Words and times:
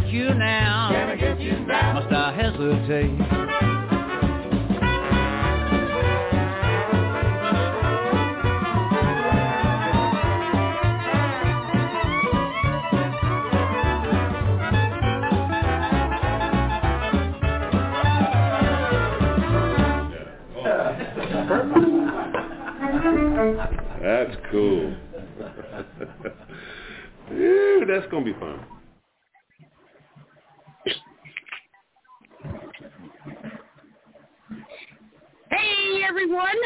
Get 0.00 0.10
you 0.10 0.34
now? 0.34 0.88
Can 0.90 1.08
I 1.08 1.16
get 1.16 1.40
you 1.40 1.58
now? 1.60 1.94
Must 1.94 2.12
I 2.12 2.32
hesitate? 2.34 3.18
That's 24.02 24.36
cool. 24.50 24.96
Ew, 27.30 27.84
that's 27.86 28.10
gonna 28.10 28.24
be 28.24 28.32
fun. 28.34 28.64
Hey 35.50 35.99
everyone, 36.10 36.56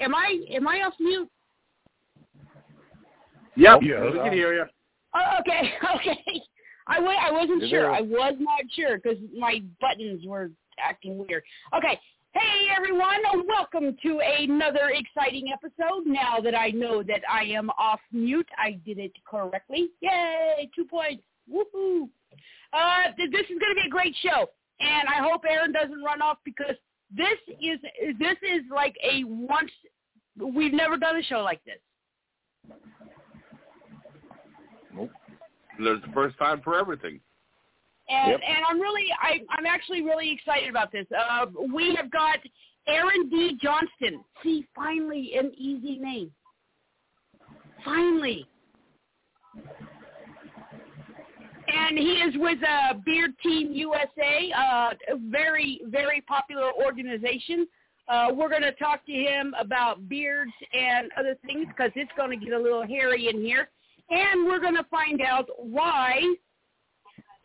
am 0.00 0.14
I 0.14 0.40
am 0.50 0.66
I 0.66 0.80
off 0.86 0.94
mute? 0.98 1.28
Yep. 3.56 3.80
Yeah, 3.82 4.04
we 4.06 4.12
can 4.12 4.32
hear 4.32 4.54
you. 4.54 4.64
Oh, 5.14 5.38
okay, 5.40 5.72
okay. 5.96 6.18
I 6.86 6.98
wa- 6.98 7.10
I 7.10 7.30
wasn't 7.30 7.60
You're 7.60 7.68
sure. 7.68 7.82
there. 7.82 7.92
I 7.92 8.00
was 8.00 8.34
not 8.38 8.60
sure 8.74 8.96
because 8.98 9.18
my 9.38 9.62
buttons 9.78 10.24
were 10.26 10.50
acting 10.82 11.18
weird. 11.18 11.42
Okay. 11.76 12.00
Hey 12.32 12.68
everyone, 12.76 13.46
welcome 13.48 13.96
to 14.02 14.20
another 14.20 14.90
exciting 14.94 15.50
episode. 15.52 16.06
Now 16.06 16.38
that 16.40 16.54
I 16.54 16.70
know 16.70 17.02
that 17.02 17.22
I 17.30 17.42
am 17.44 17.68
off 17.70 18.00
mute, 18.12 18.48
I 18.56 18.78
did 18.86 18.98
it 18.98 19.12
correctly. 19.28 19.88
Yay! 20.00 20.70
Two 20.74 20.84
points. 20.84 21.22
Woohoo! 21.50 22.08
Uh, 22.72 23.12
th- 23.16 23.30
this 23.32 23.42
is 23.44 23.58
going 23.58 23.74
to 23.74 23.80
be 23.82 23.86
a 23.86 23.90
great 23.90 24.14
show, 24.22 24.46
and 24.78 25.08
I 25.08 25.26
hope 25.26 25.42
Aaron 25.48 25.72
doesn't 25.72 26.02
run 26.02 26.20
off 26.22 26.36
because 26.44 26.76
this 27.16 27.38
is 27.60 27.78
this 28.18 28.36
is 28.42 28.62
like 28.74 28.96
a 29.02 29.24
once. 29.24 29.70
We've 30.36 30.72
never 30.72 30.96
done 30.96 31.16
a 31.16 31.22
show 31.22 31.40
like 31.40 31.60
this. 31.64 32.76
Nope. 34.94 35.10
There's 35.78 36.02
the 36.02 36.12
first 36.12 36.38
time 36.38 36.60
for 36.62 36.78
everything. 36.78 37.20
And 38.08 38.32
Yep. 38.32 38.40
and 38.46 38.64
I'm 38.68 38.80
really 38.80 39.06
I 39.20 39.40
I'm 39.50 39.66
actually 39.66 40.02
really 40.02 40.30
excited 40.30 40.68
about 40.68 40.92
this. 40.92 41.06
Uh, 41.12 41.46
we 41.74 41.94
have 41.94 42.10
got 42.10 42.38
Aaron 42.86 43.28
D. 43.28 43.58
Johnston. 43.62 44.24
See, 44.42 44.66
finally 44.74 45.36
an 45.36 45.52
easy 45.56 45.98
name. 45.98 46.32
Finally. 47.84 48.46
And 51.68 51.98
he 51.98 52.14
is 52.14 52.34
with 52.38 52.58
uh, 52.62 52.94
Beard 53.04 53.32
Team 53.42 53.72
USA, 53.72 54.52
uh, 54.56 54.90
a 55.12 55.18
very, 55.30 55.80
very 55.86 56.22
popular 56.22 56.72
organization. 56.72 57.66
Uh, 58.08 58.28
we're 58.32 58.48
going 58.48 58.62
to 58.62 58.72
talk 58.72 59.04
to 59.04 59.12
him 59.12 59.54
about 59.60 60.08
beards 60.08 60.52
and 60.72 61.10
other 61.18 61.36
things 61.46 61.66
because 61.68 61.90
it's 61.94 62.10
going 62.16 62.38
to 62.38 62.42
get 62.44 62.54
a 62.54 62.58
little 62.58 62.86
hairy 62.86 63.28
in 63.28 63.42
here. 63.42 63.68
And 64.10 64.46
we're 64.46 64.60
going 64.60 64.76
to 64.76 64.86
find 64.90 65.20
out 65.20 65.46
why 65.58 66.22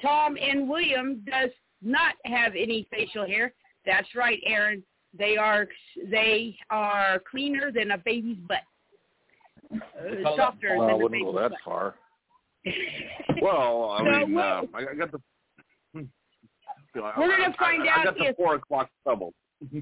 Tom 0.02 0.38
and 0.38 0.70
William 0.70 1.24
does 1.30 1.50
not 1.82 2.16
have 2.26 2.54
any 2.58 2.88
facial 2.92 3.26
hair. 3.28 3.54
That's 3.86 4.08
right, 4.16 4.40
Aaron. 4.46 4.84
They 5.18 5.38
are 5.38 5.68
they 6.10 6.58
are 6.70 7.22
cleaner 7.30 7.72
than 7.72 7.92
a 7.92 7.98
baby's 7.98 8.38
butt. 8.48 8.60
Uh, 9.72 10.36
softer 10.36 10.78
well, 10.78 10.88
I 10.88 10.92
than 10.92 10.94
a 10.94 10.98
wouldn't 10.98 11.12
baby's 11.12 11.26
go 11.26 11.40
that 11.40 11.52
butt. 11.52 11.60
far. 11.64 11.96
Well, 13.42 13.90
I 13.92 13.98
So 14.22 14.26
mean, 14.28 14.38
uh, 14.38 14.62
I, 14.74 14.80
I 14.92 14.96
got 14.96 15.12
the. 15.12 15.20
We're 16.96 17.04
I- 17.04 17.16
gonna 17.16 17.56
find 17.58 17.84
I, 17.84 17.88
I 17.88 18.00
out 18.00 18.06
got 18.06 18.18
the 18.18 18.26
if- 18.30 18.36
four 18.38 18.56
o'clock 18.56 18.90
stubble. 19.02 19.34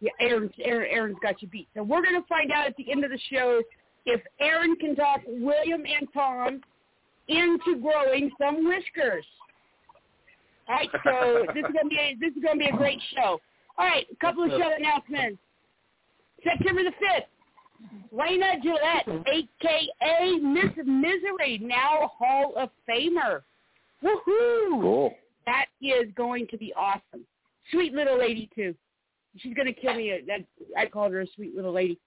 Yeah, 0.00 0.10
Aaron's, 0.20 0.52
Aaron, 0.62 0.86
Aaron's 0.90 1.16
got 1.22 1.40
you 1.40 1.48
beat. 1.48 1.68
So 1.74 1.82
we're 1.82 2.02
going 2.02 2.20
to 2.20 2.26
find 2.28 2.52
out 2.52 2.66
at 2.66 2.76
the 2.76 2.92
end 2.92 3.02
of 3.02 3.10
the 3.10 3.18
show 3.32 3.62
if 4.04 4.20
Aaron 4.40 4.76
can 4.76 4.94
talk 4.94 5.20
William 5.26 5.84
and 5.86 6.06
Tom 6.12 6.60
into 7.28 7.80
growing 7.80 8.30
some 8.38 8.62
whiskers. 8.68 9.24
All 10.68 10.74
right, 10.76 10.90
so 11.02 11.46
this 11.54 11.64
is 11.64 11.72
going 11.72 11.84
to 11.84 11.88
be 11.88 11.96
a, 11.98 12.14
this 12.20 12.36
is 12.36 12.42
going 12.42 12.58
to 12.58 12.64
be 12.64 12.68
a 12.70 12.76
great 12.76 13.00
show. 13.14 13.40
All 13.78 13.86
right, 13.86 14.06
a 14.12 14.16
couple 14.16 14.44
of 14.44 14.50
show 14.50 14.70
announcements. 14.78 15.38
September 16.44 16.82
the 16.84 16.92
fifth, 16.92 17.28
Raina 18.14 18.62
Gillette, 18.62 19.26
aka 19.26 20.38
Miss 20.38 20.72
Misery, 20.84 21.58
now 21.62 22.10
Hall 22.18 22.54
of 22.56 22.70
Famer. 22.88 23.42
Woohoo! 24.02 24.80
Cool. 24.80 25.14
That 25.46 25.66
is 25.80 26.12
going 26.16 26.46
to 26.48 26.58
be 26.58 26.72
awesome. 26.74 27.24
Sweet 27.70 27.92
little 27.92 28.18
lady 28.18 28.48
too. 28.54 28.74
She's 29.38 29.54
gonna 29.54 29.72
kill 29.72 29.94
me. 29.94 30.20
That 30.26 30.40
I 30.76 30.86
called 30.86 31.12
her 31.12 31.20
a 31.20 31.26
sweet 31.34 31.54
little 31.54 31.72
lady. 31.72 31.98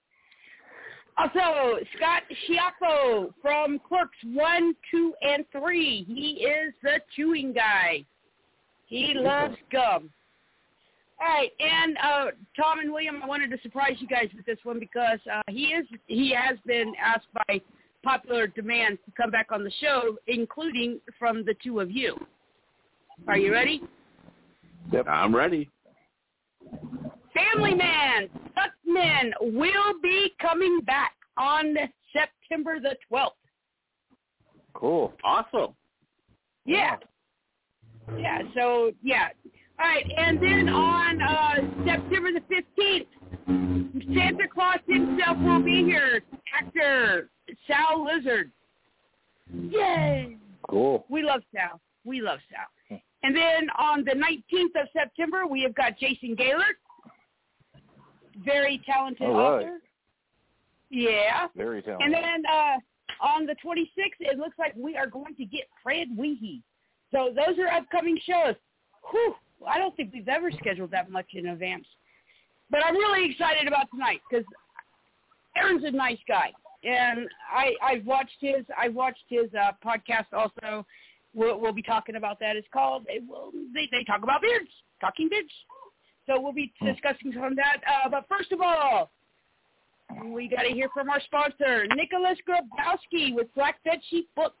Also, 1.18 1.78
Scott 1.96 2.22
Schiaffo 2.48 3.32
from 3.42 3.78
Clerks 3.86 4.16
One, 4.24 4.74
Two, 4.90 5.12
and 5.22 5.44
Three. 5.52 6.04
He 6.04 6.44
is 6.44 6.72
the 6.82 7.00
chewing 7.14 7.52
guy. 7.52 8.04
He 8.86 9.12
loves 9.14 9.56
gum. 9.70 10.10
All 11.20 11.28
right, 11.28 11.50
and 11.60 11.98
uh, 11.98 12.30
Tom 12.56 12.78
and 12.78 12.90
William, 12.90 13.22
I 13.22 13.26
wanted 13.26 13.50
to 13.50 13.58
surprise 13.62 13.96
you 13.98 14.06
guys 14.06 14.28
with 14.34 14.46
this 14.46 14.58
one 14.62 14.80
because 14.80 15.18
uh, 15.30 15.42
he 15.48 15.64
is 15.64 15.86
he 16.06 16.32
has 16.34 16.58
been 16.66 16.94
asked 16.98 17.26
by 17.46 17.60
popular 18.02 18.46
demand 18.46 18.98
to 19.04 19.12
come 19.20 19.30
back 19.30 19.48
on 19.52 19.62
the 19.62 19.72
show, 19.82 20.16
including 20.26 20.98
from 21.18 21.44
the 21.44 21.54
two 21.62 21.80
of 21.80 21.90
you. 21.90 22.16
Are 23.28 23.36
you 23.36 23.52
ready? 23.52 23.82
Yep. 24.92 25.06
I'm 25.08 25.34
ready. 25.34 25.68
Family 27.34 27.74
Man, 27.74 28.28
Tuckman 28.56 29.30
will 29.40 30.00
be 30.02 30.32
coming 30.40 30.80
back 30.86 31.12
on 31.36 31.74
September 32.12 32.80
the 32.80 32.96
12th. 33.10 33.30
Cool. 34.74 35.12
Awesome. 35.22 35.74
Yeah. 36.64 36.96
Yeah, 38.18 38.38
so, 38.54 38.92
yeah. 39.02 39.28
All 39.80 39.88
right, 39.88 40.06
and 40.14 40.38
then 40.42 40.68
on 40.68 41.22
uh, 41.22 41.54
September 41.86 42.30
the 42.32 42.42
15th, 42.54 43.06
Santa 44.14 44.46
Claus 44.52 44.78
himself 44.86 45.38
will 45.38 45.62
be 45.62 45.84
here. 45.84 46.22
Actor 46.54 47.30
Sal 47.66 48.04
Lizard. 48.04 48.50
Yay! 49.70 50.36
Cool. 50.68 51.06
We 51.08 51.22
love 51.22 51.40
Sal. 51.54 51.80
We 52.04 52.20
love 52.20 52.40
Sal. 52.50 52.98
And 53.22 53.34
then 53.34 53.68
on 53.78 54.04
the 54.04 54.12
19th 54.12 54.80
of 54.80 54.88
September, 54.92 55.46
we 55.46 55.62
have 55.62 55.74
got 55.74 55.98
Jason 55.98 56.34
Gaylord. 56.34 56.76
Very 58.44 58.82
talented 58.84 59.28
right. 59.28 59.30
author. 59.30 59.78
Yeah. 60.90 61.48
Very 61.56 61.82
talented. 61.82 62.06
And 62.06 62.14
then 62.14 62.42
uh, 62.46 63.26
on 63.26 63.46
the 63.46 63.54
26th, 63.64 64.20
it 64.20 64.38
looks 64.38 64.58
like 64.58 64.74
we 64.76 64.96
are 64.96 65.06
going 65.06 65.34
to 65.36 65.44
get 65.44 65.64
Fred 65.82 66.08
Wiehe. 66.18 66.62
So 67.12 67.30
those 67.34 67.58
are 67.58 67.68
upcoming 67.68 68.18
shows. 68.26 68.54
Whew, 69.10 69.34
I 69.66 69.78
don't 69.78 69.96
think 69.96 70.12
we've 70.12 70.28
ever 70.28 70.50
scheduled 70.52 70.90
that 70.92 71.10
much 71.10 71.26
in 71.34 71.48
advance. 71.48 71.86
But 72.70 72.84
I'm 72.84 72.94
really 72.94 73.30
excited 73.30 73.66
about 73.66 73.90
tonight 73.90 74.20
because 74.28 74.44
Aaron's 75.56 75.84
a 75.84 75.90
nice 75.90 76.18
guy, 76.28 76.52
and 76.84 77.28
I 77.52 77.74
I've 77.82 78.06
watched 78.06 78.36
his 78.40 78.64
I 78.78 78.88
watched 78.88 79.24
his 79.28 79.50
uh, 79.54 79.72
podcast 79.84 80.32
also. 80.32 80.86
We'll, 81.32 81.60
we'll 81.60 81.72
be 81.72 81.82
talking 81.82 82.16
about 82.16 82.40
that. 82.40 82.56
It's 82.56 82.66
called 82.72 83.04
it 83.08 83.22
will, 83.28 83.52
they 83.74 83.88
they 83.90 84.04
talk 84.04 84.22
about 84.22 84.42
beards, 84.42 84.70
talking 85.00 85.28
beards. 85.28 85.50
So 86.26 86.40
we'll 86.40 86.52
be 86.52 86.72
discussing 86.84 87.32
some 87.34 87.44
of 87.44 87.56
that. 87.56 87.78
Uh, 87.86 88.08
but 88.08 88.26
first 88.28 88.52
of 88.52 88.60
all, 88.60 89.10
we 90.26 90.48
got 90.48 90.62
to 90.62 90.68
hear 90.68 90.88
from 90.92 91.08
our 91.08 91.20
sponsor, 91.22 91.86
Nicholas 91.94 92.38
Grabowski 92.48 93.34
with 93.34 93.52
Black 93.54 93.82
Bed 93.84 93.98
Sheet 94.10 94.28
Books. 94.36 94.56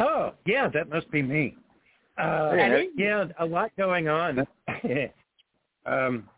Oh, 0.00 0.32
yeah, 0.46 0.68
that 0.68 0.88
must 0.88 1.10
be 1.10 1.22
me. 1.22 1.56
Uh, 2.20 2.82
yeah, 2.96 3.24
a 3.38 3.44
lot 3.44 3.70
going 3.76 4.08
on. 4.08 4.46
um, 5.86 6.28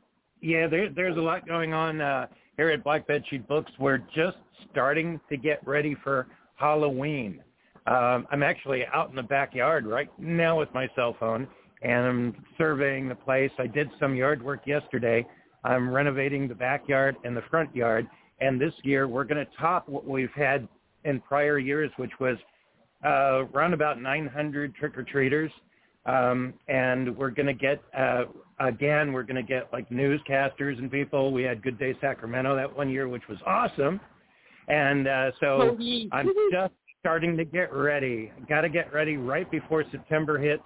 yeah, 0.41 0.67
there, 0.67 0.89
there's 0.91 1.17
a 1.17 1.21
lot 1.21 1.47
going 1.47 1.73
on 1.73 2.01
uh, 2.01 2.27
here 2.57 2.71
at 2.71 2.85
Black 2.85 3.07
Bedsheet 3.09 3.47
Books. 3.49 3.71
We're 3.79 4.03
just 4.15 4.37
starting 4.71 5.21
to 5.29 5.37
get 5.37 5.67
ready 5.67 5.97
for 6.03 6.27
Halloween. 6.55 7.43
Um, 7.87 8.27
I'm 8.31 8.43
actually 8.43 8.85
out 8.93 9.11
in 9.11 9.17
the 9.17 9.23
backyard 9.23 9.87
right 9.87 10.09
now 10.19 10.59
with 10.59 10.69
my 10.73 10.89
cell 10.95 11.17
phone, 11.19 11.49
and 11.83 12.07
I'm 12.07 12.45
surveying 12.57 13.09
the 13.09 13.15
place. 13.15 13.51
I 13.59 13.67
did 13.67 13.91
some 13.99 14.15
yard 14.15 14.43
work 14.43 14.67
yesterday. 14.67 15.27
I'm 15.65 15.91
renovating 15.91 16.47
the 16.47 16.55
backyard 16.55 17.17
and 17.25 17.37
the 17.37 17.43
front 17.51 17.75
yard, 17.75 18.07
and 18.41 18.61
this 18.61 18.75
year 18.83 19.09
we're 19.09 19.25
going 19.25 19.45
to 19.45 19.51
top 19.59 19.89
what 19.89 20.07
we've 20.07 20.33
had 20.35 20.69
in 21.05 21.21
prior 21.21 21.59
years, 21.59 21.91
which 21.97 22.13
was 22.21 22.37
uh, 23.05 23.47
around 23.53 23.75
about 23.75 24.01
900 24.01 24.75
trick-or-treaters. 24.77 25.51
Um, 26.05 26.55
and 26.69 27.17
we're 27.17 27.31
going 27.31 27.47
to 27.47 27.55
get, 27.55 27.81
uh, 27.97 28.25
again, 28.59 29.13
we're 29.13 29.23
going 29.23 29.37
to 29.37 29.43
get 29.43 29.73
like 29.73 29.89
newscasters 29.89 30.79
and 30.79 30.91
people. 30.91 31.33
We 31.33 31.45
had 31.45 31.63
Good 31.63 31.79
Day 31.79 31.95
Sacramento 32.01 32.57
that 32.57 32.77
one 32.77 32.91
year, 32.91 33.09
which 33.09 33.23
was 33.29 33.39
awesome. 33.47 34.01
And 34.69 35.07
uh, 35.07 35.31
so 35.41 35.77
I'm 36.13 36.29
just 36.51 36.73
starting 37.01 37.37
to 37.37 37.45
get 37.45 37.73
ready. 37.73 38.33
Got 38.49 38.63
to 38.63 38.69
get 38.69 38.93
ready 38.93 39.17
right 39.17 39.49
before 39.51 39.85
September 39.91 40.39
hits 40.39 40.63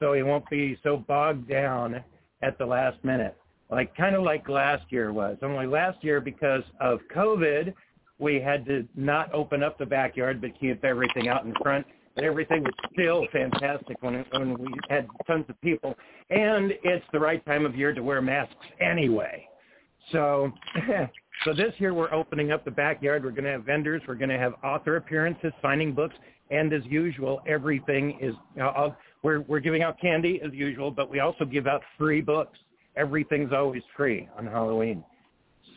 so 0.00 0.14
it 0.14 0.22
won't 0.22 0.48
be 0.50 0.76
so 0.82 0.96
bogged 0.96 1.48
down 1.48 2.02
at 2.42 2.58
the 2.58 2.66
last 2.66 3.02
minute. 3.04 3.36
Like 3.70 3.96
kind 3.96 4.16
of 4.16 4.22
like 4.22 4.48
last 4.48 4.84
year 4.90 5.12
was. 5.12 5.38
Only 5.42 5.66
last 5.66 6.02
year 6.02 6.20
because 6.20 6.62
of 6.80 6.98
COVID, 7.14 7.72
we 8.18 8.40
had 8.40 8.66
to 8.66 8.86
not 8.96 9.32
open 9.32 9.62
up 9.62 9.78
the 9.78 9.86
backyard 9.86 10.40
but 10.40 10.58
keep 10.58 10.84
everything 10.84 11.28
out 11.28 11.44
in 11.44 11.54
front. 11.62 11.86
Everything 12.18 12.62
was 12.62 12.74
still 12.92 13.26
fantastic 13.32 13.96
when, 14.00 14.16
it, 14.16 14.26
when 14.32 14.58
we 14.58 14.68
had 14.88 15.06
tons 15.26 15.46
of 15.48 15.60
people. 15.62 15.94
And 16.30 16.72
it's 16.82 17.04
the 17.12 17.18
right 17.18 17.44
time 17.46 17.64
of 17.64 17.74
year 17.74 17.94
to 17.94 18.02
wear 18.02 18.20
masks 18.20 18.54
anyway. 18.80 19.46
So, 20.10 20.52
so 21.44 21.54
this 21.54 21.72
year 21.78 21.94
we're 21.94 22.12
opening 22.12 22.52
up 22.52 22.64
the 22.64 22.70
backyard. 22.70 23.24
We're 23.24 23.30
going 23.30 23.44
to 23.44 23.52
have 23.52 23.64
vendors. 23.64 24.02
We're 24.06 24.14
going 24.14 24.30
to 24.30 24.38
have 24.38 24.54
author 24.62 24.96
appearances, 24.96 25.52
signing 25.62 25.94
books, 25.94 26.14
and 26.50 26.72
as 26.72 26.82
usual, 26.84 27.40
everything 27.46 28.18
is. 28.20 28.34
Uh, 28.60 28.90
we're 29.22 29.40
we're 29.42 29.60
giving 29.60 29.82
out 29.82 29.98
candy 30.00 30.40
as 30.44 30.52
usual, 30.52 30.90
but 30.90 31.10
we 31.10 31.20
also 31.20 31.44
give 31.44 31.66
out 31.66 31.80
free 31.96 32.20
books. 32.20 32.58
Everything's 32.96 33.52
always 33.52 33.82
free 33.96 34.28
on 34.36 34.46
Halloween. 34.46 35.02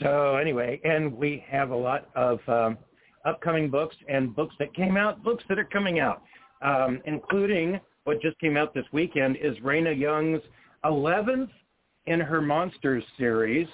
So 0.02 0.36
anyway, 0.36 0.82
and 0.84 1.16
we 1.16 1.46
have 1.50 1.70
a 1.70 1.76
lot 1.76 2.10
of 2.16 2.40
um, 2.50 2.78
upcoming 3.26 3.70
books 3.70 3.96
and 4.08 4.36
books 4.36 4.56
that 4.60 4.74
came 4.74 4.98
out, 4.98 5.24
books 5.24 5.44
that 5.50 5.60
are 5.60 5.66
coming 5.66 6.00
out, 6.00 6.22
um, 6.62 7.02
including 7.06 7.80
what 8.06 8.22
just 8.22 8.40
came 8.40 8.56
out 8.56 8.74
this 8.74 8.86
weekend 8.92 9.38
is 9.38 9.58
Raina 9.58 9.98
Young's 9.98 10.42
11th 10.86 11.50
in 12.06 12.20
her 12.20 12.42
Monsters 12.42 13.04
series. 13.18 13.68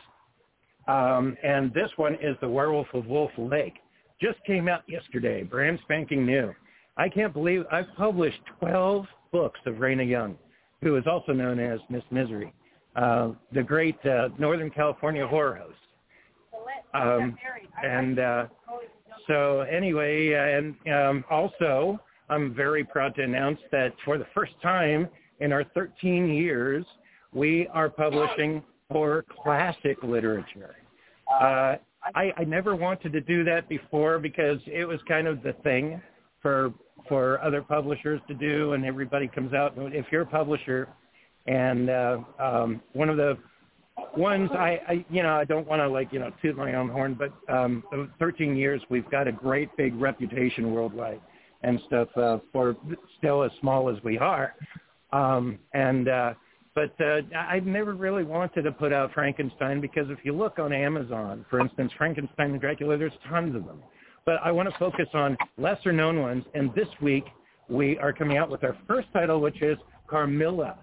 Um, 0.88 1.38
and 1.44 1.74
this 1.74 1.92
one 1.98 2.16
is 2.16 2.36
The 2.42 2.50
Werewolf 2.50 2.88
of 2.94 3.06
Wolf 3.06 3.32
Lake. 3.38 3.76
Just 4.22 4.44
came 4.46 4.68
out 4.68 4.84
yesterday, 4.88 5.44
brand 5.44 5.80
spanking 5.84 6.26
new. 6.26 6.54
I 6.98 7.10
can't 7.10 7.34
believe 7.34 7.64
I've 7.72 7.94
published 7.98 8.40
12 8.60 9.06
books 9.32 9.60
of 9.66 9.76
Raina 9.76 10.08
Young, 10.08 10.38
who 10.82 10.96
is 10.96 11.06
also 11.08 11.34
known 11.34 11.60
as 11.60 11.80
Miss 11.90 12.04
Misery, 12.12 12.54
uh, 12.96 13.32
the 13.54 13.64
great 13.64 14.04
uh, 14.06 14.30
Northern 14.38 14.70
California 14.70 15.28
horror 15.28 15.56
host. 15.56 15.78
Um, 16.94 17.38
and 17.84 18.20
uh, 18.20 18.46
so 19.32 19.62
anyway, 19.62 20.34
uh, 20.34 20.58
and 20.58 20.76
um, 20.94 21.26
also 21.30 22.00
I'm 22.30 22.54
very 22.54 22.84
proud 22.84 23.16
to 23.16 23.24
announce 23.24 23.60
that 23.72 23.94
for 24.04 24.18
the 24.18 24.28
first 24.34 24.52
time 24.62 25.08
in 25.40 25.54
our 25.54 25.64
13 25.74 26.30
years, 26.30 26.86
we 27.34 27.68
are 27.70 27.90
publishing 27.90 28.62
for 28.90 29.24
classic 29.42 29.98
literature. 30.04 30.76
Uh, 31.32 31.76
I, 32.14 32.34
I 32.36 32.44
never 32.46 32.76
wanted 32.76 33.14
to 33.14 33.22
do 33.22 33.46
that 33.46 33.70
before 33.70 34.20
because 34.20 34.60
it 34.66 34.86
was 34.86 35.00
kind 35.08 35.28
of 35.28 35.42
the 35.44 35.54
thing 35.64 36.02
for 36.42 36.74
for 37.08 37.42
other 37.42 37.62
publishers 37.62 38.22
to 38.28 38.34
do, 38.34 38.74
and 38.74 38.86
everybody 38.86 39.28
comes 39.28 39.54
out. 39.54 39.74
If 39.78 40.06
you're 40.12 40.22
a 40.22 40.26
publisher, 40.26 40.88
and 41.48 41.90
uh, 41.90 42.18
um, 42.40 42.82
one 42.94 43.10
of 43.10 43.18
the 43.18 43.38
ones 44.18 44.50
I, 44.54 44.80
I 44.88 45.06
you 45.10 45.24
know 45.24 45.36
I 45.36 45.46
don't 45.46 45.68
want 45.68 45.82
to 45.82 45.88
like 45.88 46.12
you 46.12 46.20
know 46.20 46.32
toot 46.42 46.56
my 46.58 46.74
own 46.76 46.90
horn, 46.90 47.18
but 47.18 47.34
um, 47.54 47.84
13 48.20 48.56
years 48.56 48.82
we've 48.90 49.10
got 49.10 49.28
a 49.28 49.32
great 49.32 49.76
big 49.78 49.96
reputation 49.96 50.72
worldwide 50.72 51.22
and 51.64 51.80
stuff 51.88 52.10
uh, 52.18 52.40
for 52.52 52.76
still 53.18 53.44
as 53.44 53.52
small 53.60 53.90
as 53.90 54.02
we 54.04 54.18
are, 54.18 54.56
um, 55.14 55.60
and 55.74 56.10
uh, 56.10 56.34
but 56.74 56.94
uh, 57.02 57.22
I've 57.38 57.66
never 57.66 57.94
really 57.94 58.24
wanted 58.24 58.64
to 58.64 58.72
put 58.72 58.94
out 58.94 59.14
Frankenstein 59.14 59.82
because 59.82 60.10
if 60.10 60.20
you 60.24 60.34
look 60.34 60.58
on 60.58 60.72
Amazon, 60.72 61.46
for 61.50 61.60
instance, 61.60 61.92
Frankenstein 61.98 62.52
and 62.52 62.62
Dracula, 62.62 62.98
there's 62.98 63.12
tons 63.30 63.56
of 63.56 63.66
them. 63.66 63.84
But 64.26 64.36
I 64.44 64.52
want 64.52 64.70
to 64.70 64.78
focus 64.78 65.08
on 65.14 65.36
lesser 65.58 65.92
known 65.92 66.22
ones, 66.22 66.46
and 66.54 66.74
this 66.74 66.88
week 67.02 67.26
we 67.70 67.98
are 67.98 68.14
coming 68.14 68.38
out 68.38 68.50
with 68.50 68.64
our 68.64 68.78
first 68.88 69.08
title, 69.14 69.42
which 69.42 69.62
is 69.62 69.78
Carmilla 70.08 70.78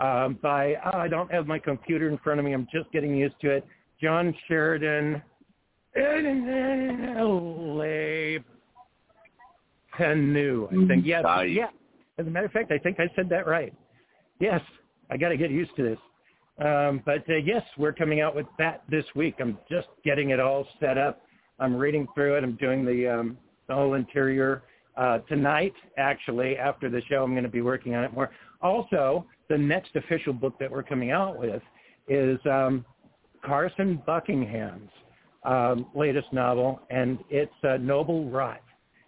um, 0.00 0.38
by, 0.42 0.74
oh, 0.74 0.98
I 0.98 1.08
don't 1.08 1.30
have 1.32 1.46
my 1.46 1.58
computer 1.58 2.08
in 2.08 2.18
front 2.18 2.38
of 2.38 2.46
me. 2.46 2.52
I'm 2.52 2.68
just 2.72 2.90
getting 2.92 3.16
used 3.16 3.34
to 3.40 3.50
it. 3.50 3.66
John 4.00 4.32
Sheridan 4.46 5.20
Le 5.96 8.38
Fanu, 9.96 10.68
I 10.68 10.86
think. 10.86 11.04
Yes, 11.04 11.22
Nice. 11.24 11.50
yeah. 11.50 11.68
As 12.18 12.26
a 12.26 12.30
matter 12.30 12.46
of 12.46 12.52
fact, 12.52 12.72
I 12.72 12.78
think 12.78 12.98
I 13.00 13.08
said 13.16 13.28
that 13.30 13.46
right. 13.46 13.72
Yes, 14.40 14.60
I 15.10 15.16
got 15.16 15.30
to 15.30 15.36
get 15.36 15.50
used 15.50 15.74
to 15.76 15.82
this. 15.82 15.98
Um, 16.64 17.02
but 17.04 17.22
uh, 17.28 17.36
yes, 17.44 17.62
we're 17.76 17.92
coming 17.92 18.20
out 18.20 18.34
with 18.34 18.46
that 18.58 18.82
this 18.90 19.04
week. 19.14 19.36
I'm 19.40 19.58
just 19.70 19.88
getting 20.04 20.30
it 20.30 20.40
all 20.40 20.66
set 20.80 20.98
up. 20.98 21.22
I'm 21.60 21.76
reading 21.76 22.06
through 22.14 22.36
it. 22.36 22.44
I'm 22.44 22.56
doing 22.56 22.84
the, 22.84 23.06
um, 23.08 23.38
the 23.68 23.74
whole 23.74 23.94
interior 23.94 24.62
uh, 24.96 25.18
tonight. 25.28 25.74
Actually, 25.96 26.56
after 26.56 26.90
the 26.90 27.00
show, 27.08 27.22
I'm 27.22 27.32
going 27.32 27.44
to 27.44 27.48
be 27.48 27.62
working 27.62 27.94
on 27.94 28.04
it 28.04 28.12
more. 28.12 28.30
Also, 28.60 29.24
the 29.48 29.58
next 29.58 29.96
official 29.96 30.32
book 30.32 30.54
that 30.58 30.70
we're 30.70 30.82
coming 30.82 31.10
out 31.10 31.38
with 31.38 31.62
is 32.08 32.38
um, 32.46 32.84
Carson 33.44 34.02
Buckingham's 34.06 34.90
um, 35.44 35.86
latest 35.94 36.26
novel, 36.32 36.80
and 36.90 37.18
it's 37.30 37.52
uh, 37.64 37.76
Noble 37.78 38.30
Rot. 38.30 38.60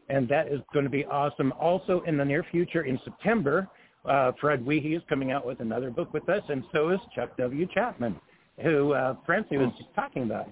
And 0.09 0.29
that 0.29 0.49
is 0.49 0.61
going 0.73 0.85
to 0.85 0.91
be 0.91 1.05
awesome. 1.05 1.53
Also, 1.61 2.03
in 2.07 2.17
the 2.17 2.25
near 2.25 2.45
future, 2.51 2.83
in 2.83 2.99
September, 3.05 3.69
uh, 4.05 4.33
Fred 4.41 4.65
Wiehe 4.65 4.97
is 4.97 5.03
coming 5.09 5.31
out 5.31 5.47
with 5.47 5.61
another 5.61 5.91
book 5.91 6.13
with 6.13 6.29
us, 6.29 6.43
and 6.49 6.65
so 6.73 6.91
is 6.91 6.99
Chuck 7.15 7.37
W. 7.37 7.67
Chapman, 7.73 8.17
who 8.63 8.93
uh, 8.93 9.15
Francie 9.27 9.57
was 9.57 9.73
just 9.79 9.95
talking 9.95 10.25
about. 10.25 10.51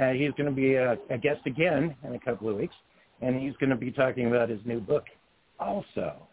Uh, 0.00 0.10
he's 0.10 0.30
going 0.32 0.46
to 0.46 0.52
be 0.52 0.74
a, 0.74 0.96
a 1.10 1.18
guest 1.18 1.40
again 1.46 1.94
in 2.04 2.14
a 2.14 2.20
couple 2.20 2.48
of 2.48 2.56
weeks, 2.56 2.74
and 3.22 3.40
he's 3.40 3.54
going 3.58 3.70
to 3.70 3.76
be 3.76 3.90
talking 3.90 4.28
about 4.28 4.48
his 4.48 4.60
new 4.64 4.80
book 4.80 5.04
also. 5.58 6.25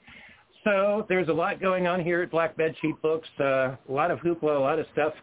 So 0.63 1.05
there's 1.10 1.27
a 1.27 1.34
lot 1.34 1.60
going 1.60 1.88
on 1.88 2.01
here 2.01 2.22
at 2.22 2.32
Black 2.32 2.55
Bed 2.55 2.74
Sheet 2.82 2.96
Books, 3.01 3.27
uh, 3.39 3.43
a 3.43 3.77
lot 3.89 4.12
of 4.12 4.20
hoopla, 4.20 4.55
a 4.55 4.60
lot 4.60 4.79
of 4.79 4.86
stuff. 4.93 5.13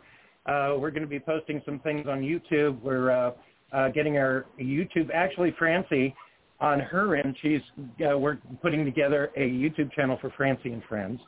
Uh, 0.44 0.74
we're 0.78 0.90
going 0.90 1.02
to 1.02 1.08
be 1.08 1.18
posting 1.18 1.62
some 1.64 1.78
things 1.80 2.06
on 2.06 2.20
YouTube. 2.20 2.80
We're 2.82 3.10
uh, 3.10 3.30
uh, 3.72 3.88
getting 3.88 4.18
our 4.18 4.46
YouTube. 4.60 5.08
Actually, 5.14 5.54
Francie, 5.58 6.14
on 6.60 6.78
her 6.80 7.16
end, 7.16 7.36
she's 7.40 7.60
uh, 8.06 8.18
we're 8.18 8.36
putting 8.60 8.84
together 8.84 9.30
a 9.36 9.40
YouTube 9.40 9.90
channel 9.92 10.18
for 10.20 10.30
Francie 10.36 10.72
and 10.72 10.82
Friends, 10.84 11.20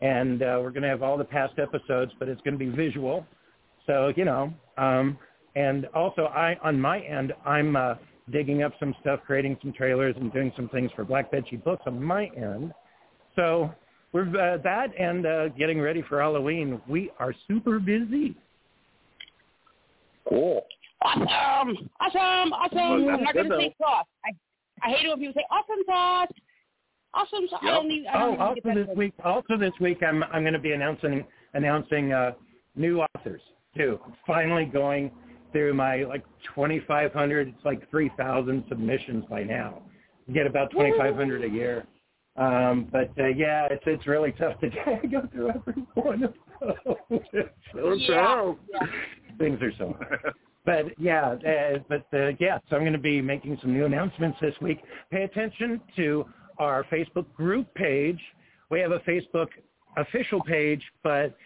and 0.00 0.42
uh, 0.42 0.58
we're 0.60 0.70
going 0.70 0.82
to 0.82 0.88
have 0.88 1.02
all 1.02 1.16
the 1.16 1.24
past 1.24 1.54
episodes, 1.58 2.10
but 2.18 2.28
it's 2.28 2.40
going 2.42 2.58
to 2.58 2.58
be 2.58 2.70
visual. 2.70 3.24
So 3.86 4.12
you 4.16 4.24
know, 4.24 4.52
um, 4.76 5.18
and 5.54 5.86
also 5.94 6.24
I 6.26 6.56
on 6.64 6.80
my 6.80 6.98
end, 7.00 7.32
I'm 7.44 7.76
uh, 7.76 7.94
digging 8.32 8.64
up 8.64 8.72
some 8.80 8.92
stuff, 9.00 9.20
creating 9.24 9.56
some 9.62 9.72
trailers, 9.72 10.16
and 10.18 10.32
doing 10.32 10.52
some 10.56 10.68
things 10.70 10.90
for 10.96 11.04
Black 11.04 11.30
Bed 11.30 11.44
Sheet 11.48 11.64
Books 11.64 11.82
on 11.86 12.02
my 12.02 12.28
end. 12.36 12.72
So 13.36 13.70
we're 14.12 14.28
uh, 14.28 14.58
that 14.64 14.88
and 14.98 15.26
uh, 15.26 15.48
getting 15.50 15.80
ready 15.80 16.02
for 16.02 16.20
Halloween. 16.20 16.80
We 16.88 17.10
are 17.18 17.34
super 17.46 17.78
busy. 17.78 18.34
Cool. 20.28 20.64
Awesome, 21.02 21.90
awesome, 22.00 22.52
awesome. 22.52 23.04
Well, 23.06 23.14
I'm 23.14 23.24
not 23.24 23.34
going 23.34 23.50
to 23.50 23.56
say 23.58 23.74
sauce. 23.80 24.06
I 24.24 24.30
I 24.82 24.90
hate 24.92 25.06
it 25.06 25.08
when 25.10 25.18
people 25.18 25.34
say 25.36 25.44
awesome 25.50 25.84
sauce. 25.86 26.28
Awesome 27.14 27.48
sauce. 27.48 27.60
I 27.62 27.66
don't 27.66 27.88
need. 27.88 28.06
I 28.06 28.14
Oh, 28.14 28.18
don't 28.18 28.32
even 28.34 28.40
also 28.40 28.60
get 28.64 28.74
this 28.74 28.86
word. 28.88 28.96
week, 28.98 29.14
also 29.24 29.56
this 29.56 29.72
week, 29.80 29.98
I'm 30.02 30.22
I'm 30.24 30.42
going 30.42 30.54
to 30.54 30.58
be 30.58 30.72
announcing 30.72 31.24
announcing 31.54 32.12
uh, 32.12 32.32
new 32.74 33.02
authors 33.02 33.42
too. 33.76 34.00
Finally 34.26 34.64
going 34.64 35.10
through 35.52 35.74
my 35.74 36.04
like 36.04 36.24
2,500. 36.54 37.48
It's 37.48 37.64
like 37.64 37.88
3,000 37.90 38.64
submissions 38.68 39.24
by 39.30 39.42
now. 39.42 39.82
You 40.26 40.34
get 40.34 40.46
about 40.46 40.70
2,500 40.72 41.44
a 41.44 41.48
year. 41.48 41.86
Um, 42.36 42.88
but 42.92 43.10
uh, 43.18 43.28
yeah, 43.28 43.66
it's 43.70 43.82
it's 43.86 44.06
really 44.06 44.32
tough 44.32 44.60
to 44.60 44.68
go 45.10 45.28
through 45.32 45.50
every 45.50 45.82
one 45.94 46.24
of 46.24 46.34
those. 46.60 47.20
So 47.72 47.94
Yeah, 47.94 48.52
yeah. 48.72 48.86
Things 49.38 49.60
are 49.62 49.72
so 49.78 49.96
hard. 49.98 50.34
But 50.64 50.98
yeah, 50.98 51.36
uh, 51.46 51.78
but 51.88 52.06
uh, 52.12 52.32
yeah, 52.40 52.58
so 52.68 52.76
I'm 52.76 52.82
going 52.82 52.92
to 52.92 52.98
be 52.98 53.22
making 53.22 53.58
some 53.62 53.72
new 53.72 53.84
announcements 53.84 54.38
this 54.40 54.54
week. 54.60 54.82
Pay 55.10 55.22
attention 55.22 55.80
to 55.96 56.26
our 56.58 56.84
Facebook 56.84 57.32
group 57.34 57.72
page. 57.74 58.18
We 58.70 58.80
have 58.80 58.90
a 58.90 58.98
Facebook 59.00 59.48
official 59.96 60.42
page, 60.42 60.82
but 61.04 61.36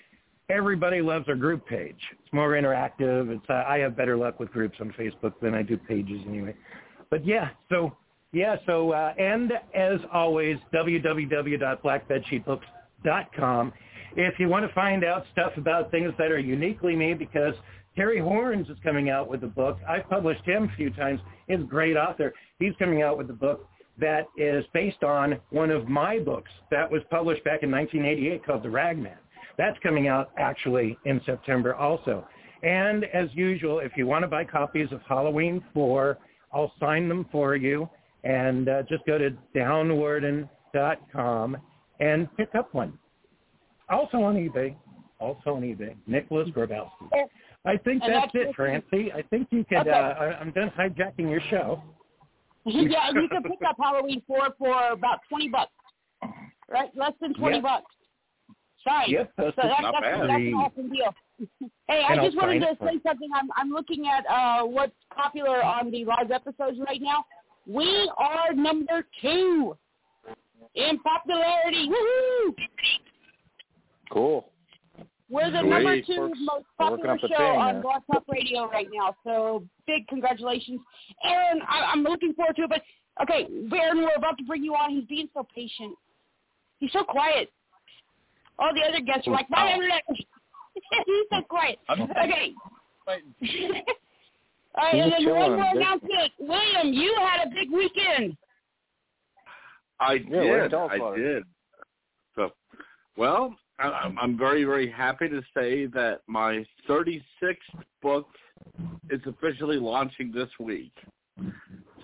everybody 0.48 1.02
loves 1.02 1.28
our 1.28 1.34
group 1.34 1.66
page. 1.66 1.98
It's 2.12 2.32
more 2.32 2.52
interactive. 2.52 3.30
It's 3.30 3.44
uh, 3.48 3.64
I 3.66 3.78
have 3.78 3.96
better 3.96 4.16
luck 4.16 4.40
with 4.40 4.50
groups 4.50 4.78
on 4.80 4.94
Facebook 4.98 5.34
than 5.42 5.54
I 5.54 5.62
do 5.62 5.76
pages 5.76 6.20
anyway. 6.26 6.54
But 7.10 7.26
yeah, 7.26 7.50
so 7.68 7.96
yeah, 8.32 8.56
so 8.66 8.92
uh, 8.92 9.14
and 9.18 9.52
as 9.74 9.98
always, 10.12 10.56
www.blackbedsheetbooks.com. 10.72 13.72
If 14.16 14.40
you 14.40 14.48
want 14.48 14.66
to 14.66 14.74
find 14.74 15.04
out 15.04 15.24
stuff 15.32 15.52
about 15.56 15.90
things 15.90 16.12
that 16.18 16.32
are 16.32 16.38
uniquely 16.38 16.96
me, 16.96 17.14
because 17.14 17.54
Terry 17.96 18.20
Horns 18.20 18.68
is 18.68 18.76
coming 18.82 19.10
out 19.10 19.28
with 19.28 19.44
a 19.44 19.48
book. 19.48 19.78
I've 19.88 20.08
published 20.08 20.44
him 20.44 20.70
a 20.72 20.76
few 20.76 20.90
times. 20.90 21.20
He's 21.48 21.60
a 21.60 21.64
great 21.64 21.96
author. 21.96 22.32
He's 22.58 22.72
coming 22.78 23.02
out 23.02 23.18
with 23.18 23.30
a 23.30 23.34
book 23.34 23.68
that 23.98 24.26
is 24.36 24.64
based 24.72 25.02
on 25.02 25.38
one 25.50 25.70
of 25.70 25.88
my 25.88 26.18
books 26.18 26.50
that 26.70 26.90
was 26.90 27.02
published 27.10 27.44
back 27.44 27.62
in 27.62 27.70
1988 27.70 28.44
called 28.44 28.62
The 28.62 28.70
Ragman. 28.70 29.18
That's 29.58 29.78
coming 29.82 30.08
out 30.08 30.30
actually 30.38 30.96
in 31.04 31.20
September 31.26 31.74
also. 31.74 32.26
And 32.62 33.04
as 33.04 33.28
usual, 33.34 33.80
if 33.80 33.92
you 33.96 34.06
want 34.06 34.22
to 34.22 34.28
buy 34.28 34.44
copies 34.44 34.90
of 34.92 35.00
Halloween 35.08 35.62
4, 35.74 36.18
I'll 36.52 36.72
sign 36.80 37.08
them 37.08 37.26
for 37.30 37.56
you. 37.56 37.88
And 38.24 38.68
uh, 38.68 38.82
just 38.88 39.04
go 39.06 39.18
to 39.18 39.30
downwarden.com 39.56 41.56
and 42.00 42.36
pick 42.36 42.54
up 42.54 42.72
one. 42.74 42.98
Also 43.88 44.18
on 44.22 44.36
eBay. 44.36 44.74
Also 45.18 45.54
on 45.54 45.62
eBay. 45.62 45.94
Nicholas 46.06 46.48
Grabowski. 46.50 47.08
I 47.66 47.76
think 47.78 48.02
that's 48.06 48.30
that's 48.32 48.48
it, 48.48 48.54
Francie. 48.56 49.12
I 49.12 49.22
think 49.22 49.48
you 49.50 49.64
could. 49.68 49.78
Okay. 49.78 49.90
Uh, 49.90 50.36
I'm 50.40 50.50
done 50.52 50.72
hijacking 50.78 51.28
your 51.30 51.40
show. 51.50 51.82
yeah, 52.64 53.08
and 53.08 53.22
you 53.22 53.28
can 53.28 53.42
pick 53.42 53.58
up 53.68 53.76
Halloween 53.78 54.22
four 54.26 54.48
for 54.58 54.92
about 54.92 55.18
twenty 55.28 55.48
bucks, 55.48 55.70
right? 56.70 56.90
Less 56.96 57.12
than 57.20 57.34
twenty 57.34 57.56
Yep. 57.56 57.62
bucks. 57.64 57.94
Sorry. 58.82 59.10
Yep, 59.12 59.32
so 59.36 59.44
that's 59.44 59.56
that's, 59.56 59.82
not 59.82 59.94
that's, 60.00 60.18
bad. 60.18 60.30
that's 60.30 60.40
an 60.40 60.54
awesome 60.54 60.90
deal. 60.90 61.14
hey, 61.88 62.02
And 62.08 62.18
I 62.18 62.22
I'll 62.22 62.30
just 62.30 62.36
wanted 62.40 62.60
to 62.60 62.76
say 62.80 62.98
something. 63.06 63.28
I'm 63.34 63.50
I'm 63.56 63.70
looking 63.70 64.06
at 64.08 64.24
uh 64.26 64.62
what's 64.64 64.94
popular 65.14 65.62
on 65.62 65.90
the 65.90 66.06
live 66.06 66.30
episodes 66.30 66.78
right 66.86 67.02
now. 67.02 67.26
We 67.72 68.10
are 68.18 68.52
number 68.52 69.06
two 69.22 69.76
in 70.74 70.98
popularity. 70.98 71.88
Woohoo! 71.88 72.54
Cool. 74.10 74.48
We're 75.28 75.50
the 75.52 75.60
Sweet. 75.60 75.70
number 75.70 76.02
two 76.02 76.20
Works- 76.20 76.38
most 76.42 76.64
popular 76.76 77.16
show 77.20 77.28
thing 77.28 77.36
on 77.38 77.74
there. 77.74 77.82
Blog 77.82 78.02
Talk 78.10 78.24
Radio 78.28 78.68
right 78.68 78.88
now. 78.92 79.14
So 79.22 79.64
big 79.86 80.08
congratulations, 80.08 80.80
Aaron. 81.22 81.60
I, 81.68 81.92
I'm 81.92 82.02
looking 82.02 82.34
forward 82.34 82.56
to 82.56 82.62
it. 82.62 82.70
But 82.70 82.82
okay, 83.22 83.46
Aaron, 83.72 83.98
we're 83.98 84.16
about 84.16 84.36
to 84.38 84.44
bring 84.44 84.64
you 84.64 84.74
on. 84.74 84.90
He's 84.90 85.04
being 85.04 85.28
so 85.32 85.46
patient. 85.54 85.94
He's 86.80 86.90
so 86.92 87.04
quiet. 87.04 87.52
All 88.58 88.72
the 88.74 88.82
other 88.82 89.00
guests 89.00 89.28
are 89.28 89.30
like, 89.32 89.48
"Bye, 89.48 89.70
internet." 89.72 90.02
He's 90.08 91.26
so 91.30 91.42
quiet. 91.48 91.78
Okay. 91.88 92.52
All 94.76 94.84
right, 94.84 94.94
and 94.94 95.12
then 95.12 95.20
chilling. 95.22 95.40
one 95.40 95.56
more 95.60 95.76
announcement. 95.76 96.32
William, 96.38 96.92
you 96.92 97.14
had 97.18 97.46
a 97.46 97.50
big 97.50 97.70
weekend. 97.70 98.36
I 99.98 100.14
Yeah, 100.14 100.68
did. 100.68 100.72
what 100.72 100.92
I 100.92 101.16
did. 101.16 101.44
So, 102.34 102.52
well, 103.16 103.54
I- 103.78 103.90
I'm, 103.90 104.18
I'm 104.18 104.38
very, 104.38 104.64
very 104.64 104.90
happy 104.90 105.28
to 105.28 105.42
say 105.54 105.86
that 105.86 106.20
my 106.26 106.64
36th 106.88 107.56
book 108.00 108.28
is 109.10 109.20
officially 109.26 109.76
launching 109.78 110.32
this 110.32 110.48
week. 110.58 110.92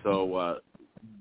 So, 0.02 0.34
uh, 0.34 0.58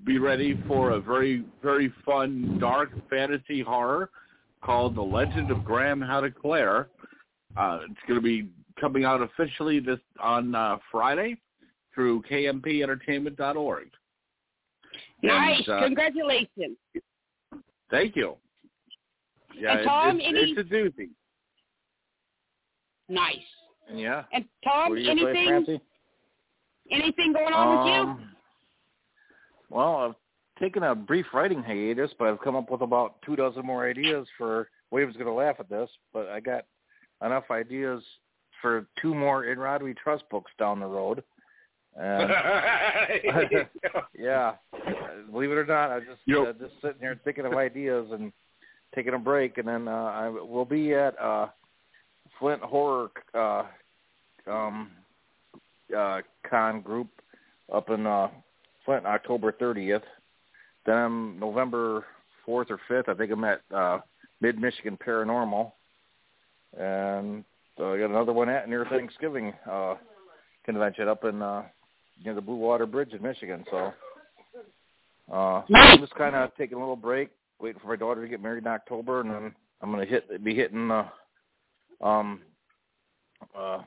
be 0.04 0.18
ready 0.18 0.60
for 0.68 0.90
a 0.90 1.00
very, 1.00 1.44
very 1.62 1.92
fun, 2.04 2.58
dark 2.60 2.90
fantasy 3.08 3.60
horror 3.60 4.10
called 4.62 4.94
The 4.94 5.02
Legend 5.02 5.50
of 5.50 5.64
Graham 5.64 6.00
How 6.00 6.20
to 6.20 6.30
Claire. 6.30 6.88
Uh, 7.56 7.80
it's 7.88 8.00
going 8.06 8.20
to 8.20 8.24
be 8.24 8.48
coming 8.80 9.04
out 9.04 9.22
officially 9.22 9.80
this 9.80 10.00
on 10.20 10.54
uh, 10.54 10.78
Friday 10.90 11.36
through 11.94 12.22
kmpentertainment.org. 12.30 13.88
Nice. 15.22 15.62
And, 15.66 15.68
uh, 15.68 15.84
Congratulations. 15.84 16.76
Thank 17.90 18.16
you. 18.16 18.36
Yeah, 19.58 19.78
And 19.78 19.86
Tom, 19.86 20.16
it's, 20.20 20.26
any- 20.28 20.40
it's 20.52 20.60
a 20.60 20.74
doozy. 20.74 21.08
Nice. 23.08 23.36
Yeah. 23.92 24.24
And 24.32 24.44
Tom, 24.64 24.90
What 24.90 24.96
are 24.96 25.00
you 25.00 25.06
gonna 25.06 25.32
play, 25.32 25.46
anything 25.48 25.80
anything 26.90 27.32
going 27.32 27.52
on 27.52 27.78
with 27.78 27.94
you? 27.94 28.00
Um, 28.00 28.36
Well, 29.70 29.96
I've 29.96 30.60
taken 30.60 30.82
a 30.82 30.94
brief 30.94 31.26
writing 31.32 31.62
hiatus, 31.62 32.10
but 32.18 32.28
I've 32.28 32.40
come 32.40 32.56
up 32.56 32.70
with 32.70 32.82
about 32.82 33.22
two 33.22 33.36
dozen 33.36 33.64
more 33.64 33.88
ideas 33.88 34.26
for. 34.36 34.68
Wave's 34.92 35.14
going 35.14 35.26
to 35.26 35.32
laugh 35.32 35.56
at 35.58 35.68
this, 35.68 35.90
but 36.12 36.28
I 36.28 36.38
got 36.38 36.64
enough 37.24 37.50
ideas 37.50 38.04
for 38.60 38.86
two 39.00 39.14
more 39.14 39.44
in 39.44 39.58
Rod 39.58 39.82
We 39.82 39.94
Trust 39.94 40.24
books 40.30 40.50
down 40.58 40.80
the 40.80 40.86
road. 40.86 41.22
And 41.98 42.30
yeah, 44.18 44.52
uh, 44.74 45.30
believe 45.30 45.50
it 45.50 45.54
or 45.54 45.64
not, 45.64 45.90
I 45.90 46.00
just 46.00 46.20
Yep. 46.26 46.46
uh, 46.46 46.52
just 46.52 46.74
sitting 46.82 47.00
here 47.00 47.18
thinking 47.24 47.46
of 47.46 47.54
ideas 47.54 48.08
and 48.12 48.32
taking 48.94 49.14
a 49.14 49.18
break, 49.18 49.56
and 49.58 49.66
then 49.66 49.88
uh, 49.88 49.90
I 49.90 50.28
will 50.28 50.66
be 50.66 50.94
at 50.94 51.18
uh, 51.18 51.48
Flint 52.38 52.60
Horror 52.60 53.10
uh, 53.34 53.62
um, 54.46 54.90
uh, 55.96 56.20
Con 56.48 56.82
group 56.82 57.08
up 57.72 57.88
in 57.90 58.06
uh, 58.06 58.28
Flint 58.84 59.06
October 59.06 59.52
30th. 59.52 60.02
Then 60.84 60.96
I'm 60.96 61.40
November 61.40 62.04
4th 62.46 62.70
or 62.70 62.80
5th. 62.90 63.08
I 63.08 63.14
think 63.14 63.32
I'm 63.32 63.44
at 63.44 63.60
uh, 63.74 63.98
Mid 64.40 64.58
Michigan 64.60 64.98
Paranormal, 65.04 65.72
and 66.78 67.42
uh, 67.78 67.90
I 67.90 67.98
got 67.98 68.10
another 68.10 68.32
one 68.32 68.48
at 68.48 68.68
near 68.68 68.84
Thanksgiving 68.86 69.52
uh, 69.70 69.94
convention 70.64 71.08
up 71.08 71.24
in 71.24 71.42
uh, 71.42 71.64
near 72.24 72.34
the 72.34 72.40
Blue 72.40 72.56
Water 72.56 72.86
Bridge 72.86 73.12
in 73.12 73.22
Michigan. 73.22 73.64
So 73.70 73.92
uh, 75.32 75.62
I'm 75.74 76.00
just 76.00 76.14
kind 76.14 76.34
of 76.34 76.54
taking 76.56 76.76
a 76.76 76.80
little 76.80 76.96
break, 76.96 77.30
waiting 77.60 77.80
for 77.80 77.88
my 77.88 77.96
daughter 77.96 78.22
to 78.22 78.28
get 78.28 78.42
married 78.42 78.64
in 78.64 78.68
October, 78.68 79.20
and 79.20 79.30
then 79.30 79.54
I'm 79.80 79.90
gonna 79.90 80.04
hit 80.04 80.42
be 80.44 80.54
hitting 80.54 80.90
uh, 80.90 81.08
um 82.02 82.40
uh, 83.56 83.82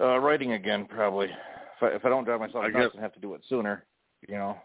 uh 0.00 0.18
writing 0.18 0.52
again 0.52 0.86
probably. 0.86 1.26
If 1.26 1.82
I, 1.82 1.86
if 1.88 2.04
I 2.04 2.08
don't 2.08 2.24
drive 2.24 2.40
myself 2.40 2.64
I 2.64 2.68
nuts 2.68 2.86
guess- 2.86 2.90
and 2.94 3.02
have 3.02 3.14
to 3.14 3.20
do 3.20 3.34
it 3.34 3.42
sooner, 3.48 3.84
you 4.28 4.36
know. 4.36 4.56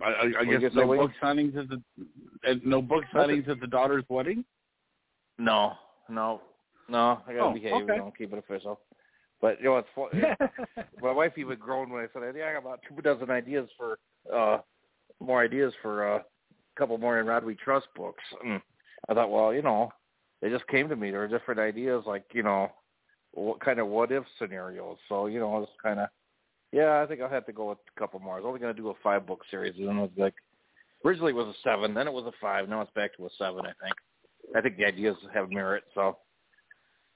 I, 0.00 0.06
I, 0.06 0.32
I 0.40 0.44
What 0.44 0.60
guess 0.60 0.72
no 0.74 0.86
book 0.86 1.12
signings 1.22 1.56
at 1.56 1.68
the 1.68 2.60
no 2.64 2.82
book 2.82 3.04
signings 3.14 3.48
at 3.48 3.60
the 3.60 3.68
daughter's 3.68 4.04
wedding. 4.08 4.44
No, 5.38 5.74
no, 6.12 6.40
no. 6.88 7.20
I 7.26 7.32
gotta 7.32 7.44
Oh, 7.44 7.52
behave. 7.52 7.84
okay. 7.84 7.96
Don't 7.96 8.16
keep 8.16 8.32
it 8.32 8.38
official. 8.38 8.80
But 9.40 9.58
you 9.60 9.66
know, 9.66 9.78
it's 9.78 9.88
fun. 9.94 10.10
my 11.02 11.10
wife 11.12 11.32
even 11.36 11.58
groaned 11.58 11.90
when 11.90 12.02
I 12.02 12.06
said, 12.12 12.34
"Yeah, 12.36 12.48
I 12.48 12.52
got 12.52 12.62
about 12.62 12.80
two 12.88 13.00
dozen 13.02 13.30
ideas 13.30 13.68
for 13.76 13.98
uh 14.32 14.58
more 15.20 15.42
ideas 15.42 15.72
for 15.82 16.08
uh, 16.14 16.18
a 16.18 16.22
couple 16.78 16.96
more 16.98 17.18
in 17.18 17.26
Rod 17.26 17.44
We 17.44 17.54
Trust 17.56 17.86
books." 17.96 18.22
And 18.44 18.60
I 19.08 19.14
thought, 19.14 19.30
well, 19.30 19.52
you 19.52 19.62
know, 19.62 19.90
they 20.40 20.48
just 20.48 20.66
came 20.68 20.88
to 20.88 20.96
me. 20.96 21.10
There 21.10 21.20
were 21.20 21.28
different 21.28 21.60
ideas, 21.60 22.04
like 22.06 22.24
you 22.32 22.42
know, 22.44 22.70
what 23.32 23.60
kind 23.60 23.78
of 23.80 23.88
what 23.88 24.12
if 24.12 24.22
scenarios. 24.38 24.98
So 25.08 25.26
you 25.26 25.40
know, 25.40 25.60
it's 25.62 25.72
kind 25.82 25.98
of 25.98 26.08
yeah. 26.70 27.02
I 27.02 27.06
think 27.06 27.20
I'll 27.20 27.28
have 27.28 27.46
to 27.46 27.52
go 27.52 27.70
with 27.70 27.78
a 27.96 27.98
couple 27.98 28.20
more. 28.20 28.34
I 28.34 28.40
was 28.40 28.46
only 28.46 28.60
gonna 28.60 28.74
do 28.74 28.90
a 28.90 28.94
five 29.02 29.26
book 29.26 29.40
series, 29.50 29.74
and 29.76 29.88
then 29.88 29.96
it 29.98 30.02
was 30.02 30.10
like 30.16 30.34
originally 31.04 31.32
it 31.32 31.36
was 31.36 31.48
a 31.48 31.58
seven, 31.68 31.94
then 31.94 32.06
it 32.06 32.12
was 32.12 32.26
a 32.26 32.32
five, 32.40 32.68
now 32.68 32.80
it's 32.80 32.92
back 32.92 33.16
to 33.16 33.26
a 33.26 33.30
seven. 33.38 33.60
I 33.66 33.72
think. 33.82 33.94
I 34.54 34.60
think 34.60 34.76
the 34.76 34.84
ideas 34.84 35.16
have 35.32 35.50
merit, 35.50 35.84
so 35.94 36.18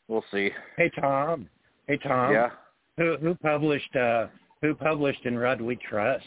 we'll 0.08 0.24
see. 0.30 0.50
Hey 0.76 0.90
Tom. 1.00 1.48
Hey 1.86 1.98
Tom. 1.98 2.32
Yeah. 2.32 2.50
Who 2.96 3.16
who 3.18 3.34
published 3.34 3.94
uh 3.96 4.26
who 4.62 4.74
published 4.74 5.24
in 5.24 5.38
Rudd 5.38 5.60
We 5.60 5.76
Trust? 5.76 6.26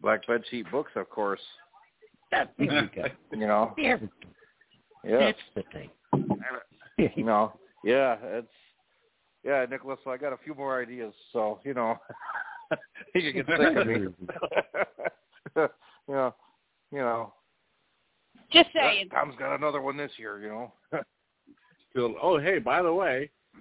Black 0.00 0.26
Bed 0.26 0.42
Sheet 0.50 0.70
Books, 0.70 0.92
of 0.94 1.08
course. 1.10 1.40
Go. 2.32 2.44
You 3.32 3.46
know. 3.46 3.72
There 3.76 3.98
we 3.98 4.06
go. 4.06 4.12
Yeah. 5.04 5.18
That's 5.18 5.38
the 5.54 5.62
thing. 5.72 5.90
You 7.16 7.24
know. 7.24 7.52
Yeah, 7.84 8.16
it's 8.22 8.48
yeah, 9.44 9.64
Nicholas. 9.70 9.98
So 10.02 10.10
I 10.10 10.16
got 10.16 10.32
a 10.32 10.38
few 10.38 10.54
more 10.54 10.82
ideas, 10.82 11.14
so 11.32 11.60
you 11.64 11.72
know, 11.72 11.96
you 13.14 13.32
can 13.32 13.32
get 13.32 13.46
sick 13.46 13.76
of 13.76 13.86
me. 13.86 13.94
you 15.56 16.14
know, 16.14 16.34
you 16.90 16.98
know. 16.98 17.32
Just 18.52 18.68
saying. 18.74 19.08
Tom's 19.10 19.34
got 19.36 19.56
another 19.56 19.80
one 19.80 19.96
this 19.96 20.12
year. 20.16 20.40
You 20.40 20.48
know. 20.48 20.72
Still, 21.90 22.14
oh 22.22 22.38
hey, 22.38 22.58
by 22.58 22.82
the 22.82 22.92
way, 22.92 23.30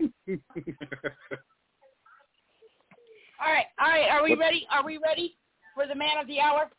All 3.45 3.51
right, 3.51 3.65
all 3.79 3.89
right. 3.89 4.09
Are 4.09 4.23
we 4.23 4.35
ready? 4.35 4.67
Are 4.71 4.83
we 4.83 4.97
ready 4.97 5.35
for 5.73 5.85
the 5.87 5.95
man 5.95 6.17
of 6.19 6.27
the 6.27 6.39
hour? 6.39 6.69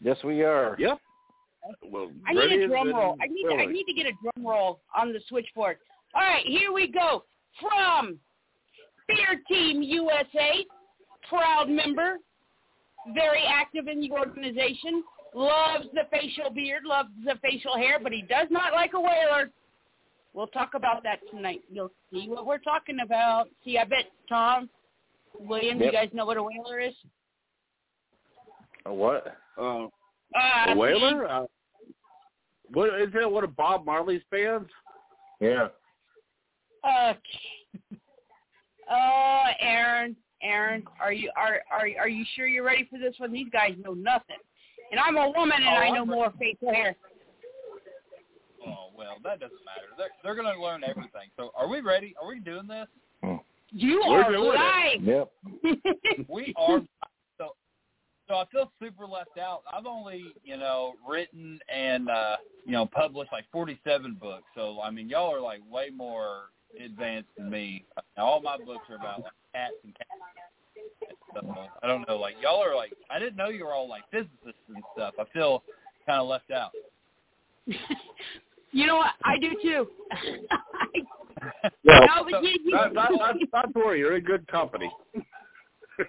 yes, 0.00 0.16
we 0.24 0.42
are. 0.42 0.76
yep. 0.78 0.98
Well, 1.82 2.10
I 2.26 2.32
need 2.32 2.62
a 2.62 2.68
drum 2.68 2.94
roll. 2.94 3.16
I 3.20 3.26
need 3.26 3.46
I 3.58 3.66
need 3.66 3.84
to 3.84 3.92
get 3.92 4.06
a 4.06 4.12
drum 4.22 4.46
roll 4.46 4.80
on 4.96 5.12
the 5.12 5.20
switchboard. 5.28 5.78
All 6.14 6.22
right, 6.22 6.44
here 6.46 6.72
we 6.72 6.90
go. 6.90 7.24
From 7.60 8.18
Beard 9.08 9.38
Team 9.48 9.82
USA, 9.82 10.64
proud 11.28 11.68
member, 11.68 12.18
very 13.14 13.42
active 13.46 13.88
in 13.88 14.00
the 14.00 14.10
organization, 14.12 15.02
loves 15.34 15.86
the 15.94 16.02
facial 16.10 16.50
beard, 16.50 16.84
loves 16.84 17.10
the 17.24 17.34
facial 17.42 17.76
hair, 17.76 17.98
but 18.02 18.12
he 18.12 18.22
does 18.22 18.48
not 18.50 18.72
like 18.72 18.92
a 18.94 19.00
whaler. 19.00 19.50
We'll 20.34 20.46
talk 20.48 20.74
about 20.74 21.02
that 21.02 21.20
tonight. 21.30 21.62
You'll 21.70 21.90
see 22.12 22.28
what 22.28 22.46
we're 22.46 22.58
talking 22.58 22.98
about. 23.02 23.48
See, 23.64 23.78
I 23.78 23.84
bet 23.84 24.04
Tom, 24.28 24.68
William, 25.38 25.80
you 25.80 25.90
guys 25.90 26.10
know 26.12 26.26
what 26.26 26.36
a 26.36 26.42
whaler 26.42 26.80
is? 26.80 26.94
A 28.86 28.92
what? 28.92 29.36
Uh, 29.56 29.86
Uh, 30.34 30.68
a 30.68 30.76
whaler? 30.76 31.28
Uh, 31.28 31.44
what 32.72 33.00
is 33.00 33.12
that? 33.14 33.30
One 33.30 33.44
of 33.44 33.56
Bob 33.56 33.86
Marley's 33.86 34.22
bands? 34.30 34.68
Yeah. 35.40 35.68
Okay. 36.84 37.18
Uh, 38.90 39.48
Aaron, 39.60 40.16
Aaron, 40.42 40.82
are 40.98 41.12
you 41.12 41.30
are 41.36 41.60
are 41.70 41.86
are 42.00 42.08
you 42.08 42.24
sure 42.34 42.46
you're 42.46 42.64
ready 42.64 42.88
for 42.90 42.98
this 42.98 43.14
one? 43.18 43.30
These 43.30 43.50
guys 43.52 43.74
know 43.84 43.92
nothing, 43.92 44.38
and 44.90 45.00
I'm 45.00 45.16
a 45.16 45.30
woman 45.30 45.58
and 45.58 45.66
Oh, 45.66 45.70
I 45.70 45.86
I'm 45.86 45.94
know 45.94 46.06
more 46.06 46.32
facial 46.38 46.72
hair. 46.72 46.96
Oh 48.66 48.88
well, 48.96 49.16
that 49.24 49.40
doesn't 49.40 49.64
matter. 49.64 49.88
They're 49.96 50.08
they're 50.22 50.34
going 50.34 50.52
to 50.54 50.60
learn 50.60 50.82
everything. 50.84 51.30
So, 51.36 51.50
are 51.56 51.68
we 51.68 51.80
ready? 51.80 52.14
Are 52.20 52.28
we 52.28 52.40
doing 52.40 52.66
this? 52.66 52.86
You 53.70 54.02
We're 54.06 54.22
are 54.22 54.32
doing 54.32 54.54
live. 54.54 55.02
Yep. 55.02 56.26
We 56.28 56.54
are. 56.56 56.80
So, 57.36 57.50
so 58.26 58.34
I 58.34 58.44
feel 58.50 58.72
super 58.80 59.06
left 59.06 59.38
out. 59.38 59.62
I've 59.72 59.86
only 59.86 60.32
you 60.44 60.56
know 60.56 60.94
written 61.08 61.58
and 61.74 62.08
uh, 62.08 62.36
you 62.64 62.72
know 62.72 62.86
published 62.86 63.32
like 63.32 63.44
47 63.52 64.16
books. 64.20 64.44
So 64.54 64.80
I 64.82 64.90
mean, 64.90 65.08
y'all 65.08 65.34
are 65.34 65.40
like 65.40 65.60
way 65.70 65.88
more 65.94 66.50
advanced 66.82 67.28
than 67.36 67.50
me. 67.50 67.84
Now, 68.16 68.24
all 68.24 68.42
my 68.42 68.56
books 68.56 68.84
are 68.90 68.96
about 68.96 69.22
like 69.22 69.32
cats 69.54 69.74
and 69.84 69.94
cats. 69.94 70.08
So, 71.34 71.54
I 71.82 71.86
don't 71.86 72.06
know. 72.08 72.16
Like 72.18 72.34
y'all 72.42 72.62
are 72.62 72.74
like 72.76 72.92
I 73.10 73.18
didn't 73.18 73.36
know 73.36 73.48
you 73.48 73.64
were 73.64 73.72
all 73.74 73.88
like 73.88 74.02
physicists 74.10 74.62
and 74.68 74.82
stuff. 74.94 75.14
I 75.18 75.24
feel 75.32 75.62
kind 76.06 76.20
of 76.20 76.28
left 76.28 76.50
out. 76.50 76.70
you 78.72 78.86
know 78.86 78.96
what? 78.96 79.12
I 79.24 79.38
do 79.38 79.50
too. 79.62 79.86
Well, 81.84 82.06
No, 82.06 82.26
but 82.30 82.42
you- 82.42 82.58
you- 82.64 82.70
not, 82.72 82.92
not, 82.94 83.12
not, 83.12 83.36
not 83.52 83.72
to 83.72 83.78
worry. 83.78 84.00
You're 84.00 84.16
in 84.16 84.24
good 84.24 84.46
company. 84.48 84.90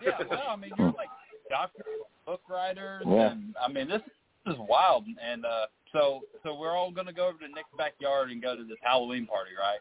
yeah, 0.01 0.11
no, 0.29 0.37
I 0.49 0.55
mean 0.55 0.71
you're 0.77 0.87
like 0.93 1.09
doctors, 1.49 1.85
book 2.25 2.41
writers, 2.49 3.03
Yeah. 3.07 3.31
and 3.31 3.55
I 3.63 3.67
mean 3.71 3.87
this, 3.87 4.01
this 4.45 4.53
is 4.55 4.59
wild. 4.67 5.05
And 5.23 5.45
uh, 5.45 5.65
so 5.93 6.21
so 6.43 6.55
we're 6.55 6.75
all 6.75 6.91
gonna 6.91 7.13
go 7.13 7.27
over 7.27 7.37
to 7.39 7.47
Nick's 7.47 7.69
backyard 7.77 8.31
and 8.31 8.41
go 8.41 8.55
to 8.55 8.63
this 8.63 8.77
Halloween 8.81 9.25
party, 9.27 9.51
right? 9.59 9.79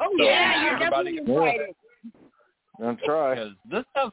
oh 0.00 0.14
So 0.18 0.24
yeah, 0.24 0.62
you're 0.64 0.74
everybody 0.74 1.16
definitely 1.16 1.34
invited. 1.34 1.74
I'll 2.82 2.96
try. 3.04 3.34
Because 3.34 3.52
this 3.70 3.84
stuff, 3.90 4.12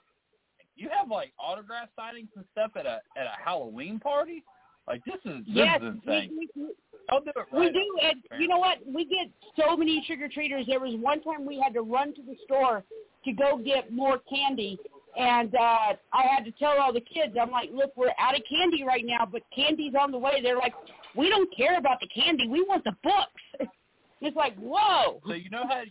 you 0.77 0.89
have 0.97 1.09
like 1.09 1.33
autograph 1.39 1.89
signings 1.99 2.29
and 2.35 2.45
stuff 2.51 2.71
at 2.75 2.85
a 2.85 3.01
at 3.17 3.25
a 3.25 3.33
Halloween 3.43 3.99
party. 3.99 4.43
Like 4.87 5.03
this 5.05 5.19
is 5.25 5.45
this 5.45 5.55
Yes, 5.55 5.81
is 5.81 5.95
insane. 5.95 6.31
we, 6.37 6.49
we, 6.55 6.69
I'll 7.09 7.21
do 7.21 7.31
it 7.35 7.47
we 7.53 7.69
do, 7.71 7.97
and 8.03 8.41
you 8.41 8.47
know 8.47 8.59
what? 8.59 8.77
We 8.85 9.05
get 9.05 9.27
so 9.57 9.75
many 9.75 10.03
trick 10.05 10.21
or 10.21 10.29
treaters. 10.29 10.65
There 10.67 10.79
was 10.79 10.93
one 10.99 11.21
time 11.21 11.45
we 11.45 11.59
had 11.59 11.73
to 11.73 11.81
run 11.81 12.13
to 12.15 12.21
the 12.21 12.35
store 12.45 12.83
to 13.25 13.31
go 13.33 13.57
get 13.57 13.91
more 13.91 14.19
candy, 14.29 14.79
and 15.17 15.53
uh 15.55 15.93
I 16.13 16.23
had 16.29 16.45
to 16.45 16.51
tell 16.51 16.79
all 16.79 16.93
the 16.93 17.01
kids, 17.01 17.35
I'm 17.41 17.51
like, 17.51 17.69
look, 17.73 17.91
we're 17.97 18.13
out 18.19 18.35
of 18.35 18.41
candy 18.49 18.83
right 18.83 19.05
now, 19.05 19.27
but 19.29 19.41
candy's 19.53 19.93
on 19.99 20.11
the 20.11 20.17
way. 20.17 20.41
They're 20.41 20.57
like, 20.57 20.73
we 21.15 21.29
don't 21.29 21.49
care 21.55 21.77
about 21.77 21.99
the 21.99 22.07
candy, 22.07 22.47
we 22.47 22.61
want 22.61 22.83
the 22.83 22.95
books. 23.03 23.71
it's 24.21 24.35
like, 24.35 24.55
whoa. 24.57 25.21
So 25.27 25.33
you 25.33 25.49
know 25.49 25.63
how 25.67 25.83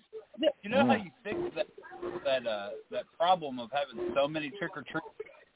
you 0.62 0.70
know 0.70 0.87
how 0.87 0.94
you 0.94 1.11
fix 1.25 1.38
that 1.55 1.66
that 2.24 2.46
uh 2.46 2.70
that 2.90 3.04
problem 3.18 3.59
of 3.59 3.70
having 3.72 4.12
so 4.14 4.26
many 4.28 4.50
trick 4.59 4.72
or 4.76 4.82
treat. 4.82 5.02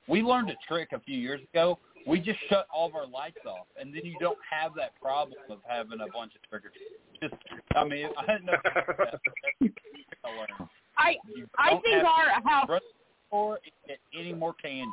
We 0.08 0.22
learned 0.22 0.50
a 0.50 0.56
trick 0.66 0.88
a 0.92 1.00
few 1.00 1.16
years 1.16 1.40
ago. 1.52 1.78
We 2.06 2.18
just 2.18 2.38
shut 2.48 2.66
all 2.74 2.88
of 2.88 2.94
our 2.94 3.06
lights 3.06 3.36
off, 3.46 3.66
and 3.78 3.94
then 3.94 4.02
you 4.04 4.16
don't 4.18 4.38
have 4.50 4.72
that 4.76 4.98
problem 5.00 5.38
of 5.50 5.58
having 5.66 6.00
a 6.00 6.06
bunch 6.12 6.32
of 6.34 6.42
trick 6.48 6.64
or 6.64 6.70
treat. 6.70 7.30
Just, 7.30 7.34
I 7.76 7.84
mean, 7.84 8.08
I 8.18 8.26
didn't 8.26 8.46
know. 8.46 8.56
I 8.64 10.28
learned. 10.28 10.70
I 10.96 11.16
You 11.34 11.46
I 11.58 11.70
don't 11.70 11.82
think 11.82 12.04
our 12.04 12.40
to 12.40 12.48
house 12.48 12.68
run 12.68 12.80
to 12.80 12.86
the 12.86 13.28
store 13.28 13.58
and 13.62 13.72
get 13.86 13.98
any 14.18 14.32
more 14.32 14.54
candy. 14.54 14.90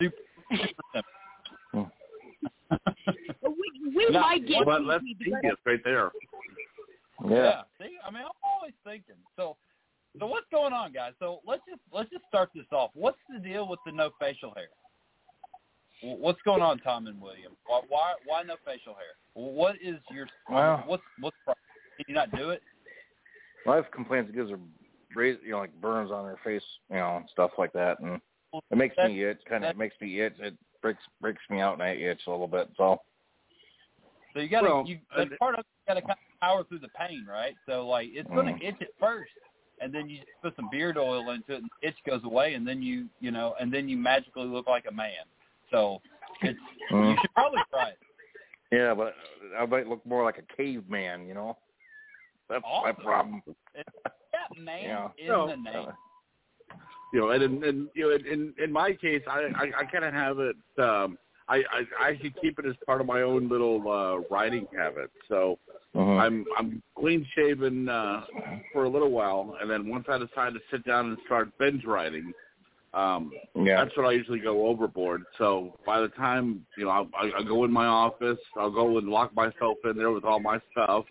Super, 0.00 0.16
super 0.50 0.82
simple. 0.94 1.90
we, 3.42 3.96
we 3.96 4.08
No, 4.10 4.20
might 4.20 4.46
get 4.46 4.64
but 4.64 4.82
that's 4.86 5.02
candy, 5.02 5.16
genius 5.24 5.56
right 5.66 5.80
there. 5.84 6.10
Yeah. 7.28 7.62
See, 7.78 7.98
I 8.06 8.10
mean, 8.10 8.22
I'm 8.22 8.30
always 8.42 8.72
thinking. 8.84 9.16
So, 9.36 9.56
so 10.18 10.26
what's 10.26 10.46
going 10.50 10.72
on, 10.72 10.92
guys? 10.92 11.12
So 11.18 11.40
let's 11.46 11.62
just 11.68 11.80
let's 11.92 12.10
just 12.10 12.24
start 12.28 12.50
this 12.54 12.66
off. 12.72 12.90
What's 12.94 13.18
the 13.32 13.38
deal 13.38 13.68
with 13.68 13.78
the 13.86 13.92
no 13.92 14.10
facial 14.18 14.52
hair? 14.54 14.68
What's 16.02 16.40
going 16.42 16.62
on, 16.62 16.78
Tom 16.78 17.06
and 17.06 17.20
William? 17.20 17.52
Why 17.66 17.80
why, 17.88 18.14
why 18.24 18.42
no 18.42 18.56
facial 18.64 18.94
hair? 18.94 19.14
What 19.34 19.76
is 19.82 19.96
your 20.10 20.26
Well- 20.48 20.82
what's 20.86 21.02
what's 21.20 21.36
the 21.46 21.52
problem? 21.52 21.64
Can 21.96 22.04
you 22.08 22.14
not 22.14 22.30
do 22.36 22.50
it? 22.50 22.62
Wife 23.66 23.84
complains 23.92 24.28
it 24.30 24.34
gives 24.34 24.50
her, 24.50 24.58
raise, 25.14 25.36
you 25.44 25.50
know, 25.50 25.58
like 25.58 25.80
burns 25.82 26.10
on 26.10 26.24
her 26.24 26.38
face, 26.42 26.62
you 26.88 26.96
know, 26.96 27.18
and 27.18 27.28
stuff 27.30 27.50
like 27.58 27.72
that, 27.74 28.00
and 28.00 28.20
it 28.70 28.78
makes 28.78 28.96
me 28.96 29.22
itch. 29.22 29.38
Kind 29.48 29.64
of 29.64 29.76
makes 29.76 29.94
me 30.00 30.20
itch. 30.20 30.34
It 30.38 30.54
breaks 30.80 31.02
breaks 31.20 31.42
me 31.50 31.60
out, 31.60 31.74
and 31.74 31.82
I 31.82 31.90
itch 31.90 32.22
a 32.26 32.30
little 32.30 32.48
bit. 32.48 32.70
So 32.78 33.00
So 34.32 34.40
you 34.40 34.48
got 34.48 34.62
to 34.62 34.68
Well, 34.68 34.84
you 34.86 34.98
that's 35.14 35.30
part 35.38 35.56
of 35.58 35.64
you 35.66 35.94
got 35.94 36.00
to 36.00 36.00
kind 36.00 36.12
of 36.12 36.40
power 36.40 36.64
through 36.64 36.78
the 36.78 36.88
pain, 36.88 37.26
right? 37.28 37.54
So 37.66 37.86
like 37.86 38.08
it's 38.12 38.28
going 38.30 38.46
to 38.46 38.52
Mm. 38.52 38.62
itch 38.68 38.80
at 38.80 38.88
first, 38.98 39.32
and 39.80 39.92
then 39.94 40.08
you 40.08 40.18
just 40.18 40.28
put 40.42 40.54
some 40.56 40.68
beard 40.70 40.96
oil 40.98 41.30
into 41.30 41.54
it, 41.54 41.62
and 41.62 41.70
the 41.80 41.88
itch 41.88 41.96
goes 42.06 42.22
away, 42.24 42.54
and 42.54 42.66
then 42.66 42.82
you 42.82 43.06
you 43.20 43.30
know, 43.30 43.54
and 43.60 43.72
then 43.72 43.88
you 43.88 43.96
magically 43.96 44.46
look 44.46 44.66
like 44.66 44.84
a 44.88 44.92
man. 44.92 45.24
So 45.70 46.00
it's 46.42 46.58
you 46.90 46.96
Mm. 46.96 47.20
should 47.20 47.34
probably 47.34 47.60
try 47.70 47.90
it. 47.90 47.98
yeah, 48.72 48.94
but 48.94 49.14
I 49.58 49.64
might 49.66 49.86
look 49.88 50.04
more 50.04 50.24
like 50.24 50.38
a 50.38 50.56
caveman, 50.56 51.26
you 51.28 51.34
know. 51.34 51.56
That's 52.48 52.62
my 52.64 52.90
Awesome. 52.90 53.04
problem. 53.04 53.42
That 53.74 54.58
man 54.58 54.82
Yeah. 54.82 55.08
in 55.18 55.28
No. 55.28 55.46
the 55.46 55.56
name. 55.56 55.86
you 57.12 57.20
know, 57.20 57.30
and 57.30 57.42
in, 57.42 57.64
in 57.64 57.88
you 57.94 58.08
know, 58.08 58.14
in 58.32 58.54
in 58.62 58.72
my 58.72 58.92
case, 58.92 59.22
I 59.28 59.50
I, 59.56 59.80
I 59.80 59.84
kind 59.84 60.04
of 60.04 60.12
have 60.12 60.38
it. 60.38 60.56
Um, 60.78 61.18
I, 61.48 61.56
I 61.56 61.82
I 62.00 62.08
actually 62.10 62.34
keep 62.40 62.58
it 62.58 62.66
as 62.66 62.74
part 62.86 63.00
of 63.00 63.06
my 63.06 63.22
own 63.22 63.48
little 63.48 63.80
uh, 63.90 64.18
writing 64.30 64.66
habit. 64.76 65.10
So 65.28 65.58
Mhm. 65.94 66.20
I'm 66.20 66.44
I'm 66.56 66.82
clean 66.96 67.26
shaven 67.34 67.88
uh, 67.88 68.24
for 68.72 68.84
a 68.84 68.88
little 68.88 69.10
while, 69.10 69.56
and 69.60 69.68
then 69.68 69.88
once 69.88 70.06
I 70.08 70.18
decide 70.18 70.54
to 70.54 70.60
sit 70.70 70.84
down 70.84 71.06
and 71.08 71.18
start 71.26 71.50
binge 71.58 71.84
writing, 71.84 72.32
um, 72.94 73.32
Yeah. 73.56 73.84
that's 73.84 73.96
when 73.96 74.06
I 74.06 74.12
usually 74.12 74.38
go 74.38 74.66
overboard. 74.68 75.24
So 75.36 75.78
by 75.84 76.00
the 76.00 76.08
time 76.08 76.64
you 76.76 76.84
know, 76.84 76.90
I, 76.90 77.26
I, 77.26 77.38
I 77.38 77.42
go 77.42 77.64
in 77.64 77.72
my 77.72 77.86
office, 77.86 78.38
I'll 78.56 78.70
go 78.70 78.98
and 78.98 79.08
lock 79.08 79.34
myself 79.34 79.78
in 79.84 79.96
there 79.96 80.12
with 80.12 80.24
all 80.24 80.38
my 80.40 80.60
stuff. 80.70 81.06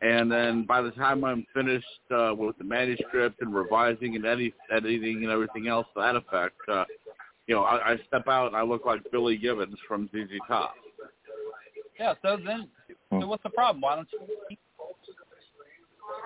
And 0.00 0.30
then 0.30 0.64
by 0.66 0.82
the 0.82 0.90
time 0.90 1.24
I'm 1.24 1.46
finished 1.54 1.86
uh, 2.10 2.34
with 2.36 2.58
the 2.58 2.64
manuscript 2.64 3.40
and 3.40 3.54
revising 3.54 4.16
and 4.16 4.26
edit, 4.26 4.52
editing 4.70 5.22
and 5.22 5.30
everything 5.30 5.68
else 5.68 5.86
to 5.94 6.00
that 6.00 6.16
effect, 6.16 6.56
uh, 6.68 6.84
you 7.46 7.54
know, 7.54 7.62
I, 7.62 7.92
I 7.92 7.96
step 8.08 8.26
out 8.28 8.48
and 8.48 8.56
I 8.56 8.62
look 8.62 8.84
like 8.84 9.00
Billy 9.12 9.36
Gibbons 9.38 9.78
from 9.86 10.10
ZZ 10.12 10.32
Top. 10.48 10.74
Yeah. 11.98 12.14
So 12.22 12.36
then. 12.44 12.68
So 13.20 13.26
what's 13.26 13.42
the 13.42 13.50
problem? 13.50 13.80
Why 13.80 13.96
don't 13.96 14.08
you? 14.12 14.56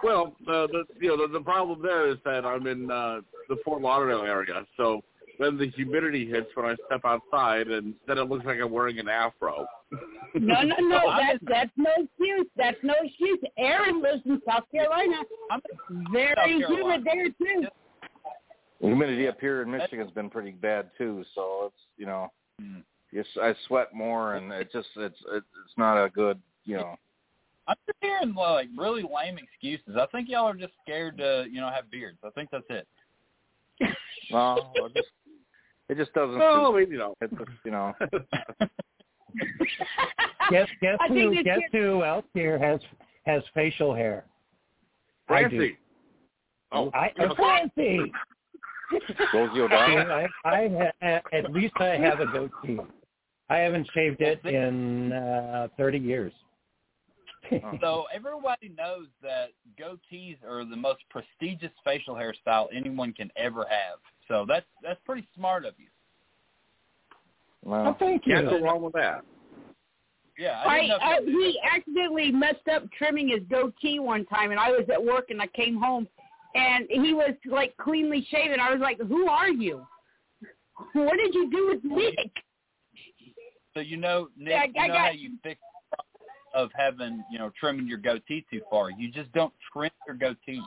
Well, 0.03 0.35
the, 0.47 0.69
the 0.71 0.85
you 1.01 1.09
know 1.09 1.27
the, 1.27 1.33
the 1.39 1.45
problem 1.45 1.83
there 1.83 2.09
is 2.09 2.19
that 2.25 2.45
I'm 2.45 2.67
in 2.67 2.91
uh, 2.91 3.21
the 3.49 3.57
Fort 3.65 3.83
Lauderdale 3.83 4.23
area, 4.23 4.65
so 4.77 5.03
when 5.39 5.57
the 5.57 5.69
humidity 5.69 6.29
hits 6.29 6.49
when 6.55 6.67
I 6.67 6.75
step 6.87 7.03
outside, 7.05 7.69
and 7.69 7.95
then 8.07 8.19
it 8.19 8.29
looks 8.29 8.45
like 8.45 8.59
I'm 8.61 8.71
wearing 8.71 8.99
an 8.99 9.09
afro. 9.09 9.67
No, 10.35 10.63
no, 10.63 10.77
no. 10.81 11.01
Oh, 11.05 11.11
I'm 11.11 11.27
That's 11.27 11.45
that's 11.49 11.71
no 11.77 11.91
excuse. 11.97 12.47
That's 12.57 12.77
no 12.83 12.95
excuse. 13.03 13.39
Aaron 13.57 14.03
lives 14.03 14.23
in 14.27 14.41
South 14.47 14.65
Carolina. 14.71 15.17
I'm 15.51 15.61
Very 16.13 16.63
humid 16.69 17.05
there 17.05 17.29
too. 17.29 17.67
The 18.81 18.87
humidity 18.87 19.27
up 19.27 19.41
here 19.41 19.63
in 19.63 19.71
Michigan's 19.71 20.13
been 20.13 20.31
pretty 20.31 20.53
bad 20.53 20.91
too, 20.99 21.25
so 21.35 21.67
it's 21.67 21.83
you 21.97 22.07
know, 22.07 22.31
Mm. 22.61 22.83
it's, 23.13 23.29
I 23.41 23.55
sweat 23.67 23.95
more, 23.95 24.35
and 24.35 24.53
it 24.53 24.73
just 24.73 24.89
it's 24.97 25.19
it's 25.33 25.47
it's 25.65 25.77
not 25.77 26.03
a 26.03 26.11
good 26.11 26.41
you 26.69 26.77
know. 26.77 26.95
I'm 27.67 27.77
just 27.87 27.99
hearing 28.01 28.35
like 28.35 28.69
really 28.77 29.03
lame 29.03 29.39
excuses. 29.39 29.97
I 30.01 30.07
think 30.07 30.29
y'all 30.29 30.47
are 30.49 30.55
just 30.55 30.73
scared 30.83 31.19
to 31.19 31.47
you 31.51 31.61
know 31.61 31.71
have 31.71 31.91
beards. 31.91 32.19
I 32.25 32.31
think 32.31 32.51
that's 32.51 32.65
it. 32.71 32.87
No, 34.31 34.73
it 34.75 34.93
just 34.95 35.09
it 35.89 35.97
just 35.97 36.13
doesn't. 36.13 36.39
Well, 36.39 36.77
I 36.77 36.81
suit- 36.81 36.91
you 36.91 36.99
know. 36.99 37.15
It 37.23 37.31
just, 37.31 37.51
you 37.65 37.71
know. 37.71 37.95
Guess 40.51 40.69
guess 40.83 40.99
who 41.09 41.33
it's 41.33 41.43
guess 41.45 41.59
just- 41.61 41.73
who 41.73 42.05
else 42.05 42.25
here 42.35 42.59
has 42.59 42.81
has 43.25 43.43
facial 43.55 43.95
hair? 43.95 44.25
I 45.29 45.43
do. 45.45 45.49
Francie. 45.49 45.79
Oh, 46.73 46.91
I 46.95 47.11
okay. 47.19 47.35
Francie. 47.37 48.13
Rosie 49.35 49.61
O'Donnell. 49.61 50.11
I, 50.13 50.27
I 50.45 50.91
ha, 51.03 51.21
at 51.33 51.53
least 51.53 51.75
I 51.79 51.97
have 51.97 52.21
a 52.21 52.27
goatee. 52.27 52.79
I 53.51 53.57
haven't 53.59 53.89
shaved 53.95 54.21
it 54.21 54.45
in 54.45 55.13
uh, 55.13 55.69
30 55.79 55.99
years. 55.99 56.33
So 57.81 58.05
everybody 58.15 58.71
knows 58.77 59.07
that 59.23 59.49
goatees 59.81 60.37
are 60.47 60.65
the 60.65 60.77
most 60.77 61.01
prestigious 61.11 61.73
facial 61.85 62.15
hairstyle 62.15 62.67
anyone 62.75 63.13
can 63.13 63.31
ever 63.37 63.65
have. 63.69 63.99
So 64.27 64.45
that's 64.47 64.67
that's 64.83 65.01
pretty 65.07 65.27
smart 65.35 65.65
of 65.65 65.75
you. 65.79 65.87
oh, 67.67 67.71
Well, 67.71 67.97
thank 67.99 68.27
you. 68.27 68.35
Can't 68.35 68.49
go 68.49 68.61
wrong 68.61 68.83
with 68.83 68.93
that. 68.95 69.23
Yeah, 70.39 70.63
I 70.65 70.69
I, 70.69 70.81
didn't. 70.81 70.91
I 70.91 70.95
if 70.95 71.27
y'all 71.27 71.27
did 71.27 71.35
he 71.35 71.61
accidentally 71.75 72.31
messed 72.33 72.69
up 72.73 72.85
trimming 72.97 73.29
his 73.29 73.41
goatee 73.51 73.99
one 73.99 74.25
time, 74.27 74.51
and 74.53 74.61
I 74.61 74.71
was 74.71 74.85
at 74.93 75.03
work, 75.03 75.31
and 75.31 75.41
I 75.43 75.47
came 75.49 75.77
home, 75.77 76.07
and 76.55 76.87
he 76.89 77.13
was 77.15 77.35
like 77.51 77.77
cleanly 77.77 78.27
shaven. 78.31 78.61
I 78.61 78.71
was 78.71 78.81
like, 78.81 78.99
"Who 79.01 79.29
are 79.29 79.49
you? 79.51 79.85
What 80.93 81.17
did 81.17 81.35
you 81.35 81.51
do 81.51 81.67
with 81.69 81.85
Nick?" 81.85 82.31
So 83.75 83.81
you 83.81 83.97
know, 83.97 84.29
Nick, 84.37 84.51
Yeah, 84.51 84.61
I- 84.61 84.65
you 84.67 84.73
I 84.81 84.87
know 84.87 84.95
got- 84.95 85.07
how 85.07 85.11
you 85.11 85.31
fix 85.43 85.61
the 85.61 85.67
problem 85.67 85.68
of 86.55 86.71
having, 86.75 87.23
you 87.31 87.39
know, 87.39 87.51
trimming 87.59 87.87
your 87.87 87.99
goatee 87.99 88.45
too 88.51 88.61
far. 88.71 88.91
You 88.91 89.11
just 89.11 89.33
don't 89.33 89.53
trim 89.73 89.91
your 90.07 90.17
goatee. 90.17 90.63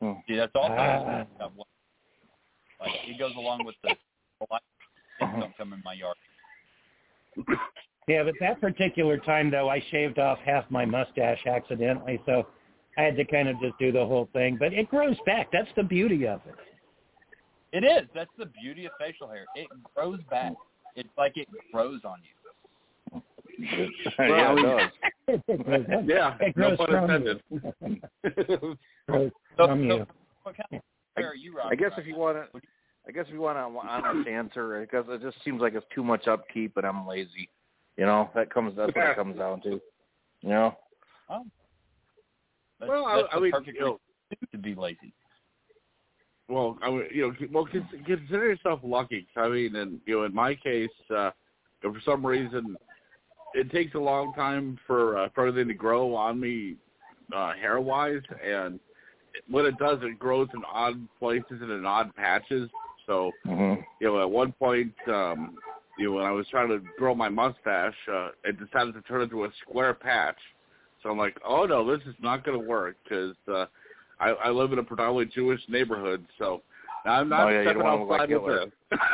Hmm. 0.00 0.12
See, 0.28 0.36
that's 0.36 0.52
also 0.54 0.74
Ah. 0.74 1.24
like 2.80 2.90
it 3.06 3.18
goes 3.18 3.34
along 3.36 3.64
with 3.64 3.74
the 3.82 3.88
kids 3.96 4.00
don't 5.20 5.56
come 5.56 5.72
in 5.72 5.82
my 5.84 5.94
yard. 5.94 6.16
Yeah, 8.06 8.22
but 8.22 8.34
that 8.40 8.60
particular 8.60 9.18
time 9.18 9.50
though, 9.50 9.68
I 9.68 9.80
shaved 9.90 10.18
off 10.18 10.38
half 10.44 10.64
my 10.70 10.84
mustache 10.84 11.44
accidentally, 11.46 12.20
so 12.24 12.46
I 12.96 13.02
had 13.02 13.16
to 13.16 13.24
kind 13.24 13.48
of 13.48 13.60
just 13.60 13.78
do 13.78 13.92
the 13.92 14.04
whole 14.04 14.28
thing. 14.32 14.56
But 14.58 14.72
it 14.72 14.88
grows 14.88 15.16
back. 15.26 15.50
That's 15.52 15.68
the 15.76 15.82
beauty 15.82 16.26
of 16.26 16.40
it. 16.46 16.54
It 17.72 17.84
is. 17.84 18.08
That's 18.14 18.30
the 18.38 18.46
beauty 18.46 18.86
of 18.86 18.92
facial 18.98 19.28
hair. 19.28 19.44
It 19.54 19.68
grows 19.94 20.20
back. 20.30 20.54
It's 20.96 21.08
like 21.18 21.36
it 21.36 21.48
grows 21.72 22.00
on 22.04 22.18
you. 22.22 22.30
yeah, 24.18 24.54
it 24.54 24.62
does. 24.62 24.90
It 25.48 25.64
grows. 25.66 26.04
Yeah, 26.06 26.36
it 26.40 26.56
no 26.56 26.76
grows 26.76 26.78
pun 26.78 26.86
from 26.88 27.04
intended. 27.04 27.42
you. 27.50 28.78
grows 29.08 29.30
So, 29.56 29.66
from 29.66 29.88
so 29.88 29.96
you. 29.96 30.06
what 30.44 30.54
kind 30.56 30.82
of 31.16 31.24
are 31.24 31.34
you 31.34 31.56
rocking? 31.56 31.72
I 31.72 31.74
guess 31.80 31.90
right 31.92 32.00
if 32.00 32.06
you 32.06 32.12
now? 32.12 32.18
want 32.20 32.52
to, 32.52 32.60
I 33.06 33.10
guess 33.12 33.24
if 33.26 33.32
you 33.34 33.40
want 33.40 33.58
to 33.58 33.78
honest 33.88 34.28
answer, 34.28 34.80
because 34.80 35.04
it 35.08 35.22
just 35.22 35.42
seems 35.44 35.60
like 35.60 35.74
it's 35.74 35.86
too 35.94 36.04
much 36.04 36.26
upkeep, 36.28 36.76
and 36.76 36.86
I'm 36.86 37.06
lazy. 37.06 37.48
You 37.96 38.06
know, 38.06 38.30
that 38.34 38.52
comes. 38.52 38.76
That's 38.76 38.94
what 38.94 39.10
it 39.10 39.16
comes 39.16 39.36
down 39.38 39.60
to. 39.62 39.80
You 40.42 40.48
know. 40.48 40.76
Oh. 41.28 41.42
That's, 42.78 42.88
Well, 42.88 43.04
I- 43.06 43.16
that's 43.16 43.28
I 43.32 43.36
the 43.36 43.40
mean, 43.42 43.52
you 43.66 43.80
know- 43.80 44.00
to 44.52 44.58
be 44.58 44.74
lazy. 44.74 45.12
Well, 46.48 46.78
I 46.82 46.90
mean, 46.90 47.02
you 47.12 47.28
know, 47.28 47.46
well, 47.52 47.66
consider 47.66 48.46
yourself 48.48 48.80
lucky. 48.82 49.26
I 49.36 49.48
mean, 49.48 49.74
and 49.76 50.00
you 50.06 50.18
know, 50.18 50.24
in 50.24 50.34
my 50.34 50.54
case, 50.54 50.88
uh, 51.14 51.30
if 51.82 51.92
for 51.94 52.00
some 52.04 52.24
reason, 52.24 52.76
it 53.54 53.70
takes 53.70 53.94
a 53.94 53.98
long 53.98 54.32
time 54.34 54.78
for 54.86 55.18
uh, 55.18 55.28
for 55.34 55.46
everything 55.46 55.68
to 55.68 55.74
grow 55.74 56.14
on 56.14 56.38
me, 56.40 56.76
uh, 57.34 57.52
hair 57.54 57.80
wise, 57.80 58.22
and 58.44 58.78
when 59.48 59.66
it 59.66 59.78
does, 59.78 59.98
it 60.02 60.18
grows 60.18 60.48
in 60.54 60.62
odd 60.72 60.96
places 61.18 61.60
and 61.60 61.70
in 61.70 61.86
odd 61.86 62.14
patches. 62.14 62.70
So, 63.06 63.32
Mm-hmm. 63.46 63.80
you 64.00 64.06
know, 64.06 64.20
at 64.20 64.30
one 64.30 64.52
point, 64.52 64.92
um, 65.06 65.56
you 65.98 66.10
know, 66.10 66.16
when 66.16 66.24
I 66.24 66.30
was 66.30 66.46
trying 66.50 66.68
to 66.68 66.80
grow 66.98 67.14
my 67.14 67.28
mustache, 67.28 67.94
uh, 68.12 68.28
it 68.44 68.58
decided 68.58 68.94
to 68.94 69.02
turn 69.02 69.22
into 69.22 69.44
a 69.44 69.48
square 69.62 69.94
patch. 69.94 70.36
So 71.02 71.08
I'm 71.08 71.18
like, 71.18 71.36
oh 71.46 71.64
no, 71.64 71.86
this 71.90 72.06
is 72.06 72.14
not 72.20 72.44
going 72.44 72.60
to 72.60 72.66
work 72.66 72.96
because 73.04 73.34
uh, 73.48 73.66
I, 74.20 74.30
I 74.30 74.50
live 74.50 74.72
in 74.72 74.78
a 74.78 74.82
predominantly 74.82 75.32
Jewish 75.34 75.60
neighborhood, 75.68 76.24
so 76.38 76.62
I'm 77.04 77.28
not 77.28 77.46
Oh, 77.46 77.48
yeah, 77.48 77.58
you 77.58 77.64
stepping 77.64 77.82
don't 77.82 77.84
wanna 77.84 78.04
look 78.04 78.20
outside 78.20 78.30
like 78.30 78.42
with 78.42 78.70
this. 78.90 78.98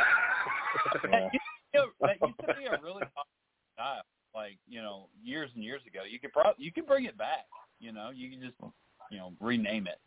Yeah. 1.11 1.29
You 1.73 1.81
know, 1.81 1.87
that 2.01 2.21
used 2.21 2.39
to 2.39 2.47
be 2.47 2.65
a 2.65 2.79
really 2.81 3.03
popular 3.15 3.65
style, 3.75 4.01
like 4.35 4.57
you 4.67 4.81
know, 4.81 5.07
years 5.23 5.49
and 5.55 5.63
years 5.63 5.81
ago. 5.87 6.01
You 6.09 6.19
could 6.19 6.33
probably 6.33 6.63
you 6.63 6.71
could 6.71 6.85
bring 6.85 7.05
it 7.05 7.17
back. 7.17 7.45
You 7.79 7.91
know, 7.93 8.09
you 8.13 8.29
can 8.29 8.41
just 8.41 8.55
you 9.09 9.17
know 9.17 9.31
rename 9.41 9.87
it, 9.87 9.99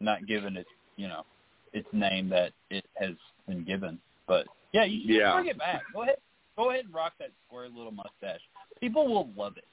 not 0.00 0.26
giving 0.26 0.56
it 0.56 0.66
you 0.96 1.08
know 1.08 1.24
its 1.72 1.88
name 1.92 2.28
that 2.28 2.52
it 2.70 2.84
has 2.94 3.14
been 3.48 3.64
given. 3.64 3.98
But 4.28 4.46
yeah, 4.72 4.84
you 4.84 5.00
should 5.02 5.10
Yeah. 5.16 5.32
bring 5.34 5.46
it 5.48 5.58
back. 5.58 5.82
Go 5.94 6.02
ahead, 6.02 6.16
go 6.56 6.70
ahead 6.70 6.84
and 6.84 6.94
rock 6.94 7.14
that 7.18 7.30
square 7.46 7.68
little 7.68 7.92
mustache. 7.92 8.40
People 8.80 9.08
will 9.08 9.30
love 9.36 9.56
it. 9.56 9.64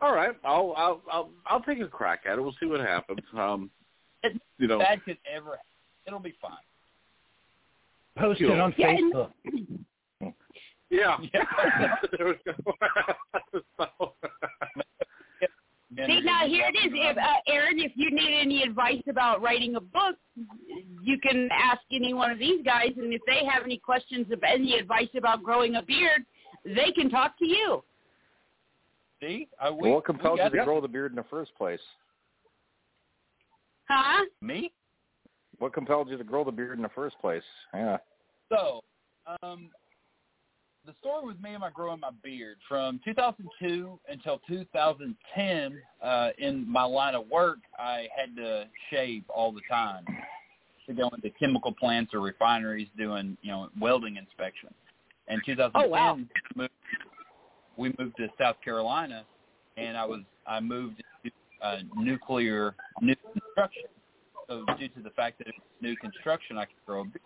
All 0.00 0.14
right, 0.14 0.36
I'll 0.44 0.74
I'll 0.76 1.02
I'll 1.10 1.30
I'll 1.46 1.62
take 1.62 1.80
a 1.80 1.88
crack 1.88 2.20
at 2.30 2.38
it. 2.38 2.42
We'll 2.42 2.54
see 2.60 2.66
what 2.66 2.80
happens. 2.80 3.20
Um, 3.36 3.70
It's 4.24 4.36
you 4.58 4.66
know, 4.66 4.80
bad 4.80 5.04
could 5.04 5.16
ever. 5.32 5.58
It'll 6.06 6.18
be 6.18 6.34
fine. 6.42 6.50
Post 8.18 8.40
it 8.40 8.48
know. 8.48 8.64
on 8.64 8.74
Yeah, 8.76 8.88
and- 8.88 9.12
Facebook. 9.14 9.30
Yeah. 10.90 11.16
Yeah. 11.34 11.96
There 12.16 12.26
we 12.28 12.34
go. 12.44 12.52
So- 13.78 14.14
See, 16.06 16.20
now 16.20 16.46
here 16.46 16.66
it 16.72 16.76
is. 16.76 16.92
If, 16.94 17.16
uh, 17.16 17.22
Aaron, 17.48 17.78
if 17.80 17.92
you 17.96 18.10
need 18.10 18.38
any 18.38 18.62
advice 18.62 19.02
about 19.08 19.40
writing 19.42 19.74
a 19.76 19.80
book, 19.80 20.16
you 21.02 21.18
can 21.18 21.48
ask 21.50 21.80
any 21.90 22.12
one 22.14 22.30
of 22.30 22.38
these 22.38 22.62
guys, 22.64 22.90
and 22.96 23.12
if 23.12 23.20
they 23.26 23.44
have 23.50 23.64
any 23.64 23.78
questions 23.78 24.30
of 24.30 24.42
any 24.44 24.74
advice 24.78 25.08
about 25.16 25.42
growing 25.42 25.76
a 25.76 25.82
beard, 25.82 26.24
they 26.64 26.92
can 26.92 27.10
talk 27.10 27.36
to 27.38 27.46
you. 27.46 27.82
See, 29.20 29.48
I, 29.60 29.70
we, 29.70 29.76
well, 29.80 29.94
what 29.94 30.04
compelled 30.04 30.38
you 30.38 30.44
got 30.44 30.52
to 30.56 30.64
grow 30.64 30.80
the 30.80 30.88
beard 30.88 31.10
in 31.12 31.16
the 31.16 31.24
first 31.24 31.52
place? 31.56 31.80
Huh? 33.88 34.24
me. 34.42 34.70
What 35.58 35.72
compelled 35.72 36.10
you 36.10 36.18
to 36.18 36.24
grow 36.24 36.44
the 36.44 36.52
beard 36.52 36.76
in 36.76 36.82
the 36.82 36.90
first 36.90 37.18
place? 37.20 37.42
Yeah. 37.74 37.96
So, 38.50 38.82
um, 39.42 39.70
the 40.86 40.94
story 41.00 41.26
with 41.26 41.40
me 41.40 41.50
and 41.50 41.60
my 41.60 41.70
growing 41.70 42.00
my 42.00 42.10
beard 42.22 42.56
from 42.68 43.00
2002 43.04 43.98
until 44.08 44.40
2010 44.48 45.82
uh, 46.02 46.30
in 46.38 46.68
my 46.70 46.84
line 46.84 47.14
of 47.14 47.28
work, 47.28 47.58
I 47.78 48.08
had 48.16 48.34
to 48.36 48.66
shave 48.90 49.24
all 49.28 49.52
the 49.52 49.60
time 49.68 50.04
to 50.86 50.94
go 50.94 51.10
into 51.14 51.30
chemical 51.38 51.72
plants 51.72 52.14
or 52.14 52.20
refineries 52.20 52.88
doing 52.96 53.36
you 53.42 53.50
know 53.50 53.68
welding 53.80 54.16
inspection. 54.16 54.70
And 55.28 55.42
2010, 55.44 55.82
Oh, 55.84 55.88
wow. 55.88 56.18
moved, 56.56 56.70
we 57.76 57.94
moved 57.98 58.16
to 58.16 58.28
South 58.40 58.56
Carolina, 58.64 59.24
and 59.76 59.96
I 59.96 60.04
was 60.04 60.20
I 60.46 60.60
moved 60.60 61.02
into 61.22 61.36
uh, 61.62 61.78
nuclear 61.96 62.74
new 63.02 63.14
construction. 63.32 63.88
So 64.48 64.64
due 64.78 64.88
to 64.88 65.02
the 65.02 65.10
fact 65.10 65.38
that 65.38 65.48
it 65.48 65.54
was 65.54 65.64
new 65.82 65.96
construction, 65.96 66.56
I 66.56 66.64
could 66.64 66.76
grow 66.86 67.02
a 67.02 67.04
beard. 67.04 67.20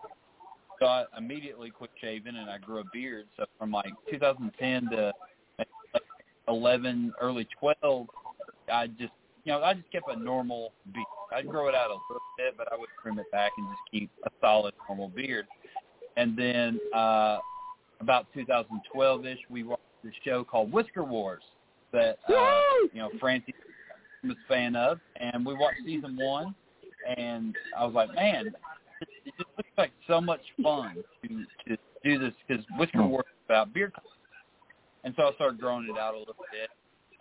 So 0.79 0.85
I 0.85 1.05
immediately 1.17 1.69
quit 1.69 1.91
shaving 2.01 2.35
and 2.35 2.49
I 2.49 2.57
grew 2.57 2.79
a 2.79 2.83
beard. 2.91 3.25
So 3.37 3.45
from 3.57 3.71
like 3.71 3.93
2010 4.09 4.89
to 4.91 5.13
11, 6.47 7.13
early 7.21 7.47
12, 7.59 8.07
I 8.71 8.87
just, 8.87 9.11
you 9.45 9.51
know, 9.51 9.63
I 9.63 9.73
just 9.73 9.91
kept 9.91 10.09
a 10.09 10.15
normal 10.15 10.73
beard. 10.93 11.05
I'd 11.33 11.47
grow 11.47 11.67
it 11.67 11.75
out 11.75 11.89
a 11.89 11.93
little 11.93 12.21
bit, 12.37 12.55
but 12.57 12.71
I 12.71 12.75
would 12.75 12.89
trim 13.01 13.19
it 13.19 13.31
back 13.31 13.51
and 13.57 13.67
just 13.67 13.81
keep 13.91 14.09
a 14.25 14.29
solid 14.41 14.73
normal 14.87 15.09
beard. 15.09 15.45
And 16.17 16.37
then 16.37 16.79
uh, 16.93 17.39
about 17.99 18.27
2012-ish, 18.35 19.39
we 19.49 19.63
watched 19.63 19.81
this 20.03 20.13
show 20.23 20.43
called 20.43 20.71
Whisker 20.71 21.03
Wars 21.03 21.43
that, 21.91 22.19
uh, 22.29 22.61
you 22.91 22.99
know, 22.99 23.09
Francie 23.19 23.53
was 24.23 24.33
a 24.33 24.47
fan 24.47 24.75
of. 24.75 24.99
And 25.19 25.45
we 25.45 25.53
watched 25.53 25.79
season 25.85 26.17
one, 26.17 26.53
and 27.17 27.55
I 27.77 27.85
was 27.85 27.93
like, 27.93 28.13
man, 28.13 28.53
it 29.25 29.33
just 29.37 29.49
looks 29.57 29.69
like 29.77 29.91
so 30.07 30.21
much 30.21 30.41
fun 30.61 30.95
to 31.23 31.45
to 31.67 31.77
do 32.03 32.19
this 32.19 32.33
because 32.47 32.63
Whisker 32.77 33.03
Wars 33.03 33.25
is 33.27 33.45
about 33.45 33.73
beard 33.73 33.93
color. 33.93 34.07
And 35.03 35.13
so 35.17 35.23
I 35.23 35.33
started 35.33 35.59
growing 35.59 35.87
it 35.89 35.97
out 35.97 36.15
a 36.15 36.19
little 36.19 36.35
bit, 36.51 36.69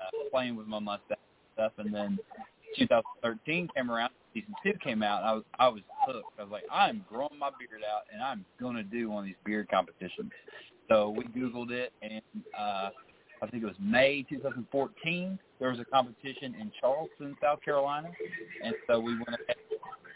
uh, 0.00 0.30
playing 0.30 0.56
with 0.56 0.66
my 0.66 0.78
mustache 0.78 1.10
and 1.10 1.54
stuff. 1.54 1.72
And 1.78 1.92
then 1.92 2.18
2013 2.78 3.68
came 3.74 3.90
around, 3.90 4.10
season 4.34 4.54
two 4.62 4.72
came 4.82 5.02
out. 5.02 5.22
And 5.22 5.28
I 5.28 5.34
was 5.34 5.44
I 5.58 5.68
was 5.68 5.82
hooked. 6.06 6.38
I 6.38 6.42
was 6.42 6.52
like, 6.52 6.64
I'm 6.70 7.04
growing 7.08 7.38
my 7.38 7.50
beard 7.58 7.82
out, 7.82 8.02
and 8.12 8.22
I'm 8.22 8.44
going 8.60 8.76
to 8.76 8.82
do 8.82 9.10
one 9.10 9.20
of 9.20 9.26
these 9.26 9.34
beard 9.44 9.68
competitions. 9.68 10.30
So 10.88 11.10
we 11.10 11.24
Googled 11.24 11.70
it, 11.70 11.92
and 12.02 12.22
uh, 12.58 12.90
I 13.42 13.46
think 13.50 13.62
it 13.62 13.66
was 13.66 13.76
May 13.80 14.24
2014. 14.28 15.38
There 15.58 15.70
was 15.70 15.80
a 15.80 15.84
competition 15.84 16.54
in 16.60 16.70
Charleston, 16.80 17.36
South 17.42 17.62
Carolina, 17.62 18.10
and 18.64 18.74
so 18.86 18.98
we 19.00 19.14
went 19.14 19.28
ahead, 19.28 19.56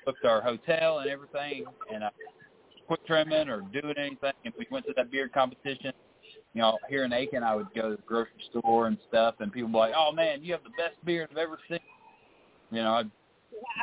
booked 0.07 0.25
our 0.25 0.40
hotel 0.40 1.01
and 1.01 1.11
everything, 1.11 1.64
and 1.92 2.05
I 2.05 2.11
quit 2.87 3.01
trimming 3.07 3.49
or 3.49 3.62
doing 3.73 3.95
anything, 3.99 4.33
and 4.45 4.55
we 4.57 4.66
went 4.71 4.87
to 4.87 4.95
that 4.97 5.11
beard 5.11 5.33
competition. 5.33 5.92
You 6.55 6.62
know, 6.62 6.79
here 6.88 7.05
in 7.05 7.12
Aiken, 7.12 7.42
I 7.42 7.55
would 7.55 7.66
go 7.75 7.90
to 7.90 7.97
the 7.97 8.03
grocery 8.03 8.42
store 8.51 8.87
and 8.87 8.97
stuff, 9.09 9.35
and 9.40 9.53
people 9.53 9.71
were 9.71 9.81
like, 9.81 9.95
"Oh 9.95 10.12
man, 10.12 10.42
you 10.42 10.53
have 10.53 10.62
the 10.62 10.71
best 10.79 10.95
beard 11.05 11.29
I've 11.33 11.37
ever 11.37 11.59
seen." 11.69 11.81
You 12.71 12.83
know, 12.83 12.95
I'd 12.95 13.11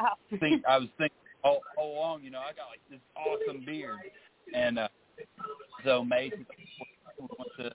Wow. 0.01 0.17
think 0.39 0.63
I 0.67 0.77
was 0.77 0.89
thinking 0.97 1.15
all, 1.43 1.61
all 1.77 1.93
along, 1.97 2.23
you 2.23 2.31
know, 2.31 2.39
I 2.39 2.53
got 2.53 2.67
like 2.69 2.81
this 2.89 2.99
awesome 3.15 3.63
beard, 3.65 3.99
and 4.53 4.79
uh, 4.79 4.87
so 5.83 6.03
May 6.03 6.31
we 6.35 7.27
went 7.37 7.51
to 7.59 7.71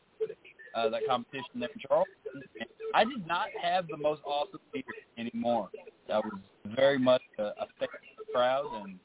uh, 0.78 0.88
that 0.90 1.06
competition 1.06 1.60
there 1.60 1.68
in 1.74 1.80
Charleston. 1.86 2.14
And 2.34 2.68
I 2.94 3.04
did 3.04 3.26
not 3.26 3.48
have 3.60 3.86
the 3.88 3.96
most 3.96 4.22
awesome 4.24 4.60
beard 4.72 4.84
anymore. 5.16 5.68
I 6.12 6.18
was 6.18 6.38
very 6.76 6.98
much 6.98 7.22
a, 7.38 7.42
a 7.42 7.66
the 7.80 7.86
crowd, 8.32 8.66
and 8.82 8.98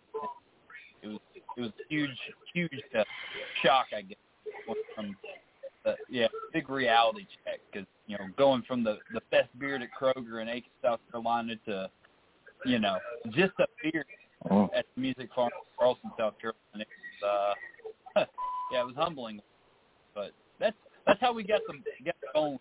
it 1.01 1.07
was 1.07 1.19
it 1.35 1.61
was 1.61 1.69
a 1.69 1.83
huge 1.89 2.17
huge 2.53 2.71
uh, 2.97 3.03
shock, 3.61 3.87
I 3.95 4.01
guess, 4.01 4.17
from 4.95 5.15
the 5.83 5.95
yeah 6.09 6.27
big 6.53 6.69
reality 6.69 7.25
check 7.43 7.59
because 7.71 7.87
you 8.07 8.17
know 8.17 8.25
going 8.37 8.63
from 8.67 8.83
the 8.83 8.99
the 9.13 9.21
best 9.31 9.49
beard 9.59 9.81
at 9.81 9.89
Kroger 9.99 10.41
in 10.41 10.47
Aiken, 10.47 10.71
South 10.81 10.99
Carolina 11.11 11.55
to 11.65 11.89
you 12.65 12.79
know 12.79 12.97
just 13.31 13.53
a 13.59 13.65
beard 13.81 14.05
Oh. 14.51 14.69
at 14.75 14.85
the 14.95 15.01
Music 15.01 15.29
Farm 15.33 15.51
in 15.55 15.79
Charleston, 15.79 16.11
South 16.17 16.33
Carolina. 16.39 16.75
It 16.75 16.87
was, 17.23 17.55
uh, 18.15 18.25
yeah, 18.71 18.81
it 18.81 18.85
was 18.85 18.95
humbling, 18.97 19.39
but 20.13 20.31
that's 20.59 20.75
that's 21.05 21.19
how 21.19 21.33
we 21.33 21.43
got 21.43 21.61
them 21.67 21.83
got 22.05 22.15
going. 22.33 22.59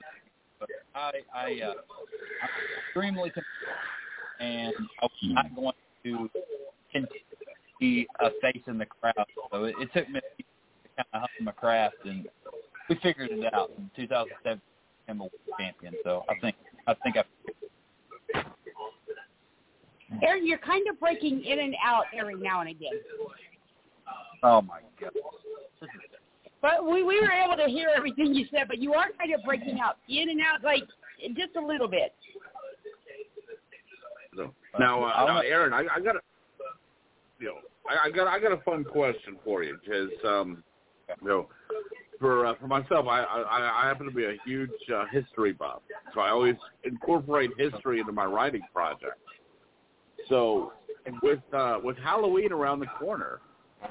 But 0.58 0.68
I 0.94 1.12
I 1.34 1.60
uh, 1.64 1.74
I'm 2.42 2.48
extremely 2.88 3.32
and 4.40 4.72
I'm 5.02 5.34
not 5.34 5.54
going 5.54 5.72
to 6.04 6.30
continue 6.92 7.06
to 7.06 7.36
be 7.80 8.06
a 8.20 8.30
face 8.40 8.62
in 8.66 8.78
the 8.78 8.86
crowd. 8.86 9.26
So 9.52 9.64
it, 9.64 9.74
it 9.80 9.88
took 9.94 10.08
me 10.08 10.20
to 10.20 10.44
kind 10.96 11.06
of 11.14 11.20
hone 11.20 11.44
my 11.44 11.52
craft, 11.52 11.96
and 12.04 12.26
we 12.88 12.96
figured 13.02 13.30
it 13.30 13.54
out. 13.54 13.70
In 13.76 13.90
2007, 13.96 14.60
I'm 15.08 15.20
a 15.20 15.24
world 15.24 15.32
champion. 15.58 15.94
So 16.04 16.24
I 16.28 16.34
think 16.40 16.56
I 16.86 16.94
think 17.02 17.16
I 17.16 17.24
Aaron, 20.22 20.46
you're 20.46 20.58
kind 20.58 20.86
of 20.88 21.00
breaking 21.00 21.42
in 21.44 21.60
and 21.60 21.74
out 21.82 22.04
every 22.16 22.34
now 22.34 22.60
and 22.60 22.68
again. 22.68 22.92
oh 24.42 24.60
my 24.60 24.80
god. 25.00 25.12
But 26.62 26.86
we 26.86 27.02
we 27.02 27.20
were 27.20 27.32
able 27.32 27.56
to 27.56 27.68
hear 27.68 27.90
everything 27.94 28.32
you 28.32 28.46
said, 28.52 28.68
but 28.68 28.78
you 28.78 28.94
are 28.94 29.06
kind 29.18 29.34
of 29.34 29.42
breaking 29.44 29.80
out 29.80 29.96
in 30.08 30.30
and 30.30 30.40
out, 30.40 30.62
like 30.62 30.84
just 31.36 31.56
a 31.56 31.60
little 31.60 31.88
bit. 31.88 32.14
So, 34.36 34.54
now, 34.78 35.02
uh, 35.02 35.26
now, 35.26 35.40
Aaron, 35.40 35.74
I, 35.74 35.84
I 35.94 36.00
got 36.00 36.16
a, 36.16 36.20
you 37.38 37.48
know, 37.48 37.56
I, 37.86 38.08
I 38.08 38.10
got 38.10 38.28
I 38.28 38.38
got 38.38 38.52
a 38.52 38.62
fun 38.62 38.84
question 38.84 39.36
for 39.44 39.64
you 39.64 39.76
because, 39.82 40.10
um, 40.24 40.62
you 41.20 41.28
know, 41.28 41.48
for 42.20 42.46
uh, 42.46 42.54
for 42.60 42.68
myself, 42.68 43.06
I, 43.08 43.22
I 43.22 43.82
I 43.84 43.88
happen 43.88 44.06
to 44.06 44.12
be 44.12 44.24
a 44.24 44.36
huge 44.46 44.70
uh, 44.94 45.04
history 45.10 45.52
buff, 45.52 45.82
so 46.14 46.20
I 46.20 46.30
always 46.30 46.54
incorporate 46.84 47.50
history 47.58 47.98
into 47.98 48.12
my 48.12 48.24
writing 48.24 48.62
project. 48.72 49.18
So, 50.28 50.72
with 51.22 51.40
uh, 51.52 51.80
with 51.82 51.98
Halloween 51.98 52.52
around 52.52 52.78
the 52.78 52.86
corner, 52.98 53.40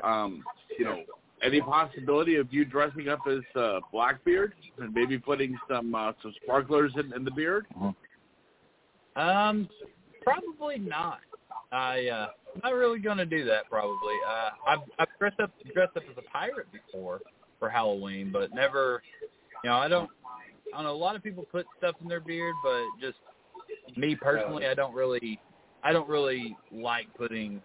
um, 0.03 0.41
you 0.79 0.85
know, 0.85 1.03
any 1.43 1.61
possibility 1.61 2.35
of 2.35 2.51
you 2.51 2.65
dressing 2.65 3.09
up 3.09 3.19
as 3.27 3.39
uh, 3.59 3.79
Blackbeard 3.91 4.53
and 4.79 4.93
maybe 4.93 5.17
putting 5.17 5.57
some 5.69 5.95
uh, 5.95 6.13
some 6.21 6.33
sparklers 6.43 6.91
in, 6.95 7.13
in 7.13 7.23
the 7.23 7.31
beard? 7.31 7.65
Um, 9.15 9.67
probably 10.23 10.77
not. 10.77 11.19
I 11.71 12.07
uh, 12.07 12.27
I'm 12.55 12.61
not 12.63 12.73
really 12.73 13.01
to 13.01 13.25
do 13.25 13.45
that. 13.45 13.69
Probably. 13.69 14.15
Uh, 14.27 14.49
I've 14.67 14.79
I've 14.99 15.07
dressed 15.19 15.39
up 15.39 15.51
dressed 15.73 15.97
up 15.97 16.03
as 16.09 16.17
a 16.17 16.29
pirate 16.29 16.67
before 16.71 17.21
for 17.59 17.69
Halloween, 17.69 18.31
but 18.31 18.53
never. 18.53 19.01
You 19.63 19.69
know, 19.69 19.77
I 19.77 19.87
don't. 19.87 20.09
I 20.73 20.77
don't 20.77 20.85
know. 20.85 20.91
A 20.91 20.95
lot 20.95 21.15
of 21.15 21.23
people 21.23 21.45
put 21.51 21.65
stuff 21.77 21.95
in 22.01 22.07
their 22.07 22.19
beard, 22.19 22.55
but 22.63 22.83
just 22.99 23.17
me 23.97 24.15
personally, 24.15 24.65
I 24.67 24.73
don't 24.73 24.93
really. 24.93 25.39
I 25.83 25.91
don't 25.91 26.07
really 26.07 26.55
like 26.71 27.07
putting 27.17 27.61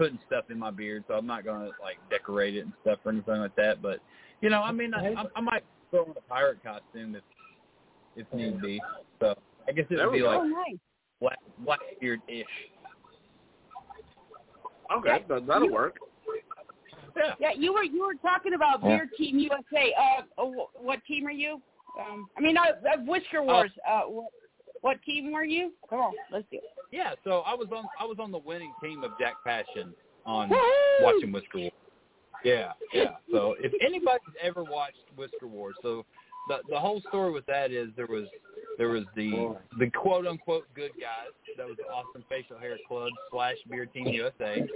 putting 0.00 0.18
stuff 0.26 0.46
in 0.48 0.58
my 0.58 0.70
beard, 0.70 1.04
so 1.06 1.14
I'm 1.14 1.26
not 1.26 1.44
going 1.44 1.60
to 1.60 1.66
like 1.82 1.98
decorate 2.08 2.56
it 2.56 2.60
and 2.60 2.72
stuff 2.80 3.00
or 3.04 3.12
anything 3.12 3.36
like 3.36 3.54
that. 3.56 3.82
But 3.82 4.00
you 4.40 4.48
know, 4.48 4.62
I 4.62 4.72
mean, 4.72 4.94
I, 4.94 5.14
I 5.36 5.40
might 5.42 5.62
throw 5.90 6.04
on 6.04 6.14
a 6.16 6.20
pirate 6.22 6.62
costume 6.64 7.14
if 7.14 7.22
if 8.16 8.26
need 8.32 8.62
be. 8.62 8.80
So 9.20 9.34
I 9.68 9.72
guess 9.72 9.84
it 9.90 10.02
would 10.02 10.12
be 10.12 10.20
go. 10.20 10.26
like 10.28 10.38
Oh, 10.40 10.44
nice. 10.44 10.78
black 11.20 11.38
Blackbeard 11.58 12.20
ish. 12.28 12.46
Okay, 14.96 15.22
that, 15.28 15.46
that'll 15.46 15.70
work. 15.70 15.96
Yeah. 17.14 17.34
Yeah, 17.38 17.50
you 17.54 17.74
were 17.74 17.84
you 17.84 18.06
were 18.06 18.14
talking 18.14 18.54
about 18.54 18.80
Yeah. 18.82 18.96
Beard 18.96 19.10
Team 19.18 19.38
USA. 19.38 19.94
Uh, 19.98 20.42
uh, 20.42 20.50
what 20.80 21.04
team 21.04 21.26
are 21.26 21.30
you? 21.30 21.60
Um, 22.00 22.26
I 22.38 22.40
mean, 22.40 22.56
uh, 22.56 22.62
uh, 22.62 23.02
Whisker 23.04 23.42
Wars. 23.42 23.70
Uh, 23.86 24.02
what, 24.02 24.30
what 24.80 25.02
team 25.02 25.30
were 25.30 25.44
you? 25.44 25.72
Come 25.90 26.00
on, 26.00 26.14
let's 26.32 26.46
do 26.50 26.56
it. 26.56 26.79
Yeah, 26.92 27.12
so 27.24 27.40
I 27.40 27.54
was 27.54 27.68
on 27.74 27.84
I 27.98 28.04
was 28.04 28.16
on 28.18 28.32
the 28.32 28.38
winning 28.38 28.72
team 28.82 29.04
of 29.04 29.12
Jack 29.18 29.34
Passion 29.44 29.94
on 30.26 30.48
Woo! 30.48 30.56
watching 31.02 31.32
Whisker 31.32 31.58
Wars. 31.58 31.72
Yeah, 32.44 32.72
yeah. 32.92 33.16
So 33.30 33.54
if 33.58 33.72
anybody's 33.84 34.34
ever 34.42 34.64
watched 34.64 34.96
Whisker 35.16 35.46
Wars, 35.46 35.74
so 35.82 36.04
the 36.48 36.58
the 36.68 36.78
whole 36.78 37.00
story 37.08 37.32
with 37.32 37.46
that 37.46 37.70
is 37.70 37.88
there 37.96 38.06
was 38.06 38.26
there 38.78 38.88
was 38.88 39.04
the 39.14 39.56
the 39.78 39.90
quote 39.90 40.26
unquote 40.26 40.66
good 40.74 40.92
guys 41.00 41.32
that 41.56 41.66
was 41.66 41.76
the 41.76 41.84
Austin 41.84 42.24
Facial 42.28 42.58
Hair 42.58 42.78
Club 42.88 43.10
slash 43.30 43.56
Beard 43.68 43.92
Team 43.92 44.08
USA, 44.08 44.66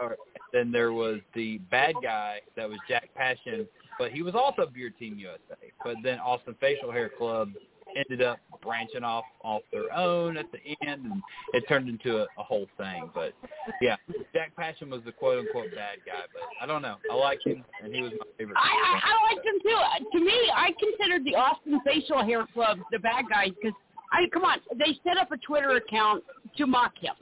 or, 0.00 0.16
then 0.52 0.70
there 0.70 0.92
was 0.92 1.20
the 1.34 1.58
bad 1.70 1.94
guy 2.02 2.40
that 2.56 2.68
was 2.68 2.78
Jack 2.88 3.08
Passion, 3.14 3.66
but 3.98 4.12
he 4.12 4.22
was 4.22 4.34
also 4.34 4.66
Beard 4.66 4.94
Team 4.98 5.18
USA. 5.18 5.72
But 5.84 5.96
then 6.02 6.18
Austin 6.18 6.54
Facial 6.60 6.92
Hair 6.92 7.10
Club 7.18 7.50
ended 7.96 8.22
up 8.22 8.38
branching 8.62 9.04
off 9.04 9.24
off 9.42 9.62
their 9.72 9.92
own 9.92 10.36
at 10.36 10.46
the 10.52 10.58
end, 10.86 11.04
and 11.04 11.22
it 11.52 11.64
turned 11.68 11.88
into 11.88 12.18
a, 12.18 12.26
a 12.38 12.42
whole 12.42 12.66
thing. 12.76 13.10
But 13.14 13.32
yeah, 13.80 13.96
Jack 14.32 14.54
Passion 14.56 14.90
was 14.90 15.02
the 15.04 15.12
quote 15.12 15.38
unquote 15.38 15.70
bad 15.74 15.98
guy, 16.06 16.22
but 16.32 16.42
I 16.60 16.66
don't 16.66 16.82
know. 16.82 16.96
I 17.10 17.14
like 17.14 17.44
him, 17.44 17.64
and 17.82 17.94
he 17.94 18.02
was 18.02 18.12
my 18.12 18.26
favorite. 18.38 18.56
I, 18.56 18.60
I, 18.60 19.00
I 19.10 19.34
liked 19.34 19.46
him 19.46 19.60
too. 19.62 19.76
Uh, 19.76 20.18
To 20.18 20.24
me, 20.24 20.50
I 20.54 20.70
considered 20.78 21.24
the 21.24 21.34
Austin 21.34 21.80
Facial 21.84 22.24
Hair 22.24 22.46
Club 22.54 22.78
the 22.90 22.98
bad 22.98 23.24
guys 23.30 23.50
because 23.60 23.76
I 24.12 24.26
come 24.32 24.44
on, 24.44 24.58
they 24.78 24.98
set 25.04 25.16
up 25.16 25.32
a 25.32 25.36
Twitter 25.38 25.76
account 25.76 26.22
to 26.56 26.66
mock 26.66 26.92
him. 27.00 27.14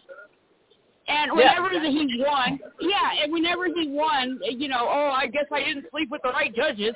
And 1.09 1.33
Yeah, 1.39 1.61
whenever 1.61 1.85
he 1.87 2.25
won, 2.25 2.61
yeah, 2.81 3.23
and 3.23 3.33
whenever 3.33 3.67
he 3.67 3.89
won, 3.89 4.39
you 4.45 4.69
know, 4.69 4.87
oh, 4.89 5.11
I 5.11 5.27
guess 5.27 5.47
I 5.53 5.65
didn't 5.65 5.87
sleep 5.91 6.11
with 6.11 6.23
the 6.23 6.29
right 6.31 6.55
judges. 6.55 6.95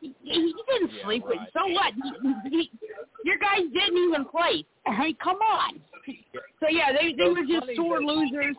He, 0.00 0.14
he 0.22 0.54
didn't 0.68 0.90
Yeah, 0.92 1.04
sleep 1.04 1.24
with. 1.26 1.38
So 1.52 1.66
what? 1.68 1.92
He, 2.44 2.50
he, 2.50 2.70
your 3.24 3.38
guys 3.38 3.62
didn't 3.72 3.98
even 3.98 4.24
play. 4.24 4.64
Hey, 4.86 5.14
come 5.22 5.36
on. 5.36 5.80
So 6.60 6.68
yeah, 6.70 6.92
they 6.92 7.12
they 7.12 7.24
So 7.24 7.30
were 7.30 7.44
just 7.46 7.76
sore 7.76 8.02
losers. 8.02 8.56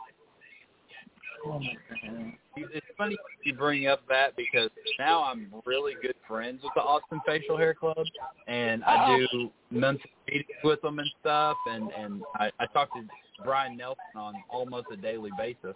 It's 2.56 2.86
funny 2.97 3.15
you 3.43 3.54
bring 3.54 3.88
up 3.88 4.02
that 4.10 4.36
because 4.36 4.69
now 5.00 5.23
I'm 5.23 5.54
really 5.65 5.93
good 6.02 6.15
friends 6.28 6.62
with 6.63 6.73
the 6.76 6.82
Austin 6.82 7.21
Facial 7.26 7.56
Hair 7.56 7.76
Club, 7.76 8.06
and 8.47 8.84
I 8.84 9.17
do 9.32 9.52
monthly 9.69 10.12
meetings 10.28 10.45
with 10.63 10.82
them 10.82 11.00
and 11.00 11.10
stuff, 11.21 11.56
and 11.67 11.89
and 11.97 12.21
I, 12.36 12.52
I 12.60 12.65
talk 12.67 12.93
to 12.93 13.02
Brian 13.43 13.78
Nelson 13.78 14.04
on 14.15 14.34
almost 14.50 14.88
a 14.91 14.97
daily 14.97 15.32
basis. 15.38 15.76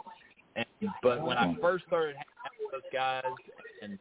And 0.56 0.66
but 1.02 1.26
when 1.26 1.38
I 1.38 1.46
mm-hmm. 1.46 1.62
first 1.62 1.86
started 1.88 2.16
hanging 2.16 2.28
out 2.46 2.52
with 2.60 2.84
those 2.84 2.92
guys 2.92 3.24
and 3.82 3.98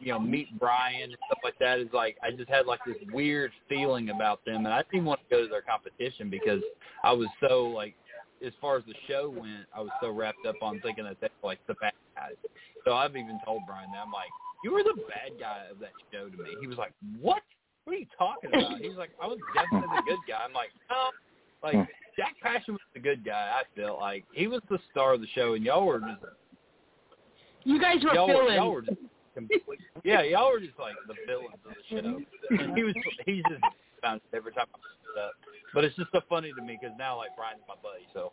you 0.00 0.12
know 0.12 0.18
meet 0.18 0.58
Brian 0.58 1.04
and 1.10 1.16
stuff 1.26 1.38
like 1.44 1.58
that, 1.60 1.78
is 1.78 1.88
like 1.92 2.16
I 2.22 2.30
just 2.30 2.48
had 2.48 2.66
like 2.66 2.80
this 2.86 2.96
weird 3.12 3.52
feeling 3.68 4.10
about 4.10 4.44
them, 4.44 4.64
and 4.64 4.74
I 4.74 4.82
didn't 4.90 5.06
want 5.06 5.20
to 5.20 5.26
go 5.34 5.42
to 5.42 5.48
their 5.48 5.62
competition 5.62 6.30
because 6.30 6.62
I 7.04 7.12
was 7.12 7.28
so 7.46 7.66
like 7.66 7.94
as 8.44 8.52
far 8.60 8.76
as 8.76 8.84
the 8.86 8.94
show 9.08 9.30
went, 9.30 9.66
I 9.74 9.80
was 9.80 9.90
so 10.00 10.10
wrapped 10.10 10.44
up 10.46 10.56
on 10.62 10.80
thinking 10.80 11.04
that 11.04 11.18
they 11.20 11.28
were 11.42 11.50
like 11.50 11.60
the 11.66 11.74
bad 11.74 11.92
guys. 12.16 12.34
So 12.84 12.94
I've 12.94 13.16
even 13.16 13.38
told 13.44 13.62
Brian 13.66 13.90
that 13.92 14.02
I'm 14.04 14.12
like, 14.12 14.30
you 14.64 14.72
were 14.72 14.82
the 14.82 15.00
bad 15.08 15.38
guy 15.38 15.66
of 15.70 15.78
that 15.80 15.92
show 16.12 16.28
to 16.28 16.36
me. 16.42 16.50
He 16.60 16.66
was 16.66 16.78
like, 16.78 16.92
what? 17.20 17.42
What 17.84 17.96
are 17.96 17.98
you 17.98 18.06
talking 18.16 18.50
about? 18.54 18.78
He's 18.80 18.96
like, 18.96 19.10
I 19.20 19.26
was 19.26 19.38
definitely 19.54 19.88
the 19.96 20.02
good 20.02 20.20
guy. 20.28 20.40
I'm 20.44 20.52
like, 20.52 20.70
no. 20.88 21.10
Like 21.62 21.74
hmm. 21.74 21.92
Jack 22.16 22.34
Passion 22.42 22.74
was 22.74 22.80
the 22.94 23.00
good 23.00 23.24
guy. 23.24 23.60
I 23.60 23.80
felt 23.80 24.00
like 24.00 24.24
he 24.32 24.46
was 24.46 24.60
the 24.70 24.78
star 24.90 25.14
of 25.14 25.20
the 25.20 25.26
show, 25.34 25.54
and 25.54 25.64
y'all 25.64 25.86
were 25.86 26.00
just 26.00 26.22
You 27.64 27.80
guys 27.80 28.02
were 28.04 28.14
y'all, 28.14 28.28
were, 28.28 28.34
filling. 28.34 28.54
y'all 28.54 28.70
were 28.72 28.82
just 28.82 28.98
completely, 29.34 29.78
yeah, 30.04 30.22
y'all 30.22 30.50
were 30.50 30.60
just 30.60 30.78
like 30.78 30.94
the 31.06 31.14
villains 31.26 31.54
of 31.66 31.74
the 31.74 31.84
show. 31.88 32.20
And 32.58 32.76
he 32.76 32.82
was 32.82 32.94
he's 33.26 33.42
just 33.48 33.62
bounced 34.02 34.24
every 34.34 34.52
time 34.52 34.66
I 34.74 34.78
put 34.78 35.20
it 35.20 35.24
up. 35.24 35.32
But 35.74 35.84
it's 35.84 35.96
just 35.96 36.10
so 36.12 36.20
funny 36.28 36.52
to 36.52 36.62
me 36.62 36.78
because 36.80 36.94
now 36.98 37.16
like 37.16 37.30
Brian's 37.36 37.60
my 37.68 37.74
buddy, 37.82 38.06
so. 38.12 38.32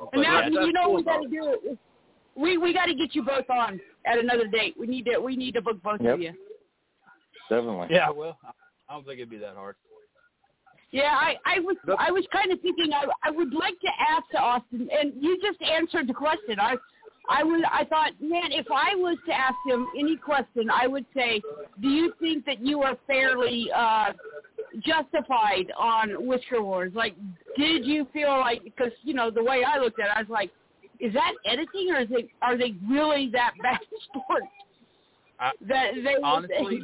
And 0.00 0.08
But 0.12 0.20
now 0.20 0.40
yeah, 0.40 0.48
you 0.48 0.72
know 0.72 0.86
cool, 0.86 0.96
we 0.96 1.02
got 1.04 1.18
to 1.22 1.28
though. 1.28 1.30
do 1.30 1.68
it. 1.70 1.78
We 2.36 2.58
we 2.58 2.72
got 2.72 2.86
to 2.86 2.94
get 2.94 3.14
you 3.14 3.22
both 3.22 3.48
on 3.50 3.80
at 4.06 4.18
another 4.18 4.46
date. 4.46 4.74
We 4.78 4.86
need 4.86 5.04
to 5.06 5.18
we 5.18 5.36
need 5.36 5.54
to 5.54 5.62
book 5.62 5.82
both 5.82 6.00
Yep. 6.00 6.14
of 6.14 6.20
you. 6.20 6.32
Definitely. 7.50 7.88
Yeah, 7.90 8.10
well, 8.10 8.38
I 8.88 8.94
don't 8.94 9.04
think 9.04 9.18
it'd 9.18 9.30
be 9.30 9.38
that 9.38 9.56
hard. 9.56 9.76
Yeah, 10.92 11.12
I 11.12 11.36
I 11.44 11.60
was 11.60 11.76
I 11.98 12.10
was 12.10 12.24
kind 12.32 12.50
of 12.52 12.60
thinking 12.60 12.92
I 12.92 13.04
I 13.22 13.30
would 13.30 13.52
like 13.54 13.78
to 13.80 13.90
ask 14.08 14.26
Austin, 14.36 14.88
and 14.92 15.12
you 15.20 15.38
just 15.42 15.60
answered 15.62 16.08
the 16.08 16.14
question. 16.14 16.58
I 16.58 16.76
I 17.28 17.42
would 17.44 17.64
I 17.64 17.84
thought, 17.84 18.12
man, 18.20 18.50
if 18.52 18.66
I 18.70 18.94
was 18.96 19.16
to 19.26 19.32
ask 19.32 19.56
him 19.66 19.86
any 19.98 20.16
question, 20.16 20.70
I 20.70 20.86
would 20.86 21.06
say, 21.14 21.40
do 21.80 21.88
you 21.88 22.12
think 22.20 22.44
that 22.46 22.64
you 22.64 22.82
are 22.82 22.96
fairly 23.06 23.70
uh 23.76 24.12
justified 24.84 25.72
on 25.78 26.26
Whisker 26.26 26.62
Wars? 26.62 26.92
Like, 26.94 27.14
did 27.56 27.84
you 27.84 28.06
feel 28.12 28.38
like 28.38 28.62
because 28.64 28.92
you 29.02 29.14
know 29.14 29.30
the 29.30 29.42
way 29.42 29.62
I 29.64 29.78
looked 29.78 30.00
at 30.00 30.06
it, 30.06 30.12
I 30.16 30.20
was 30.20 30.30
like, 30.30 30.50
is 30.98 31.12
that 31.14 31.32
editing 31.44 31.90
or 31.90 32.00
is 32.00 32.08
it 32.10 32.28
are 32.42 32.56
they 32.56 32.74
really 32.88 33.28
that 33.32 33.52
bad 33.62 33.80
sport? 34.04 34.44
I, 35.38 35.52
That 35.68 35.92
they 36.04 36.16
honestly, 36.22 36.82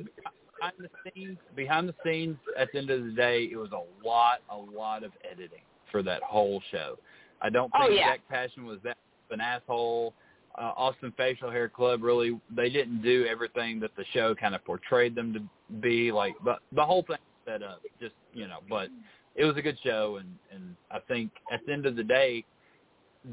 behind 0.59 0.75
the 0.79 1.11
scenes, 1.15 1.39
behind 1.55 1.89
the 1.89 1.95
scenes, 2.05 2.37
at 2.59 2.69
the 2.73 2.79
end 2.79 2.91
of 2.91 3.05
the 3.05 3.13
day, 3.13 3.49
it 3.53 3.57
was 3.57 3.71
a 3.73 4.07
lot, 4.07 4.39
a 4.51 4.57
lot 4.57 5.05
of 5.05 5.13
editing 5.31 5.61
for 5.93 6.03
that 6.03 6.23
whole 6.23 6.63
show. 6.71 6.99
I 7.43 7.51
don't 7.51 7.71
Oh, 7.75 7.87
think 7.87 8.01
yeah. 8.01 8.13
Jack 8.13 8.21
Passion 8.31 8.65
was 8.65 8.79
that 8.83 8.97
an 9.31 9.41
asshole. 9.41 10.15
Uh, 10.59 10.73
Austin 10.77 11.13
Facial 11.17 11.51
Hair 11.51 11.69
Club 11.69 12.03
really, 12.03 12.41
they 12.55 12.71
didn't 12.71 13.03
do 13.03 13.27
everything 13.29 13.79
that 13.81 13.91
the 13.97 14.05
show 14.15 14.35
kind 14.35 14.55
of 14.55 14.65
portrayed 14.65 15.15
them 15.15 15.35
to 15.35 15.41
be. 15.81 16.11
Like, 16.11 16.35
but 16.43 16.61
the 16.73 16.85
whole 16.85 17.03
thing 17.03 17.19
set 17.45 17.63
up, 17.63 17.83
just 18.01 18.15
you 18.33 18.49
know. 18.49 18.59
But 18.69 18.89
it 19.35 19.45
was 19.45 19.57
a 19.57 19.63
good 19.63 19.79
show, 19.85 20.17
and 20.17 20.29
and 20.53 20.75
I 20.91 20.99
think 21.01 21.31
at 21.53 21.61
the 21.67 21.73
end 21.73 21.85
of 21.85 21.95
the 21.95 22.03
day, 22.03 22.45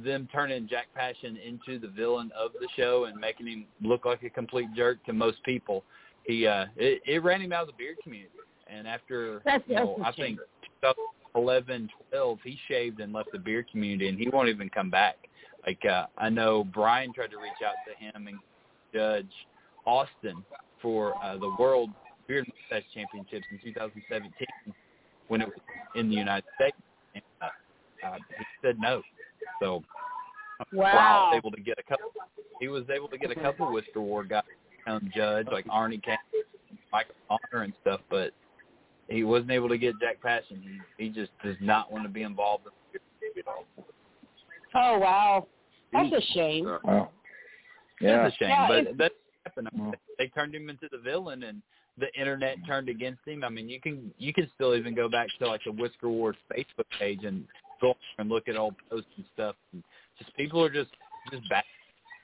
them 0.04 0.28
turning 0.34 0.68
Jack 0.68 0.88
Passion 0.96 1.38
into 1.38 1.80
the 1.80 1.88
villain 1.88 2.32
of 2.38 2.52
the 2.60 2.68
show 2.76 3.06
and 3.06 3.20
making 3.20 3.48
him 3.48 3.66
look 3.82 4.06
like 4.06 4.24
a 4.24 4.30
complete 4.30 4.68
jerk 4.76 5.04
to 5.06 5.14
most 5.14 5.44
people, 5.44 5.84
he 6.24 6.48
uh 6.48 6.66
it, 6.76 7.02
it 7.06 7.24
ran 7.24 7.42
him 7.42 7.54
out 7.54 7.62
of 7.62 7.68
the 7.68 7.74
beard 7.78 7.98
community. 8.04 8.32
And 8.68 8.88
after 8.88 9.42
That's- 9.46 9.62
you 9.68 9.76
know, 9.76 9.96
that's 10.00 10.18
I 10.18 10.22
think 10.22 10.40
2011, 10.82 11.90
12, 12.12 12.40
he 12.44 12.58
shaved 12.68 13.00
and 13.00 13.14
left 13.14 13.32
the 13.32 13.40
beard 13.40 13.70
community, 13.72 14.10
and 14.10 14.18
he 14.18 14.30
won't 14.30 14.50
even 14.50 14.70
come 14.70 14.90
back. 14.90 15.16
Like 15.66 15.84
uh 15.86 16.06
I 16.18 16.30
know 16.30 16.64
Brian 16.64 17.14
tried 17.14 17.32
to 17.32 17.38
reach 17.38 17.62
out 17.66 17.76
to 17.88 18.04
him 18.04 18.28
and 18.28 18.38
Judge 18.94 19.32
Austin 19.86 20.44
for 20.82 21.16
uh 21.24 21.38
the 21.38 21.56
World 21.60 21.90
Beard 22.28 22.46
Mustache 22.48 22.90
Championships 22.94 23.46
in 23.52 23.60
2017 23.64 24.32
when 25.28 25.42
it 25.42 25.48
was 25.48 25.58
in 25.96 26.10
the 26.10 26.16
United 26.16 26.46
States. 26.56 26.78
And, 27.16 27.24
uh, 27.42 28.08
uh, 28.08 28.18
he 28.38 28.44
said 28.62 28.78
no. 28.80 29.02
So 29.62 29.84
Wow. 30.72 31.28
was 31.30 31.38
able 31.38 31.52
to 31.52 31.62
get 31.62 31.78
a 31.80 31.84
couple. 31.84 32.12
He 32.60 32.68
was 32.68 32.84
able 32.94 33.08
to 33.10 33.18
get 33.18 33.32
a 33.32 33.36
couple 33.36 33.72
Whisker 33.72 34.02
War 34.02 34.24
guys 34.24 34.44
come 34.86 35.10
judge, 35.16 35.48
like 35.52 35.66
Arnie 35.68 36.02
Kane, 36.04 36.18
Michael 36.92 37.16
Honor, 37.30 37.64
and 37.64 37.74
stuff, 37.82 38.02
but 38.10 38.32
he 39.10 39.24
wasn't 39.24 39.52
able 39.52 39.70
to 39.70 39.78
get 39.78 40.00
Jack 40.00 40.22
Passion. 40.22 40.82
He, 40.98 41.06
he 41.06 41.10
just 41.10 41.32
does 41.44 41.56
not 41.60 41.92
want 41.92 42.04
to 42.04 42.10
be 42.10 42.24
involved 42.24 42.66
in 42.66 42.72
the 43.34 43.40
at 43.40 43.48
all. 43.48 43.66
Oh 44.76 45.00
wow, 45.00 45.48
that's 45.94 46.24
a 46.24 46.34
shame. 46.34 46.66
Wow. 46.66 47.10
Yeah. 48.02 48.26
It's 48.28 48.36
a 48.36 48.38
shame, 48.38 48.50
Yeah, 48.50 48.68
but 48.68 48.98
that 48.98 49.12
happened. 49.46 49.70
I 49.74 49.78
mean, 49.78 49.94
They 50.18 50.28
turned 50.28 50.54
him 50.54 50.70
into 50.70 50.88
the 50.92 50.98
villain, 50.98 51.44
and 51.44 51.62
the 51.98 52.14
internet 52.20 52.58
turned 52.66 52.90
against 52.90 53.22
him. 53.26 53.44
I 53.44 53.50
mean, 53.50 53.70
you 53.70 53.80
can 53.80 54.14
you 54.18 54.34
can 54.34 54.50
still 54.56 54.76
even 54.76 54.96
go 54.96 55.08
back 55.08 55.28
to 55.40 55.48
like 55.48 55.62
the 55.66 55.72
Whisker 55.72 56.10
Wars 56.10 56.36
Facebook 56.52 56.86
page 57.00 57.24
and 57.24 57.46
go 57.82 57.96
and 58.18 58.30
look 58.30 58.48
at 58.48 58.58
old 58.58 58.76
posts 58.90 59.10
and 59.18 59.26
stuff. 59.34 59.56
And 59.72 59.84
just 60.18 60.36
people 60.36 60.64
are 60.64 60.70
just 60.70 60.92
just 61.32 61.48
back 61.50 61.66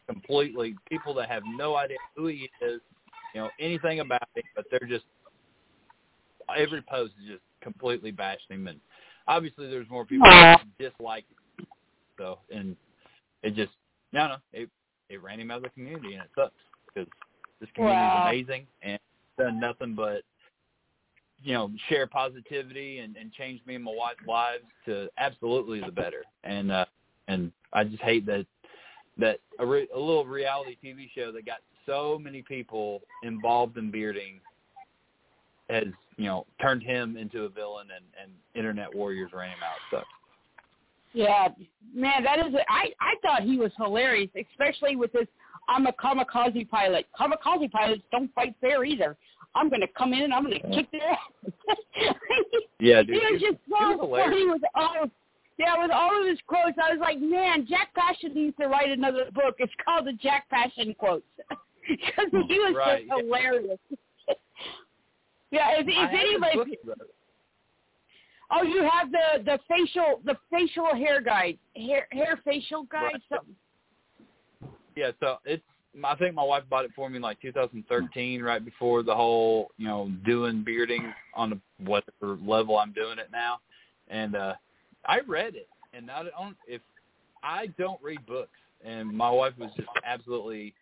completely. 0.07 0.75
People 0.89 1.13
that 1.15 1.29
have 1.29 1.43
no 1.55 1.75
idea 1.75 1.97
who 2.15 2.27
he 2.27 2.49
is, 2.61 2.81
you 3.33 3.41
know, 3.41 3.49
anything 3.59 3.99
about 3.99 4.27
him, 4.35 4.43
but 4.55 4.65
they're 4.71 4.87
just 4.87 5.05
every 6.57 6.81
post 6.81 7.13
is 7.21 7.27
just 7.27 7.43
completely 7.61 8.11
bashing 8.11 8.49
him. 8.49 8.67
And 8.67 8.79
obviously, 9.27 9.69
there's 9.69 9.89
more 9.89 10.05
people 10.05 10.27
that 10.29 10.63
dislike 10.79 11.25
him. 11.57 11.67
So, 12.17 12.39
and 12.53 12.75
it 13.43 13.55
just 13.55 13.71
no, 14.11 14.27
no, 14.27 14.35
it 14.53 14.69
it 15.09 15.21
ran 15.21 15.39
him 15.39 15.51
out 15.51 15.57
of 15.57 15.63
the 15.63 15.69
community, 15.69 16.13
and 16.13 16.23
it 16.23 16.29
sucks 16.35 16.53
because 16.87 17.09
this 17.59 17.69
community 17.73 18.01
Wow. 18.01 18.17
is 18.17 18.23
amazing 18.23 18.67
and 18.81 18.99
done 19.37 19.59
nothing 19.59 19.95
but 19.95 20.23
you 21.41 21.53
know 21.53 21.71
share 21.87 22.07
positivity 22.07 22.99
and, 22.99 23.15
and 23.15 23.31
change 23.33 23.61
me 23.65 23.75
and 23.75 23.83
my 23.83 23.93
wife's 23.95 24.19
lives 24.27 24.63
to 24.85 25.09
absolutely 25.17 25.81
the 25.81 25.91
better. 25.91 26.23
And 26.43 26.71
uh, 26.71 26.85
and 27.27 27.51
I 27.73 27.83
just 27.83 28.01
hate 28.01 28.25
that 28.25 28.45
that 29.17 29.39
a, 29.59 29.65
re- 29.65 29.87
a 29.93 29.99
little 29.99 30.25
reality 30.25 30.77
TV 30.83 31.09
show 31.13 31.31
that 31.31 31.45
got 31.45 31.59
so 31.85 32.19
many 32.21 32.41
people 32.41 33.01
involved 33.23 33.77
in 33.77 33.91
bearding 33.91 34.39
has 35.69 35.85
you 36.17 36.25
know 36.25 36.45
turned 36.61 36.83
him 36.83 37.17
into 37.17 37.43
a 37.43 37.49
villain 37.49 37.87
and 37.95 38.05
and 38.21 38.31
internet 38.55 38.93
warriors 38.93 39.31
ran 39.33 39.49
him 39.49 39.59
out. 39.63 39.79
So 39.91 40.03
Yeah, 41.13 41.47
man, 41.93 42.23
that 42.23 42.39
is. 42.39 42.53
I 42.69 42.91
I 42.99 43.15
thought 43.21 43.43
he 43.43 43.57
was 43.57 43.71
hilarious, 43.77 44.29
especially 44.35 44.95
with 44.95 45.11
this. 45.11 45.27
I'm 45.67 45.85
a 45.85 45.93
kamikaze 45.93 46.69
pilot. 46.69 47.05
Kamikaze 47.19 47.71
pilots 47.71 48.01
don't 48.11 48.33
fight 48.33 48.55
fair 48.59 48.83
either. 48.83 49.17
I'm 49.55 49.69
going 49.69 49.81
to 49.81 49.87
come 49.87 50.13
in 50.13 50.21
and 50.21 50.33
I'm 50.33 50.45
going 50.45 50.61
to 50.61 50.69
kick 50.69 50.91
their 50.91 51.09
ass. 51.09 51.53
yeah, 52.79 53.01
dude. 53.01 53.15
he 53.15 53.33
was 53.33 53.41
just 53.41 53.55
it 53.55 53.59
was 53.69 53.99
so 54.01 54.15
funny 54.15 54.49
with 54.49 54.61
all. 54.75 55.09
Yeah, 55.57 55.81
with 55.81 55.91
all 55.91 56.21
of 56.21 56.25
his 56.25 56.39
quotes, 56.47 56.77
I 56.81 56.93
was 56.93 56.99
like, 57.01 57.19
man, 57.19 57.67
Jack 57.67 57.93
Passion 57.93 58.33
needs 58.33 58.55
to 58.61 58.67
write 58.67 58.91
another 58.91 59.25
book. 59.33 59.55
It's 59.57 59.73
called 59.83 60.07
the 60.07 60.13
Jack 60.13 60.49
Passion 60.49 60.95
quotes 60.97 61.25
because 61.89 62.27
he 62.47 62.59
was 62.59 62.75
Right, 62.77 63.05
just 63.05 63.19
hilarious. 63.19 63.77
yeah, 65.51 65.71
if, 65.79 65.85
if 65.85 66.09
anybody. 66.13 66.77
Oh, 68.51 68.63
you 68.63 68.81
have 68.89 69.11
the 69.11 69.43
the 69.43 69.59
facial 69.67 70.21
the 70.25 70.35
facial 70.51 70.95
hair 70.95 71.21
guide 71.21 71.57
hair 71.75 72.07
hair 72.11 72.39
facial 72.43 72.83
guide 72.83 73.13
Right. 73.13 73.21
something. 73.29 73.55
yeah, 74.95 75.11
so 75.19 75.37
it's 75.45 75.63
I 76.03 76.15
think 76.15 76.35
my 76.35 76.43
wife 76.43 76.63
bought 76.69 76.85
it 76.85 76.91
for 76.95 77.09
me 77.09 77.17
in 77.17 77.21
like 77.21 77.41
2013, 77.41 78.41
right 78.41 78.63
before 78.63 79.03
the 79.03 79.15
whole 79.15 79.69
you 79.77 79.87
know 79.87 80.11
doing 80.25 80.63
bearding 80.63 81.13
on 81.33 81.49
the 81.51 81.59
whatever 81.83 82.37
level 82.43 82.77
I'm 82.77 82.91
doing 82.93 83.19
it 83.19 83.29
now, 83.31 83.59
and 84.07 84.35
uh 84.35 84.53
I 85.05 85.19
read 85.27 85.55
it, 85.55 85.69
and 85.93 86.09
I 86.11 86.23
don't 86.23 86.57
if 86.67 86.81
I 87.43 87.67
don't 87.77 88.01
read 88.01 88.25
books, 88.25 88.57
and 88.83 89.15
my 89.15 89.29
wife 89.29 89.53
was 89.57 89.71
just 89.77 89.89
absolutely 90.05 90.73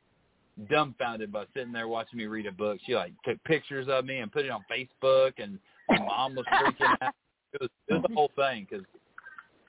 dumbfounded 0.69 1.31
by 1.31 1.45
sitting 1.53 1.71
there 1.71 1.87
watching 1.87 2.17
me 2.17 2.25
read 2.25 2.47
a 2.47 2.51
book. 2.51 2.79
She 2.85 2.95
like 2.95 3.11
took 3.23 3.41
pictures 3.43 3.87
of 3.89 4.05
me 4.05 4.17
and 4.19 4.31
put 4.31 4.45
it 4.45 4.51
on 4.51 4.65
Facebook, 4.71 5.33
and 5.37 5.59
my 5.89 5.99
mom 5.99 6.35
was 6.35 6.45
freaking 6.61 6.95
out. 7.01 7.13
It 7.59 7.61
was 7.61 7.69
it 7.87 7.93
was 7.93 8.01
the 8.03 8.07
mm-hmm. 8.09 8.15
whole 8.15 8.31
thing 8.35 8.67
because 8.69 8.85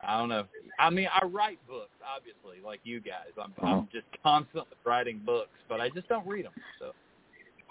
I 0.03 0.19
don't 0.19 0.29
know. 0.29 0.45
I 0.79 0.91
mean, 0.91 1.09
I 1.13 1.25
write 1.25 1.59
books, 1.67 1.91
obviously, 2.07 2.65
like 2.65 2.81
you 2.85 3.01
guys. 3.01 3.33
I'm 3.43 3.53
uh-huh. 3.53 3.67
I'm 3.67 3.89
just 3.93 4.07
constantly 4.23 4.77
writing 4.85 5.21
books, 5.25 5.51
but 5.69 5.81
I 5.81 5.89
just 5.91 6.09
don't 6.09 6.27
read 6.27 6.45
them. 6.45 6.53
So 6.79 6.93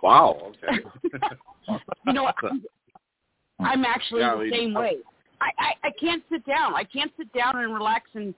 Wow. 0.01 0.51
Okay. 0.63 0.83
You 2.05 2.13
know, 2.13 2.31
I'm, 2.41 2.63
I'm 3.59 3.83
actually 3.83 4.21
Yeah, 4.21 4.35
the 4.35 4.37
we- 4.39 4.51
same 4.51 4.73
way. 4.73 4.97
I, 5.41 5.49
I 5.59 5.87
I 5.87 5.91
can't 5.99 6.23
sit 6.31 6.45
down. 6.45 6.73
I 6.73 6.83
can't 6.85 7.11
sit 7.17 7.31
down 7.33 7.57
and 7.57 7.73
relax 7.73 8.09
and 8.15 8.33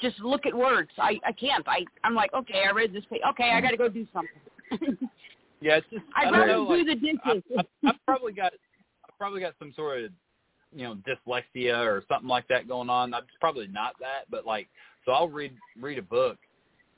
just 0.00 0.18
look 0.18 0.44
at 0.46 0.54
words. 0.54 0.90
I 0.98 1.18
I 1.24 1.30
can't. 1.32 1.66
I 1.68 1.84
I'm 2.02 2.14
like, 2.14 2.34
okay, 2.34 2.64
I 2.68 2.72
read 2.72 2.92
this 2.92 3.04
page. 3.08 3.20
Okay, 3.30 3.52
I 3.52 3.60
got 3.60 3.70
to 3.70 3.76
go 3.76 3.88
do 3.88 4.04
something. 4.12 4.98
yeah, 5.60 5.76
it's 5.76 5.86
just 5.92 6.02
I 6.16 6.22
I'd 6.22 6.24
don't 6.24 6.40
rather 6.40 6.52
know. 6.52 6.66
do 6.66 6.76
Like, 6.76 6.86
the 6.86 6.94
dishes. 6.96 7.42
I, 7.56 7.60
I, 7.60 7.90
I've 7.90 8.04
probably 8.04 8.32
got 8.32 8.52
I've 9.08 9.16
probably 9.16 9.40
got 9.40 9.54
some 9.60 9.72
sort 9.76 10.02
of 10.02 10.10
you 10.74 10.84
know 10.84 10.96
dyslexia 11.06 11.84
or 11.84 12.02
something 12.08 12.28
like 12.28 12.48
that 12.48 12.68
going 12.68 12.90
on. 12.90 13.12
It's 13.14 13.26
probably 13.40 13.66
not 13.68 13.94
that, 14.00 14.30
but 14.30 14.46
like 14.46 14.68
so 15.04 15.12
I'll 15.12 15.28
read 15.28 15.52
read 15.80 15.98
a 15.98 16.02
book 16.02 16.38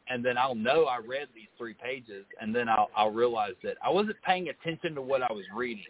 and 0.09 0.25
then 0.25 0.37
I'll 0.37 0.55
know 0.55 0.85
I 0.85 0.99
read 0.99 1.29
these 1.35 1.49
three 1.57 1.75
pages 1.75 2.25
and 2.41 2.55
then 2.55 2.69
I'll 2.69 2.91
I'll 2.97 3.11
realize 3.11 3.55
that 3.63 3.77
I 3.85 3.91
wasn't 3.91 4.17
paying 4.27 4.49
attention 4.49 4.95
to 4.95 5.03
what 5.03 5.23
I 5.23 5.33
was 5.33 5.45
reading. 5.55 5.85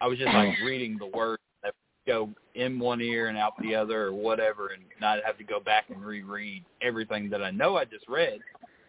I 0.00 0.06
was 0.08 0.18
just 0.18 0.32
like 0.32 0.58
reading 0.64 0.98
the 0.98 1.06
words 1.06 1.42
that 1.62 1.72
go 2.06 2.28
in 2.54 2.78
one 2.78 3.00
ear 3.00 3.28
and 3.28 3.38
out 3.38 3.54
the 3.62 3.74
other 3.74 4.06
or 4.06 4.12
whatever 4.12 4.68
and 4.68 4.82
not 5.00 5.18
have 5.24 5.38
to 5.38 5.44
go 5.44 5.60
back 5.60 5.86
and 5.88 6.04
reread 6.04 6.64
everything 6.82 7.30
that 7.30 7.42
I 7.42 7.50
know 7.50 7.76
I 7.76 7.84
just 7.84 8.06
read, 8.08 8.40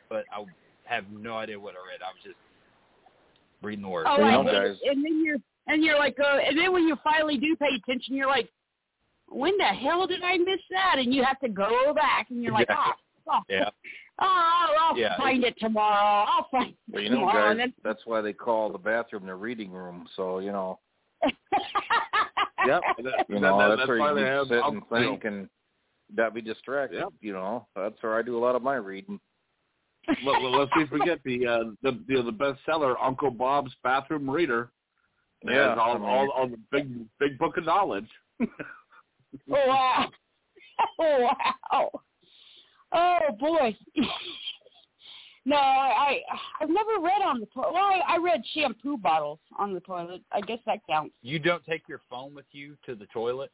but 0.10 0.26
I 0.36 0.44
have 0.84 1.06
no 1.12 1.38
idea 1.38 1.60
what 1.60 1.76
I 1.76 1.88
read. 1.90 2.02
I 2.02 2.12
was 2.12 2.24
just 2.24 2.36
reading 3.62 3.84
the 3.84 3.90
words. 3.90 4.10
Oh, 4.10 4.18
I. 4.84 4.90
And 4.90 5.04
then 5.04 5.24
you're 5.24 5.38
and 5.68 5.84
you're 5.84 6.00
like, 6.00 6.18
uh, 6.20 6.38
and 6.38 6.58
then 6.58 6.72
when 6.74 6.88
you 6.88 6.96
finally 7.04 7.38
do 7.38 7.56
pay 7.58 7.76
attention, 7.76 8.16
you're 8.16 8.28
like, 8.28 8.50
when 9.30 9.58
the 9.58 9.66
hell 9.66 10.08
did 10.08 10.22
I 10.24 10.38
miss 10.38 10.60
that? 10.72 10.96
And 11.00 11.14
you 11.14 11.24
have 11.24 11.40
to 11.42 11.50
go 11.50 11.94
back, 11.94 12.28
and 12.30 12.42
you're 12.44 12.54
like, 12.54 12.68
Yeah. 12.70 12.86
oh, 13.28 13.32
oh, 13.34 13.40
Yeah. 13.50 13.70
oh, 14.20 14.76
I'll 14.80 14.98
Yeah. 14.98 15.18
find 15.18 15.44
it 15.44 15.56
tomorrow. 15.60 16.26
I'll 16.28 16.48
find 16.50 16.70
it 16.72 16.78
Well, 16.90 17.04
you 17.04 17.10
know, 17.10 17.16
tomorrow. 17.18 17.56
guys, 17.56 17.70
that's 17.84 18.06
why 18.06 18.22
they 18.22 18.34
call 18.34 18.72
the 18.72 18.78
bathroom 18.78 19.26
the 19.26 19.36
reading 19.36 19.72
room. 19.72 20.08
So 20.16 20.40
you 20.40 20.52
know, 20.52 20.80
Yep. 22.66 22.82
you 23.30 23.40
know, 23.40 23.58
That- 23.58 23.68
that's, 23.70 23.80
that's 23.82 23.88
where 23.88 24.00
why 24.00 24.10
you 24.10 24.16
they 24.16 24.22
can 24.24 24.32
have 24.32 24.48
sit 24.48 24.64
and 24.64 24.82
think 24.90 25.24
and 25.26 25.50
not 26.16 26.34
be 26.34 26.42
distracted. 26.42 27.04
You 27.22 27.34
know, 27.34 27.68
that's 27.76 28.02
where 28.02 28.18
I 28.18 28.22
do 28.22 28.38
a 28.38 28.40
lot 28.40 28.56
of 28.56 28.62
my 28.64 28.76
reading. 28.76 29.20
Well, 30.26 30.42
well, 30.42 30.58
let's 30.58 30.72
not 30.76 30.88
forget 30.90 31.20
the 31.26 31.46
uh, 31.46 31.64
the 31.84 32.00
you 32.08 32.16
know, 32.16 32.24
the 32.24 32.32
bestseller 32.32 32.96
Uncle 33.02 33.30
Bob's 33.30 33.74
Bathroom 33.84 34.30
Reader. 34.30 34.70
It 35.48 35.54
Yeah, 35.54 35.70
has 35.70 35.78
all, 35.80 35.96
I 35.96 35.98
mean- 35.98 36.10
all 36.10 36.30
all 36.32 36.48
the 36.48 36.60
big 36.72 36.90
big 37.20 37.38
book 37.38 37.58
of 37.58 37.66
knowledge. 37.66 38.10
oh 38.42 38.48
wow, 39.48 40.10
oh 41.00 41.28
wow, 41.72 41.92
oh 42.94 43.20
boy. 43.40 43.76
no, 45.46 45.56
I 45.56 46.20
I've 46.60 46.70
never 46.70 47.00
read 47.02 47.22
on 47.24 47.40
the 47.40 47.46
toilet. 47.48 47.74
Well, 47.74 47.84
I, 47.84 48.02
I 48.08 48.18
read 48.18 48.42
shampoo 48.54 48.98
bottles 48.98 49.40
on 49.58 49.74
the 49.74 49.80
toilet. 49.80 50.22
I 50.32 50.42
guess 50.42 50.60
that 50.66 50.80
counts. 50.90 51.16
You 51.22 51.40
don't 51.40 51.66
take 51.66 51.88
your 51.88 52.02
phone 52.10 52.34
with 52.36 52.46
you 52.52 52.76
to 52.86 52.96
the 52.96 53.06
toilet? 53.08 53.52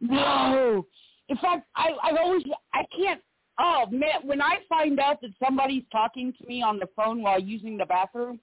No. 0.00 0.86
In 1.28 1.36
fact, 1.38 1.66
I 1.76 1.90
I've 2.02 2.16
always 2.16 2.42
I 2.72 2.84
can't. 2.96 3.20
Oh 3.60 3.86
man, 3.90 4.20
when 4.22 4.40
I 4.40 4.58
find 4.68 5.00
out 5.00 5.20
that 5.20 5.30
somebody's 5.44 5.82
talking 5.90 6.32
to 6.40 6.46
me 6.46 6.62
on 6.62 6.78
the 6.78 6.88
phone 6.94 7.22
while 7.22 7.40
using 7.40 7.76
the 7.76 7.86
bathroom, 7.86 8.38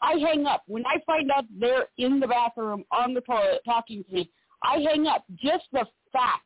I 0.00 0.14
hang 0.14 0.46
up. 0.46 0.62
When 0.66 0.84
I 0.86 1.00
find 1.06 1.30
out 1.30 1.44
they're 1.58 1.86
in 1.98 2.20
the 2.20 2.26
bathroom 2.26 2.84
on 2.92 3.14
the 3.14 3.20
toilet 3.20 3.60
talking 3.64 4.04
to 4.04 4.14
me, 4.14 4.30
I 4.62 4.78
hang 4.78 5.06
up. 5.06 5.24
Just 5.36 5.64
the 5.72 5.86
fact 6.12 6.44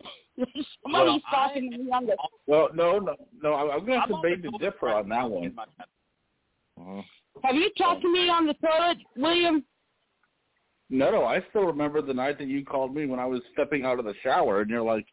that 0.38 0.48
somebody's 0.82 1.22
Well, 1.22 1.48
talking 1.48 1.70
to 1.70 1.78
me 1.78 1.90
on 1.90 2.06
the. 2.06 2.16
Well, 2.46 2.68
no, 2.74 2.98
no, 2.98 3.16
no. 3.42 3.54
I'm 3.54 3.84
going 3.84 3.92
to 3.94 4.00
have 4.00 4.08
to 4.08 4.18
the 4.22 4.28
beg 4.28 4.42
to 4.42 4.50
differ 4.58 4.90
on 4.90 5.08
that 5.08 5.28
one. 5.28 5.54
Mm-hmm. 6.78 7.00
Have 7.42 7.56
you 7.56 7.70
talked 7.76 8.02
to 8.02 8.12
me 8.12 8.28
on 8.28 8.46
the 8.46 8.54
toilet, 8.54 8.98
William? 9.16 9.64
No, 10.90 11.10
no. 11.10 11.24
I 11.24 11.42
still 11.50 11.64
remember 11.64 12.00
the 12.00 12.14
night 12.14 12.38
that 12.38 12.48
you 12.48 12.64
called 12.64 12.94
me 12.94 13.06
when 13.06 13.20
I 13.20 13.26
was 13.26 13.40
stepping 13.52 13.84
out 13.84 13.98
of 13.98 14.04
the 14.04 14.14
shower, 14.22 14.60
and 14.60 14.70
you're 14.70 14.82
like, 14.82 15.06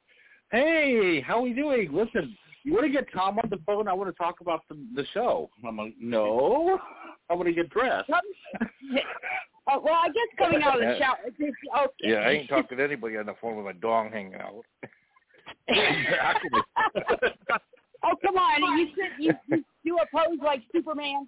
"Hey, 0.52 1.22
how 1.22 1.42
we 1.42 1.54
doing? 1.54 1.92
Listen, 1.92 2.36
you 2.64 2.74
want 2.74 2.86
to 2.86 2.92
get 2.92 3.12
Tom 3.14 3.38
on 3.40 3.50
the 3.50 3.60
phone? 3.66 3.88
I 3.88 3.94
want 3.94 4.10
to 4.10 4.24
talk 4.24 4.42
about 4.42 4.62
the 4.70 4.78
the 4.96 5.06
show." 5.14 5.50
I'm 5.68 5.78
like, 5.78 5.96
"No, 6.00 6.80
I 7.30 7.34
want 7.34 7.48
to 7.48 7.54
get 7.54 7.70
dressed." 7.70 8.10
Uh, 8.10 9.80
well, 9.84 9.96
I 9.96 10.08
guess 10.10 10.28
coming 10.38 10.62
out 10.62 10.76
of 10.82 10.88
the 10.88 10.98
shower. 11.00 11.18
Okay. 11.28 11.92
Yeah, 12.02 12.18
I 12.18 12.30
ain't 12.32 12.48
talking 12.50 12.78
to 12.78 12.84
anybody 12.84 13.18
on 13.18 13.26
the 13.26 13.34
phone 13.42 13.56
with 13.56 13.66
my 13.66 13.74
dong 13.74 14.12
hanging 14.12 14.36
out. 14.36 14.64
exactly. 15.68 16.60
Oh 18.08 18.14
come 18.24 18.36
on! 18.36 18.78
You 18.78 18.88
sit, 18.94 19.12
you, 19.18 19.34
you 19.48 19.64
do 19.84 19.98
a 19.98 20.06
pose 20.16 20.38
like 20.44 20.62
Superman. 20.72 21.28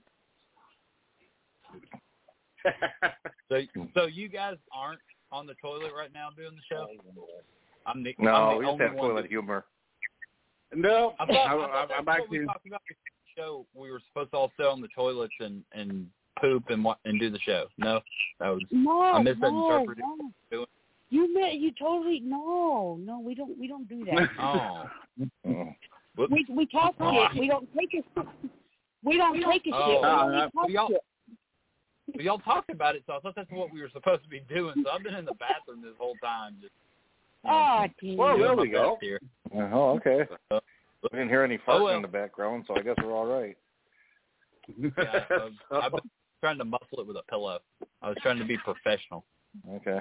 So, 3.50 3.62
so 3.96 4.06
you 4.06 4.30
guys 4.30 4.58
aren't 4.72 5.00
on 5.32 5.48
the 5.48 5.56
toilet 5.56 5.92
right 5.98 6.12
now 6.14 6.30
doing 6.36 6.52
the 6.56 6.62
show? 6.76 6.88
I'm 7.88 8.04
the, 8.04 8.14
No, 8.20 8.32
I'm 8.32 8.52
the 8.54 8.58
we 8.60 8.66
just 8.66 8.72
only 8.74 8.86
have 8.86 8.94
one 8.96 9.10
toilet 9.10 9.22
that- 9.24 9.30
humor. 9.30 9.66
No, 10.76 11.16
I 11.20 11.26
thought, 11.26 11.36
I 11.36 11.40
I'm- 11.40 11.60
thought 11.60 11.72
I'm- 11.76 11.90
I'm 12.00 12.10
actually- 12.10 12.46
we 13.38 13.44
talked 13.44 13.62
about 13.62 13.68
before 13.68 13.68
the 13.76 13.76
show. 13.76 13.80
We 13.80 13.92
were 13.92 14.02
supposed 14.08 14.32
to 14.32 14.38
all 14.38 14.52
sit 14.58 14.66
on 14.66 14.82
the 14.82 14.88
toilets 14.96 15.34
and 15.40 15.64
and 15.74 16.08
poop 16.42 16.64
and 16.70 16.84
wa- 16.84 16.98
and 17.06 17.20
do 17.20 17.30
the 17.30 17.40
show. 17.40 17.66
No, 17.78 18.00
that 18.40 18.50
was 18.50 18.62
No, 18.72 19.02
I 19.02 19.18
no, 19.18 19.24
misinterpreted. 19.24 20.04
no. 20.20 20.32
Doing- 20.52 20.66
You 21.10 21.34
met, 21.34 21.56
you 21.56 21.72
totally 21.80 22.20
no, 22.20 22.98
no. 23.02 23.20
We 23.20 23.34
don't 23.36 23.58
we 23.60 23.68
don't 23.68 23.88
do 23.88 24.06
that. 24.06 24.30
Oh, 24.40 25.74
Whoops. 26.16 26.32
we 26.32 26.46
we 26.50 26.66
talk 26.68 26.96
Oh. 27.00 27.28
shit. 27.32 27.40
We 27.40 27.48
don't 27.48 27.68
take 27.78 27.94
a 27.94 28.22
we 29.04 29.18
don't 29.18 29.36
take 29.44 29.66
a 29.68 29.72
Oh. 29.74 29.88
shit. 29.88 30.02
We 30.02 30.06
Uh, 30.06 30.50
talk 30.50 30.70
y'all- 30.70 30.88
shit. 30.90 31.02
Well, 32.16 32.24
y'all 32.26 32.40
talked 32.40 32.70
about 32.72 32.96
it, 32.96 33.04
so 33.06 33.14
I 33.14 33.20
thought 33.20 33.36
that's 33.36 33.52
what 33.52 33.70
we 33.72 33.82
were 33.82 33.90
supposed 33.90 34.24
to 34.24 34.30
be 34.30 34.40
doing. 34.48 34.82
So 34.84 34.90
I've 34.90 35.04
been 35.04 35.14
in 35.14 35.26
the 35.26 35.34
bathroom 35.34 35.82
this 35.82 35.94
whole 36.00 36.16
time, 36.24 36.56
just 36.62 36.72
Oh, 37.44 37.86
damn. 38.02 38.16
Well, 38.18 38.38
there 38.38 38.56
we 38.56 38.70
go. 38.70 38.98
here. 39.02 39.20
Oh, 39.54 39.98
okay. 39.98 40.26
We 41.04 41.10
didn't 41.12 41.30
hear 41.30 41.44
any 41.44 41.58
farting 41.58 41.62
Oh, 41.68 41.84
well. 41.86 41.96
in 41.96 42.02
the 42.02 42.08
background, 42.08 42.66
so 42.68 42.76
I 42.76 42.82
guess 42.82 42.96
we're 43.04 43.14
all 43.14 43.26
right. 43.26 43.56
Yeah, 44.78 44.92
I've, 45.02 45.84
I've 45.84 45.92
been 45.92 46.02
trying 46.42 46.58
to 46.58 46.66
muscle 46.66 47.00
it 47.00 47.08
with 47.08 47.16
a 47.18 47.24
pillow. 47.30 47.60
I 48.02 48.10
was 48.10 48.18
trying 48.22 48.38
to 48.40 48.46
be 48.46 48.58
professional. 48.58 49.24
Okay. 49.76 50.00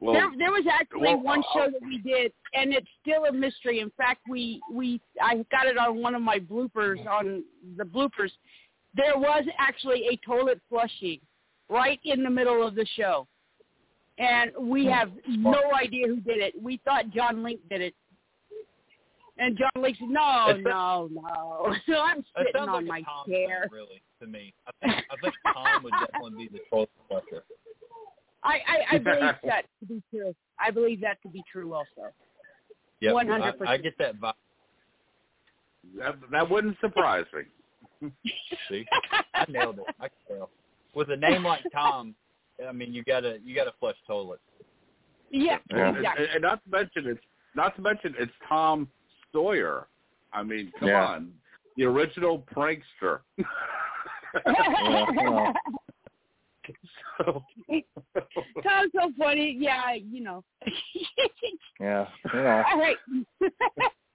there, 0.00 0.30
there 0.38 0.50
was 0.50 0.64
actually 0.70 1.14
well, 1.14 1.20
one 1.20 1.40
uh, 1.40 1.42
show 1.54 1.70
that 1.70 1.82
we 1.82 1.98
did, 1.98 2.32
and 2.54 2.72
it's 2.72 2.86
still 3.02 3.24
a 3.24 3.32
mystery. 3.32 3.80
In 3.80 3.90
fact, 3.96 4.20
we 4.28 4.60
we 4.72 5.00
I 5.22 5.44
got 5.50 5.66
it 5.66 5.76
on 5.76 6.00
one 6.00 6.14
of 6.14 6.22
my 6.22 6.38
bloopers 6.38 7.04
on 7.06 7.44
the 7.76 7.84
bloopers. 7.84 8.30
There 8.94 9.16
was 9.16 9.44
actually 9.58 10.06
a 10.08 10.16
toilet 10.26 10.60
flushing 10.68 11.20
right 11.68 12.00
in 12.04 12.22
the 12.22 12.30
middle 12.30 12.66
of 12.66 12.74
the 12.74 12.86
show, 12.96 13.26
and 14.18 14.50
we 14.58 14.86
have 14.86 15.10
no 15.28 15.60
idea 15.74 16.06
who 16.06 16.20
did 16.20 16.38
it. 16.38 16.54
We 16.60 16.80
thought 16.84 17.10
John 17.10 17.42
Link 17.42 17.60
did 17.68 17.80
it, 17.82 17.94
and 19.38 19.56
John 19.58 19.70
Link 19.82 19.96
said, 19.98 20.08
"No, 20.08 20.46
It's- 20.50 20.64
no, 20.64 21.08
no." 21.12 21.74
So 21.86 22.00
I'm 22.00 22.24
sitting 22.36 22.52
sounds 22.54 22.68
on 22.68 22.74
like 22.74 22.86
my 22.86 22.98
a 22.98 23.02
Tom 23.04 23.26
chair. 23.28 23.60
thing, 23.62 23.70
really, 23.72 24.02
to 24.20 24.26
me. 24.26 24.54
I 24.66 24.70
think, 24.86 25.04
I 25.10 25.16
think 25.22 25.34
Tom 25.54 25.82
would 25.84 25.92
definitely 25.92 26.46
be 26.46 26.58
the 26.58 26.60
toilet 26.70 26.90
flusher. 27.08 27.44
I, 28.42 28.60
I, 28.66 28.94
I 28.94 28.98
believe 28.98 29.34
that 29.44 29.64
to 29.80 29.86
be 29.86 30.02
true. 30.10 30.34
I 30.60 30.70
believe 30.70 31.00
that 31.00 31.20
to 31.22 31.28
be 31.28 31.42
true 31.50 31.74
also. 31.74 32.12
Yep, 33.00 33.12
100%. 33.14 33.66
I, 33.66 33.72
I 33.72 33.76
get 33.76 33.98
that 33.98 34.18
vibe. 34.20 34.32
That, 35.98 36.14
that 36.30 36.50
wouldn't 36.50 36.76
surprise 36.80 37.24
me. 38.02 38.10
See, 38.68 38.84
I 39.34 39.44
nailed 39.48 39.78
it. 39.78 39.84
I 40.00 40.08
can 40.08 40.36
tell. 40.38 40.50
With 40.94 41.10
a 41.10 41.16
name 41.16 41.44
like 41.44 41.60
Tom, 41.72 42.14
I 42.66 42.72
mean, 42.72 42.92
you 42.94 43.02
gotta 43.04 43.38
you 43.44 43.54
gotta 43.54 43.72
flush 43.80 43.96
toilets. 44.06 44.42
Yeah, 45.30 45.58
And, 45.70 45.96
exactly. 45.98 46.26
and 46.32 46.42
not 46.42 46.62
to 46.64 46.70
mention 46.70 47.06
it's 47.06 47.20
not 47.54 47.74
to 47.76 47.82
mention 47.82 48.14
it's 48.18 48.32
Tom 48.48 48.88
Sawyer. 49.36 49.86
I 50.32 50.42
mean, 50.42 50.72
come 50.80 50.88
Yeah. 50.88 51.04
on, 51.04 51.32
the 51.76 51.84
original 51.84 52.42
prankster. 52.54 53.20
well. 54.46 55.52
Uh-huh. 57.18 57.22
so, 57.24 57.42
Tom's 58.62 58.92
so 58.92 59.10
funny. 59.18 59.56
Yeah, 59.58 59.92
you 59.94 60.20
know. 60.22 60.42
Yeah, 61.80 62.06
you 62.32 62.40
know. 62.42 62.64
All 62.72 62.78
right. 62.78 62.96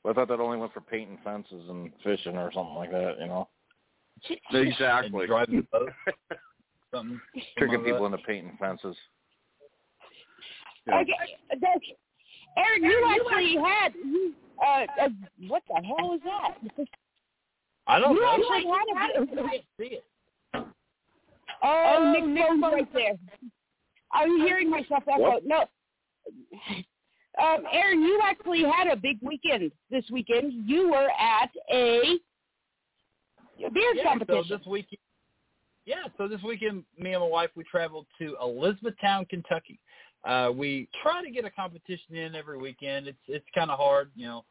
But 0.03 0.09
I 0.09 0.13
thought 0.13 0.27
that 0.27 0.39
only 0.39 0.57
went 0.57 0.73
for 0.73 0.81
painting 0.81 1.17
fences 1.23 1.69
and 1.69 1.91
fishing 2.03 2.35
or 2.35 2.51
something 2.51 2.75
like 2.75 2.91
that. 2.91 3.15
You 3.19 3.27
know, 3.27 3.47
Exactly. 4.51 5.27
Driving 5.27 5.59
a 5.59 5.61
boat. 5.63 5.89
Something. 6.93 7.21
tricking 7.57 7.83
people 7.83 8.01
like 8.03 8.13
into 8.13 8.25
painting 8.25 8.57
fences. 8.59 8.95
Okay, 10.89 11.13
that's, 11.61 11.85
Aaron, 12.57 12.83
you 12.83 13.15
actually 13.15 13.55
had 13.55 13.93
uh, 14.61 14.85
uh, 15.01 15.09
what 15.47 15.63
the 15.67 15.81
hell 15.85 16.09
was 16.09 16.19
that? 16.23 16.55
that. 16.77 16.87
I 17.87 17.99
don't 17.99 18.15
you 18.15 18.21
know. 18.21 18.31
actually 18.31 18.65
had 18.95 19.39
a. 19.39 19.41
I 19.41 19.63
see 19.79 19.97
it. 19.97 20.05
Oh, 21.63 22.13
Nick 22.13 22.47
Phone's 22.47 22.61
right 22.61 22.93
there. 22.93 23.13
I'm 24.13 24.37
hearing 24.39 24.69
myself 24.69 25.03
echo. 25.07 25.19
What? 25.19 25.43
No. 25.45 25.65
Um, 27.41 27.63
Aaron, 27.71 28.01
you 28.01 28.19
actually 28.23 28.63
had 28.63 28.87
a 28.87 28.95
big 28.95 29.17
weekend 29.21 29.71
this 29.89 30.03
weekend. 30.11 30.67
You 30.67 30.89
were 30.89 31.09
at 31.19 31.49
a 31.71 32.19
beer 33.57 33.93
yeah, 33.95 34.03
competition. 34.03 34.43
So 34.47 34.57
this 34.57 34.65
weekend, 34.67 34.99
yeah. 35.85 36.03
So 36.17 36.27
this 36.27 36.41
weekend, 36.43 36.83
me 36.97 37.13
and 37.13 37.21
my 37.21 37.27
wife 37.27 37.49
we 37.55 37.63
traveled 37.63 38.05
to 38.19 38.35
Elizabethtown, 38.41 39.25
Kentucky. 39.25 39.79
Uh, 40.23 40.51
we 40.55 40.87
try 41.01 41.23
to 41.23 41.31
get 41.31 41.45
a 41.45 41.49
competition 41.49 42.15
in 42.15 42.35
every 42.35 42.57
weekend. 42.57 43.07
It's 43.07 43.17
it's 43.27 43.45
kind 43.55 43.71
of 43.71 43.79
hard, 43.79 44.11
you 44.15 44.27
know, 44.27 44.45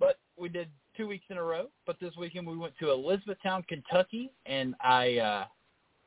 but 0.00 0.18
we 0.38 0.48
did 0.48 0.68
two 0.96 1.06
weeks 1.06 1.24
in 1.28 1.36
a 1.36 1.42
row. 1.42 1.66
But 1.86 2.00
this 2.00 2.14
weekend 2.16 2.46
we 2.46 2.56
went 2.56 2.74
to 2.80 2.90
Elizabethtown, 2.90 3.64
Kentucky, 3.68 4.30
and 4.46 4.74
I 4.80 5.18
uh, 5.18 5.44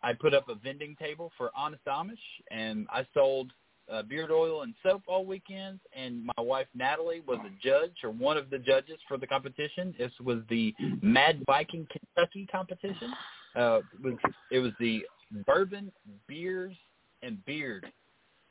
I 0.02 0.14
put 0.14 0.34
up 0.34 0.50
a 0.50 0.56
vending 0.56 0.96
table 1.00 1.32
for 1.38 1.52
Honest 1.56 1.86
Amish, 1.86 2.16
and 2.50 2.88
I 2.92 3.06
sold 3.14 3.52
uh, 3.92 4.02
beard 4.02 4.32
oil 4.32 4.64
and 4.64 4.74
soap 4.84 5.04
all 5.08 5.26
weekend. 5.26 5.80
And 5.96 6.26
my 6.38 6.44
wife 6.44 6.68
Natalie 6.74 7.22
was 7.28 7.40
a 7.46 7.52
judge 7.64 7.98
or 8.04 8.10
one 8.10 8.36
of 8.36 8.50
the 8.50 8.60
judges 8.60 8.98
for 9.08 9.18
the 9.18 9.28
competition. 9.28 9.94
This 9.98 10.12
was 10.24 10.40
the 10.50 10.74
Mad 11.04 11.44
Viking 11.46 11.88
Kentucky 11.92 12.48
competition. 12.52 13.14
Uh, 13.56 13.80
it 13.94 14.04
was 14.04 14.14
it 14.52 14.60
was 14.60 14.72
the 14.80 15.06
bourbon, 15.46 15.92
beers, 16.28 16.76
and 17.22 17.44
beard 17.46 17.86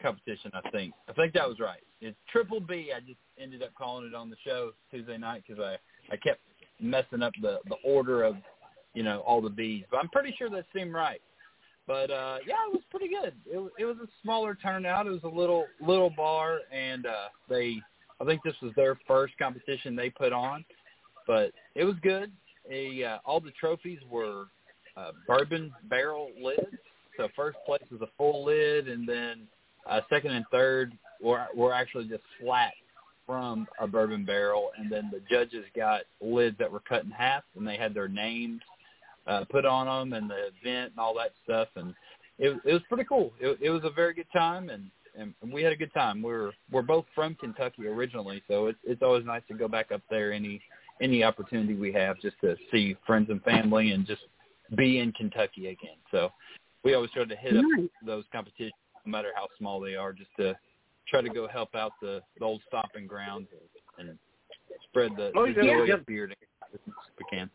competition. 0.01 0.51
I 0.55 0.68
think 0.70 0.94
I 1.09 1.12
think 1.12 1.32
that 1.34 1.49
was 1.49 1.59
right. 1.61 1.80
It's 2.01 2.16
triple 2.30 2.61
B. 2.61 2.92
I 2.94 3.01
just 3.01 3.18
ended 3.38 3.62
up 3.62 3.74
calling 3.74 4.07
it 4.07 4.14
on 4.14 4.30
the 4.30 4.36
show 4.44 4.72
Tuesday 4.90 5.18
night 5.18 5.44
because 5.47 5.62
I 5.62 5.76
I 6.12 6.16
kept 6.16 6.40
messing 6.80 7.22
up 7.22 7.32
the 7.42 7.59
the 7.68 7.76
order 7.84 8.22
of 8.22 8.36
you 8.94 9.03
know 9.03 9.20
all 9.20 9.40
the 9.40 9.51
B's, 9.51 9.84
but 9.90 9.99
I'm 9.99 10.09
pretty 10.09 10.34
sure 10.38 10.51
that 10.51 10.64
seemed 10.74 10.92
right. 10.92 11.20
But 11.86 12.11
uh 12.11 12.38
yeah, 12.47 12.57
it 12.68 12.72
was 12.72 12.82
pretty 12.90 13.09
good. 13.09 13.34
It 13.47 13.72
it 13.78 13.84
was 13.84 13.97
a 14.03 14.09
smaller 14.22 14.55
turnout. 14.55 15.07
It 15.07 15.11
was 15.11 15.24
a 15.24 15.28
little 15.28 15.66
little 15.80 16.11
bar, 16.11 16.61
and 16.72 17.07
uh 17.07 17.28
they 17.49 17.76
I 18.20 18.24
think 18.24 18.42
this 18.44 18.55
was 18.62 18.72
their 18.76 18.99
first 19.07 19.34
competition 19.38 19.94
they 19.94 20.11
put 20.11 20.32
on, 20.32 20.64
but 21.26 21.53
it 21.74 21.84
was 21.84 21.97
good. 22.03 22.32
A, 22.70 23.05
uh, 23.05 23.18
all 23.24 23.40
the 23.40 23.53
trophies 23.53 24.01
were 24.11 24.47
uh, 24.97 25.12
bourbon 25.26 25.72
barrel 25.84 26.30
lids. 26.42 26.76
So 27.16 27.28
first 27.36 27.59
place 27.66 27.82
was 27.90 28.01
a 28.01 28.09
full 28.16 28.44
lid, 28.44 28.88
and 28.88 29.09
then 29.09 29.47
uh, 29.89 30.01
second 30.09 30.32
and 30.32 30.45
third 30.51 30.93
were 31.22 31.47
were 31.55 31.72
actually 31.72 32.05
just 32.05 32.22
flat 32.41 32.72
from 33.26 33.66
a 33.80 33.87
bourbon 33.87 34.24
barrel, 34.24 34.70
and 34.78 34.91
then 34.91 35.11
the 35.12 35.20
judges 35.28 35.64
got 35.74 36.03
lids 36.20 36.57
that 36.59 36.70
were 36.70 36.80
cut 36.80 37.05
in 37.05 37.11
half, 37.11 37.43
and 37.57 37.66
they 37.66 37.76
had 37.76 37.93
their 37.93 38.09
names 38.09 38.61
uh, 39.26 39.45
put 39.51 39.66
on 39.66 39.87
them 39.87 40.12
and 40.12 40.30
the 40.30 40.51
event 40.61 40.93
and 40.93 40.99
all 40.99 41.14
that 41.14 41.32
stuff, 41.45 41.68
and 41.76 41.95
it 42.39 42.57
it 42.64 42.72
was 42.72 42.82
pretty 42.89 43.05
cool. 43.05 43.32
It, 43.41 43.59
it 43.61 43.70
was 43.70 43.82
a 43.84 43.91
very 43.91 44.14
good 44.14 44.30
time, 44.32 44.70
and 44.70 44.91
and 45.18 45.34
we 45.53 45.62
had 45.62 45.72
a 45.72 45.76
good 45.76 45.93
time. 45.93 46.22
We're 46.22 46.53
we're 46.70 46.82
both 46.82 47.07
from 47.14 47.34
Kentucky 47.34 47.87
originally, 47.87 48.43
so 48.49 48.66
it's 48.66 48.78
it's 48.84 49.03
always 49.03 49.24
nice 49.24 49.43
to 49.49 49.55
go 49.55 49.68
back 49.68 49.93
up 49.93 50.03
there 50.11 50.32
any 50.32 50.61
any 51.01 51.22
opportunity 51.24 51.74
we 51.74 51.93
have 51.93 52.20
just 52.20 52.37
to 52.41 52.57
see 52.70 52.97
friends 53.07 53.28
and 53.30 53.43
family 53.43 53.91
and 53.91 54.07
just 54.07 54.22
be 54.76 54.99
in 54.99 55.12
Kentucky 55.12 55.68
again. 55.68 55.97
So 56.11 56.30
we 56.84 56.95
always 56.95 57.11
try 57.11 57.24
to 57.24 57.37
hit 57.37 57.57
up 57.57 57.64
those 58.05 58.24
competitions, 58.32 58.72
no 59.07 59.12
matter 59.12 59.30
how 59.34 59.46
small 59.59 59.80
they 59.80 59.94
are, 59.94 60.12
just 60.12 60.30
to 60.38 60.54
try 61.09 61.22
to 61.22 61.28
go 61.28 61.46
help 61.48 61.74
out 61.74 61.92
the, 62.02 62.20
the 62.38 62.44
old 62.44 62.61
stomping 62.68 63.07
grounds 63.07 63.46
and 63.98 64.18
spread 64.88 65.12
the, 65.16 65.30
Oh, 65.36 65.46
the 65.46 65.64
yeah, 65.64 65.74
joy 65.78 65.84
yeah. 65.84 65.94
of 65.94 66.07
beard 66.07 66.34
as 66.74 66.80
much 66.86 66.96
as 67.07 67.12
we 67.18 67.38
can. 67.38 67.50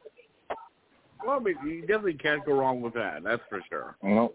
Well, 1.25 1.37
I 1.37 1.39
mean, 1.39 1.55
you 1.65 1.81
definitely 1.81 2.13
can't 2.15 2.43
go 2.45 2.53
wrong 2.53 2.81
with 2.81 2.93
that. 2.95 3.23
That's 3.23 3.41
for 3.49 3.61
sure. 3.69 3.95
Well, 4.01 4.33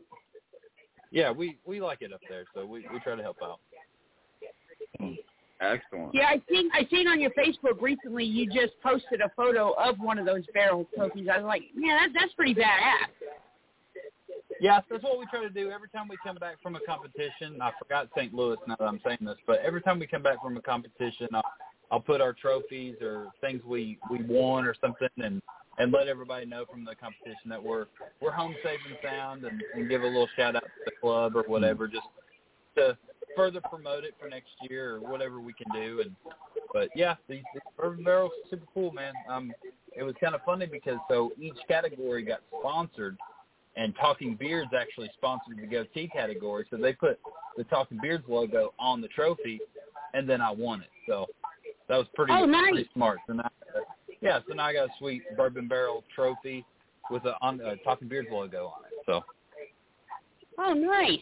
Yeah, 1.11 1.31
we 1.33 1.59
we 1.67 1.81
like 1.81 2.03
it 2.03 2.13
up 2.13 2.21
there, 2.29 2.45
so 2.55 2.65
we 2.65 2.87
we 2.93 3.01
try 3.01 3.17
to 3.17 3.23
help 3.23 3.39
out. 3.43 3.59
Excellent. 5.61 6.15
Yeah, 6.15 6.27
I 6.29 6.43
seen 6.51 6.69
I 6.75 6.87
seen 6.91 7.09
on 7.09 7.19
your 7.21 7.31
Facebook 7.31 7.81
recently. 7.81 8.25
You 8.25 8.47
just 8.47 8.75
posted 8.83 9.21
a 9.23 9.31
photo 9.35 9.73
of 9.73 9.99
one 9.99 10.19
of 10.19 10.27
those 10.27 10.45
barrel 10.53 10.87
trophies. 10.95 11.29
I 11.33 11.39
was 11.39 11.47
like, 11.47 11.63
man, 11.75 11.97
that, 11.97 12.09
that's 12.21 12.33
pretty 12.35 12.55
badass. 12.55 13.09
Yes, 14.61 14.83
that's 14.91 15.03
what 15.03 15.19
we 15.19 15.27
try 15.27 15.43
to 15.43 15.51
do 15.51 15.71
every 15.71 15.89
time 15.89 16.09
we 16.09 16.17
come 16.25 16.37
back 16.37 16.63
from 16.63 16.77
a 16.77 16.81
competition. 16.81 17.61
I 17.61 17.73
forgot 17.79 18.09
St. 18.17 18.33
Louis 18.33 18.57
now 18.67 18.77
that 18.79 18.87
I'm 18.87 19.01
saying 19.05 19.19
this, 19.21 19.37
but 19.47 19.61
every 19.61 19.83
time 19.83 19.99
we 19.99 20.07
come 20.07 20.23
back 20.23 20.43
from 20.43 20.57
a 20.57 20.63
competition, 20.63 21.29
I'll, 21.35 21.43
I'll 21.91 22.01
put 22.01 22.21
our 22.21 22.33
trophies 22.33 22.97
or 23.03 23.29
things 23.41 23.63
we 23.65 23.99
we 24.11 24.23
won 24.23 24.65
or 24.65 24.75
something, 24.81 25.09
and 25.19 25.43
and 25.79 25.93
let 25.93 26.09
everybody 26.09 26.47
know 26.47 26.65
from 26.71 26.85
the 26.85 26.95
competition 26.95 27.51
that 27.51 27.63
we're 27.63 27.87
we're 28.21 28.33
home 28.33 28.55
safe 28.63 28.81
and 28.89 28.97
sound, 29.03 29.45
and, 29.45 29.63
and 29.75 29.89
give 29.89 30.03
a 30.03 30.07
little 30.07 30.29
shout 30.37 30.57
out 30.57 30.63
to 30.63 30.69
the 30.87 30.93
club 31.01 31.37
or 31.37 31.43
whatever, 31.43 31.87
just 31.87 32.07
to 32.77 32.97
further 33.37 33.61
promote 33.61 34.05
it 34.05 34.15
for 34.19 34.29
next 34.29 34.51
year 34.69 34.97
or 34.97 35.01
whatever 35.01 35.41
we 35.41 35.53
can 35.53 35.71
do. 35.75 36.01
And 36.01 36.17
but 36.73 36.89
yeah, 36.97 37.17
these, 37.29 37.43
these 37.53 37.63
bourbon 37.77 38.05
barrels 38.05 38.33
super 38.49 38.67
cool, 38.73 38.91
man. 38.93 39.13
Um, 39.29 39.53
it 39.95 40.03
was 40.03 40.15
kind 40.21 40.35
of 40.35 40.41
funny 40.45 40.67
because 40.67 40.99
so 41.09 41.33
each 41.39 41.57
category 41.69 42.23
got 42.23 42.41
sponsored 42.59 43.17
and 43.77 43.95
Talking 43.97 44.35
Beards 44.35 44.71
actually 44.79 45.11
sponsored 45.15 45.59
the 45.61 45.67
goatee 45.67 46.09
category, 46.09 46.67
so 46.71 46.77
they 46.77 46.93
put 46.93 47.19
the 47.57 47.65
Talking 47.65 47.99
Beards 48.01 48.25
logo 48.29 48.73
on 48.79 49.01
the 49.01 49.09
trophy, 49.09 49.61
and 50.15 50.29
then 50.29 50.41
I 50.41 50.51
won 50.51 50.81
it. 50.83 50.91
So 51.07 51.27
that 51.89 51.97
was 51.97 52.07
pretty, 52.15 52.33
Oh, 52.33 52.45
nice. 52.47 52.71
pretty 52.73 52.91
smart. 52.95 53.19
So 53.27 53.35
now, 53.35 53.51
yeah, 54.21 54.41
so 54.49 54.55
now 54.55 54.65
I 54.67 54.73
got 54.73 54.87
a 54.89 54.93
sweet 54.99 55.23
bourbon 55.37 55.69
barrel 55.69 56.05
trophy 56.15 56.65
with 57.11 57.25
a 57.27 57.35
on 57.43 57.61
a 57.61 57.77
Talking 57.85 58.09
Beards 58.09 58.29
logo 58.31 58.67
on 58.67 58.85
it. 58.87 58.93
So 59.07 59.23
Oh, 60.59 60.73
nice. 60.73 61.21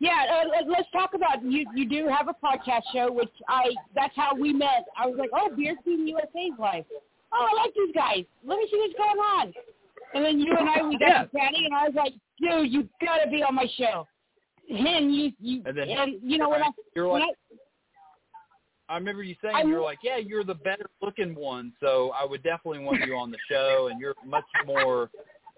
Yeah, 0.00 0.42
uh, 0.44 0.48
let- 0.48 0.66
let's 0.68 0.90
talk 0.90 1.14
about 1.14 1.44
you. 1.44 1.64
You 1.74 1.88
do 1.88 2.08
have 2.08 2.26
a 2.26 2.34
podcast 2.34 2.82
show, 2.92 3.12
which 3.12 3.30
I 3.48 3.72
that's 3.94 4.14
how 4.16 4.34
we 4.34 4.52
met. 4.52 4.86
I 4.96 5.06
was 5.06 5.16
like, 5.16 5.30
oh, 5.32 5.50
Beard 5.54 5.78
Team 5.84 6.06
USA's 6.08 6.58
live. 6.58 6.84
Oh, 7.32 7.46
I 7.50 7.54
like 7.54 7.72
these 7.74 7.94
guys. 7.94 8.24
Let 8.44 8.58
me 8.58 8.68
see 8.68 8.76
what's 8.78 8.94
going 8.94 9.18
on. 9.18 9.54
And 10.14 10.24
then 10.24 10.38
you 10.40 10.54
and 10.58 10.68
I 10.68 10.82
we 10.82 10.98
got 10.98 11.08
Yeah. 11.08 11.24
to 11.24 11.30
chatting, 11.36 11.64
and 11.66 11.74
I 11.74 11.88
was 11.88 11.94
like, 11.94 12.12
dude, 12.38 12.72
you 12.72 12.88
got 13.04 13.18
to 13.24 13.30
be 13.30 13.42
on 13.42 13.54
my 13.54 13.66
show. 13.76 14.06
And 14.68 15.14
you 15.14 15.32
you 15.40 15.62
And 15.66 15.76
then- 15.76 15.88
and 15.88 16.20
you 16.22 16.38
know 16.38 16.48
when 16.48 16.62
I 16.62 16.70
you're 16.94 17.08
when 17.08 17.22
like, 17.22 17.36
I 18.88 18.96
remember 18.96 19.22
you 19.22 19.34
saying 19.42 19.56
I- 19.56 19.62
you 19.62 19.74
were 19.74 19.80
like, 19.80 20.00
yeah, 20.02 20.18
you're 20.18 20.44
the 20.44 20.54
better 20.54 20.86
looking 21.00 21.34
one, 21.34 21.72
so 21.80 22.10
I 22.10 22.24
would 22.24 22.42
definitely 22.42 22.80
want 22.84 23.00
you 23.06 23.16
on 23.16 23.30
the 23.30 23.38
show, 23.48 23.88
and 23.90 23.98
you're 24.00 24.14
much 24.24 24.44
more, 24.66 25.10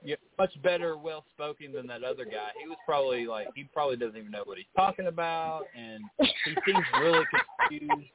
you're 0.05 0.19
much 0.39 0.53
better, 0.63 0.97
well 0.97 1.25
spoken 1.35 1.73
than 1.73 1.87
that 1.89 2.05
other 2.05 2.25
guy. 2.25 2.51
He 2.61 2.69
was 2.69 2.79
probably 2.87 3.27
like, 3.27 3.49
he 3.57 3.65
probably 3.65 3.97
doesn't 3.97 4.17
even 4.17 4.31
know 4.31 4.43
what 4.45 4.59
he's 4.59 4.67
talking 4.77 5.07
about, 5.09 5.65
and 5.77 6.05
he 6.19 6.55
seems 6.65 6.85
really 7.01 7.25
confused. 7.69 8.09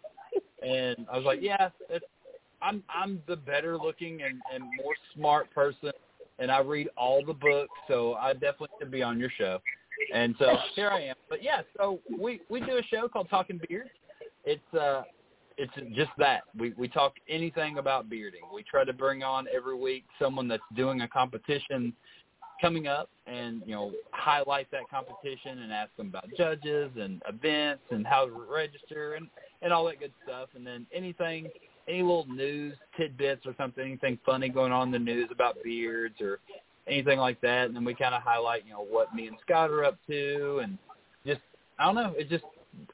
And 0.61 1.05
I 1.11 1.17
was 1.17 1.25
like, 1.25 1.39
yeah, 1.41 1.69
it's, 1.89 2.05
I'm 2.61 2.83
I'm 2.93 3.21
the 3.27 3.35
better 3.37 3.77
looking 3.77 4.21
and, 4.21 4.41
and 4.53 4.63
more 4.83 4.93
smart 5.15 5.49
person, 5.53 5.91
and 6.39 6.51
I 6.51 6.59
read 6.59 6.89
all 6.97 7.23
the 7.25 7.33
books, 7.33 7.73
so 7.87 8.13
I 8.13 8.33
definitely 8.33 8.69
should 8.79 8.91
be 8.91 9.03
on 9.03 9.19
your 9.19 9.29
show. 9.37 9.59
And 10.13 10.35
so 10.39 10.57
here 10.75 10.89
I 10.89 11.01
am. 11.01 11.15
But 11.29 11.43
yeah, 11.43 11.61
so 11.77 11.99
we 12.17 12.41
we 12.49 12.59
do 12.61 12.77
a 12.77 12.83
show 12.83 13.07
called 13.07 13.29
Talking 13.29 13.59
Beard. 13.67 13.89
It's 14.45 14.73
uh 14.73 15.03
it's 15.57 15.73
just 15.95 16.11
that. 16.17 16.43
We 16.57 16.73
we 16.77 16.87
talk 16.87 17.13
anything 17.27 17.77
about 17.77 18.09
bearding. 18.09 18.41
We 18.53 18.63
try 18.63 18.85
to 18.85 18.93
bring 18.93 19.23
on 19.23 19.47
every 19.53 19.75
week 19.75 20.05
someone 20.17 20.47
that's 20.47 20.63
doing 20.75 21.01
a 21.01 21.07
competition 21.07 21.93
coming 22.61 22.87
up 22.87 23.09
and, 23.25 23.61
you 23.65 23.73
know, 23.73 23.91
highlight 24.11 24.69
that 24.71 24.89
competition 24.89 25.59
and 25.59 25.71
ask 25.71 25.95
them 25.95 26.07
about 26.07 26.25
judges 26.37 26.91
and 26.99 27.21
events 27.27 27.83
and 27.89 28.05
how 28.05 28.25
to 28.25 28.31
register 28.31 29.13
and, 29.13 29.27
and 29.61 29.71
all 29.71 29.85
that 29.85 29.99
good 29.99 30.11
stuff. 30.25 30.49
And 30.55 30.65
then 30.65 30.85
anything 30.93 31.47
any 31.89 32.01
little 32.01 32.27
news 32.27 32.75
tidbits 32.95 33.45
or 33.45 33.53
something, 33.57 33.83
anything 33.83 34.19
funny 34.25 34.49
going 34.49 34.71
on 34.71 34.87
in 34.87 34.91
the 34.91 34.99
news 34.99 35.29
about 35.31 35.57
beards 35.63 36.21
or 36.21 36.39
anything 36.87 37.19
like 37.19 37.41
that. 37.41 37.65
And 37.65 37.75
then 37.75 37.83
we 37.83 37.95
kind 37.95 38.15
of 38.15 38.21
highlight, 38.21 38.65
you 38.65 38.73
know, 38.73 38.85
what 38.87 39.13
me 39.13 39.27
and 39.27 39.37
Scott 39.45 39.71
are 39.71 39.83
up 39.83 39.97
to 40.07 40.59
and 40.63 40.77
just, 41.25 41.41
I 41.79 41.85
don't 41.85 41.95
know, 41.95 42.13
it 42.17 42.29
just, 42.29 42.43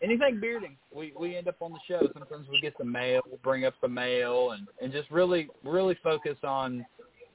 anything 0.02 0.40
bearding. 0.40 0.78
We, 0.94 1.14
we 1.20 1.36
end 1.36 1.48
up 1.48 1.58
on 1.62 1.72
the 1.72 1.80
show. 1.88 2.08
Sometimes 2.14 2.48
we 2.50 2.62
get 2.62 2.74
some 2.78 2.92
mail, 2.92 3.22
we'll 3.28 3.40
bring 3.44 3.66
up 3.66 3.74
the 3.82 3.88
mail 3.88 4.52
and, 4.52 4.68
and 4.82 4.92
just 4.92 5.10
really, 5.12 5.50
really 5.64 5.98
focus 6.02 6.38
on 6.44 6.86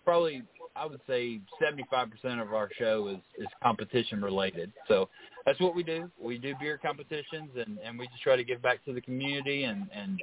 probably, 0.05 0.43
I 0.75 0.87
would 0.87 1.01
say 1.07 1.41
75% 1.63 2.41
of 2.41 2.55
our 2.55 2.71
show 2.79 3.09
is, 3.09 3.19
is 3.39 3.49
competition 3.63 4.23
related. 4.23 4.73
So 4.89 5.09
that's 5.45 5.61
what 5.61 5.75
we 5.75 5.83
do. 5.83 6.11
We 6.21 6.39
do 6.39 6.55
beer 6.59 6.79
competitions 6.79 7.51
and, 7.55 7.79
and 7.85 7.99
we 7.99 8.07
just 8.09 8.23
try 8.23 8.37
to 8.37 8.45
give 8.45 8.63
back 8.63 8.85
to 8.87 8.95
the 8.95 9.01
community 9.01 9.65
and, 9.65 9.89
and 9.95 10.19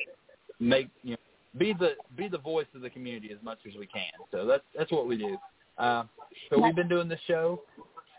make, 0.60 0.90
you 1.04 1.12
know, 1.12 1.18
be 1.58 1.74
the 1.74 1.92
be 2.16 2.28
the 2.28 2.38
voice 2.38 2.68
of 2.76 2.82
the 2.82 2.90
community 2.90 3.32
as 3.32 3.44
much 3.44 3.60
as 3.68 3.76
we 3.78 3.88
can. 3.88 4.12
So 4.32 4.46
that's 4.46 4.64
that's 4.78 4.92
what 4.92 5.08
we 5.08 5.18
do. 5.18 5.38
Uh, 5.78 6.04
so 6.50 6.60
we've 6.62 6.76
been 6.76 6.90
doing 6.90 7.08
this 7.08 7.20
show 7.28 7.62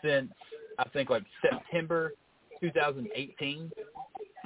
since 0.03 0.31
I 0.77 0.87
think 0.89 1.09
like 1.09 1.23
September 1.41 2.13
2018. 2.61 3.71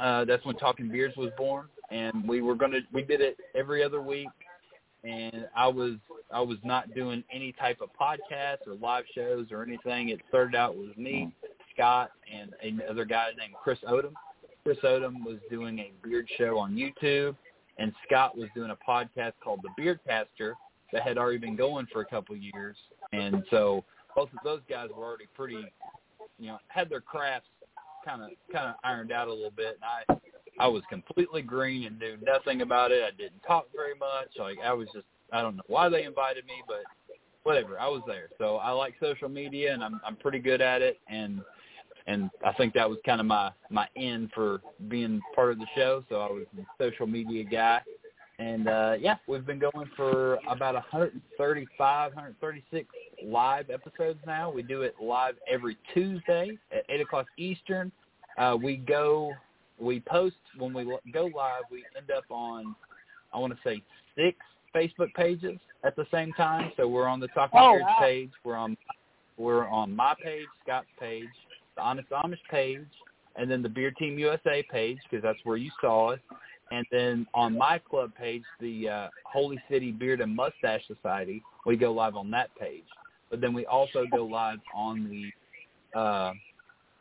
Uh, 0.02 0.26
that's 0.26 0.44
when 0.46 0.56
Talking 0.56 0.89
Beards 0.89 1.16
was 1.16 1.30
born, 1.38 1.68
and 1.91 2.28
we 2.28 2.41
were 2.41 2.56
gonna 2.56 2.80
we 2.91 3.04
did 3.04 3.22
it 3.22 3.38
every 3.56 3.84
other 3.84 4.02
week. 4.02 4.30
And 5.04 5.48
I 5.56 5.68
was 5.68 5.96
I 6.34 6.41
was 6.41 6.58
not 6.64 6.94
doing 6.96 7.24
any 7.32 7.52
type 7.54 7.80
of 7.82 7.89
podcast 8.00 8.68
or 8.68 8.76
live 8.82 9.04
shows 9.14 9.48
or 9.52 9.64
anything. 9.64 10.10
It 10.10 10.22
started 10.30 10.56
out 10.56 10.78
with 10.78 10.98
me, 10.98 11.34
Scott, 11.74 12.12
and 12.34 12.54
another 12.64 13.06
guy 13.06 13.28
named 13.38 13.54
Chris 13.62 13.80
Odom. 13.88 14.14
Chris 14.64 14.78
Odom 14.84 15.26
was 15.26 15.38
doing 15.50 15.80
a 15.80 15.91
beard 16.02 16.28
show 16.38 16.58
on 16.58 16.74
YouTube, 16.74 17.36
and 17.78 17.94
Scott 18.06 18.38
was 18.38 18.50
doing 18.56 18.72
a 18.72 18.78
podcast 18.90 19.34
called 19.44 19.62
The 19.64 19.82
Beardcaster 19.82 20.54
that 20.92 21.04
had 21.04 21.18
already 21.18 21.40
been 21.40 21.56
going 21.56 21.88
for 21.92 22.02
a 22.02 22.06
couple 22.06 22.36
of 22.36 22.42
years. 22.42 22.78
And 23.12 23.44
so 23.50 23.84
both 24.16 24.30
of 24.30 24.40
those 24.44 24.62
guys 24.70 24.90
were 24.96 25.04
already 25.04 25.28
pretty, 25.36 25.66
you 26.40 26.48
know, 26.48 26.60
had 26.68 26.90
their 26.90 27.02
crafts 27.02 27.48
kind 28.06 28.22
of 28.22 28.30
kind 28.52 28.68
of 28.68 28.76
ironed 28.84 29.12
out 29.12 29.28
a 29.28 29.34
little 29.34 29.52
bit. 29.52 29.80
And 29.82 30.20
I 30.20 30.34
I 30.60 30.68
was 30.68 30.84
completely 30.90 31.42
green 31.42 31.86
and 31.86 31.98
knew 31.98 32.18
nothing 32.24 32.62
about 32.62 32.92
it. 32.92 33.04
I 33.04 33.12
didn't 33.12 33.42
talk 33.46 33.66
very 33.76 33.96
much. 33.96 34.30
Like 34.38 34.58
I 34.64 34.74
was 34.74 34.88
just 34.94 35.06
I 35.32 35.42
don't 35.42 35.56
know 35.56 35.64
why 35.68 35.90
they 35.90 36.04
invited 36.04 36.46
me, 36.46 36.62
but 36.68 36.84
whatever. 37.42 37.80
I 37.80 37.88
was 37.88 38.04
there. 38.06 38.30
So 38.38 38.58
I 38.58 38.70
like 38.70 38.94
social 39.00 39.30
media 39.30 39.74
and 39.74 39.84
I'm 39.84 40.00
I'm 40.06 40.16
pretty 40.16 40.40
good 40.40 40.62
at 40.62 40.82
it 40.82 41.00
and 41.08 41.42
and 42.08 42.30
I 42.45 42.51
think 42.54 42.74
that 42.74 42.89
was 42.89 42.99
kind 43.06 43.20
of 43.20 43.28
my 43.28 43.51
my 43.70 43.88
end 43.95 44.32
for 44.34 44.62
being 44.88 45.22
part 45.36 45.51
of 45.51 45.60
the 45.60 45.68
show. 45.76 46.04
So 46.10 46.16
I 46.22 46.32
was 46.32 46.45
a 46.60 46.84
social 46.84 47.08
media 47.08 47.43
guy, 47.43 47.82
and 48.39 48.68
uh, 48.68 48.95
yeah, 48.99 49.16
we've 49.28 49.45
been 49.45 49.60
going 49.60 49.89
for 49.95 50.36
about 50.47 50.74
135, 50.76 52.16
136 52.16 52.88
live 53.24 53.70
episodes 53.70 54.20
now. 54.26 54.51
We 54.51 54.64
do 54.64 54.82
it 54.82 54.95
live 55.01 55.36
every 55.51 55.78
Tuesday 55.93 56.58
at 56.72 56.84
eight 56.89 57.01
o'clock 57.01 57.28
Eastern. 57.38 57.91
Uh, 58.38 58.58
we 58.62 58.78
go, 58.78 59.34
we 59.80 59.99
post 60.01 60.36
when 60.58 60.74
we 60.74 60.84
go 61.14 61.32
live. 61.36 61.64
We 61.72 61.86
end 61.95 62.12
up 62.12 62.26
on, 62.30 62.76
I 63.34 63.38
want 63.38 63.54
to 63.54 63.60
say 63.64 63.82
six 64.16 64.38
Facebook 64.76 65.14
pages 65.14 65.60
at 65.84 65.95
the 65.95 66.06
same 66.12 66.34
time. 66.34 66.72
So 66.76 66.88
we're 66.88 67.08
on 67.08 67.20
the 67.20 67.28
Talking 67.30 67.60
Oh, 67.60 67.74
wow. 67.76 67.97
page. 67.99 68.32
We're 68.43 68.56
on 68.56 68.76
we're 69.38 69.68
on 69.68 69.95
my 69.95 70.14
page, 70.24 70.45
Scott's 70.64 70.86
page, 70.99 71.24
the 71.76 71.82
Honest 71.82 72.10
Amish 72.10 72.38
page, 72.50 72.86
and 73.36 73.50
then 73.50 73.62
the 73.62 73.70
Beard 73.70 73.96
Team 73.98 74.18
USA 74.20 74.64
page 74.72 75.00
because 75.10 75.24
that's 75.24 75.40
where 75.44 75.58
you 75.58 75.72
saw 75.82 76.12
it. 76.12 76.22
And 76.72 76.86
then 76.92 77.28
on 77.34 77.58
my 77.58 77.78
club 77.78 78.12
page, 78.18 78.44
the 78.60 78.90
uh, 78.90 79.08
Holy 79.26 79.62
City 79.70 79.92
Beard 79.92 80.22
and 80.22 80.36
Mustache 80.36 80.82
Society, 80.88 81.44
we 81.66 81.76
go 81.76 81.92
live 81.92 82.16
on 82.16 82.32
that 82.32 82.50
page. 82.60 82.86
But 83.30 83.42
then 83.42 83.54
we 83.54 83.66
also 83.66 84.06
go 84.12 84.26
live 84.26 84.60
on 84.74 85.10
the 85.10 86.00
uh, 86.00 86.34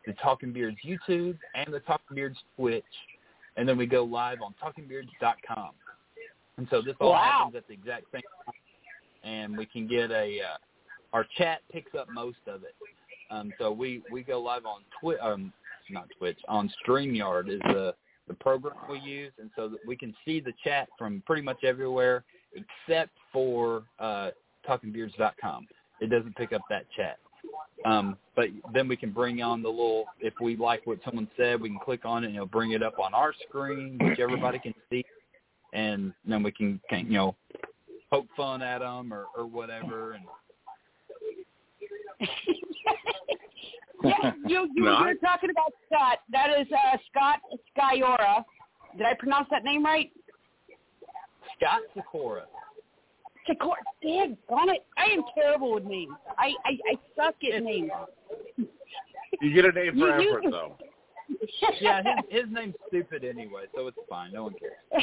the 0.07 0.13
Talking 0.15 0.53
Beards 0.53 0.77
YouTube 0.85 1.39
and 1.55 1.73
the 1.73 1.81
Talking 1.81 2.15
Beards 2.15 2.39
Twitch, 2.57 2.85
and 3.57 3.69
then 3.69 3.79
we 3.79 3.87
go 3.87 4.05
live 4.05 4.39
on 4.43 4.55
TalkingBeards.com. 4.63 5.71
And 6.59 6.67
so 6.71 6.83
this 6.83 6.95
all 7.01 7.13
Wow. 7.13 7.21
happens 7.23 7.57
at 7.57 7.67
the 7.69 7.75
exact 7.75 8.05
same 8.13 8.23
time, 8.45 8.55
and 9.23 9.57
we 9.57 9.67
can 9.67 9.87
get 9.87 10.11
a 10.11 10.41
uh, 10.41 10.57
our 11.13 11.27
chat 11.37 11.61
picks 11.71 11.95
up 11.95 12.09
most 12.11 12.39
of 12.47 12.65
it. 12.65 12.75
Um, 13.33 13.53
so 13.59 13.73
we 13.73 14.03
we 14.13 14.23
go 14.23 14.41
live 14.41 14.67
on 14.67 14.83
Twi 15.01 15.17
um 15.17 15.53
not 15.91 16.09
Twitch 16.17 16.39
on 16.49 16.71
Streamyard 16.87 17.49
is 17.49 17.61
the 17.65 17.95
the 18.29 18.35
program 18.35 18.77
we 18.89 19.01
use, 19.01 19.33
and 19.41 19.51
so 19.57 19.69
that 19.69 19.81
we 19.87 19.97
can 19.97 20.15
see 20.25 20.39
the 20.41 20.53
chat 20.63 20.89
from 20.97 21.23
pretty 21.27 21.43
much 21.43 21.65
everywhere 21.65 22.25
except 22.55 23.11
for 23.33 23.83
uh, 23.99 24.31
TalkingBeards.com. 24.69 25.67
It 26.01 26.11
doesn't 26.11 26.37
pick 26.37 26.53
up 26.53 26.63
that 26.71 26.85
chat. 26.97 27.19
Um, 27.85 28.17
but 28.37 28.47
then 28.73 28.87
we 28.87 28.97
can 28.97 29.11
bring 29.11 29.43
on 29.43 29.63
the 29.63 29.69
little, 29.69 30.05
if 30.21 30.35
we 30.41 30.57
like 30.57 30.87
what 30.87 30.99
someone 31.05 31.29
said, 31.37 31.61
we 31.61 31.69
can 31.69 31.81
click 31.81 32.05
on 32.05 32.23
it 32.23 32.29
and 32.29 32.37
it'll 32.37 32.47
bring 32.47 32.73
it 32.73 32.83
up 32.83 32.99
on 33.01 33.13
our 33.13 33.33
screen, 33.49 33.99
which 34.01 34.21
everybody 34.21 34.59
can 34.59 34.75
see, 34.89 35.05
and 35.73 36.13
then 36.25 36.43
we 36.43 36.53
can, 36.53 36.81
can 36.89 37.07
you 37.07 37.15
know, 37.15 37.35
poke 38.11 38.27
fun 38.37 38.63
at 38.63 38.79
them 38.79 39.13
or, 39.13 39.27
or 39.37 39.47
whatever. 39.47 40.13
And 40.13 40.25
yeah, 44.05 44.33
you 44.47 44.69
you 44.75 44.85
No, 44.85 45.05
you're 45.05 45.15
talking 45.17 45.51
about 45.51 45.73
Scott. 45.87 46.19
That 46.31 46.49
is 46.59 46.67
uh, 46.73 46.97
Scott 47.11 47.41
Skyora. 47.77 48.45
Did 48.97 49.07
I 49.07 49.15
pronounce 49.19 49.49
that 49.51 49.65
name 49.65 49.85
right? 49.85 50.11
Scott 51.57 51.81
Sikora. 51.95 52.45
Sikora. 53.47 53.79
Dang, 54.03 54.37
on 54.49 54.69
it. 54.71 54.85
I 54.97 55.05
am 55.13 55.23
terrible 55.35 55.75
with 55.75 55.85
names. 55.85 56.13
I 56.39 56.53
I, 56.65 56.71
I 56.93 56.95
suck 57.17 57.35
at 57.53 57.63
names. 57.63 57.91
You 59.41 59.55
get 59.55 59.65
a 59.65 59.73
name 59.73 59.93
for 59.99 60.21
You- 60.21 60.23
you- 60.23 60.39
effort, 60.39 60.51
though. 60.51 60.77
yeah, 61.81 62.03
his, 62.29 62.43
his 62.43 62.53
name's 62.53 62.75
stupid 62.89 63.25
anyway, 63.25 63.63
so 63.75 63.87
it's 63.87 63.97
fine. 64.09 64.33
No 64.33 64.45
one 64.45 64.55
cares. 64.59 64.75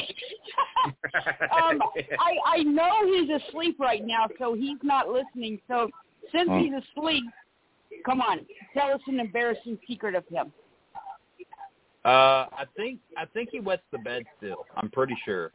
um, 1.52 1.80
I 2.20 2.36
I 2.58 2.62
know 2.62 3.04
he's 3.04 3.28
asleep 3.48 3.80
right 3.80 4.04
now, 4.06 4.26
so 4.38 4.54
he's 4.54 4.78
not 4.82 5.08
listening. 5.08 5.58
So 5.66 5.90
since 6.30 6.48
Hmm. 6.48 6.58
he's 6.58 6.72
asleep, 6.72 7.24
come 8.04 8.20
on, 8.20 8.40
tell 8.74 8.92
us 8.92 9.00
an 9.06 9.20
embarrassing 9.20 9.78
secret 9.86 10.14
of 10.14 10.24
him. 10.28 10.52
Uh, 12.04 12.48
I 12.52 12.64
think 12.76 12.98
I 13.18 13.26
think 13.26 13.50
he 13.52 13.60
wets 13.60 13.82
the 13.92 13.98
bed 13.98 14.24
still. 14.38 14.64
I'm 14.76 14.90
pretty 14.90 15.16
sure. 15.24 15.52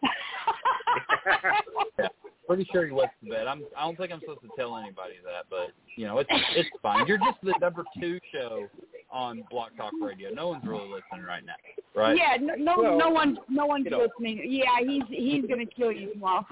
yeah, 1.98 2.08
pretty 2.46 2.66
sure 2.72 2.86
he 2.86 2.92
wets 2.92 3.12
the 3.22 3.30
bed. 3.30 3.46
I'm. 3.48 3.64
I 3.76 3.82
don't 3.84 3.96
think 3.96 4.12
I'm 4.12 4.20
supposed 4.20 4.42
to 4.42 4.50
tell 4.56 4.76
anybody 4.76 5.14
that, 5.24 5.46
but 5.50 5.72
you 5.96 6.06
know, 6.06 6.18
it's 6.18 6.30
it's 6.54 6.68
fine. 6.82 7.06
You're 7.08 7.18
just 7.18 7.38
the 7.42 7.54
number 7.60 7.84
two 8.00 8.20
show 8.32 8.68
on 9.10 9.42
Blog 9.50 9.70
Talk 9.76 9.92
Radio. 10.00 10.30
No 10.30 10.48
one's 10.48 10.64
really 10.64 10.88
listening 10.88 11.26
right 11.26 11.44
now, 11.44 11.54
right? 11.96 12.16
Yeah, 12.16 12.36
no, 12.40 12.54
no, 12.54 12.74
Well, 12.80 12.98
no 12.98 13.10
one, 13.10 13.38
no 13.48 13.66
one's 13.66 13.84
you 13.86 13.90
know. 13.90 14.06
listening. 14.06 14.42
Yeah, 14.48 14.86
he's 14.86 15.02
he's 15.08 15.44
gonna 15.48 15.66
kill 15.66 15.90
you 15.90 16.12
tomorrow. 16.12 16.46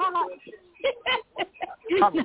Just, 1.90 2.16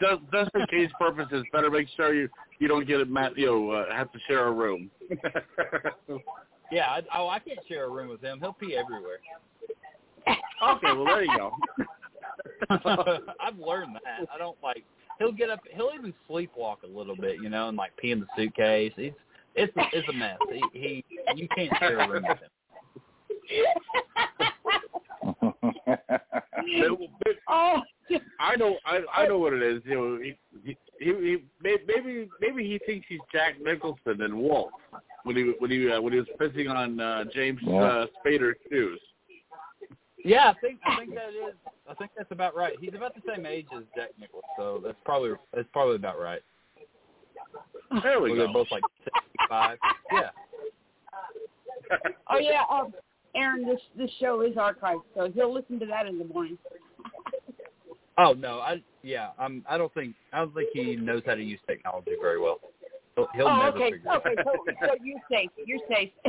just, 0.00 0.20
just 0.32 0.50
for 0.52 0.66
case 0.66 0.90
purposes, 0.98 1.44
better 1.52 1.70
make 1.70 1.88
sure 1.96 2.14
you 2.14 2.28
you 2.58 2.68
don't 2.68 2.86
get 2.86 3.00
it, 3.00 3.10
Matt. 3.10 3.36
You 3.36 3.46
know, 3.46 3.70
uh, 3.70 3.94
have 3.94 4.12
to 4.12 4.18
share 4.26 4.46
a 4.46 4.52
room. 4.52 4.90
Yeah. 6.72 6.86
I, 6.86 7.02
oh, 7.16 7.28
I 7.28 7.40
can't 7.40 7.58
share 7.68 7.86
a 7.86 7.90
room 7.90 8.08
with 8.08 8.20
him. 8.20 8.38
He'll 8.40 8.52
pee 8.52 8.76
everywhere. 8.76 9.18
okay, 10.28 10.92
well 10.92 11.04
there 11.04 11.24
you 11.24 11.36
go. 11.36 11.52
I've 13.40 13.58
learned 13.58 13.96
that. 13.96 14.28
I 14.32 14.38
don't 14.38 14.56
like. 14.62 14.84
He'll 15.18 15.32
get 15.32 15.50
up. 15.50 15.60
He'll 15.72 15.90
even 15.94 16.14
sleepwalk 16.28 16.84
a 16.84 16.86
little 16.86 17.16
bit, 17.16 17.42
you 17.42 17.48
know, 17.48 17.68
and 17.68 17.76
like 17.76 17.96
pee 17.96 18.12
in 18.12 18.20
the 18.20 18.26
suitcase. 18.36 18.92
It's 18.96 19.16
it's 19.56 19.76
a, 19.76 19.82
it's 19.92 20.08
a 20.08 20.12
mess. 20.12 20.38
He, 20.48 20.62
he 20.72 21.04
you 21.34 21.48
can't 21.54 21.72
share 21.78 21.98
a 21.98 22.08
room 22.08 22.24
with 22.28 22.38
him. 22.38 22.50
oh, 27.48 27.82
I 28.38 28.56
know, 28.56 28.76
I 28.84 29.00
I 29.14 29.26
know 29.26 29.38
what 29.38 29.52
it 29.52 29.62
is. 29.62 29.82
You 29.84 29.94
know, 29.94 30.18
he 30.18 30.36
he, 30.64 30.76
he, 30.98 31.06
he 31.06 31.36
may- 31.62 31.76
maybe 31.86 32.28
maybe 32.40 32.64
he 32.66 32.78
thinks 32.86 33.06
he's 33.08 33.20
Jack 33.32 33.54
Nicholson 33.62 34.22
and 34.22 34.34
Wolf 34.34 34.70
when 35.24 35.36
he 35.36 35.52
when 35.58 35.70
he 35.70 35.90
uh, 35.90 36.00
when 36.00 36.12
he 36.12 36.18
was 36.18 36.28
pissing 36.40 36.70
on 36.70 37.00
uh, 37.00 37.24
James 37.34 37.60
Yeah. 37.62 37.82
uh, 37.82 38.06
Spader's 38.24 38.56
shoes. 38.70 39.00
Yeah, 40.24 40.50
I 40.50 40.54
think 40.60 40.78
I 40.86 40.96
think 40.96 41.14
that 41.14 41.28
is. 41.30 41.54
I 41.88 41.94
think 41.94 42.10
that's 42.16 42.30
about 42.30 42.54
right. 42.54 42.74
He's 42.80 42.94
about 42.94 43.14
the 43.14 43.22
same 43.26 43.46
age 43.46 43.66
as 43.76 43.84
Jack 43.96 44.10
Nicholson, 44.18 44.48
so 44.56 44.80
that's 44.84 44.98
probably 45.04 45.32
that's 45.54 45.68
probably 45.72 45.96
about 45.96 46.20
right. 46.20 46.42
There 48.02 48.20
we 48.20 48.30
go. 48.30 48.36
They're 48.36 48.52
both 48.52 48.68
like 48.70 48.82
sixty-five. 49.04 49.78
Yeah. 50.12 50.30
oh 52.30 52.38
yeah, 52.38 52.62
um, 52.70 52.92
Aaron, 53.34 53.66
this 53.66 53.80
this 53.96 54.10
show 54.18 54.40
is 54.40 54.54
archived, 54.56 55.02
so 55.14 55.30
he'll 55.32 55.52
listen 55.52 55.78
to 55.80 55.86
that 55.86 56.06
in 56.06 56.18
the 56.18 56.24
morning. 56.24 56.58
Oh 58.18 58.32
no, 58.32 58.58
I 58.58 58.82
yeah, 59.02 59.30
I'm. 59.38 59.64
I 59.68 59.78
don't 59.78 59.92
think 59.94 60.14
I 60.32 60.38
don't 60.38 60.54
think 60.54 60.70
he 60.72 60.96
knows 60.96 61.22
how 61.24 61.34
to 61.34 61.42
use 61.42 61.60
technology 61.66 62.12
very 62.20 62.40
well. 62.40 62.60
He'll, 63.16 63.28
he'll 63.34 63.48
oh, 63.48 63.56
never 63.56 63.76
okay, 63.76 63.92
figure 63.92 63.98
it 63.98 64.06
out. 64.06 64.26
okay, 64.26 64.36
so, 64.44 64.86
so 64.86 64.94
you're 65.04 65.20
safe. 65.30 65.50
You're 65.66 65.78
safe. 65.88 66.10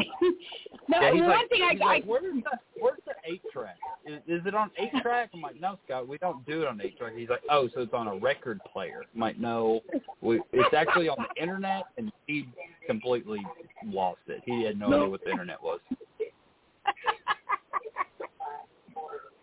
no, 0.89 0.99
yeah, 0.99 1.11
he's 1.11 1.21
one 1.21 1.29
like, 1.29 1.49
thing 1.49 1.61
I, 1.61 1.73
he's 1.73 1.81
I 1.81 1.85
like, 1.85 2.05
where's 2.05 2.23
the 2.23 2.57
where's 2.79 2.99
the 3.05 3.13
eight 3.31 3.41
track? 3.53 3.77
Is, 4.05 4.19
is 4.27 4.45
it 4.45 4.55
on 4.55 4.71
eight 4.77 4.91
track? 5.01 5.29
I'm 5.33 5.41
like, 5.41 5.59
no, 5.59 5.77
Scott, 5.85 6.07
we 6.07 6.17
don't 6.17 6.45
do 6.45 6.61
it 6.63 6.67
on 6.67 6.81
eight 6.81 6.97
track. 6.97 7.13
He's 7.15 7.29
like, 7.29 7.41
oh, 7.49 7.69
so 7.73 7.81
it's 7.81 7.93
on 7.93 8.07
a 8.07 8.15
record 8.15 8.59
player. 8.71 9.03
I'm 9.13 9.19
like, 9.19 9.39
no, 9.39 9.81
we, 10.21 10.41
it's 10.53 10.73
actually 10.73 11.07
on 11.07 11.17
the 11.17 11.41
internet, 11.41 11.83
and 11.97 12.11
he 12.25 12.47
completely 12.87 13.45
lost 13.85 14.21
it. 14.27 14.41
He 14.45 14.63
had 14.63 14.79
no, 14.79 14.89
No. 14.89 14.97
idea 14.97 15.09
what 15.09 15.23
the 15.23 15.31
internet 15.31 15.61
was. 15.61 15.79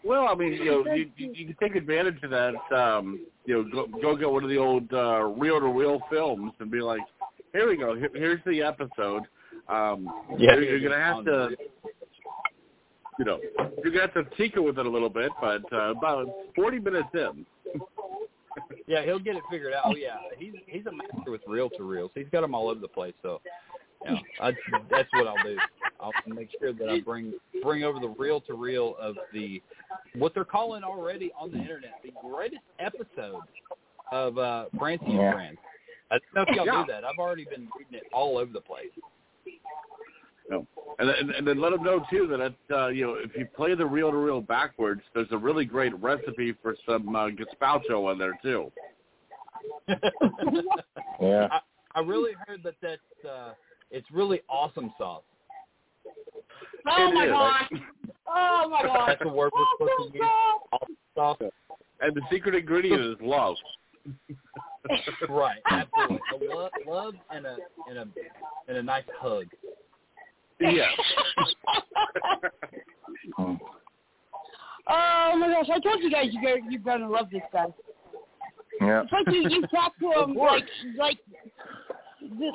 Well, 0.08 0.26
I 0.26 0.34
mean, 0.34 0.54
you 0.54 0.64
know, 0.64 0.84
you, 0.94 1.10
you, 1.16 1.32
you 1.34 1.46
can 1.46 1.56
take 1.60 1.76
advantage 1.76 2.22
of 2.22 2.30
that. 2.30 2.54
Um, 2.74 3.26
you 3.44 3.54
know, 3.54 3.70
go, 3.70 4.00
go 4.00 4.16
get 4.16 4.30
one 4.30 4.42
of 4.42 4.48
the 4.48 4.56
old 4.56 4.90
uh, 4.92 5.24
reel-to-reel 5.24 6.00
films 6.10 6.52
and 6.60 6.70
be 6.70 6.80
like, 6.80 7.02
"Here 7.52 7.68
we 7.68 7.76
go. 7.76 7.94
Here, 7.94 8.10
here's 8.14 8.40
the 8.46 8.62
episode." 8.62 9.24
Um, 9.68 10.08
Yeah. 10.38 10.54
you're, 10.54 10.78
you're 10.78 10.90
gonna 10.90 11.02
have 11.02 11.24
to. 11.26 11.50
you 13.18 13.24
know, 13.24 13.38
you're 13.84 13.92
gonna 13.92 14.10
have 14.12 14.14
to 14.14 14.36
tinker 14.36 14.62
with 14.62 14.78
it 14.78 14.86
a 14.86 14.90
little 14.90 15.10
bit, 15.10 15.30
but 15.42 15.62
uh, 15.72 15.90
about 15.90 16.26
40 16.56 16.78
minutes 16.80 17.08
in. 17.12 17.46
Yeah, 18.88 19.04
he'll 19.04 19.20
get 19.20 19.36
it 19.36 19.42
figured 19.50 19.72
out. 19.72 19.82
Oh 19.84 19.94
yeah, 19.94 20.16
he's 20.36 20.54
he's 20.66 20.84
a 20.86 20.90
master 20.90 21.30
with 21.30 21.42
reel 21.46 21.70
to 21.76 21.84
reels. 21.84 22.10
He's 22.14 22.26
got 22.32 22.40
them 22.40 22.54
all 22.54 22.68
over 22.68 22.80
the 22.80 22.88
place. 22.88 23.14
So, 23.22 23.40
yeah, 24.04 24.16
I, 24.40 24.52
that's 24.90 25.08
what 25.12 25.28
I'll 25.28 25.44
do. 25.44 25.56
I'll 26.00 26.12
make 26.26 26.48
sure 26.58 26.72
that 26.72 26.88
I 26.88 27.00
bring 27.00 27.34
bring 27.62 27.84
over 27.84 28.00
the 28.00 28.14
reel 28.18 28.40
to 28.42 28.54
reel 28.54 28.96
of 29.00 29.14
the 29.32 29.62
what 30.18 30.34
they're 30.34 30.44
calling 30.44 30.82
already 30.84 31.30
on 31.38 31.50
the 31.50 31.58
internet 31.58 31.94
the 32.02 32.12
greatest 32.26 32.62
episode 32.78 33.42
of 34.12 34.38
uh 34.38 34.66
Francie 34.78 35.04
and 35.06 35.32
Friends. 35.34 35.58
I 36.10 36.18
don't 36.18 36.34
know 36.34 36.42
if 36.42 36.56
y'all 36.56 36.66
Yeah. 36.66 36.80
knew 36.80 36.86
that. 36.92 37.04
I've 37.04 37.18
already 37.18 37.44
been 37.44 37.68
reading 37.78 37.94
it 37.94 38.04
all 38.12 38.38
over 38.38 38.52
the 38.52 38.60
place. 38.60 38.86
No. 40.50 40.66
And, 40.98 41.10
and 41.10 41.30
and 41.30 41.46
then 41.46 41.60
let 41.60 41.70
them 41.70 41.82
know 41.82 42.02
too 42.10 42.26
that 42.28 42.40
it, 42.40 42.54
uh, 42.70 42.88
you 42.88 43.06
know 43.06 43.14
if 43.14 43.30
you 43.36 43.46
play 43.54 43.74
the 43.74 43.84
reel 43.86 44.10
to 44.10 44.16
reel 44.16 44.40
backwards, 44.40 45.02
there's 45.14 45.28
a 45.30 45.36
really 45.38 45.64
great 45.66 45.94
recipe 46.00 46.54
for 46.62 46.74
some 46.88 47.14
uh, 47.14 47.28
gazpacho 47.28 48.10
in 48.12 48.18
there 48.18 48.38
too. 48.42 48.72
Yeah. 51.20 51.48
I, 51.50 51.60
I 51.96 52.00
really 52.00 52.32
heard 52.46 52.62
that 52.62 52.74
that's 52.80 53.00
uh 53.28 53.52
it's 53.90 54.08
really 54.12 54.40
awesome 54.48 54.92
sauce. 54.96 55.22
Oh 56.86 57.08
It 57.10 57.14
my 57.14 57.24
is. 57.24 57.30
gosh. 57.32 57.70
Oh 58.28 58.68
my 58.70 58.82
gosh. 58.82 59.08
That's 59.08 59.22
the 59.22 59.28
word 59.28 59.52
we're 59.54 59.64
supposed 59.78 60.12
to 60.12 60.18
use. 60.18 60.28
Awesome. 61.16 61.50
And 62.00 62.14
the 62.14 62.22
secret 62.30 62.54
ingredient 62.54 63.00
is 63.02 63.16
love. 63.20 63.56
Right, 65.28 65.58
absolutely. 65.70 66.46
A 66.48 66.54
love, 66.54 66.70
love 66.86 67.14
and 67.30 67.44
a 67.44 67.56
and 67.90 67.98
a 67.98 68.06
and 68.68 68.78
a 68.78 68.82
nice 68.82 69.04
hug. 69.20 69.44
Yes. 70.60 70.88
Oh 74.90 75.36
my 75.36 75.48
gosh! 75.48 75.66
I 75.74 75.80
told 75.80 76.02
you 76.02 76.10
guys 76.10 76.28
you 76.30 76.42
guys 76.42 76.60
you're 76.70 76.80
gonna 76.80 77.08
love 77.08 77.28
this 77.30 77.42
guy. 77.52 77.66
Yeah. 78.80 79.02
It's 79.02 79.12
like 79.12 79.26
you 79.34 79.48
you 79.48 79.66
talk 79.66 79.92
to 79.98 80.22
him 80.22 80.34
like 80.34 80.64
like 80.96 81.18
th- 81.28 81.52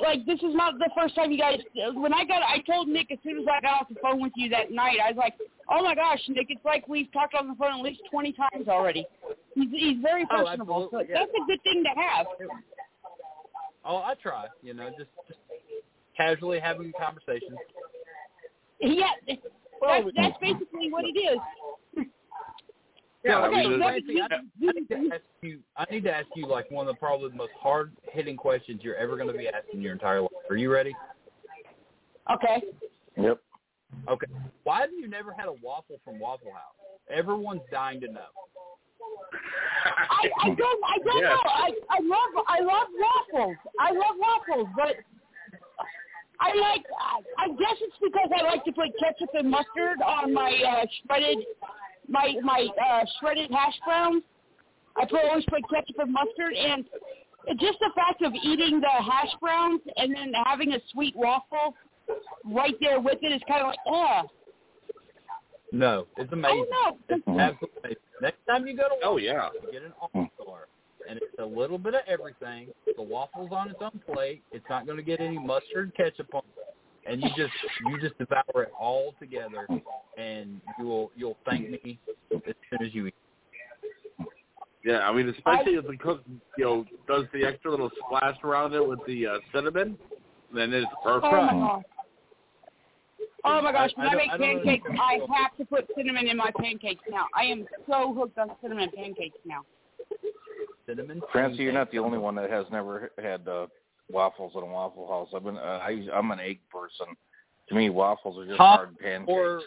like 0.02 0.26
this 0.26 0.38
is 0.40 0.54
not 0.54 0.74
the 0.78 0.90
first 0.96 1.14
time 1.14 1.30
you 1.30 1.38
guys. 1.38 1.58
When 1.94 2.12
I 2.12 2.24
got, 2.24 2.42
I 2.42 2.58
told 2.70 2.88
Nick 2.88 3.10
as 3.10 3.18
soon 3.24 3.38
as 3.38 3.44
I 3.50 3.60
got 3.60 3.82
off 3.82 3.88
the 3.88 3.96
phone 4.02 4.20
with 4.20 4.32
you 4.36 4.48
that 4.50 4.70
night, 4.70 4.98
I 5.04 5.10
was 5.10 5.16
like, 5.16 5.34
"Oh 5.70 5.82
my 5.82 5.94
gosh, 5.94 6.20
Nick! 6.28 6.46
It's 6.50 6.64
like 6.64 6.86
we've 6.88 7.10
talked 7.12 7.34
on 7.34 7.48
the 7.48 7.54
phone 7.54 7.78
at 7.78 7.80
least 7.84 8.00
twenty 8.10 8.32
times 8.32 8.68
already." 8.68 9.06
He's 9.54 9.70
he's 9.70 10.02
very 10.02 10.26
Oh, 10.30 10.44
personable, 10.44 10.88
so 10.90 10.98
absolutely, 11.00 11.14
yeah. 11.14 11.20
that's 11.20 11.32
a 11.32 11.46
good 11.46 11.62
thing 11.62 11.84
to 11.84 12.00
have. 12.00 12.26
Oh, 13.84 13.96
I 13.98 14.14
try. 14.22 14.46
You 14.62 14.74
know, 14.74 14.90
just 14.98 15.10
just 15.28 15.40
casually 16.16 16.60
having 16.60 16.92
conversations. 16.98 17.58
Yeah, 18.80 19.10
that's 19.26 19.40
that's 20.16 20.38
basically 20.40 20.90
what 20.90 21.04
it 21.04 21.18
is. 21.18 21.38
Yeah, 23.24 23.46
Okay, 23.46 23.56
I 23.56 23.68
mean, 23.68 23.72
so 23.72 23.76
Nancy, 23.78 24.20
I, 24.20 24.24
I 24.24 24.72
need 24.72 24.88
to 24.88 25.14
ask 25.14 25.22
you. 25.40 25.60
I 25.78 25.84
need 25.90 26.04
to 26.04 26.14
ask 26.14 26.26
you 26.36 26.46
like 26.46 26.70
one 26.70 26.86
of 26.86 26.94
the 26.94 26.98
probably 26.98 27.30
the 27.30 27.36
most 27.36 27.52
hard 27.58 27.92
hitting 28.12 28.36
questions 28.36 28.80
you're 28.82 28.96
ever 28.96 29.16
going 29.16 29.28
to 29.28 29.38
be 29.38 29.48
asked 29.48 29.68
in 29.72 29.80
your 29.80 29.92
entire 29.92 30.20
life. 30.20 30.30
Are 30.50 30.56
you 30.56 30.70
ready? 30.70 30.94
Okay. 32.30 32.62
Yep. 33.16 33.40
Okay. 34.10 34.26
Why 34.64 34.80
have 34.82 34.90
you 34.92 35.08
never 35.08 35.32
had 35.32 35.48
a 35.48 35.52
waffle 35.62 36.00
from 36.04 36.18
Waffle 36.18 36.52
House? 36.52 36.74
Everyone's 37.08 37.62
dying 37.70 38.00
to 38.00 38.08
know. 38.08 38.20
I, 39.84 40.28
I 40.42 40.48
don't 40.48 40.84
I 40.84 40.98
don't 41.04 41.22
Yes. 41.22 41.30
know. 41.30 41.50
I 41.50 41.70
I 41.90 41.98
love 42.00 42.44
I 42.46 42.60
love 42.60 42.88
waffles. 42.98 43.56
I 43.80 43.90
love 43.92 44.16
waffles, 44.18 44.68
but 44.76 44.96
I 46.40 46.54
like 46.54 46.84
I, 47.00 47.44
I 47.44 47.48
guess 47.48 47.76
it's 47.80 47.96
because 48.02 48.28
I 48.38 48.42
like 48.42 48.64
to 48.64 48.72
put 48.72 48.88
ketchup 48.98 49.30
and 49.34 49.50
mustard 49.50 50.02
on 50.04 50.32
my 50.32 50.50
uh, 50.66 50.86
shredded 51.06 51.38
my 52.08 52.34
my 52.42 52.66
uh, 52.90 53.04
shredded 53.20 53.50
hash 53.50 53.74
browns. 53.84 54.22
I 54.96 55.04
put 55.06 55.24
always 55.24 55.44
put 55.48 55.62
ketchup 55.70 55.96
and 55.98 56.12
mustard, 56.12 56.54
and 56.54 56.84
just 57.60 57.78
the 57.80 57.90
fact 57.94 58.22
of 58.22 58.32
eating 58.34 58.80
the 58.80 59.02
hash 59.02 59.32
browns 59.40 59.80
and 59.96 60.14
then 60.14 60.32
having 60.46 60.72
a 60.72 60.78
sweet 60.92 61.14
waffle 61.16 61.74
right 62.44 62.74
there 62.80 63.00
with 63.00 63.18
it 63.22 63.32
is 63.32 63.40
kind 63.48 63.62
of 63.62 63.68
like, 63.68 63.78
oh, 63.86 64.22
No, 65.72 66.06
it's 66.16 66.30
I 66.30 66.34
amazing. 66.34 66.66
don't 66.70 66.70
know. 66.70 66.98
It's 67.08 67.28
absolutely 67.28 67.80
amazing. 67.82 67.96
Next 68.22 68.38
time 68.48 68.66
you 68.66 68.76
go 68.76 68.84
to 68.88 68.94
Oh 69.04 69.16
yeah. 69.16 69.48
you 69.62 69.72
get 69.72 69.82
an 69.82 69.92
all 70.00 70.28
star, 70.40 70.68
and 71.08 71.18
it's 71.18 71.38
a 71.40 71.44
little 71.44 71.78
bit 71.78 71.94
of 71.94 72.02
everything. 72.06 72.68
The 72.96 73.02
waffles 73.02 73.50
on 73.52 73.70
its 73.70 73.78
own 73.80 74.00
plate. 74.12 74.42
It's 74.52 74.64
not 74.70 74.86
going 74.86 74.98
to 74.98 75.02
get 75.02 75.20
any 75.20 75.38
mustard, 75.38 75.92
ketchup 75.96 76.32
on, 76.34 76.42
it. 76.56 76.73
And 77.06 77.22
you 77.22 77.28
just 77.36 77.52
you 77.86 78.00
just 78.00 78.16
devour 78.18 78.62
it 78.62 78.72
all 78.78 79.14
together, 79.20 79.66
and 80.16 80.60
you 80.78 80.84
will 80.86 81.10
you'll 81.16 81.36
thank 81.48 81.70
me 81.70 81.98
as 82.32 82.54
soon 82.70 82.86
as 82.86 82.94
you 82.94 83.06
eat. 83.08 83.14
Yeah, 84.84 85.08
I 85.08 85.12
mean, 85.14 85.28
especially 85.30 85.74
if 85.74 85.86
the 85.86 85.96
cook, 85.96 86.22
you 86.58 86.64
know, 86.64 86.84
does 87.08 87.24
the 87.32 87.44
extra 87.44 87.70
little 87.70 87.90
splash 88.04 88.36
around 88.44 88.74
it 88.74 88.86
with 88.86 88.98
the 89.06 89.26
uh, 89.26 89.38
cinnamon, 89.54 89.96
then 90.54 90.72
it's 90.74 90.86
perfect. 91.02 91.32
Oh 91.32 91.42
my 91.42 91.52
gosh. 91.52 91.82
Oh 93.46 93.60
my 93.62 93.72
gosh, 93.72 93.90
when 93.96 94.06
I 94.06 94.10
I, 94.10 94.12
don't- 94.12 94.18
make 94.18 94.30
I 94.30 94.36
pancakes, 94.38 94.86
understand. 94.86 94.98
I 95.00 95.40
have 95.42 95.56
to 95.58 95.64
put 95.64 95.86
cinnamon 95.96 96.28
in 96.28 96.36
my 96.36 96.50
pancakes 96.58 97.02
now. 97.10 97.26
I 97.34 97.44
am 97.44 97.66
so 97.88 98.14
hooked 98.14 98.38
on 98.38 98.50
cinnamon 98.62 98.90
pancakes 98.94 99.38
now. 99.46 99.62
Cinnamon. 100.86 101.22
Francie, 101.32 101.62
you're 101.62 101.72
not 101.72 101.90
the 101.90 101.98
only 101.98 102.18
one 102.18 102.34
that 102.34 102.50
has 102.50 102.66
never 102.70 103.10
had 103.22 103.46
uh, 103.48 103.66
waffles 104.10 104.52
in 104.54 104.62
a 104.62 104.66
Waffle 104.66 105.08
House. 105.08 105.28
I've 105.34 105.44
been, 105.44 105.56
uh, 105.56 105.80
I, 105.82 106.06
I'm 106.14 106.30
an 106.30 106.40
egg 106.40 106.60
person. 106.70 107.06
To 107.68 107.74
me, 107.74 107.90
waffles 107.90 108.38
are 108.38 108.46
just 108.46 108.58
Huh? 108.58 108.76
hard 108.76 108.98
pancakes. 108.98 109.28
Or 109.30 109.60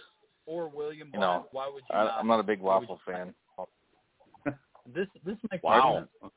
or 0.45 0.69
William 0.69 1.09
You 1.13 1.19
know, 1.19 1.47
Why 1.51 1.67
would 1.67 1.83
you 1.89 1.95
I, 1.95 2.03
not? 2.05 2.15
I'm 2.19 2.27
not 2.27 2.39
a 2.39 2.43
big 2.43 2.61
waffle 2.61 2.99
fan. 3.05 3.33
This 4.95 5.07
this 5.25 5.35
makes 5.51 5.63
Wow. 5.65 6.05
sense. 6.21 6.31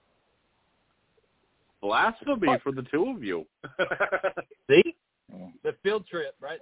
Blasphemy 1.81 2.59
for 2.65 2.73
the 2.73 2.83
two 2.91 3.09
of 3.17 3.23
you. 3.23 3.47
See 4.71 4.97
Mm. 5.33 5.53
the 5.63 5.77
field 5.85 6.05
trip, 6.09 6.35
right? 6.41 6.59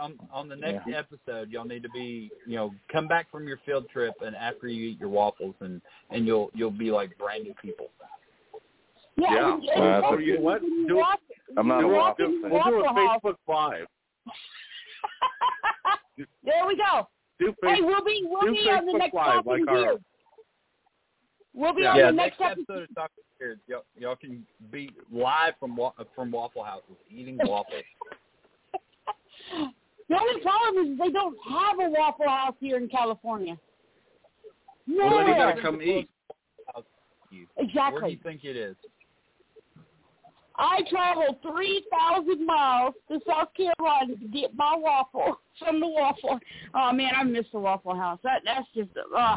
On, 0.00 0.18
on 0.32 0.48
the 0.48 0.56
next 0.56 0.86
Yeah. 0.88 1.00
episode, 1.00 1.50
y'all 1.50 1.66
need 1.66 1.82
to 1.82 1.90
be, 1.90 2.32
you 2.46 2.56
know, 2.56 2.74
come 2.90 3.06
back 3.06 3.30
from 3.30 3.46
your 3.46 3.58
field 3.66 3.90
trip, 3.90 4.14
and 4.22 4.34
after 4.34 4.68
you 4.68 4.88
eat 4.88 4.98
your 4.98 5.10
waffles, 5.10 5.54
and 5.60 5.82
and 6.10 6.26
you'll 6.26 6.50
you'll 6.54 6.70
be 6.70 6.90
like 6.90 7.16
brand 7.18 7.44
new 7.44 7.54
people. 7.60 7.88
Yeah, 9.16 9.32
Yeah. 9.34 9.54
and- 9.54 9.64
and 9.64 9.82
Uh, 9.82 10.02
also 10.06 10.16
so 10.16 10.20
you 10.22 10.34
know 10.34 10.40
what? 10.42 10.62
when 10.62 10.72
you 10.72 10.88
Do- 10.88 10.96
walk- 10.96 11.20
I'm 11.56 11.68
not 11.68 11.76
when 11.76 11.84
a 11.84 11.88
you 11.88 11.94
walk 11.94 12.18
waffle 12.18 12.34
in 12.34 12.42
fan. 12.42 12.50
we'll 12.50 12.62
do 12.64 12.68
a 12.68 12.82
Waffle 12.82 13.08
House- 13.08 13.20
Facebook 13.22 13.36
Live. 13.48 13.86
there 16.44 16.66
we 16.66 16.76
go. 16.76 17.08
Do 17.38 17.54
Hey, 17.62 17.68
Facebook. 17.80 17.86
we'll 17.86 18.04
be 18.04 18.26
we'll 18.28 18.40
do 18.42 18.52
be 18.52 18.70
on 18.70 18.86
the 18.86 18.92
Facebook 18.92 18.98
next 18.98 19.14
Live 19.14 19.44
Talking 19.44 19.52
like 19.52 19.68
our- 19.68 19.74
Beard. 19.76 20.04
We'll 21.54 21.72
be 21.72 21.82
Yeah. 21.82 21.90
on 21.92 21.96
yeah, 21.96 22.06
the 22.06 22.12
next, 22.12 22.40
next 22.40 22.52
episode 22.60 22.82
of 22.82 22.94
Talking 22.94 23.24
Beards, 23.38 23.60
y'all, 23.66 23.84
y'all 23.96 24.16
can 24.16 24.46
be 24.70 24.90
live 25.10 25.54
from 25.58 25.76
wa- 25.76 25.92
from 26.14 26.30
Waffle 26.30 26.62
Houses 26.64 26.96
eating 27.10 27.38
waffles. 27.42 27.84
The 30.08 30.16
only 30.20 30.40
problem 30.40 30.92
is 30.92 30.98
they 30.98 31.10
don't 31.10 31.36
have 31.48 31.80
a 31.80 31.90
Waffle 31.90 32.28
House 32.28 32.54
here 32.60 32.76
in 32.76 32.88
California. 32.88 33.58
Well, 34.86 35.10
then 35.10 35.26
you 35.26 35.34
Nowhere. 35.34 35.50
gotta 35.52 35.62
come 35.62 35.82
eat. 35.82 36.08
You. 37.30 37.46
Where 37.54 37.64
do 37.64 37.68
Exactly. 37.70 38.10
you 38.12 38.16
think 38.18 38.44
it 38.44 38.56
is? 38.56 38.76
I 40.58 40.80
traveled 40.88 41.36
3,000 41.42 42.46
miles 42.46 42.94
to 43.08 43.20
South 43.26 43.48
Carolina 43.54 44.16
to 44.16 44.28
get 44.28 44.54
my 44.56 44.74
waffle 44.76 45.40
from 45.58 45.80
the 45.80 45.86
Waffle. 45.88 46.38
Oh, 46.74 46.92
man, 46.92 47.12
I 47.16 47.24
miss 47.24 47.46
the 47.52 47.58
Waffle 47.58 47.94
House. 47.94 48.18
That 48.22 48.42
That's 48.44 48.66
just, 48.74 48.90
uh, 49.16 49.36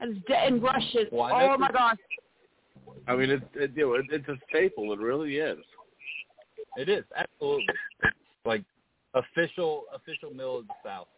that's 0.00 0.12
dead 0.26 0.52
and 0.52 0.62
Russian. 0.62 1.06
Well, 1.12 1.30
oh, 1.32 1.58
my 1.58 1.68
for- 1.68 1.72
gosh. 1.72 1.96
I 3.06 3.16
mean, 3.16 3.30
it, 3.30 3.42
it, 3.54 3.72
you 3.74 3.86
know, 3.88 3.94
it, 3.94 4.06
it's 4.10 4.28
a 4.28 4.36
staple. 4.48 4.92
It 4.92 4.98
really 4.98 5.36
is. 5.36 5.58
It 6.76 6.88
is 6.88 7.04
absolutely 7.16 7.66
it's 8.02 8.16
like 8.44 8.62
official 9.14 9.84
official 9.94 10.30
meal 10.32 10.58
of 10.58 10.66
the 10.68 10.74
South. 10.84 11.08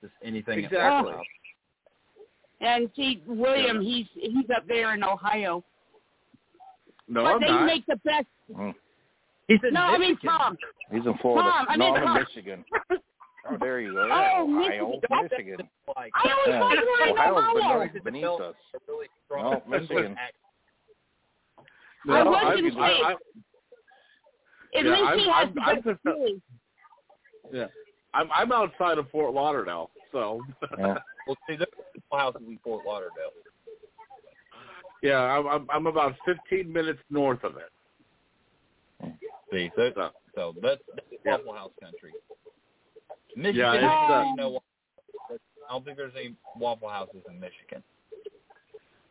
Just 0.00 0.12
anything. 0.22 0.58
at 0.58 0.64
Exactly. 0.64 1.12
Waffle 1.12 1.12
House. 1.12 1.26
And 2.60 2.90
see, 2.96 3.22
William, 3.26 3.82
he's 3.82 4.06
he's 4.14 4.46
up 4.56 4.66
there 4.66 4.94
in 4.94 5.02
Ohio. 5.02 5.64
No, 7.08 7.22
but 7.24 7.32
I'm 7.34 7.40
they 7.40 7.46
not. 7.48 7.66
make 7.66 7.86
the 7.86 7.96
best. 8.04 8.26
Mm. 8.50 8.74
He's 9.48 9.58
in 9.62 9.74
No, 9.74 9.80
I 9.82 9.98
mean 9.98 10.16
Tom. 10.24 10.56
He's 10.90 11.04
in 11.04 11.14
Florida. 11.18 11.50
Tom, 11.50 11.66
I 11.68 11.76
no, 11.76 11.84
mean 11.86 11.94
I'm 11.96 12.02
in 12.02 12.06
Tom. 12.08 12.18
Michigan. 12.28 12.64
Oh, 13.50 13.56
there 13.60 13.80
you 13.80 13.92
go. 13.92 14.08
Oh, 14.10 14.42
Ohio, 14.44 15.00
Michigan. 15.00 15.28
Michigan. 15.30 15.68
I 15.88 15.92
always 15.92 16.10
Yeah. 16.46 16.60
thought 16.60 16.72
you 16.72 16.96
were 16.98 17.06
in 17.06 17.12
Ohio's 17.12 17.56
Ohio. 17.56 17.78
beneath, 17.88 18.04
beneath 18.04 18.24
us. 18.24 18.54
a 18.74 18.78
really 18.88 19.06
strong 19.26 19.52
No, 19.52 19.62
Michigan. 19.78 20.16
accent. 20.18 20.34
No, 22.06 22.14
I 22.14 22.22
was 22.24 22.36
I 22.38 22.42
gonna 22.50 22.62
mean, 22.62 22.72
say- 22.72 22.78
I, 22.80 22.84
I, 22.84 23.12
At 23.12 24.84
Yeah, 24.84 24.90
least 24.90 25.02
I'm- 25.04 25.18
he 25.18 25.24
has 25.24 25.34
I'm- 25.34 25.54
the 25.54 25.60
I'm 25.60 25.74
best 25.76 25.86
just- 25.86 26.00
feeling. 26.02 26.42
yeah, 27.52 27.66
I'm 28.14 28.28
I'm 28.32 28.50
outside 28.52 28.98
of 28.98 29.10
Fort 29.10 29.32
Lauderdale, 29.34 29.90
so 30.12 30.40
Yeah. 30.78 30.98
Well, 31.26 31.36
see, 31.48 31.56
there's 31.56 31.68
Waffle 32.10 32.32
Houses 32.32 32.48
in 32.48 32.58
Fort 32.62 32.84
Lauderdale. 32.84 33.32
Yeah, 35.04 35.18
I'm 35.20 35.46
I'm, 35.46 35.66
I'm 35.70 35.86
about 35.86 36.14
15 36.24 36.72
minutes 36.72 36.98
north 37.10 37.44
of 37.44 37.56
it. 37.56 39.12
See, 39.52 39.70
so, 39.76 39.90
So, 39.94 40.10
so 40.34 40.54
that's, 40.62 40.80
that's 40.94 41.06
Yeah. 41.24 41.36
Waffle 41.36 41.54
House 41.54 41.70
country. 41.80 42.12
Michigan, 43.36 43.56
Yeah, 43.56 43.74
it's, 43.74 44.10
uh, 44.10 44.24
you 44.26 44.36
know, 44.36 44.60
I 45.68 45.72
don't 45.72 45.84
think 45.84 45.96
there's 45.96 46.12
any 46.18 46.34
Waffle 46.56 46.88
Houses 46.88 47.22
in 47.28 47.38
Michigan. 47.38 47.82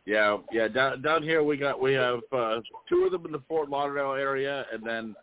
Yeah, 0.06 0.38
yeah. 0.52 0.68
Down 0.68 1.00
down 1.00 1.22
here 1.22 1.42
we 1.42 1.56
got 1.56 1.80
we 1.80 1.94
have 1.94 2.20
uh, 2.30 2.60
two 2.88 3.04
of 3.06 3.12
them 3.12 3.24
in 3.24 3.32
the 3.32 3.42
Fort 3.48 3.70
Lauderdale 3.70 4.12
area, 4.12 4.66
and 4.70 4.84
then 4.84 5.14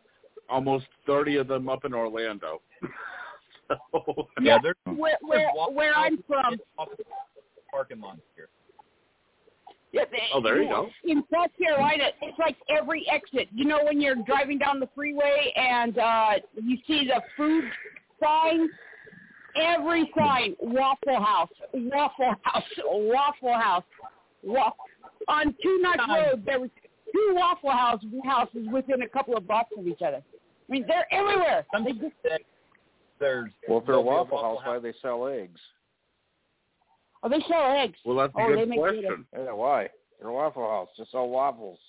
almost 0.49 0.85
thirty 1.05 1.37
of 1.37 1.47
them 1.47 1.69
up 1.69 1.85
in 1.85 1.93
Orlando. 1.93 2.61
so, 3.91 4.27
Yeah, 4.41 4.57
there's 4.63 4.75
where 4.85 5.17
where, 5.21 5.51
where 5.71 5.93
I'm 5.93 6.23
from. 6.27 6.53
in 6.53 6.59
off 6.79 6.87
the 6.97 7.03
Parking 7.71 8.01
lot 8.01 8.17
here. 8.35 8.49
Yeah, 9.93 10.03
Oh, 10.33 10.41
there 10.41 10.61
you 10.61 10.69
go. 10.69 10.89
In 11.03 11.23
South 11.33 11.49
Carolina, 11.57 12.05
it's 12.21 12.39
like 12.39 12.55
every 12.69 13.05
exit. 13.11 13.49
You 13.53 13.65
know, 13.65 13.79
when 13.83 13.99
you're 13.99 14.15
driving 14.15 14.57
down 14.57 14.79
the 14.79 14.87
freeway 14.95 15.53
and 15.55 15.97
uh 15.97 16.31
you 16.55 16.77
see 16.87 17.05
the 17.07 17.21
food 17.35 17.65
sign, 18.21 18.69
every 19.55 20.09
sign, 20.17 20.55
Waffle 20.61 21.21
House, 21.21 21.49
Waffle 21.73 22.35
House, 22.43 22.63
Waffle 22.85 23.53
House. 23.53 23.83
Wa- 24.43 24.71
on 25.27 25.55
Two 25.61 25.79
Notch 25.81 25.99
Road, 26.09 26.43
there 26.45 26.59
was 26.59 26.69
two 27.13 27.33
Waffle 27.35 27.71
House 27.71 28.01
houses 28.25 28.67
within 28.71 29.01
a 29.01 29.07
couple 29.07 29.35
of 29.35 29.47
blocks 29.47 29.71
of 29.77 29.87
each 29.87 30.01
other. 30.01 30.17
I 30.17 30.71
mean, 30.71 30.85
they're 30.87 31.05
everywhere. 31.11 31.65
They 31.83 31.91
just, 31.91 32.15
There's 33.19 33.51
Well, 33.67 33.79
if 33.79 33.85
they're 33.85 33.95
a 33.95 34.03
there'll 34.03 34.03
be 34.03 34.31
Waffle 34.31 34.41
House, 34.41 34.59
why 34.65 34.75
do 34.75 34.81
they 34.81 34.93
sell 35.01 35.27
eggs? 35.27 35.59
Oh, 37.23 37.29
they 37.29 37.43
sell 37.47 37.71
eggs. 37.71 37.97
well, 38.05 38.17
that's 38.17 38.33
a 38.35 38.41
oh, 38.41 38.49
they 38.49 38.55
good 38.61 38.69
make 38.69 38.79
question. 38.79 39.25
Yeah, 39.33 39.53
why? 39.53 39.89
They're 40.19 40.29
a 40.29 40.33
Waffle 40.33 40.63
House. 40.63 40.89
Just 40.97 41.11
sell 41.11 41.27
waffles. 41.29 41.79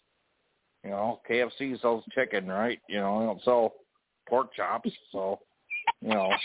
You 0.85 0.91
know, 0.91 1.21
KFC 1.31 1.81
sells 1.81 2.05
chicken, 2.13 2.47
right? 2.49 2.81
You 2.89 2.99
know, 3.01 3.21
they 3.21 3.27
don't 3.27 3.43
sell 3.45 3.75
pork 4.29 4.55
chops. 4.55 4.91
So, 5.13 5.39
you 6.01 6.09
know, 6.09 6.31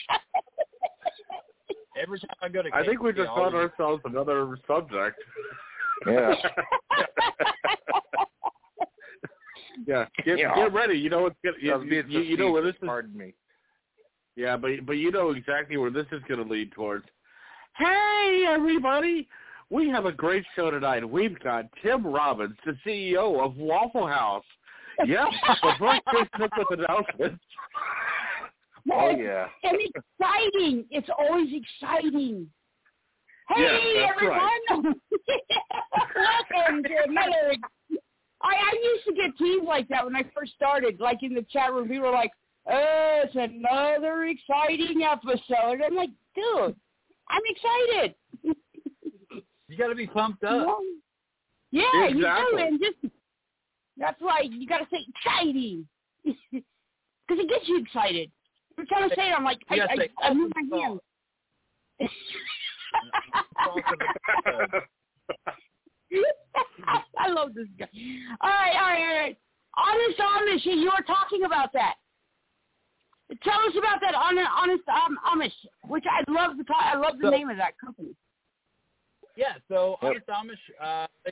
Every 2.02 2.20
time 2.20 2.30
I 2.42 2.50
go 2.50 2.62
to 2.62 2.70
I 2.74 2.86
think 2.86 3.02
we 3.02 3.12
KFC, 3.12 3.16
just 3.18 3.30
I 3.30 3.36
found 3.36 3.56
ourselves 3.56 4.02
another 4.06 4.58
subject. 4.68 5.20
yeah. 6.06 6.36
yeah, 9.88 10.06
get 10.24 10.38
Yeah. 10.38 10.56
get 10.56 10.74
ready. 10.74 10.98
You 10.98 11.10
know 11.10 11.22
what's 11.24 11.36
gonna 11.44 11.58
I 11.74 11.76
was 11.78 11.88
you, 11.88 12.04
you, 12.08 12.20
you 12.22 12.38
know 12.38 12.52
where 12.52 12.62
this 12.62 12.74
facetious, 12.74 12.84
is. 12.84 12.88
Pardon 12.88 13.18
me. 13.18 13.34
Yeah, 14.36 14.58
but 14.58 14.86
but 14.86 14.94
you 14.94 15.12
know 15.12 15.32
exactly 15.32 15.78
where 15.78 15.90
this 15.90 16.06
is 16.12 16.22
going 16.28 16.44
to 16.44 16.50
lead 16.52 16.72
towards. 16.72 17.06
Hey, 17.78 18.46
everybody! 18.50 19.28
We 19.70 19.88
have 19.90 20.06
a 20.06 20.12
great 20.12 20.44
show 20.56 20.72
tonight. 20.72 21.08
We've 21.08 21.38
got 21.40 21.66
Tim 21.84 22.08
Robbins, 22.08 22.56
the 22.66 22.76
CEO 22.86 23.40
of 23.44 23.56
Waffle 23.56 24.08
House. 24.08 24.44
First 24.98 25.12
here's 25.12 26.28
Nick 26.40 26.52
with 26.58 26.80
announcements. 26.80 27.44
Oh 28.92 29.10
yeah. 29.10 29.48
and 29.64 29.78
exciting. 29.80 30.86
It's 30.90 31.10
always 31.20 31.50
exciting. 31.54 32.48
Hey 33.50 33.62
Yes, 33.96 34.10
everyone! 34.16 34.42
Welcome 36.16 36.84
to 36.84 36.96
another. 37.08 37.56
I 38.42 38.56
I 38.56 38.74
used 38.82 39.06
to 39.06 39.14
get 39.14 39.38
teased 39.38 39.66
like 39.66 39.88
that 39.90 40.04
when 40.04 40.16
I 40.16 40.24
first 40.36 40.54
started. 40.56 41.00
Like 41.00 41.22
in 41.22 41.36
the 41.36 41.46
chat 41.52 41.72
room, 41.72 41.88
people 41.90 42.08
were 42.08 42.12
like, 42.12 42.32
"Oh, 42.68 43.22
it's 43.24 43.36
another 43.36 44.24
exciting 44.24 45.04
episode." 45.04 45.82
I'm 45.86 45.96
like, 45.96 46.10
dude, 46.34 46.76
I'm 47.30 47.42
excited. 47.46 48.16
You 49.68 49.78
got 49.78 49.88
to 49.88 49.96
be 49.96 50.08
pumped 50.08 50.44
up. 50.44 50.80
Yeah, 51.72 51.84
you 52.08 52.14
do, 52.14 52.18
Exactly. 52.20 52.62
and 52.62 52.80
just 52.80 53.14
that's 53.98 54.22
why 54.22 54.42
you 54.44 54.68
got 54.68 54.78
to 54.80 54.86
say 54.92 55.06
exciting 55.10 55.88
because 56.24 56.64
it 57.30 57.50
gets 57.50 57.68
you 57.68 57.80
excited. 57.80 58.32
Every 58.78 58.88
time 58.88 59.04
I 59.04 59.16
say 59.16 59.30
it, 59.30 59.34
I'm 59.36 59.44
like, 59.44 59.60
I, 59.70 59.76
You 59.76 59.84
I, 59.84 59.96
say, 59.96 60.10
I 60.22 60.34
move 60.34 60.52
my 60.56 60.78
hands. 60.78 61.02
I 67.18 67.28
love 67.30 67.54
this 67.54 67.68
guy. 67.78 67.88
All 68.42 68.50
right, 68.50 68.76
all 68.76 68.82
right, 68.82 69.02
all 69.02 69.20
right. 69.20 69.38
Honest 69.76 70.20
Amish, 70.20 70.66
you 70.66 70.86
were 70.86 71.04
talking 71.06 71.44
about 71.44 71.74
that. 71.74 71.96
Tell 73.44 73.60
us 73.60 73.74
about 73.78 74.00
that 74.02 74.16
honest, 74.16 74.48
honest 74.56 74.84
um, 74.88 75.18
Amish, 75.28 75.90
which 75.90 76.06
I 76.10 76.24
love 76.32 76.58
the 76.58 76.64
I 76.74 76.96
love 76.96 77.18
the 77.20 77.28
So- 77.28 77.30
name 77.30 77.50
of 77.50 77.58
that 77.58 77.78
company. 77.78 78.16
Yeah, 79.36 79.54
so 79.68 79.98
Yep. 80.02 80.26
Honest 80.28 80.28
Amish, 80.28 80.72
uh, 80.82 81.08
they, 81.26 81.32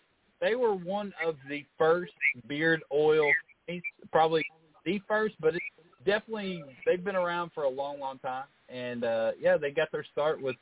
they 0.50 0.56
were 0.56 0.76
one 0.76 1.14
of 1.26 1.38
the 1.50 1.66
first 1.78 2.14
beard 2.48 2.84
oil 2.93 3.32
companies, 3.66 3.84
probably 4.12 4.46
the 4.86 5.00
first, 5.08 5.36
but 5.39 5.56
it's 5.56 5.66
definitely 6.06 6.64
they've 6.86 7.04
been 7.04 7.16
around 7.16 7.52
for 7.56 7.64
a 7.64 7.70
long, 7.70 8.00
long 8.00 8.20
time. 8.20 8.46
And 8.70 9.04
uh, 9.04 9.32
yeah, 9.39 9.58
they 9.58 9.72
got 9.72 9.91
their 9.91 10.04
start 10.12 10.41
with 10.41 10.56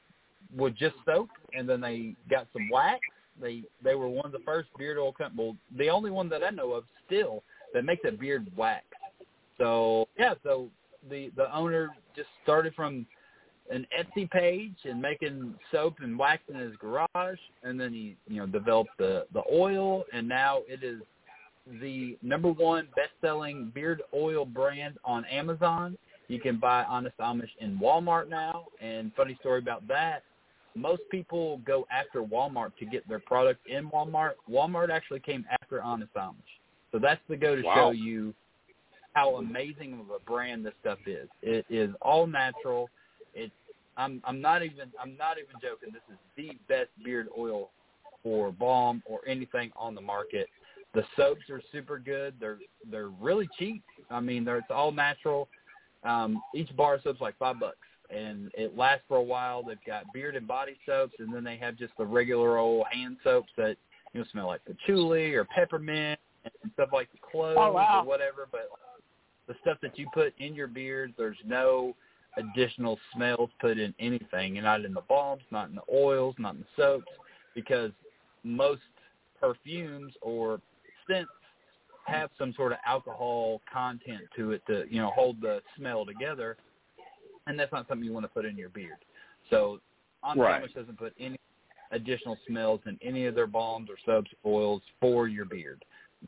with 0.56 0.76
just 0.76 0.96
soap, 1.06 1.30
and 1.54 1.68
then 1.68 1.82
they 1.82 2.16
got 2.30 2.48
some 2.54 2.70
wax. 2.72 3.00
They 3.42 3.64
they 3.84 3.96
were 3.96 4.08
one 4.08 4.26
of 4.26 4.32
the 4.32 4.40
first 4.46 4.70
beard 4.78 4.98
oil 4.98 5.12
companies, 5.12 5.40
well, 5.40 5.58
the 5.78 5.90
only 5.90 6.12
one 6.12 6.30
that 6.30 6.44
I 6.44 6.50
know 6.50 6.74
of 6.74 6.84
still 7.06 7.44
that 7.74 7.84
makes 7.84 8.04
a 8.08 8.12
beard 8.12 8.46
wax. 8.56 8.86
So 9.58 10.08
yeah, 10.18 10.36
so 10.44 10.70
the 11.10 11.32
the 11.36 11.56
owner 11.56 11.90
just 12.16 12.30
started 12.44 12.74
from 12.76 13.06
an 13.72 13.88
Etsy 13.98 14.30
page 14.30 14.76
and 14.84 15.02
making 15.02 15.54
soap 15.72 15.96
and 16.02 16.18
wax 16.18 16.44
in 16.50 16.56
his 16.56 16.74
garage, 16.78 17.40
and 17.64 17.80
then 17.80 17.94
he 17.94 18.16
you 18.28 18.40
know 18.40 18.48
developed 18.48 18.92
the 18.98 19.26
the 19.34 19.44
oil, 19.52 20.04
and 20.14 20.28
now 20.28 20.62
it 20.68 20.84
is 20.84 21.02
the 21.82 22.18
number 22.22 22.52
one 22.52 22.88
best-selling 22.96 23.72
beard 23.74 24.02
oil 24.14 24.46
brand 24.46 24.98
on 25.06 25.26
Amazon. 25.26 25.98
You 26.28 26.40
can 26.40 26.58
buy 26.58 26.84
Honest 26.84 27.18
Amish 27.20 27.50
in 27.60 27.78
Walmart 27.78 28.30
now, 28.30 28.66
and 28.82 29.12
funny 29.16 29.38
story 29.40 29.60
about 29.60 29.88
that. 29.88 30.24
Most 30.76 31.04
people 31.12 31.60
go 31.66 31.86
after 31.92 32.22
Walmart 32.24 32.76
to 32.80 32.86
get 32.86 33.08
their 33.08 33.20
product 33.20 33.68
in 33.68 33.90
Walmart. 33.92 34.32
Walmart 34.50 34.90
actually 34.90 35.20
came 35.20 35.46
after 35.62 35.82
Honest 35.82 36.14
Amish. 36.16 36.34
So 36.92 37.00
that's 37.00 37.22
the 37.30 37.36
go 37.36 37.56
to 37.56 37.62
Wow. 37.62 37.76
show 37.76 37.92
you 37.92 38.34
how 39.14 39.36
amazing 39.36 39.94
of 39.94 40.10
a 40.10 40.20
brand 40.30 40.66
this 40.66 40.74
stuff 40.82 41.00
is. 41.06 41.28
It 41.42 41.66
is 41.70 41.90
all 42.02 42.28
natural. 42.28 42.90
It's 43.34 43.54
I'm 43.98 44.22
I'm 44.26 44.42
not 44.42 44.64
even 44.64 44.92
I'm 45.02 45.16
not 45.18 45.38
even 45.38 45.56
joking. 45.62 45.94
This 45.94 46.02
is 46.12 46.18
the 46.36 46.58
best 46.68 46.90
beard 47.04 47.28
oil 47.38 47.70
for 48.24 48.52
balm 48.52 49.04
or 49.06 49.20
anything 49.28 49.72
on 49.76 49.96
the 49.96 50.02
market. 50.02 50.48
The 50.94 51.04
soaps 51.16 51.50
are 51.50 51.62
super 51.72 52.00
good. 52.00 52.36
They're 52.40 52.60
they're 52.90 53.10
really 53.10 53.48
cheap. 53.58 53.84
I 54.10 54.20
mean, 54.20 54.46
they're 54.46 54.58
it's 54.58 54.68
all 54.70 54.92
natural. 54.92 55.48
Um, 56.04 56.42
each 56.54 56.76
bar 56.76 56.96
of 56.96 57.02
soap's 57.04 57.22
like 57.22 57.38
five 57.38 57.60
bucks, 57.60 57.78
and 58.10 58.52
it 58.56 58.76
lasts 58.78 59.06
for 59.08 59.18
a 59.18 59.24
while. 59.24 59.64
They've 59.64 59.78
got 59.88 60.04
beard 60.14 60.36
and 60.36 60.48
body 60.48 60.78
soaps, 60.86 61.14
and 61.20 61.34
then 61.34 61.44
they 61.44 61.58
have 61.58 61.78
just 61.78 61.94
the 61.98 62.06
regular 62.06 62.58
old 62.58 62.86
hand 62.92 63.18
soaps 63.24 63.52
that 63.58 63.78
you 64.14 64.20
know 64.20 64.26
smell 64.32 64.48
like 64.48 64.62
patchouli 64.66 65.34
or 65.34 65.46
peppermint 65.46 66.20
and 66.44 66.72
stuff 66.74 66.90
like 66.92 67.12
the 67.12 67.20
cloves 67.32 67.58
Oh, 67.60 67.72
wow. 67.72 68.02
or 68.02 68.08
whatever. 68.08 68.48
But 68.52 68.70
the 69.48 69.56
stuff 69.62 69.78
that 69.82 69.98
you 69.98 70.08
put 70.14 70.34
in 70.40 70.56
your 70.56 70.68
beard, 70.68 71.14
there's 71.18 71.38
no 71.46 71.96
additional 72.38 73.00
smells 73.14 73.50
put 73.60 73.78
in 73.78 73.94
anything. 74.00 74.56
You're 74.56 74.64
not 74.64 74.86
in 74.86 74.94
the 74.94 75.02
balms, 75.02 75.44
not 75.52 75.70
in 75.70 75.76
the 75.76 75.82
oils, 75.94 76.36
not 76.38 76.56
in 76.56 76.62
the 76.62 76.82
soaps, 76.82 77.12
because 77.54 77.92
most 78.44 78.82
perfumes 79.40 80.14
or 80.22 80.60
scents 81.08 81.30
have 82.06 82.30
some 82.38 82.54
sort 82.54 82.72
of 82.72 82.80
alcohol 82.86 83.62
content 83.72 84.22
to 84.36 84.52
it 84.52 84.62
to 84.68 84.86
you 84.90 85.02
know 85.02 85.12
hold 85.14 85.40
the 85.42 85.62
smell 85.78 86.06
together, 86.06 86.58
and 87.48 87.60
that's 87.60 87.72
not 87.72 87.88
something 87.88 88.06
you 88.06 88.14
want 88.14 88.26
to 88.26 88.30
put 88.30 88.46
in 88.46 88.58
your 88.58 88.70
beard. 88.70 88.98
So, 89.50 89.80
On 90.24 90.40
Right. 90.40 90.60
Promise 90.60 90.72
doesn't 90.74 90.98
put 90.98 91.14
any 91.20 91.38
additional 91.92 92.38
smells 92.48 92.80
in 92.86 92.98
any 93.02 93.26
of 93.26 93.36
their 93.36 93.48
balms 93.48 93.90
or 93.90 93.96
soaps 94.06 94.32
oils 94.46 94.82
for 95.00 95.28
your 95.28 95.46
beard. 95.46 95.84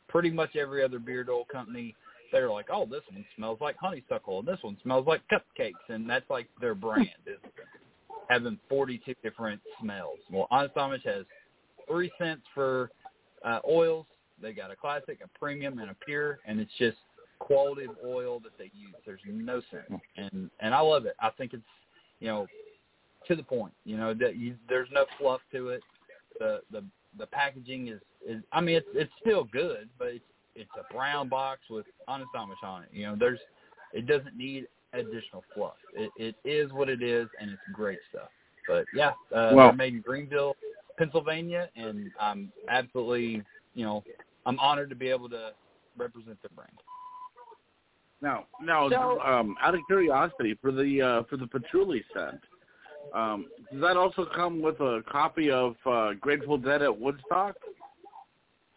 Pretty 0.08 0.30
much 0.30 0.54
every 0.54 0.84
other 0.84 0.98
beard 0.98 1.28
oil 1.30 1.44
company, 1.50 1.94
they're 2.32 2.50
like, 2.50 2.66
oh, 2.72 2.86
this 2.86 3.02
one 3.10 3.24
smells 3.36 3.58
like 3.60 3.76
honeysuckle, 3.80 4.40
and 4.40 4.48
this 4.48 4.58
one 4.62 4.76
smells 4.82 5.06
like 5.06 5.22
cupcakes, 5.32 5.72
and 5.88 6.08
that's 6.08 6.28
like 6.30 6.48
their 6.60 6.74
brand 6.74 7.08
is 7.26 7.38
having 8.28 8.58
42 8.68 9.14
different 9.22 9.60
smells. 9.80 10.18
Well, 10.30 10.46
Honest 10.50 10.74
Amish 10.74 11.04
has 11.04 11.24
three 11.88 12.10
cents 12.18 12.42
for 12.54 12.90
uh, 13.44 13.60
oils. 13.68 14.06
They 14.40 14.52
got 14.52 14.70
a 14.70 14.76
classic, 14.76 15.20
a 15.24 15.38
premium, 15.38 15.78
and 15.78 15.90
a 15.90 15.96
pure, 16.04 16.38
and 16.46 16.60
it's 16.60 16.72
just 16.78 16.98
quality 17.38 17.84
of 17.84 17.96
oil 18.04 18.40
that 18.40 18.56
they 18.58 18.70
use. 18.74 18.94
There's 19.04 19.20
no 19.26 19.62
scent, 19.70 20.00
and 20.16 20.50
and 20.60 20.74
I 20.74 20.80
love 20.80 21.06
it. 21.06 21.14
I 21.20 21.30
think 21.30 21.54
it's 21.54 21.62
you 22.20 22.28
know 22.28 22.46
to 23.28 23.36
the 23.36 23.42
point. 23.42 23.72
You 23.84 23.96
know 23.96 24.14
that 24.14 24.36
you, 24.36 24.56
there's 24.68 24.88
no 24.92 25.06
fluff 25.18 25.40
to 25.52 25.68
it. 25.68 25.82
The 26.38 26.60
the 26.70 26.84
the 27.18 27.26
packaging 27.26 27.88
is 27.88 28.00
is 28.26 28.42
I 28.52 28.60
mean 28.60 28.76
it's 28.76 28.88
it's 28.94 29.12
still 29.20 29.44
good, 29.44 29.88
but 29.98 30.08
it's 30.08 30.24
it's 30.56 30.70
a 30.78 30.92
brown 30.92 31.28
box 31.28 31.60
with 31.70 31.86
Honest 32.08 32.30
Amish 32.34 32.62
on 32.62 32.82
it. 32.82 32.88
You 32.92 33.06
know 33.06 33.16
there's 33.18 33.40
it 33.92 34.06
doesn't 34.06 34.36
need 34.36 34.66
additional 34.92 35.44
fluff. 35.54 35.76
It 35.94 36.10
it 36.16 36.34
is 36.44 36.72
what 36.72 36.88
it 36.88 37.02
is, 37.02 37.28
and 37.40 37.50
it's 37.50 37.60
great 37.72 37.98
stuff. 38.10 38.28
But 38.66 38.84
yeah, 38.94 39.10
uh, 39.32 39.52
Well- 39.54 39.68
they're 39.68 39.72
made 39.74 39.94
in 39.94 40.00
Greenville, 40.00 40.56
Pennsylvania, 40.98 41.68
and 41.76 42.10
I'm 42.18 42.52
absolutely 42.68 43.42
you 43.74 43.84
know 43.84 44.02
I'm 44.46 44.58
honored 44.58 44.90
to 44.90 44.96
be 44.96 45.08
able 45.08 45.28
to 45.30 45.52
represent 45.96 46.40
the 46.42 46.48
brand. 46.50 46.78
Now, 48.22 48.46
now, 48.62 48.88
So- 48.88 49.20
um, 49.20 49.56
out 49.60 49.74
of 49.74 49.80
curiosity, 49.86 50.54
for 50.54 50.72
the 50.72 51.02
uh, 51.02 51.22
for 51.24 51.36
the 51.36 51.46
patchouli 51.46 52.04
scent, 52.14 52.40
Um, 53.14 53.46
does 53.70 53.80
that 53.82 53.96
also 53.96 54.24
come 54.24 54.60
with 54.60 54.80
a 54.80 55.02
copy 55.08 55.48
of 55.50 55.76
uh, 55.86 56.14
Grateful 56.14 56.58
Dead 56.58 56.82
at 56.82 56.98
Woodstock? 56.98 57.54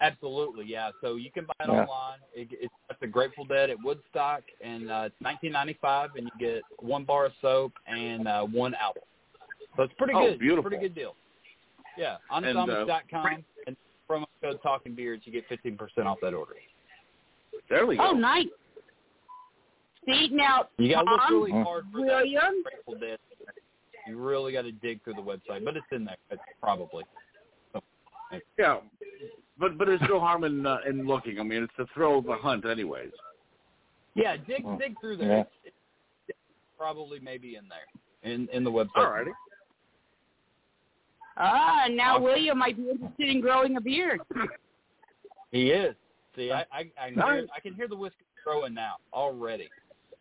Absolutely, 0.02 0.66
yeah. 0.66 0.91
So 1.02 1.16
you 1.16 1.30
can 1.32 1.45
buy 1.45 1.54
it 1.66 1.68
Yeah. 1.68 1.82
online. 1.82 2.20
It, 2.34 2.47
it's 2.52 2.74
at 2.89 3.00
the 3.02 3.08
Grateful 3.08 3.43
Dead 3.45 3.70
at 3.70 3.78
Woodstock, 3.84 4.43
and 4.64 4.89
uh, 4.89 5.04
it's 5.08 5.16
nineteen 5.20 5.52
ninety 5.52 5.78
five, 5.82 6.12
and 6.16 6.26
you 6.26 6.32
get 6.39 6.64
one 6.80 7.04
bar 7.04 7.26
of 7.26 7.34
soap 7.41 7.74
and 7.86 8.28
uh, 8.28 8.43
one 8.45 8.74
album. 8.76 9.04
So 9.76 9.84
it's 9.84 9.93
pretty 9.97 10.14
Oh, 10.16 10.30
good. 10.30 10.39
beautiful. 10.39 10.70
Pretty 10.70 10.82
good 10.88 10.95
deal. 10.95 11.16
Yeah, 11.97 12.16
And, 12.32 12.45
uh, 12.45 12.66
honestamish.com, 12.66 13.43
and 13.68 13.76
promo 14.10 14.26
code 14.41 14.60
Talking 14.64 14.95
Beards, 14.95 15.24
you 15.26 15.34
get 15.34 15.45
fifteen 15.50 15.76
percent 15.76 16.08
off 16.08 16.20
that 16.22 16.34
order. 16.34 16.54
There 17.70 17.86
we 17.86 17.97
go. 17.97 18.10
Oh, 18.10 18.14
nice. 18.14 18.45
See 20.06 20.30
now, 20.32 20.70
You 20.78 20.93
got 20.93 21.04
to 21.04 21.12
look 21.12 21.20
Tom, 21.22 21.34
really 21.34 21.52
hard 21.52 21.86
for 21.91 22.06
that 22.06 22.24
Grateful 22.64 22.95
Dead. 23.00 23.20
You 24.08 24.18
really 24.18 24.54
got 24.54 24.62
to 24.64 24.72
dig 24.72 25.04
through 25.04 25.16
the 25.16 25.22
website, 25.22 25.64
but 25.66 25.76
it's 25.76 25.86
in 25.91 26.06
there 26.06 26.16
it's 26.32 26.41
probably. 26.62 27.04
So, 27.74 27.82
Yeah, 28.58 28.78
but 29.60 29.78
but 29.78 29.86
there's 29.88 30.01
no 30.10 30.20
harm 30.20 30.43
in 30.43 30.66
uh, 30.66 30.78
in 30.88 31.05
looking. 31.07 31.39
I 31.39 31.43
mean, 31.43 31.64
it's 31.64 31.74
the 31.78 31.86
thrill 31.93 32.20
of 32.20 32.26
the 32.26 32.36
hunt, 32.36 32.66
anyways. 32.66 33.12
yeah, 34.16 34.36
dig 34.38 34.64
dig 34.80 34.99
through 34.99 35.18
there. 35.18 35.28
Yeah. 35.38 35.43
It's, 35.66 35.76
it's 36.30 36.38
probably 36.78 37.20
maybe 37.20 37.55
in 37.55 37.64
there 37.70 38.32
in 38.34 38.47
in 38.53 38.64
the 38.64 38.72
website. 38.72 38.88
Alrighty. 38.97 39.32
Ah, 41.38 41.86
now 41.89 42.20
William 42.20 42.57
might 42.57 42.76
be 42.76 42.89
interested 42.89 43.30
in 43.30 43.39
growing 43.41 43.78
a 43.78 43.82
beard. 43.82 44.20
He 45.51 45.70
is. 45.72 45.95
See, 46.36 46.51
I 46.51 46.66
I, 46.72 46.91
I, 47.01 47.10
Nice. 47.12 47.16
hear, 47.16 47.47
I 47.55 47.60
can 47.62 47.74
hear 47.74 47.88
the 47.88 47.95
whiskey 47.95 48.26
growing 48.43 48.74
now 48.74 48.95
already. 49.14 49.70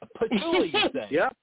A 0.02 0.06
patchouli, 0.18 0.68
you 0.72 0.80
say? 0.94 1.06
Yep. 1.10 1.36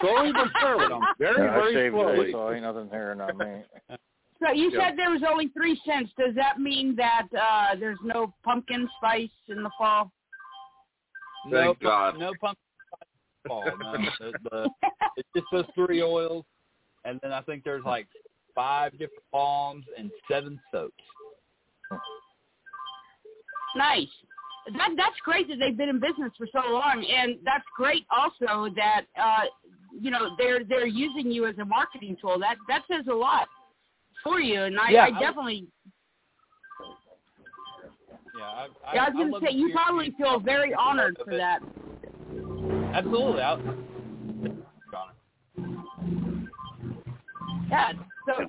Slowly 0.00 0.32
but 0.32 0.48
surely. 0.60 0.88
Very, 1.18 1.44
Yeah, 1.46 1.50
I 1.50 1.54
very 1.54 1.74
shaved 1.74 1.94
slowly. 1.94 2.28
it, 2.28 2.32
so 2.32 2.52
ain't 2.52 2.62
nothing 2.64 2.88
here, 2.90 3.14
not 3.14 3.36
me. 3.36 3.62
So 4.42 4.52
you 4.52 4.70
Yeah. 4.70 4.88
said 4.90 4.98
there 4.98 5.10
was 5.10 5.22
only 5.26 5.48
three 5.48 5.80
scents. 5.84 6.12
Does 6.18 6.34
that 6.34 6.60
mean 6.60 6.94
that 6.96 7.26
uh 7.38 7.74
there's 7.76 7.98
no 8.04 8.34
pumpkin 8.44 8.88
spice 8.98 9.30
in 9.48 9.62
the 9.62 9.70
fall? 9.78 10.10
No, 11.46 11.58
Thank 11.58 11.80
pu- 11.80 11.84
God. 11.86 12.18
no 12.18 12.34
pumpkin 12.34 12.66
spice 12.88 13.46
fall. 13.48 13.76
No, 13.78 13.92
the, 14.20 14.34
the, 14.50 14.70
it's 15.16 15.28
just 15.34 15.46
those 15.52 15.64
three 15.74 16.02
oils, 16.02 16.44
and 17.04 17.18
then 17.22 17.32
I 17.32 17.40
think 17.42 17.64
there's 17.64 17.84
like 17.84 18.08
five 18.54 18.92
different 18.92 19.24
balms 19.32 19.84
and 19.96 20.10
seven 20.28 20.60
soaps. 20.72 21.02
Nice. 23.76 24.08
That 24.76 24.90
that's 24.96 25.16
great 25.24 25.48
that 25.48 25.58
they've 25.60 25.76
been 25.76 25.88
in 25.88 26.00
business 26.00 26.32
for 26.36 26.46
so 26.52 26.72
long, 26.72 27.06
and 27.08 27.36
that's 27.44 27.64
great 27.76 28.04
also 28.10 28.68
that 28.74 29.02
uh 29.20 29.44
you 29.98 30.10
know 30.10 30.34
they're 30.36 30.64
they're 30.64 30.86
using 30.86 31.30
you 31.30 31.46
as 31.46 31.56
a 31.58 31.64
marketing 31.64 32.16
tool. 32.20 32.38
That 32.38 32.56
that 32.68 32.82
says 32.90 33.06
a 33.10 33.14
lot 33.14 33.46
for 34.26 34.40
you, 34.40 34.62
and 34.64 34.78
I, 34.78 34.90
Yeah, 34.90 35.04
I 35.04 35.16
I- 35.16 35.20
definitely. 35.20 35.66
Yeah, 38.36 38.44
I, 38.44 38.66
I, 38.86 38.94
Yeah, 38.94 39.04
I 39.04 39.08
was 39.10 39.14
going 39.14 39.32
to 39.32 39.46
say 39.46 39.54
you 39.54 39.72
probably 39.72 40.10
community. 40.10 40.16
feel 40.22 40.40
very 40.40 40.74
honored 40.74 41.16
for 41.24 41.36
that. 41.36 41.60
Absolutely. 42.94 43.42
I, 43.42 43.58
Yeah. 47.70 47.92
So 48.26 48.46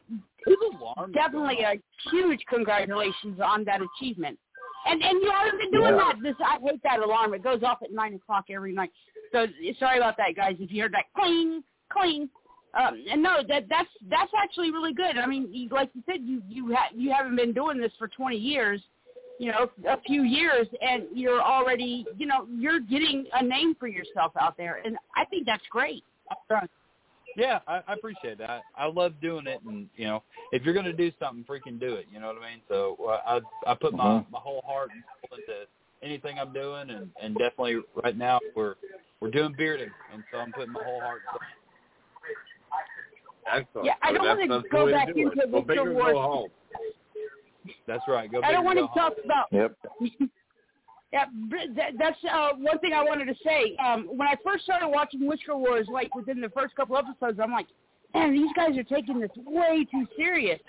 definitely 1.14 1.62
a 1.64 1.74
huge 2.12 2.40
congratulations 2.50 3.40
on 3.44 3.64
that 3.66 3.80
achievement. 3.82 4.38
And 4.86 5.02
and 5.04 5.22
you 5.22 5.32
haven't 5.32 5.60
been 5.60 5.72
doing 5.72 5.96
Yeah. 5.96 6.12
that. 6.14 6.16
This 6.22 6.36
I 6.44 6.60
hate 6.62 6.82
that 6.84 7.00
alarm. 7.00 7.34
It 7.34 7.44
goes 7.44 7.62
off 7.64 7.80
at 7.84 7.92
nine 7.92 8.14
o'clock 8.16 8.46
every 8.50 8.74
night. 8.74 8.92
So 9.32 9.48
sorry 9.80 9.98
about 9.98 10.16
that, 10.18 10.36
guys. 10.36 10.56
If 10.60 10.72
you 10.72 10.82
heard 10.84 10.94
that 10.94 11.06
cling, 11.16 11.64
cling. 11.92 12.30
Um, 12.78 13.04
and 13.12 13.24
no, 13.24 13.38
that 13.48 13.66
that's 13.70 13.90
that's 14.10 14.32
actually 14.38 14.72
really 14.72 14.94
good. 14.94 15.18
I 15.18 15.26
mean, 15.26 15.68
like 15.72 15.90
you 15.94 16.04
said, 16.06 16.22
you 16.22 16.44
you 16.48 16.76
ha- 16.76 16.90
you 16.94 17.12
haven't 17.12 17.36
been 17.36 17.54
doing 17.54 17.80
this 17.80 17.92
for 17.98 18.08
20 18.08 18.38
years, 18.38 18.82
you 19.40 19.52
know, 19.52 19.70
a 19.90 20.00
few 20.02 20.24
years, 20.24 20.68
and 20.82 21.04
you're 21.14 21.42
already, 21.42 22.06
you 22.18 22.28
know, 22.28 22.46
you're 22.56 22.80
getting 22.80 23.26
a 23.34 23.44
name 23.44 23.74
for 23.80 23.88
yourself 23.88 24.34
out 24.40 24.58
there, 24.58 24.80
and 24.86 24.96
I 25.16 25.26
think 25.26 25.46
that's 25.46 25.64
great. 25.72 26.04
Yeah, 27.36 27.60
I, 27.68 27.82
I 27.88 27.94
appreciate 27.94 28.38
that. 28.40 28.50
I, 28.50 28.62
I 28.76 28.86
love 28.88 29.14
doing 29.22 29.48
it, 29.48 29.62
and 29.64 29.88
you 29.96 30.06
know, 30.06 30.24
if 30.52 30.64
you're 30.64 30.74
gonna 30.74 30.94
do 30.94 31.12
something, 31.20 31.46
freaking 31.46 31.80
do 31.80 31.96
it. 31.96 32.08
You 32.12 32.20
know 32.20 32.28
what 32.28 32.38
I 32.44 32.50
mean? 32.52 32.62
So 32.68 32.98
uh, 33.08 33.42
I 33.66 33.72
I 33.72 33.76
put 33.76 33.94
my 33.94 34.06
Mhm. 34.20 34.26
my 34.32 34.40
whole 34.40 34.64
heart 34.68 34.92
and 34.94 35.04
soul 35.22 35.38
into 35.38 35.68
anything 36.04 36.38
I'm 36.40 36.54
doing, 36.54 36.90
and 36.92 37.12
and 37.20 37.38
definitely 37.38 37.82
right 38.04 38.18
now 38.18 38.40
we're 38.56 38.76
we're 39.20 39.32
doing 39.32 39.54
bearding, 39.54 39.94
and 40.12 40.24
so 40.32 40.38
I'm 40.40 40.54
putting 40.54 40.74
my 40.74 40.82
whole 40.84 41.02
heart. 41.02 41.24
and 41.32 41.40
soul. 41.40 41.42
Excellent. 43.54 43.86
Yeah, 43.86 43.94
I 44.02 44.12
don't 44.12 44.26
that's, 44.26 44.50
wanna 44.50 44.64
go 44.72 44.92
back 44.92 45.10
into 45.10 45.28
it. 45.28 45.52
The 45.52 45.62
big 45.62 45.78
or 45.78 45.94
Star 45.94 46.14
Wars. 46.14 46.52
That's 47.86 48.04
right. 48.08 48.32
Go 48.32 48.42
I 48.44 48.52
don't 48.52 48.66
want 48.66 48.78
to 48.78 48.82
go 48.84 48.88
home. 48.88 49.12
talk 49.12 49.14
about. 49.24 49.46
Yep. 49.52 49.78
Yeah, 51.14 51.24
that, 51.78 51.92
that's 51.98 52.18
uh, 52.30 52.50
one 52.58 52.80
thing 52.80 52.92
I 52.94 53.02
wanted 53.02 53.26
to 53.26 53.36
say. 53.42 53.78
Um, 53.78 54.10
when 54.18 54.28
I 54.28 54.36
first 54.44 54.66
started 54.66 54.90
watching 54.90 55.26
Whisker 55.26 55.56
Wars, 55.56 55.88
like 55.90 56.14
within 56.14 56.42
the 56.42 56.50
first 56.50 56.76
couple 56.76 56.98
episodes, 56.98 57.40
I'm 57.42 57.52
like, 57.54 57.68
man, 58.14 58.34
these 58.34 58.50
guys 58.58 58.78
are 58.78 58.84
taking 58.84 59.22
this 59.22 59.32
way 59.46 59.88
too 59.90 60.06
serious. 60.18 60.60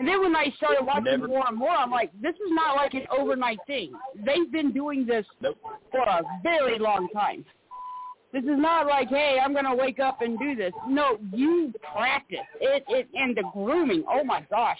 And 0.00 0.06
then 0.06 0.20
when 0.20 0.34
I 0.34 0.52
started 0.56 0.84
watching 0.84 1.04
Never- 1.04 1.28
more 1.28 1.46
and 1.46 1.56
more, 1.56 1.70
I'm 1.70 1.92
like, 1.92 2.10
this 2.20 2.34
is 2.34 2.50
not 2.50 2.74
like 2.74 2.94
an 2.94 3.06
overnight 3.16 3.60
thing. 3.68 3.92
They've 4.26 4.50
been 4.50 4.72
doing 4.72 5.06
this 5.06 5.24
for 5.92 6.00
a 6.00 6.22
very 6.42 6.80
long 6.80 7.08
time. 7.14 7.44
This 8.32 8.44
is 8.44 8.58
not 8.58 8.86
like, 8.86 9.08
hey, 9.08 9.38
I'm 9.42 9.54
gonna 9.54 9.74
wake 9.74 10.00
up 10.00 10.20
and 10.20 10.38
do 10.38 10.54
this. 10.54 10.72
No, 10.86 11.18
you 11.32 11.72
practice 11.94 12.38
it. 12.60 12.84
It 12.88 13.08
and 13.14 13.36
the 13.36 13.44
grooming. 13.54 14.04
Oh 14.08 14.22
my 14.22 14.44
gosh, 14.50 14.78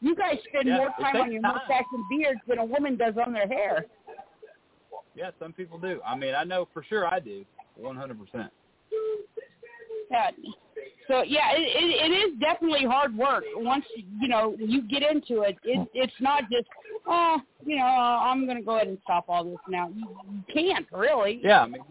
you 0.00 0.16
guys 0.16 0.38
spend 0.48 0.66
Yeah, 0.68 0.76
more 0.78 0.90
time 1.00 1.16
on 1.16 1.32
your 1.32 1.42
time. 1.42 1.54
mustache 1.54 1.84
and 1.92 2.04
beards 2.10 2.40
than 2.48 2.58
a 2.58 2.64
woman 2.64 2.96
does 2.96 3.14
on 3.24 3.32
their 3.32 3.46
hair. 3.46 3.86
Yeah, 5.14 5.30
some 5.38 5.52
people 5.52 5.78
do. 5.78 6.00
I 6.06 6.16
mean, 6.16 6.34
I 6.34 6.44
know 6.44 6.68
for 6.72 6.82
sure 6.82 7.06
I 7.06 7.20
do. 7.20 7.44
One 7.76 7.96
hundred 7.96 8.18
percent. 8.18 8.52
Yeah. 10.10 10.30
So 11.06 11.22
yeah, 11.22 11.52
it, 11.52 11.60
it, 11.60 12.10
it 12.10 12.14
is 12.14 12.38
definitely 12.40 12.84
hard 12.84 13.16
work. 13.16 13.44
Once 13.56 13.84
you 14.20 14.28
know 14.28 14.56
you 14.58 14.82
get 14.82 15.02
into 15.02 15.42
it, 15.42 15.56
it 15.64 15.88
it's 15.94 16.12
not 16.20 16.50
just 16.50 16.66
oh 17.06 17.38
you 17.64 17.76
know 17.76 17.84
I'm 17.84 18.46
going 18.46 18.58
to 18.58 18.64
go 18.64 18.76
ahead 18.76 18.88
and 18.88 18.98
stop 19.04 19.26
all 19.28 19.44
this 19.44 19.58
now. 19.68 19.88
You, 19.88 20.06
you 20.30 20.42
can't 20.52 20.86
really. 20.92 21.40
Yeah, 21.42 21.62
I 21.62 21.66
mean, 21.66 21.82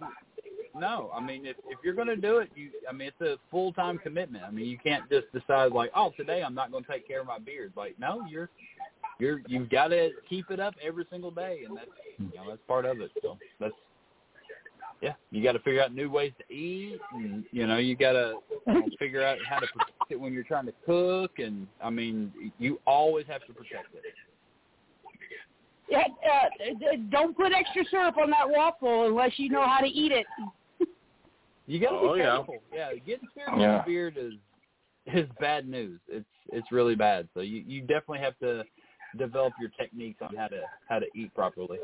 no, 0.79 1.11
I 1.13 1.21
mean, 1.21 1.45
if 1.45 1.57
if 1.67 1.79
you're 1.83 1.93
going 1.93 2.07
to 2.07 2.15
do 2.15 2.37
it, 2.37 2.49
you, 2.55 2.69
I 2.89 2.93
mean, 2.93 3.09
it's 3.09 3.21
a 3.21 3.37
full 3.51 3.73
time 3.73 3.97
commitment. 3.97 4.43
I 4.43 4.51
mean, 4.51 4.65
you 4.65 4.77
can't 4.77 5.09
just 5.09 5.27
decide 5.33 5.71
like, 5.71 5.91
oh, 5.95 6.13
today 6.17 6.43
I'm 6.43 6.55
not 6.55 6.71
going 6.71 6.83
to 6.83 6.91
take 6.91 7.07
care 7.07 7.21
of 7.21 7.27
my 7.27 7.39
beard. 7.39 7.73
Like, 7.75 7.95
no, 7.99 8.23
you're 8.29 8.49
you're 9.19 9.41
you've 9.47 9.69
got 9.69 9.87
to 9.89 10.11
keep 10.29 10.51
it 10.51 10.59
up 10.59 10.75
every 10.85 11.05
single 11.11 11.31
day, 11.31 11.61
and 11.67 11.77
that's 11.77 11.89
you 12.17 12.31
know 12.35 12.49
that's 12.49 12.61
part 12.67 12.85
of 12.85 12.99
it. 13.01 13.11
So 13.21 13.37
that's 13.59 13.73
yeah, 15.01 15.13
you 15.31 15.43
got 15.43 15.51
to 15.51 15.59
figure 15.59 15.81
out 15.81 15.93
new 15.93 16.09
ways 16.09 16.33
to 16.39 16.53
eat, 16.53 16.99
and 17.13 17.43
you 17.51 17.67
know 17.67 17.77
you 17.77 17.95
got 17.95 18.13
to 18.13 18.35
you 18.67 18.73
know, 18.73 18.83
figure 18.99 19.23
out 19.23 19.37
how 19.47 19.59
to 19.59 19.67
protect 19.67 20.11
it 20.11 20.19
when 20.19 20.33
you're 20.33 20.43
trying 20.43 20.65
to 20.65 20.73
cook, 20.85 21.39
and 21.39 21.67
I 21.83 21.89
mean, 21.89 22.31
you 22.57 22.79
always 22.87 23.25
have 23.27 23.45
to 23.47 23.53
protect 23.53 23.93
it. 23.93 24.03
Yeah, 25.89 26.03
uh, 26.29 26.95
don't 27.11 27.35
put 27.35 27.53
extra 27.53 27.83
syrup 27.89 28.17
on 28.17 28.29
that 28.31 28.49
waffle 28.49 29.07
unless 29.07 29.31
you 29.37 29.49
know 29.49 29.65
how 29.65 29.79
to 29.79 29.87
eat 29.87 30.11
it. 30.11 30.25
You 31.67 31.79
got 31.79 31.91
to 31.91 31.97
Oh, 31.97 32.13
be 32.13 32.19
yeah. 32.19 32.37
careful. 32.37 32.63
Yeah, 32.73 32.93
getting 33.05 33.27
syrup 33.35 33.53
in 33.55 33.59
Yeah. 33.59 33.75
your 33.75 33.83
beard 33.85 34.17
is 34.17 34.33
is 35.13 35.27
bad 35.39 35.67
news. 35.67 35.99
It's 36.07 36.25
it's 36.51 36.71
really 36.71 36.95
bad. 36.95 37.27
So 37.33 37.41
you 37.41 37.63
you 37.65 37.81
definitely 37.81 38.19
have 38.19 38.37
to 38.39 38.63
develop 39.17 39.53
your 39.59 39.69
techniques 39.77 40.21
on 40.21 40.35
how 40.35 40.47
to 40.47 40.63
how 40.87 40.99
to 40.99 41.05
eat 41.13 41.33
properly. 41.33 41.79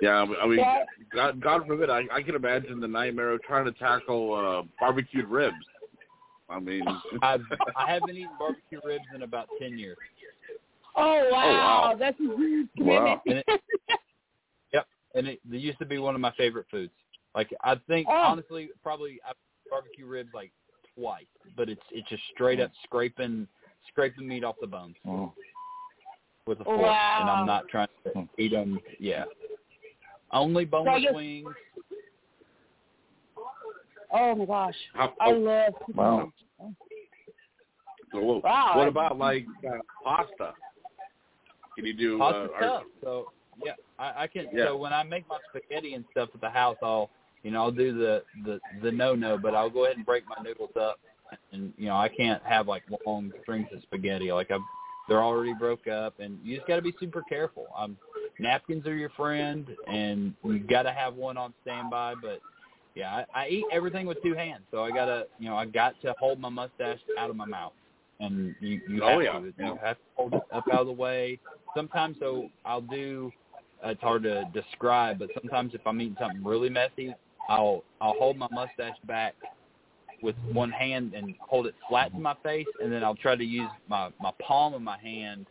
Yeah, 0.00 0.26
I 0.42 0.46
mean, 0.46 0.58
Yeah. 0.58 0.84
God, 1.14 1.40
God 1.40 1.66
forbid, 1.66 1.88
I, 1.88 2.02
I 2.12 2.20
can 2.22 2.34
imagine 2.34 2.80
the 2.80 2.88
nightmare 2.88 3.30
of 3.30 3.42
trying 3.42 3.64
to 3.64 3.72
tackle 3.72 4.34
uh, 4.34 4.62
barbecued 4.80 5.26
ribs. 5.28 5.54
I 6.48 6.58
mean, 6.60 7.00
I've 7.22 7.44
I 7.76 7.90
haven't 7.90 8.16
eaten 8.16 8.36
barbecue 8.38 8.80
ribs 8.84 9.06
in 9.14 9.22
about 9.22 9.48
ten 9.58 9.78
years. 9.78 9.96
Oh 10.96 11.28
wow, 11.30 11.42
oh, 11.84 11.90
wow. 11.90 11.96
that's 11.98 12.18
a 12.20 12.36
huge 12.36 12.68
Wow. 12.78 13.20
commitment. 13.24 13.44
And 13.48 13.60
Yep, 14.72 14.86
and 15.14 15.26
it, 15.28 15.40
it 15.50 15.56
used 15.56 15.78
to 15.78 15.86
be 15.86 15.98
one 15.98 16.14
of 16.14 16.20
my 16.20 16.32
favorite 16.32 16.66
foods. 16.70 16.92
Like 17.34 17.52
I 17.62 17.74
think 17.88 18.06
Oh. 18.08 18.12
honestly, 18.14 18.70
probably 18.82 19.20
I've 19.28 19.34
barbecue 19.70 20.06
ribs 20.06 20.30
like 20.34 20.52
twice, 20.96 21.24
but 21.56 21.68
it's 21.68 21.82
it's 21.90 22.08
just 22.08 22.22
straight 22.32 22.60
up 22.60 22.70
scraping 22.84 23.48
scraping 23.88 24.26
meat 24.28 24.44
off 24.44 24.56
the 24.60 24.66
bones 24.66 24.96
Mm. 25.06 25.32
with 26.46 26.60
a 26.60 26.64
fork, 26.64 26.80
and 26.80 27.28
I'm 27.30 27.46
not 27.46 27.68
trying 27.68 27.88
to 28.04 28.28
eat 28.38 28.52
them. 28.52 28.78
Yeah, 29.00 29.24
only 30.32 30.64
So 30.64 30.68
I 30.68 30.70
boneless 30.84 31.02
guess- 31.02 31.14
wings. 31.14 31.54
oh 34.12 34.34
my 34.34 34.44
gosh, 34.44 34.74
how, 34.94 35.12
I 35.20 35.32
love. 35.32 35.74
Wow. 35.94 36.32
so 38.12 38.18
what, 38.20 38.44
Wow. 38.44 38.72
what 38.76 38.88
about 38.88 39.18
like 39.18 39.46
uh, 39.66 39.78
pasta? 40.04 40.52
Can 41.76 41.86
you 41.86 41.94
do? 41.94 42.18
Pasta's 42.18 42.50
uh, 42.56 42.60
tough. 42.60 42.82
So 43.02 43.32
yeah, 43.64 43.72
I, 43.98 44.22
I 44.22 44.26
can. 44.28 44.46
Yeah. 44.52 44.66
So 44.66 44.76
when 44.76 44.92
I 44.92 45.02
make 45.02 45.28
my 45.28 45.38
spaghetti 45.48 45.94
and 45.94 46.04
stuff 46.12 46.28
at 46.34 46.40
the 46.40 46.50
house, 46.50 46.76
I'll 46.82 47.10
you 47.44 47.50
know, 47.50 47.62
I'll 47.62 47.70
do 47.70 47.96
the 47.96 48.24
the 48.44 48.60
the 48.82 48.90
no 48.90 49.14
no, 49.14 49.38
but 49.38 49.54
I'll 49.54 49.70
go 49.70 49.84
ahead 49.84 49.98
and 49.98 50.06
break 50.06 50.24
my 50.26 50.42
noodles 50.42 50.70
up, 50.80 50.98
and 51.52 51.72
you 51.76 51.86
know, 51.86 51.96
I 51.96 52.08
can't 52.08 52.42
have 52.42 52.66
like 52.66 52.82
long 53.06 53.32
strings 53.42 53.68
of 53.72 53.82
spaghetti. 53.82 54.32
Like 54.32 54.50
I'm, 54.50 54.64
they're 55.08 55.22
already 55.22 55.52
broke 55.52 55.86
up, 55.86 56.14
and 56.18 56.38
you 56.42 56.56
just 56.56 56.66
got 56.66 56.76
to 56.76 56.82
be 56.82 56.94
super 56.98 57.22
careful. 57.28 57.66
Um, 57.76 57.98
napkins 58.38 58.86
are 58.86 58.96
your 58.96 59.10
friend, 59.10 59.66
and 59.86 60.34
you 60.42 60.58
got 60.60 60.82
to 60.84 60.92
have 60.92 61.14
one 61.14 61.36
on 61.36 61.52
standby. 61.62 62.14
But 62.22 62.40
yeah, 62.94 63.24
I, 63.34 63.42
I 63.42 63.48
eat 63.48 63.64
everything 63.70 64.06
with 64.06 64.22
two 64.22 64.34
hands, 64.34 64.62
so 64.70 64.82
I 64.82 64.90
gotta, 64.90 65.26
you 65.38 65.50
know, 65.50 65.56
I 65.56 65.66
got 65.66 66.00
to 66.00 66.14
hold 66.18 66.40
my 66.40 66.48
mustache 66.48 67.00
out 67.18 67.28
of 67.28 67.36
my 67.36 67.46
mouth, 67.46 67.74
and 68.20 68.54
you 68.60 68.80
you 68.88 69.02
Oh, 69.04 69.10
have 69.10 69.22
yeah. 69.22 69.38
to, 69.38 69.52
you 69.58 69.78
have 69.82 69.96
to 69.96 70.02
hold 70.16 70.32
it 70.32 70.42
up 70.50 70.64
out 70.72 70.80
of 70.80 70.86
the 70.86 70.92
way. 70.92 71.38
Sometimes, 71.76 72.16
so 72.20 72.48
I'll 72.64 72.80
do. 72.80 73.30
It's 73.86 74.00
hard 74.00 74.22
to 74.22 74.46
describe, 74.54 75.18
but 75.18 75.28
sometimes 75.38 75.74
if 75.74 75.86
I'm 75.86 76.00
eating 76.00 76.16
something 76.18 76.42
really 76.42 76.70
messy, 76.70 77.14
I'll 77.48 77.84
I'll 78.00 78.14
hold 78.14 78.36
my 78.36 78.48
mustache 78.50 78.96
back 79.06 79.34
with 80.22 80.36
one 80.52 80.70
hand 80.70 81.14
and 81.14 81.34
hold 81.40 81.66
it 81.66 81.74
flat 81.88 82.12
to 82.12 82.18
my 82.18 82.34
face, 82.42 82.66
and 82.82 82.92
then 82.92 83.04
I'll 83.04 83.16
try 83.16 83.36
to 83.36 83.44
use 83.44 83.70
my 83.88 84.10
my 84.20 84.30
palm 84.40 84.74
of 84.74 84.82
my 84.82 84.98
hand 84.98 85.46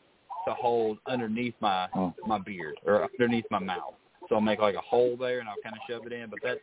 to 0.47 0.53
hold 0.53 0.97
underneath 1.07 1.53
my 1.59 1.87
oh. 1.95 2.13
my 2.25 2.39
beard 2.39 2.75
or 2.85 3.07
underneath 3.19 3.45
my 3.51 3.59
mouth. 3.59 3.93
So 4.29 4.35
I'll 4.35 4.41
make 4.41 4.59
like 4.59 4.75
a 4.75 4.81
hole 4.81 5.15
there, 5.17 5.39
and 5.39 5.49
I'll 5.49 5.61
kind 5.63 5.75
of 5.75 5.81
shove 5.89 6.05
it 6.05 6.13
in. 6.13 6.29
But 6.29 6.39
that's 6.43 6.59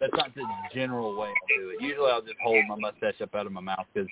that's 0.00 0.12
not 0.14 0.34
the 0.34 0.44
general 0.74 1.18
way 1.18 1.28
I 1.28 1.60
do 1.60 1.70
it. 1.70 1.82
Usually 1.82 2.10
I'll 2.10 2.22
just 2.22 2.36
hold 2.42 2.64
my 2.68 2.76
mustache 2.76 3.20
up 3.20 3.34
out 3.34 3.46
of 3.46 3.52
my 3.52 3.60
mouth 3.60 3.86
because 3.92 4.08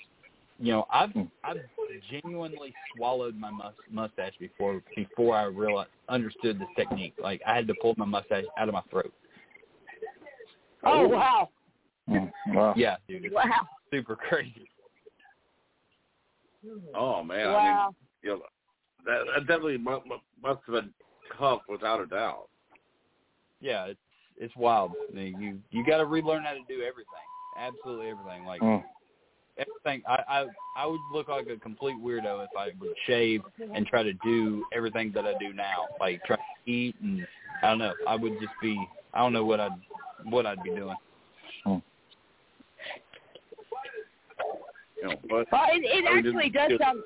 you 0.59 0.72
know 0.72 0.87
I've 0.93 1.11
hmm. 1.11 1.22
I've 1.43 1.59
genuinely 2.11 2.74
swallowed 2.97 3.37
my 3.37 3.51
mus- 3.51 3.74
mustache 3.91 4.35
before 4.41 4.82
before 4.97 5.37
I 5.37 5.45
realized 5.45 5.91
understood 6.09 6.59
this 6.59 6.68
technique. 6.76 7.14
Like 7.22 7.41
I 7.47 7.55
had 7.55 7.66
to 7.68 7.74
pull 7.80 7.95
my 7.97 8.07
mustache 8.07 8.45
out 8.59 8.68
of 8.68 8.74
my 8.74 8.82
throat. 8.91 9.12
Oh 10.87 11.09
wow! 11.09 11.49
Wow. 12.49 12.74
Yeah, 12.76 12.97
dude, 13.09 13.32
Wow! 13.35 13.66
super 13.93 14.16
crazy. 14.16 14.68
Oh 16.95 17.22
man, 17.22 17.49
I 17.49 17.53
Wow! 17.53 17.87
mean, 17.87 17.95
you 18.22 18.30
know, 18.30 18.43
that, 19.07 19.24
that 19.35 19.47
definitely 19.47 19.78
must, 19.78 20.05
must 20.43 20.61
have 20.66 20.74
been 20.74 20.91
tough, 21.39 21.61
without 21.68 22.01
a 22.01 22.07
doubt. 22.07 22.49
Yeah, 23.61 23.87
it's 23.87 24.01
it's 24.37 24.55
wild. 24.57 24.93
I 25.11 25.14
mean, 25.14 25.41
You 25.41 25.59
you 25.70 25.87
got 25.87 25.99
to 25.99 26.07
relearn 26.07 26.45
how 26.45 26.53
to 26.53 26.62
do 26.68 26.82
everything. 26.82 27.07
Absolutely 27.57 28.09
everything. 28.11 28.45
Like 28.45 28.61
Mm. 28.62 28.82
everything. 29.57 30.03
I, 30.09 30.22
I 30.28 30.47
I 30.76 30.87
would 30.87 31.01
look 31.12 31.28
like 31.28 31.47
a 31.49 31.57
complete 31.59 31.97
weirdo 32.03 32.45
if 32.45 32.51
I 32.57 32.70
would 32.80 32.95
shave 33.07 33.43
and 33.74 33.87
try 33.87 34.03
to 34.03 34.12
do 34.24 34.64
everything 34.72 35.12
that 35.14 35.24
I 35.24 35.35
do 35.39 35.53
now. 35.53 35.89
Like 36.01 36.22
try 36.24 36.37
to 36.37 36.70
eat 36.70 36.97
and 37.01 37.26
I 37.62 37.70
don't 37.70 37.78
know. 37.78 37.95
I 38.07 38.16
would 38.16 38.39
just 38.41 38.53
be. 38.61 38.89
I 39.12 39.20
don't 39.20 39.32
know 39.32 39.45
what 39.45 39.61
I'd 39.61 39.70
what 40.25 40.47
I'd 40.47 40.62
be 40.62 40.70
doing. 40.70 40.97
You 41.66 41.83
know, 45.03 45.14
but 45.29 45.47
Well, 45.53 45.66
it, 45.70 45.83
it 45.85 46.05
actually 46.09 46.47
it's 46.47 46.55
does 46.55 46.70
just- 46.70 46.83
sound. 46.83 47.03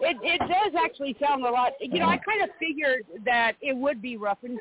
It 0.00 0.16
it 0.22 0.38
does 0.38 0.80
actually 0.84 1.16
sound 1.20 1.44
a 1.44 1.50
lot. 1.50 1.72
You 1.80 1.98
know, 1.98 2.06
I 2.06 2.18
kind 2.18 2.40
of 2.42 2.50
figured 2.60 3.04
that 3.24 3.54
it 3.60 3.76
would 3.76 4.00
be 4.00 4.16
roughened. 4.16 4.60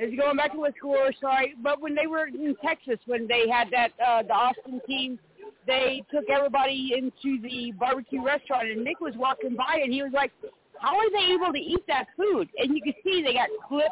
Is 0.00 0.14
going 0.16 0.36
back 0.36 0.52
to 0.52 0.58
what 0.58 0.76
school 0.76 0.96
sorry, 1.20 1.54
but 1.60 1.80
when 1.80 1.94
they 1.96 2.06
were 2.06 2.28
in 2.28 2.54
Texas, 2.64 2.98
when 3.06 3.26
they 3.26 3.48
had 3.48 3.68
that 3.72 3.88
uh, 4.04 4.22
the 4.22 4.32
Austin 4.32 4.80
team, 4.86 5.18
they 5.66 6.04
took 6.10 6.30
everybody 6.30 6.92
into 6.96 7.42
the 7.42 7.72
barbecue 7.78 8.22
restaurant, 8.24 8.68
and 8.68 8.84
Nick 8.84 9.00
was 9.00 9.14
walking 9.16 9.56
by, 9.56 9.80
and 9.82 9.92
he 9.92 10.02
was 10.04 10.12
like, 10.14 10.30
"How 10.78 10.96
are 10.96 11.10
they 11.10 11.32
able 11.34 11.52
to 11.52 11.58
eat 11.58 11.84
that 11.88 12.06
food?" 12.16 12.48
And 12.58 12.76
you 12.76 12.82
could 12.82 12.94
see 13.02 13.22
they 13.22 13.34
got 13.34 13.48
clips 13.66 13.90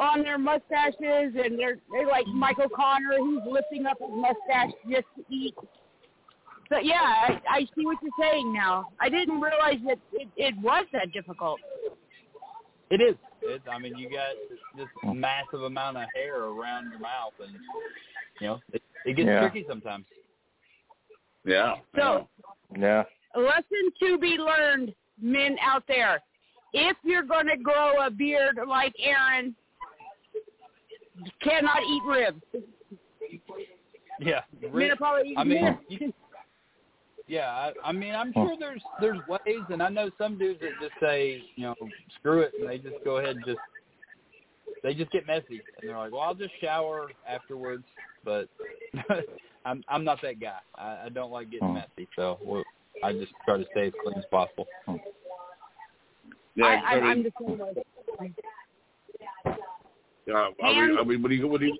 on 0.00 0.22
their 0.22 0.38
mustaches, 0.38 0.96
and 1.00 1.58
they're 1.58 1.78
they're 1.92 2.06
like 2.06 2.26
Michael 2.28 2.68
Connor, 2.74 3.18
who's 3.18 3.42
lifting 3.48 3.86
up 3.86 3.98
his 4.00 4.10
mustache 4.10 4.72
just 4.90 5.06
to 5.16 5.24
eat. 5.34 5.54
So 6.70 6.78
yeah, 6.78 6.96
I, 7.02 7.40
I 7.48 7.60
see 7.76 7.84
what 7.84 7.98
you're 8.02 8.12
saying 8.18 8.52
now. 8.52 8.88
I 9.00 9.08
didn't 9.08 9.40
realize 9.40 9.78
that 9.86 9.98
it, 10.12 10.28
it 10.36 10.54
was 10.62 10.86
that 10.92 11.12
difficult. 11.12 11.60
It 12.90 13.00
is. 13.00 13.16
It's. 13.42 13.64
I 13.70 13.78
mean, 13.78 13.96
you 13.96 14.08
got 14.10 14.34
this, 14.48 14.58
this 14.76 15.14
massive 15.14 15.62
amount 15.62 15.96
of 15.98 16.04
hair 16.14 16.44
around 16.44 16.90
your 16.90 17.00
mouth, 17.00 17.34
and 17.40 17.52
you 18.40 18.46
know 18.46 18.60
it, 18.72 18.82
it 19.04 19.16
gets 19.16 19.26
Yeah. 19.26 19.40
tricky 19.40 19.64
sometimes. 19.68 20.06
yeah. 21.44 21.74
So 21.96 22.28
Yeah. 22.76 23.04
lesson 23.36 23.90
to 24.00 24.18
be 24.18 24.36
learned, 24.38 24.94
men 25.20 25.56
out 25.62 25.84
there. 25.86 26.20
If 26.72 26.96
you're 27.04 27.22
going 27.22 27.46
to 27.46 27.56
grow 27.56 28.04
a 28.04 28.10
beard 28.10 28.58
like 28.66 28.94
Aaron, 28.98 29.54
you 31.22 31.30
cannot 31.42 31.82
eat 31.82 32.02
ribs. 32.06 32.42
Yeah. 34.20 34.40
Men 34.72 34.90
are 35.00 35.22
I 35.36 35.44
mean, 35.44 35.64
ribs. 35.64 35.78
you, 35.88 36.12
yeah. 37.26 37.48
I, 37.48 37.72
I 37.84 37.92
mean, 37.92 38.14
I'm 38.14 38.32
sure 38.32 38.56
there's 38.58 38.82
there's 39.00 39.20
ways, 39.28 39.64
and 39.70 39.82
I 39.82 39.88
know 39.88 40.10
some 40.18 40.38
dudes 40.38 40.60
that 40.60 40.72
just 40.80 40.94
say, 41.00 41.42
you 41.56 41.64
know, 41.64 41.74
screw 42.18 42.40
it, 42.40 42.52
and 42.58 42.68
they 42.68 42.78
just 42.78 43.02
go 43.04 43.18
ahead 43.18 43.36
and 43.36 43.44
just 43.44 43.58
they 44.82 44.94
just 44.94 45.10
get 45.10 45.26
messy, 45.26 45.62
and 45.80 45.88
they're 45.88 45.98
like, 45.98 46.12
well, 46.12 46.20
I'll 46.20 46.34
just 46.34 46.52
shower 46.60 47.08
afterwards. 47.28 47.84
But 48.24 48.48
I'm 49.64 49.82
I'm 49.88 50.04
not 50.04 50.20
that 50.22 50.40
guy. 50.40 50.58
I, 50.74 51.06
I 51.06 51.08
don't 51.08 51.32
like 51.32 51.50
getting 51.50 51.74
messy, 51.74 52.08
so 52.16 52.38
well, 52.44 52.64
I 53.02 53.12
just 53.12 53.32
try 53.44 53.56
to 53.56 53.64
stay 53.72 53.88
as 53.88 53.92
clean 54.02 54.18
as 54.18 54.24
possible. 54.30 54.66
Yeah, 56.56 56.66
I, 56.66 56.74
I, 56.74 57.00
I'm 57.00 57.22
the 57.22 57.32
same 57.40 57.58
way. 57.58 57.72
Yeah, 60.26 60.48
I 60.62 60.72
mean, 60.72 60.98
I 60.98 61.04
mean, 61.04 61.22
when 61.22 61.32
you 61.32 61.46
when 61.48 61.60
you 61.62 61.78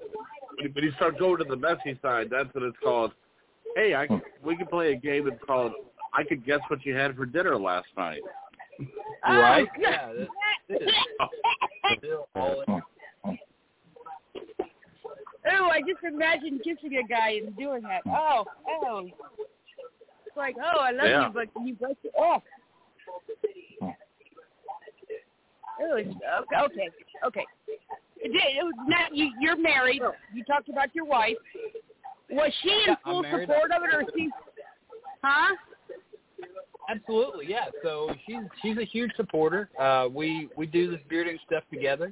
when 0.72 0.84
you- 0.84 0.92
start 0.92 1.18
going 1.18 1.38
to 1.38 1.45
the 1.45 1.57
messy 1.57 1.99
side, 2.03 2.28
that's 2.30 2.53
what 2.55 2.62
it's 2.64 2.76
called. 2.82 3.12
Hey, 3.74 3.95
I 3.95 4.07
we 4.42 4.57
can 4.57 4.66
play 4.66 4.92
a 4.92 4.97
game 4.97 5.24
that's 5.28 5.42
called 5.45 5.72
I 6.14 6.22
could 6.22 6.45
guess 6.47 6.61
what 6.68 6.84
you 6.86 6.95
had 6.95 7.16
for 7.16 7.26
dinner 7.26 7.57
last 7.59 7.88
night. 7.97 8.20
Right? 9.26 9.66
Oh, 9.68 9.80
Yeah. 9.80 10.12
That, 10.12 10.28
it 10.68 10.82
is. 10.82 11.99
Still 11.99 12.28
all 12.34 12.62
in. 12.68 12.82
Oh, 15.47 15.68
I 15.68 15.80
just 15.80 16.03
imagined 16.05 16.62
kissing 16.64 16.97
a 16.97 17.07
guy 17.07 17.40
and 17.45 17.57
doing 17.57 17.82
that. 17.82 18.01
Oh, 18.07 18.45
oh. 18.66 19.07
It's 20.26 20.36
like, 20.36 20.57
oh, 20.59 20.80
I 20.80 20.90
love 20.92 21.07
Yeah. 21.07 21.26
you, 21.26 21.32
but 21.34 21.53
can 21.53 21.66
you 21.66 21.74
break 21.74 21.99
it 22.03 22.12
off? 22.16 22.42
Oh, 25.82 25.97
okay, 26.64 26.88
okay, 27.26 27.45
okay. 28.19 28.59
It, 28.59 28.65
was 28.65 28.75
not, 28.87 29.15
you, 29.15 29.31
you're 29.41 29.57
married. 29.57 30.03
You 30.33 30.45
talked 30.45 30.69
about 30.69 30.95
your 30.95 31.05
wife. 31.05 31.37
Was 32.31 32.53
she 32.62 32.71
in 32.71 32.81
Yeah, 32.89 32.95
full 33.05 33.23
support 33.23 33.71
of 33.71 33.83
it, 33.83 33.95
or 33.95 34.05
she? 34.17 34.29
Huh? 35.23 35.55
Absolutely, 36.89 37.47
yeah. 37.49 37.67
So 37.83 38.15
she's 38.27 38.37
she's 38.61 38.77
a 38.77 38.85
huge 38.85 39.11
supporter. 39.16 39.70
Uh, 39.78 40.09
we 40.12 40.49
we 40.57 40.66
do 40.66 40.91
this 40.91 41.01
bearding 41.09 41.39
stuff 41.47 41.65
together. 41.73 42.11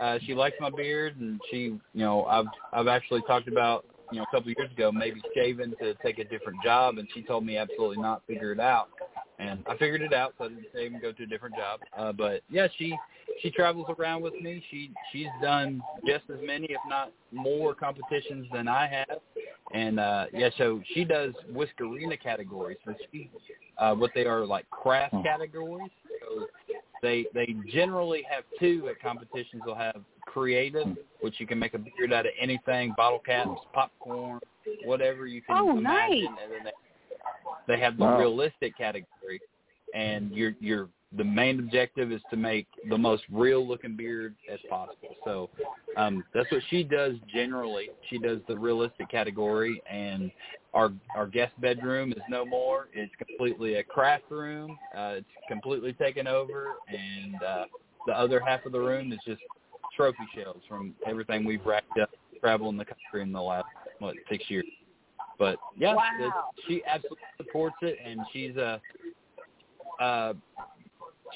Uh, 0.00 0.18
she 0.24 0.34
likes 0.34 0.56
my 0.60 0.70
beard, 0.70 1.18
and 1.20 1.40
she, 1.50 1.58
you 1.58 1.80
know, 1.94 2.24
I've 2.24 2.46
I've 2.72 2.88
actually 2.88 3.22
talked 3.26 3.48
about, 3.48 3.84
you 4.10 4.18
know, 4.18 4.22
a 4.22 4.26
couple 4.26 4.50
of 4.50 4.58
years 4.58 4.70
ago 4.70 4.92
maybe 4.92 5.22
shaving 5.34 5.74
to 5.80 5.94
take 6.02 6.18
a 6.18 6.24
different 6.24 6.62
job, 6.62 6.98
and 6.98 7.08
she 7.14 7.22
told 7.22 7.44
me 7.44 7.56
absolutely 7.56 7.98
not, 7.98 8.22
figure 8.26 8.52
it 8.52 8.60
out. 8.60 8.88
And 9.38 9.64
I 9.68 9.76
figured 9.76 10.02
it 10.02 10.12
out, 10.12 10.34
so 10.38 10.44
I 10.44 10.48
didn't 10.48 10.92
and 10.92 11.02
go 11.02 11.12
to 11.12 11.22
a 11.24 11.26
different 11.26 11.56
job. 11.56 11.80
Uh, 11.96 12.12
but 12.12 12.42
yeah, 12.50 12.68
she 12.78 12.96
she 13.42 13.50
travels 13.50 13.86
around 13.98 14.22
with 14.22 14.40
me. 14.40 14.62
She 14.70 14.90
she's 15.12 15.26
done 15.42 15.82
just 16.06 16.24
as 16.30 16.38
many, 16.44 16.66
if 16.66 16.80
not 16.88 17.12
more, 17.32 17.74
competitions 17.74 18.46
than 18.52 18.68
I 18.68 18.86
have. 18.86 19.18
And 19.72 19.98
uh 19.98 20.26
yeah, 20.32 20.50
so 20.56 20.80
she 20.94 21.04
does 21.04 21.32
whiskerina 21.52 22.20
categories. 22.20 22.78
So 22.84 22.94
she 23.10 23.28
uh 23.78 23.94
what 23.94 24.12
they 24.14 24.24
are 24.24 24.46
like 24.46 24.70
craft 24.70 25.16
categories. 25.24 25.90
So 26.20 26.46
they 27.04 27.28
they 27.34 27.54
generally 27.66 28.22
have 28.28 28.44
two 28.58 28.88
at 28.88 28.98
competitions. 29.00 29.62
They'll 29.64 29.74
have 29.74 30.02
creative, 30.24 30.88
which 31.20 31.38
you 31.38 31.46
can 31.46 31.58
make 31.58 31.74
a 31.74 31.78
beard 31.78 32.12
out 32.12 32.26
of 32.26 32.32
anything, 32.40 32.94
bottle 32.96 33.20
caps, 33.24 33.60
popcorn, 33.72 34.40
whatever 34.82 35.26
you 35.26 35.42
can 35.42 35.56
Oh, 35.56 35.70
imagine. 35.76 35.82
nice. 35.82 36.30
And 36.42 36.52
then 36.52 36.64
they 36.64 36.72
they 37.74 37.80
have 37.80 37.98
the 37.98 38.04
Wow. 38.04 38.18
realistic 38.18 38.76
category 38.76 39.42
and 39.92 40.34
your 40.34 40.54
your 40.60 40.88
the 41.16 41.24
main 41.24 41.58
objective 41.60 42.10
is 42.12 42.20
to 42.30 42.36
make 42.36 42.66
the 42.88 42.98
most 42.98 43.22
real 43.30 43.66
looking 43.66 43.96
beard 43.96 44.34
as 44.52 44.58
possible. 44.68 45.16
So 45.24 45.50
um 45.96 46.24
that's 46.34 46.50
what 46.50 46.62
she 46.70 46.82
does 46.82 47.14
generally. 47.32 47.90
She 48.10 48.18
does 48.18 48.40
the 48.48 48.56
realistic 48.56 49.10
category 49.10 49.82
and 49.90 50.30
our 50.72 50.92
our 51.14 51.26
guest 51.26 51.52
bedroom 51.60 52.12
is 52.12 52.22
no 52.28 52.44
more. 52.44 52.88
It's 52.92 53.12
completely 53.16 53.74
a 53.74 53.84
craft 53.84 54.30
room. 54.30 54.78
Uh 54.96 55.16
it's 55.18 55.26
completely 55.48 55.92
taken 55.92 56.26
over 56.26 56.74
and 56.88 57.42
uh 57.42 57.64
the 58.06 58.12
other 58.12 58.40
half 58.40 58.66
of 58.66 58.72
the 58.72 58.80
room 58.80 59.12
is 59.12 59.20
just 59.24 59.40
trophy 59.96 60.18
shelves 60.34 60.62
from 60.68 60.94
everything 61.06 61.44
we've 61.44 61.64
racked 61.64 61.98
up 62.00 62.10
traveling 62.40 62.76
the 62.76 62.84
country 62.84 63.22
in 63.22 63.32
the 63.32 63.40
last 63.40 63.66
what, 64.00 64.16
six 64.28 64.44
years. 64.48 64.64
But 65.38 65.58
yeah, 65.78 65.94
Wow. 65.94 66.50
she 66.66 66.82
absolutely 66.86 67.24
supports 67.36 67.76
it 67.82 67.98
and 68.04 68.20
she's 68.32 68.56
a 68.56 68.80
uh 70.00 70.34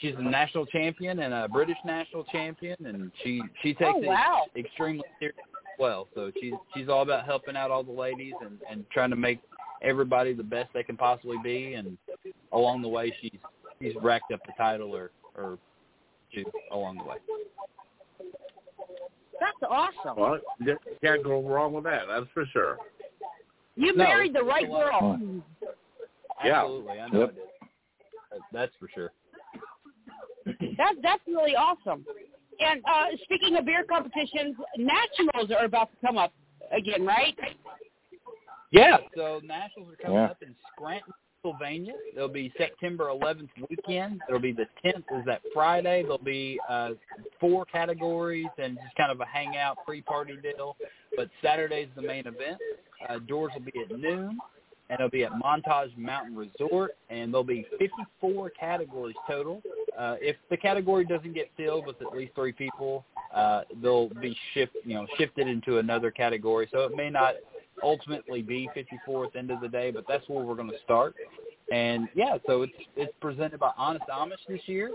she's 0.00 0.14
a 0.18 0.22
national 0.22 0.66
champion 0.66 1.18
and 1.20 1.32
a 1.34 1.48
British 1.48 1.76
national 1.84 2.24
champion, 2.24 2.76
and 2.84 3.10
she 3.22 3.42
she 3.62 3.74
takes 3.74 3.90
Oh, 3.94 3.98
wow. 4.00 4.44
it 4.54 4.60
extremely 4.66 5.04
serious. 5.18 5.36
well. 5.78 6.08
So 6.14 6.30
she's 6.40 6.54
she's 6.74 6.88
all 6.88 7.02
about 7.02 7.24
helping 7.24 7.56
out 7.56 7.70
all 7.70 7.82
the 7.82 7.92
ladies 7.92 8.34
and 8.40 8.58
and 8.70 8.84
trying 8.90 9.10
to 9.10 9.16
make 9.16 9.40
everybody 9.82 10.32
the 10.34 10.42
best 10.42 10.70
they 10.74 10.82
can 10.82 10.96
possibly 10.96 11.36
be. 11.42 11.74
And 11.74 11.96
along 12.52 12.82
the 12.82 12.88
way, 12.88 13.14
she's 13.20 13.38
she's 13.80 13.94
racked 14.02 14.32
up 14.32 14.40
the 14.46 14.52
title 14.56 14.94
or 14.94 15.10
or 15.36 15.58
two 16.34 16.44
along 16.72 16.98
the 16.98 17.04
way. 17.04 17.16
That's 19.40 19.70
awesome. 19.70 20.16
Well, 20.20 20.38
you 20.60 20.76
can't 21.02 21.22
go 21.22 21.40
wrong 21.42 21.72
with 21.72 21.84
that. 21.84 22.02
That's 22.08 22.26
for 22.34 22.44
sure. 22.52 22.76
You 23.76 23.94
No, 23.94 24.04
married 24.04 24.34
the 24.34 24.42
right 24.42 24.68
a 24.68 24.72
lot 24.72 24.82
of 24.86 24.90
girl. 24.90 25.00
fun. 25.12 25.42
Yeah. 26.44 26.60
Absolutely, 26.62 26.98
I 27.00 27.08
know 27.08 27.20
Yep. 27.20 27.30
I 27.30 28.34
did. 28.34 28.42
That's 28.52 28.72
for 28.80 28.88
sure. 28.92 29.12
That 30.76 30.94
that's 31.02 31.22
really 31.26 31.54
awesome. 31.56 32.04
And 32.60 32.82
uh, 32.84 33.16
speaking 33.24 33.56
of 33.56 33.64
beer 33.64 33.84
competitions, 33.88 34.56
nationals 34.76 35.50
are 35.56 35.64
about 35.64 35.90
to 35.92 36.06
come 36.06 36.18
up 36.18 36.32
again, 36.76 37.04
right? 37.06 37.36
Yeah, 38.70 38.98
so 39.16 39.40
nationals 39.44 39.92
are 39.92 39.96
coming 39.96 40.18
Yeah. 40.18 40.24
up 40.26 40.42
in 40.42 40.54
Scranton, 40.72 41.12
Pennsylvania. 41.42 41.94
It'll 42.14 42.28
be 42.28 42.52
September 42.58 43.06
11th 43.06 43.48
weekend. 43.70 44.20
It'll 44.28 44.40
be 44.40 44.52
the 44.52 44.66
10th 44.84 45.04
is 45.18 45.24
that 45.26 45.40
Friday. 45.54 46.02
There'll 46.02 46.18
be 46.18 46.60
uh, 46.68 46.90
four 47.40 47.64
categories 47.64 48.48
and 48.58 48.76
just 48.82 48.94
kind 48.96 49.10
of 49.12 49.20
a 49.20 49.26
hangout 49.26 49.78
pre-party 49.86 50.36
deal. 50.42 50.76
But 51.16 51.30
Saturday's 51.42 51.88
the 51.96 52.02
main 52.02 52.26
event. 52.26 52.58
Uh, 53.08 53.20
doors 53.20 53.52
will 53.54 53.64
be 53.64 53.80
at 53.80 53.96
noon, 53.96 54.38
and 54.90 54.98
it'll 54.98 55.08
be 55.08 55.24
at 55.24 55.32
Montage 55.32 55.96
Mountain 55.96 56.36
Resort, 56.36 56.96
and 57.08 57.32
there'll 57.32 57.44
be 57.44 57.64
54 57.78 58.50
categories 58.50 59.16
total. 59.26 59.62
Uh, 59.98 60.14
if 60.20 60.36
the 60.48 60.56
category 60.56 61.04
doesn't 61.04 61.34
get 61.34 61.50
filled 61.56 61.84
with 61.84 62.00
at 62.00 62.16
least 62.16 62.32
three 62.36 62.52
people, 62.52 63.04
uh, 63.34 63.62
they'll 63.82 64.08
be 64.20 64.36
shift, 64.54 64.72
you 64.84 64.94
know, 64.94 65.06
shifted 65.16 65.48
into 65.48 65.78
another 65.78 66.10
category. 66.10 66.68
So 66.70 66.84
it 66.84 66.94
may 66.94 67.10
not 67.10 67.34
ultimately 67.82 68.40
be 68.40 68.68
54 68.74 69.26
at 69.26 69.32
the 69.32 69.38
end 69.40 69.50
of 69.50 69.60
the 69.60 69.68
day, 69.68 69.90
but 69.90 70.04
that's 70.06 70.28
where 70.28 70.44
we're 70.44 70.54
going 70.54 70.70
to 70.70 70.78
start. 70.84 71.16
And 71.72 72.08
yeah, 72.14 72.38
so 72.46 72.62
it's 72.62 72.72
it's 72.96 73.12
presented 73.20 73.58
by 73.58 73.72
Honest 73.76 74.04
Amish 74.10 74.36
this 74.48 74.60
year. 74.66 74.90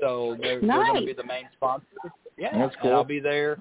So 0.00 0.36
they're, 0.40 0.60
they're 0.60 0.84
going 0.84 1.00
to 1.00 1.06
be 1.06 1.12
the 1.12 1.24
main 1.24 1.44
sponsor. 1.56 1.86
Yeah, 2.36 2.58
That's 2.58 2.74
and 2.74 2.82
cool. 2.82 2.92
I'll 2.92 3.04
be 3.04 3.20
there. 3.20 3.60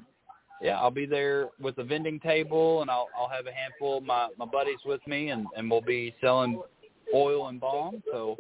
Yeah, 0.62 0.80
I'll 0.80 0.92
be 0.92 1.06
there 1.06 1.50
with 1.62 1.78
the 1.78 1.84
vending 1.84 2.20
table, 2.20 2.82
and 2.82 2.92
I'll 2.92 3.08
I'll 3.18 3.30
have 3.30 3.46
a 3.48 3.54
handful 3.54 4.00
of 4.00 4.04
my 4.04 4.28
my 4.38 4.46
buddies 4.46 4.80
with 4.86 5.06
me, 5.08 5.30
and 5.30 5.46
and 5.56 5.70
we'll 5.70 5.82
be 5.82 6.16
selling 6.20 6.62
oil 7.14 7.48
and 7.48 7.60
balm. 7.60 8.02
So, 8.12 8.38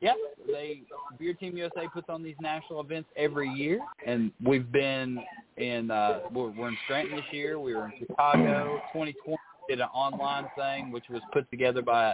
yeah, 0.00 0.14
they 0.46 0.82
Beard 1.18 1.38
Team 1.38 1.56
USA 1.56 1.88
puts 1.92 2.08
on 2.08 2.22
these 2.22 2.36
national 2.40 2.80
events 2.80 3.08
every 3.16 3.48
year, 3.48 3.80
and 4.06 4.30
we've 4.44 4.70
been 4.72 5.20
in 5.56 5.90
uh 5.90 6.20
we're, 6.32 6.50
we're 6.50 6.68
in 6.68 6.78
Scranton 6.84 7.16
this 7.16 7.24
year. 7.30 7.58
We 7.58 7.74
were 7.74 7.86
in 7.86 7.92
Chicago. 7.98 8.80
2020 8.92 9.38
did 9.68 9.80
an 9.80 9.88
online 9.94 10.46
thing, 10.56 10.90
which 10.90 11.04
was 11.08 11.22
put 11.32 11.48
together 11.50 11.82
by 11.82 12.12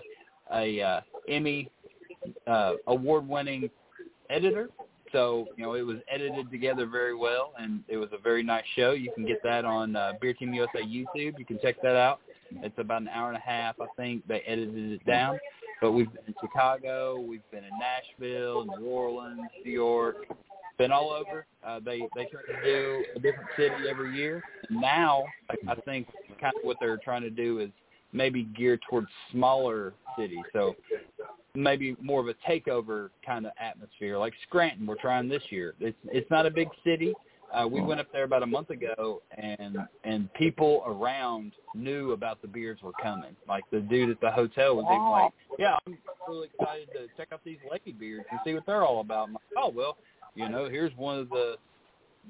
a, 0.53 0.81
a 0.81 0.83
uh, 0.83 1.01
Emmy 1.29 1.71
uh, 2.47 2.75
award-winning 2.87 3.71
editor. 4.31 4.69
So 5.13 5.47
you 5.57 5.65
know 5.65 5.73
it 5.75 5.83
was 5.83 5.97
edited 6.13 6.51
together 6.51 6.87
very 6.87 7.15
well, 7.15 7.53
and 7.59 7.83
it 7.89 7.97
was 7.97 8.11
a 8.13 8.19
very 8.19 8.43
nice 8.43 8.65
show. 8.77 8.93
You 8.93 9.11
can 9.15 9.27
get 9.27 9.43
that 9.43 9.65
on 9.65 9.97
uh, 9.97 10.13
Beard 10.21 10.39
Team 10.39 10.53
USA 10.53 10.83
YouTube. 10.83 11.39
You 11.39 11.45
can 11.47 11.59
check 11.63 11.81
that 11.83 11.97
out. 11.97 12.21
It's 12.51 12.79
about 12.79 13.03
an 13.03 13.09
hour 13.09 13.29
and 13.29 13.37
a 13.37 13.41
half, 13.41 13.77
I 13.81 13.87
think. 13.97 14.27
They 14.27 14.41
edited 14.41 14.93
it 14.93 15.07
down. 15.07 15.39
But 15.81 15.93
we've 15.93 16.13
been 16.13 16.25
in 16.27 16.35
Chicago, 16.41 17.21
we've 17.21 17.49
been 17.51 17.65
in 17.65 17.71
Nashville, 17.79 18.67
New 18.79 18.87
Orleans, 18.87 19.41
New 19.65 19.71
York, 19.71 20.17
been 20.79 20.93
all 20.93 21.11
over. 21.11 21.47
Uh, 21.67 21.81
they 21.85 22.01
they 22.15 22.27
try 22.27 22.41
to 22.43 22.65
do 22.65 23.05
a 23.17 23.19
different 23.19 23.49
city 23.57 23.89
every 23.89 24.17
year. 24.17 24.43
Now 24.71 25.25
I, 25.51 25.73
I 25.73 25.75
think 25.83 26.07
kind 26.41 26.55
of 26.57 26.65
what 26.65 26.79
they're 26.81 26.99
trying 26.99 27.23
to 27.23 27.31
do 27.31 27.59
is 27.59 27.71
maybe 28.13 28.45
geared 28.57 28.81
towards 28.89 29.09
smaller 29.33 29.93
cities. 30.17 30.45
So 30.53 30.75
maybe 31.55 31.97
more 32.01 32.21
of 32.21 32.29
a 32.29 32.35
takeover 32.49 33.11
kind 33.27 33.47
of 33.47 33.53
atmosphere, 33.61 34.19
like 34.19 34.33
Scranton. 34.47 34.87
We're 34.87 34.97
trying 34.97 35.29
this 35.29 35.43
year. 35.51 35.75
It's 35.81 35.97
it's 36.07 36.31
not 36.31 36.47
a 36.47 36.51
big 36.51 36.69
city. 36.85 37.13
Uh, 37.55 37.67
we 37.67 37.81
went 37.81 37.99
up 37.99 38.11
there 38.13 38.25
about 38.25 38.43
a 38.43 38.47
month 38.47 38.71
ago, 38.71 39.23
and 39.37 39.79
and 40.05 40.33
people 40.35 40.83
around 40.87 41.53
knew 41.75 42.13
about 42.13 42.43
the 42.43 42.49
beers 42.49 42.79
were 42.83 42.93
coming. 43.03 43.35
Like 43.49 43.65
the 43.71 43.81
dude 43.81 44.11
at 44.11 44.21
the 44.21 44.31
hotel 44.31 44.77
was 44.77 44.85
even 44.91 45.11
like, 45.11 45.33
"Yeah, 45.59 45.77
I'm 45.87 45.97
really 46.29 46.49
excited 46.59 46.89
to 46.93 47.07
check 47.17 47.29
out 47.33 47.41
these 47.45 47.59
lady 47.71 47.93
beers 47.93 48.25
and 48.31 48.41
see 48.45 48.55
what 48.55 48.67
they're 48.67 48.85
all 48.85 49.01
about." 49.01 49.29
I'm 49.29 49.35
like, 49.35 49.43
"Oh 49.57 49.71
well, 49.71 49.97
you 50.35 50.49
know, 50.49 50.69
here's 50.69 50.95
one 50.97 51.19
of 51.19 51.31
the 51.31 51.57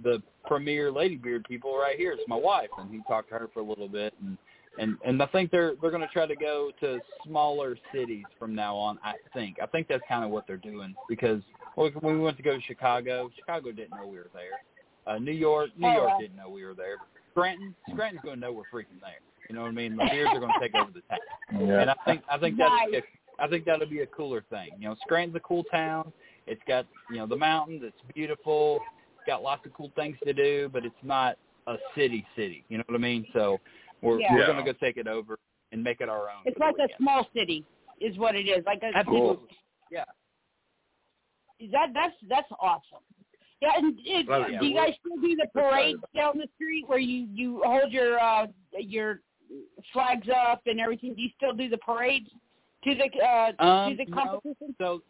the 0.04 0.22
premier 0.46 0.92
lady 0.92 1.16
beard 1.16 1.44
people 1.48 1.76
right 1.76 1.96
here. 1.96 2.12
It's 2.12 2.22
my 2.28 2.36
wife." 2.36 2.70
And 2.78 2.90
he 2.90 3.00
talked 3.08 3.30
to 3.30 3.38
her 3.38 3.48
for 3.52 3.60
a 3.60 3.64
little 3.64 3.88
bit, 3.88 4.14
and 4.22 4.38
and 4.78 4.96
and 5.04 5.20
I 5.22 5.26
think 5.26 5.50
they're 5.50 5.74
they're 5.80 5.90
going 5.90 6.02
to 6.02 6.12
try 6.12 6.26
to 6.26 6.36
go 6.36 6.70
to 6.80 7.00
smaller 7.26 7.76
cities 7.92 8.24
from 8.38 8.54
now 8.54 8.76
on. 8.76 8.98
I 9.02 9.14
think 9.34 9.56
I 9.60 9.66
think 9.66 9.88
that's 9.88 10.02
kind 10.08 10.24
of 10.24 10.30
what 10.30 10.46
they're 10.46 10.56
doing 10.56 10.94
because 11.08 11.42
when 11.74 11.92
we 12.02 12.18
went 12.18 12.36
to 12.36 12.42
go 12.42 12.56
to 12.56 12.62
Chicago, 12.62 13.30
Chicago 13.36 13.72
didn't 13.72 13.90
know 13.90 14.06
we 14.06 14.16
were 14.16 14.30
there. 14.32 14.60
Uh, 15.08 15.18
New 15.18 15.32
York, 15.32 15.70
New 15.78 15.88
Oh, 15.88 15.92
York 15.92 16.20
didn't 16.20 16.36
know 16.36 16.48
we 16.50 16.64
were 16.64 16.74
there. 16.74 16.96
Scranton, 17.32 17.74
Scranton's 17.90 18.20
going 18.22 18.36
to 18.36 18.40
know 18.40 18.52
we're 18.52 18.64
freaking 18.72 19.00
there. 19.00 19.20
You 19.48 19.54
know 19.54 19.62
what 19.62 19.68
I 19.68 19.72
mean? 19.72 19.96
The 19.96 20.04
beers 20.10 20.28
are 20.32 20.40
going 20.40 20.52
to 20.52 20.60
take 20.60 20.74
over 20.74 20.90
the 20.90 21.00
town, 21.08 21.66
Yeah. 21.66 21.80
and 21.80 21.90
I 21.90 21.94
think 22.04 22.22
I 22.30 22.36
think 22.36 22.58
that'll 22.58 22.76
be 22.86 22.92
Nice. 22.92 23.02
a, 23.38 23.42
I 23.42 23.48
think 23.48 23.64
that'll 23.64 23.86
be 23.88 24.00
a 24.00 24.06
cooler 24.06 24.44
thing. 24.50 24.68
You 24.78 24.88
know, 24.90 24.96
Scranton's 25.06 25.36
a 25.36 25.40
cool 25.40 25.64
town. 25.64 26.12
It's 26.46 26.60
got 26.68 26.86
you 27.10 27.16
know 27.16 27.26
the 27.26 27.36
mountains. 27.36 27.80
It's 27.82 27.96
beautiful. 28.14 28.80
It's 29.16 29.26
got 29.26 29.42
lots 29.42 29.64
of 29.64 29.72
cool 29.72 29.90
things 29.96 30.16
to 30.24 30.34
do, 30.34 30.68
but 30.70 30.84
it's 30.84 30.94
not 31.02 31.38
a 31.66 31.76
city 31.96 32.26
city. 32.36 32.64
You 32.68 32.76
know 32.78 32.84
what 32.88 32.96
I 32.96 32.98
mean? 32.98 33.26
So 33.32 33.58
we're 34.02 34.20
Yeah. 34.20 34.34
we're 34.34 34.44
going 34.46 34.62
to 34.62 34.70
go 34.70 34.76
take 34.78 34.98
it 34.98 35.06
over 35.06 35.38
and 35.72 35.82
make 35.82 36.02
it 36.02 36.10
our 36.10 36.28
own. 36.28 36.42
It's 36.44 36.58
like 36.58 36.74
a 36.78 36.88
small 36.98 37.26
city, 37.34 37.64
is 38.00 38.18
what 38.18 38.34
it 38.34 38.46
is. 38.48 38.62
Like 38.66 38.82
a 38.82 38.90
Absolutely. 38.94 39.48
Yeah. 39.90 40.04
that 41.72 41.88
that's 41.94 42.14
that's 42.28 42.48
awesome. 42.60 43.02
Yeah, 43.60 43.70
and 43.76 43.98
it, 44.04 44.26
Oh, 44.28 44.46
yeah. 44.46 44.60
do 44.60 44.66
you 44.66 44.74
guys 44.74 44.94
still 45.00 45.20
do 45.20 45.34
the 45.36 45.48
parades 45.52 45.98
down 46.14 46.38
the 46.38 46.48
street 46.54 46.84
where 46.86 46.98
you 46.98 47.26
you 47.32 47.60
hold 47.64 47.92
your 47.92 48.20
uh 48.20 48.46
your 48.78 49.20
flags 49.92 50.28
up 50.28 50.62
and 50.66 50.78
everything? 50.80 51.14
Do 51.14 51.22
you 51.22 51.30
still 51.36 51.52
do 51.52 51.68
the 51.68 51.78
parades 51.78 52.28
to 52.84 52.94
the 52.94 53.24
uh 53.24 53.62
Um, 53.62 53.96
to 53.96 54.04
the 54.04 54.10
no. 54.10 54.16
competition? 54.16 54.74
So, 54.78 55.02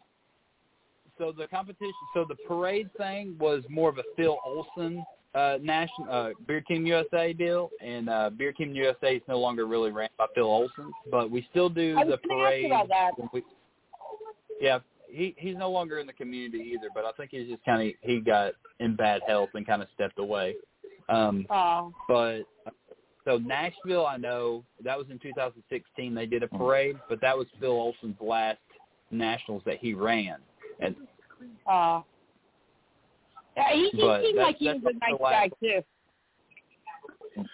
so 1.17 1.31
the 1.31 1.47
competition, 1.47 1.93
so 2.13 2.25
the 2.27 2.35
parade 2.47 2.89
thing 2.97 3.35
was 3.39 3.63
more 3.69 3.89
of 3.89 3.97
a 3.97 4.03
Phil 4.15 4.37
Olsen 4.45 5.03
uh, 5.35 5.57
national 5.61 6.11
uh, 6.11 6.29
Beard 6.47 6.65
Team 6.65 6.85
USA 6.85 7.33
deal, 7.33 7.69
and 7.81 8.09
uh, 8.09 8.29
Beard 8.31 8.55
Team 8.55 8.73
USA 8.73 9.17
is 9.17 9.21
no 9.27 9.37
longer 9.39 9.67
really 9.67 9.91
ran 9.91 10.09
by 10.17 10.25
Phil 10.33 10.45
Olsen, 10.45 10.91
but 11.11 11.29
we 11.29 11.45
still 11.51 11.69
do 11.69 11.95
I 11.97 12.03
was 12.03 12.17
the 12.21 12.27
parade. 12.27 12.65
about 12.65 12.87
that. 12.89 13.11
we- 13.31 13.43
yeah, 14.59 14.79
he 15.11 15.35
he's 15.37 15.55
no 15.57 15.69
longer 15.71 15.99
in 15.99 16.07
the 16.07 16.13
community 16.13 16.71
either, 16.75 16.89
but 16.93 17.05
I 17.05 17.11
think 17.13 17.31
he's 17.31 17.47
just 17.49 17.63
kind 17.65 17.87
of 17.87 17.93
he 18.01 18.19
got 18.21 18.53
in 18.79 18.95
bad 18.95 19.21
health 19.27 19.49
and 19.55 19.65
kind 19.65 19.81
of 19.81 19.87
stepped 19.93 20.19
away. 20.19 20.55
Um, 21.09 21.45
Oh, 21.49 21.91
but 22.07 22.41
so 23.25 23.37
Nashville, 23.37 24.05
I 24.05 24.17
know 24.17 24.63
that 24.83 24.97
was 24.97 25.07
in 25.09 25.19
2016. 25.19 26.13
They 26.15 26.25
did 26.25 26.43
a 26.43 26.47
parade, 26.47 26.95
but 27.09 27.19
that 27.21 27.37
was 27.37 27.47
Phil 27.59 27.71
Olsen's 27.71 28.15
last 28.21 28.59
nationals 29.11 29.63
that 29.65 29.77
he 29.79 29.93
ran, 29.93 30.37
and 30.79 30.95
uh, 31.67 32.01
yeah, 33.57 33.73
he, 33.73 33.89
he 33.91 33.97
seemed 33.97 34.09
that- 34.09 34.35
like 34.35 34.57
he 34.57 34.67
was 34.67 34.81
a 34.85 34.93
nice 35.11 35.19
last- 35.19 35.31
guy 35.31 35.49
too. 35.61 35.81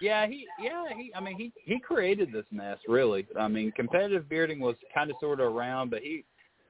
yeah, 0.00 0.26
he 0.26 0.46
yeah 0.62 0.84
he 0.96 1.12
I 1.14 1.20
mean 1.20 1.36
he 1.36 1.52
he 1.64 1.78
created 1.80 2.32
this 2.32 2.44
mess 2.50 2.78
really. 2.88 3.26
I 3.38 3.48
mean 3.48 3.72
competitive 3.72 4.28
bearding 4.28 4.60
was 4.60 4.76
kind 4.94 5.10
of 5.10 5.16
sort 5.20 5.40
of 5.40 5.52
around, 5.54 5.90
but 5.90 6.00
he 6.02 6.24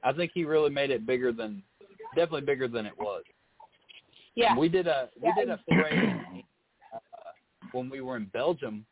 I 0.07 0.13
think 0.13 0.31
he 0.33 0.45
really 0.45 0.71
made 0.71 0.91
it 0.91 1.05
bigger 1.05 1.33
than 1.33 1.63
definitely 2.15 2.43
bigger 2.43 2.69
than 2.69 2.87
it 2.87 2.97
was. 2.97 3.25
Yeah, 4.37 4.57
We 4.57 4.69
did 4.69 4.87
a 4.87 5.09
we 5.21 5.29
Yeah. 5.29 5.35
did 5.35 5.51
a 5.51 5.59
parade 5.69 6.15
uh, 6.95 6.99
when 7.73 7.91
we 7.91 8.01
were 8.01 8.17
in 8.17 8.27
Belgium 8.27 8.87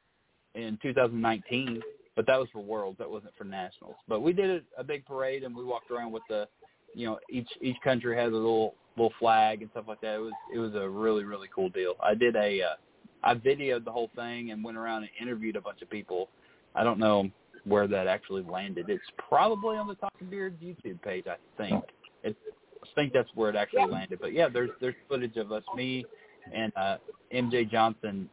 in 0.55 0.77
2019, 0.83 1.83
but 2.17 2.27
that 2.27 2.39
was 2.39 2.49
for 2.51 2.61
Worlds. 2.61 2.99
That 2.99 3.09
wasn't 3.09 3.35
for 3.37 3.45
Nationals. 3.45 3.95
But 4.09 4.21
we 4.21 4.33
did 4.33 4.51
a, 4.51 4.81
a 4.81 4.83
big 4.83 5.05
parade 5.07 5.45
and 5.45 5.55
we 5.55 5.65
walked 5.65 5.91
around 5.93 6.11
with 6.11 6.23
the, 6.29 6.49
you 6.95 7.07
know, 7.07 7.21
each 7.31 7.49
each 7.61 7.81
country 7.85 8.17
has 8.17 8.33
a 8.33 8.37
little 8.37 8.75
little 8.97 9.13
flag 9.21 9.63
and 9.63 9.71
stuff 9.71 9.85
like 9.87 10.01
that. 10.01 10.17
It 10.17 10.21
was 10.21 10.33
it 10.53 10.59
was 10.59 10.75
a 10.75 10.89
really 10.89 11.23
really 11.23 11.49
cool 11.55 11.69
deal. 11.69 11.95
I 12.03 12.15
did 12.15 12.35
a 12.35 12.61
uh, 12.63 12.75
I 13.23 13.37
videoed 13.37 13.85
the 13.85 13.93
whole 13.93 14.11
thing 14.17 14.51
and 14.51 14.65
went 14.65 14.77
around 14.79 15.05
and 15.05 15.11
interviewed 15.21 15.55
a 15.55 15.61
bunch 15.61 15.81
of 15.81 15.91
people. 15.91 16.29
I 16.75 16.83
don't 16.83 16.99
know 16.99 17.31
where 17.65 17.87
that 17.89 18.07
actually 18.07 18.43
landed. 18.43 18.89
It's 18.89 19.05
probably 19.29 19.77
on 19.77 19.89
the 19.89 19.95
Talking 19.95 20.29
Beard 20.29 20.59
YouTube 20.61 21.01
page, 21.03 21.25
I 21.27 21.37
think. 21.57 21.83
It, 22.23 22.37
I 22.83 22.87
think 22.95 23.13
that's 23.13 23.31
where 23.35 23.51
it 23.51 23.57
actually 23.57 23.91
landed. 23.91 24.19
But 24.21 24.33
yeah, 24.33 24.49
there's 24.53 24.71
there's 24.81 24.95
footage 25.09 25.37
of 25.37 25.53
us, 25.53 25.63
me 25.75 26.05
and 26.53 26.73
uh, 26.77 26.97
MJ 27.33 27.69
Johnson 27.71 28.29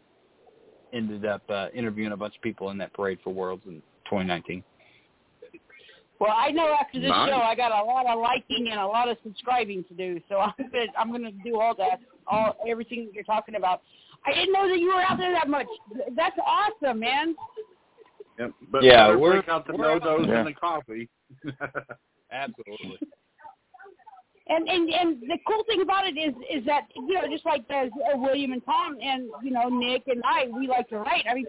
ended 0.94 1.26
up 1.26 1.44
uh, 1.50 1.68
interviewing 1.74 2.12
a 2.12 2.18
bunch 2.18 2.36
of 2.36 2.42
people 2.42 2.70
in 2.70 2.78
that 2.80 2.94
parade 2.94 3.20
for 3.24 3.34
Worlds 3.34 3.64
in 3.66 3.82
2019. 4.06 4.64
Well, 6.20 6.34
I 6.38 6.52
know 6.52 6.76
after 6.80 7.00
this 7.00 7.10
Nice. 7.10 7.30
show, 7.30 7.38
I 7.38 7.56
got 7.56 7.72
a 7.72 7.84
lot 7.84 8.06
of 8.06 8.20
liking 8.20 8.68
and 8.70 8.80
a 8.80 8.86
lot 8.86 9.10
of 9.10 9.18
subscribing 9.24 9.84
to 9.86 9.94
do. 9.96 10.22
So 10.30 10.36
I'm 10.40 10.54
gonna 10.72 10.86
I'm 10.98 11.12
gonna 11.12 11.32
do 11.44 11.60
all 11.60 11.74
that, 11.76 12.00
all 12.28 12.56
everything 12.68 13.06
that 13.06 13.14
you're 13.14 13.24
talking 13.24 13.56
about. 13.56 13.82
I 14.26 14.34
didn't 14.34 14.54
know 14.54 14.70
that 14.70 14.80
you 14.80 14.94
were 14.94 15.02
out 15.02 15.18
there 15.18 15.32
that 15.32 15.50
much. 15.50 15.66
That's 16.16 16.38
awesome, 16.46 17.00
man. 17.00 17.36
Yep. 18.42 18.52
But 18.72 18.84
Yeah, 18.84 19.16
we're- 19.16 19.36
break 19.38 19.50
out 19.50 19.68
the 19.68 19.74
no-nos 19.74 20.28
Yeah. 20.28 20.40
and 20.40 20.48
the 20.48 20.54
coffee. 20.54 21.08
Absolutely. 22.32 22.98
And 24.48 24.68
and 24.68 24.90
and 24.90 25.22
the 25.22 25.38
cool 25.48 25.64
thing 25.66 25.82
about 25.82 26.08
it 26.08 26.18
is 26.18 26.34
is 26.50 26.66
that 26.66 26.88
you 26.96 27.14
know 27.14 27.22
just 27.30 27.46
like 27.46 27.64
as 27.70 27.90
uh, 28.12 28.18
William 28.18 28.52
and 28.52 28.64
Tom 28.66 28.98
and 29.02 29.30
you 29.44 29.52
know 29.52 29.70
Nick 29.70 30.04
and 30.08 30.22
I 30.26 30.48
we 30.48 30.68
like 30.68 30.90
to 30.90 30.98
write. 30.98 31.24
I 31.30 31.36
mean, 31.36 31.46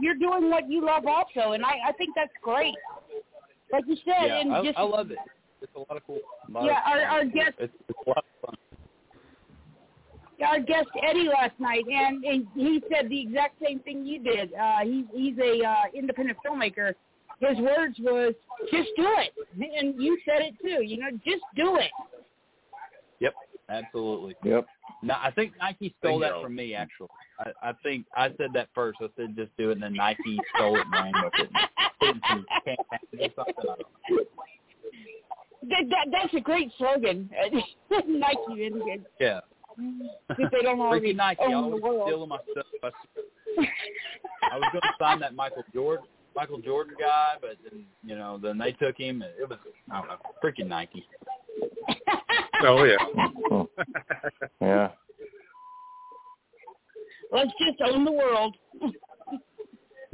you're 0.00 0.14
doing 0.16 0.50
what 0.50 0.68
you 0.70 0.84
love 0.84 1.06
also, 1.06 1.52
and 1.52 1.64
I 1.64 1.74
I 1.88 1.92
think 1.98 2.10
that's 2.16 2.32
great. 2.42 2.74
Like 3.70 3.84
you 3.86 3.96
said, 4.04 4.26
yeah, 4.26 4.40
and 4.40 4.52
I, 4.54 4.64
just 4.64 4.78
I 4.78 4.82
love 4.82 5.10
it. 5.10 5.18
It's 5.60 5.72
a 5.76 5.78
lot 5.78 5.96
of 5.96 6.02
cool. 6.06 6.18
lot 6.48 6.64
Yeah, 6.64 6.78
of 6.80 6.92
our- 6.92 7.06
our 7.06 7.24
guest- 7.24 7.54
It's, 7.58 7.72
it's 7.88 7.98
a 8.04 8.08
lot 8.08 8.18
of 8.18 8.24
fun. 8.46 8.56
Our 10.42 10.60
guest 10.60 10.88
Eddie 11.08 11.28
last 11.28 11.58
night, 11.58 11.84
and, 11.90 12.24
and 12.24 12.46
he 12.54 12.82
said 12.90 13.08
the 13.08 13.20
exact 13.20 13.56
same 13.62 13.80
thing 13.80 14.04
you 14.04 14.22
did. 14.22 14.52
Uh, 14.54 14.78
he's 14.84 15.04
he's 15.14 15.38
a 15.38 15.64
uh, 15.64 15.74
independent 15.94 16.38
filmmaker. 16.44 16.94
His 17.40 17.58
words 17.58 17.96
was, 18.00 18.34
"Just 18.70 18.90
do 18.96 19.06
it," 19.18 19.32
and 19.78 20.00
you 20.00 20.18
said 20.24 20.42
it 20.42 20.54
too. 20.62 20.84
You 20.84 20.98
know, 20.98 21.10
just 21.24 21.42
do 21.56 21.76
it. 21.76 21.90
Yep, 23.20 23.34
absolutely. 23.68 24.34
Yep. 24.44 24.66
No, 25.02 25.14
I 25.14 25.30
think 25.32 25.54
Nike 25.58 25.94
stole 25.98 26.18
that 26.20 26.32
from 26.42 26.54
me. 26.54 26.74
Actually, 26.74 27.08
I, 27.40 27.70
I 27.70 27.72
think 27.82 28.06
I 28.16 28.28
said 28.36 28.50
that 28.54 28.68
first. 28.74 28.98
I 29.00 29.06
said 29.16 29.34
just 29.36 29.50
do 29.56 29.70
it, 29.70 29.74
and 29.74 29.82
then 29.82 29.94
Nike 29.94 30.38
stole 30.56 30.76
it 30.76 30.82
and 30.84 30.92
ran 30.92 31.12
with 31.24 31.32
it. 31.38 31.50
Put 32.00 32.08
it 32.08 32.14
in 32.16 32.20
some 32.28 32.46
campaigns 32.64 33.32
or 33.36 33.44
something, 33.44 33.54
I 33.58 33.64
don't 33.64 33.78
know. 33.78 34.24
That, 35.68 35.84
that 35.90 36.06
that's 36.10 36.34
a 36.34 36.40
great 36.40 36.70
slogan. 36.76 37.30
Nike 37.90 38.66
and 38.66 38.82
and- 38.82 39.06
Yeah. 39.20 39.40
If 39.78 40.50
they 40.50 40.62
don't 40.62 40.80
already 40.80 41.12
Freaking 41.12 41.16
Nike, 41.16 41.40
own 41.42 41.54
I 41.54 41.60
the 41.68 41.74
was 41.76 41.82
world. 41.82 42.08
stealing 42.08 42.28
my 42.28 42.38
stuff. 42.52 42.66
I, 42.82 42.88
I 44.52 44.58
was 44.58 44.68
going 44.72 44.82
to 44.82 44.88
sign 44.98 45.20
that 45.20 45.34
Michael 45.34 45.64
Jordan, 45.74 46.06
Michael 46.34 46.58
Jordan 46.60 46.94
guy, 46.98 47.34
but 47.40 47.56
then 47.64 47.84
you 48.04 48.16
know, 48.16 48.38
then 48.42 48.58
they 48.58 48.72
took 48.72 48.96
him. 48.98 49.22
It 49.22 49.48
was 49.48 49.58
I 49.90 49.98
don't 50.00 50.08
know, 50.08 50.16
freaking 50.42 50.68
Nike. 50.68 51.06
oh 52.62 52.84
yeah. 52.84 53.64
Yeah. 54.60 54.88
Let's 57.32 57.50
just 57.58 57.80
own 57.84 58.04
the 58.04 58.12
world. 58.12 58.56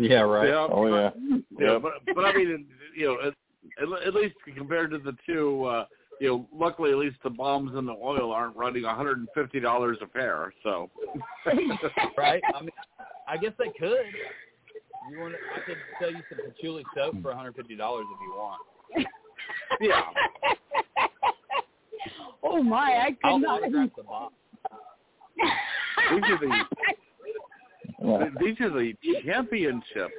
Yeah, 0.01 0.21
right. 0.21 0.47
Yeah. 0.49 0.69
Oh 0.71 0.87
yeah. 0.87 1.11
Yeah, 1.59 1.73
Yep. 1.73 1.83
but 1.83 1.93
but 2.15 2.25
I 2.25 2.33
mean, 2.33 2.67
you 2.97 3.07
know, 3.07 3.19
at, 3.21 3.35
at, 3.83 4.07
at 4.07 4.15
least 4.15 4.37
compared 4.57 4.93
to 4.93 4.99
the 4.99 5.13
two, 5.27 5.65
uh, 5.65 5.87
you 6.21 6.29
know, 6.29 6.49
luckily 6.55 6.91
at 6.91 6.97
least 6.99 7.17
the 7.23 7.31
bombs 7.31 7.73
and 7.75 7.87
the 7.87 7.93
oil 7.93 8.33
aren't 8.33 8.57
running 8.57 8.83
$150 8.83 10.03
a 10.03 10.07
pair. 10.07 10.53
So. 10.63 10.91
right? 12.17 12.43
I 12.55 12.61
mean, 12.61 12.71
I 13.29 13.37
guess 13.37 13.53
they 13.59 13.71
could. 13.79 14.07
You 15.11 15.21
want? 15.21 15.35
I 15.57 15.61
could 15.67 15.77
sell 16.01 16.11
you 16.11 16.23
some 16.29 16.39
patchouli 16.45 16.85
soap 16.95 17.15
for 17.23 17.29
150 17.29 17.77
dollars 17.77 18.05
if 18.13 18.21
you 18.21 18.35
want. 18.37 18.61
Yeah. 19.81 20.03
oh 22.43 22.63
my, 22.63 23.05
I 23.07 23.11
could 23.11 23.19
I'll 23.25 23.39
not. 23.39 23.63
autograph 23.63 23.91
the 23.97 24.03
box. 24.03 24.35
These 26.11 26.23
are 26.25 26.39
the 26.39 26.65
Yeah. 28.01 28.29
these 28.41 28.61
are 28.61 28.71
the 28.71 28.93
championship 29.25 30.11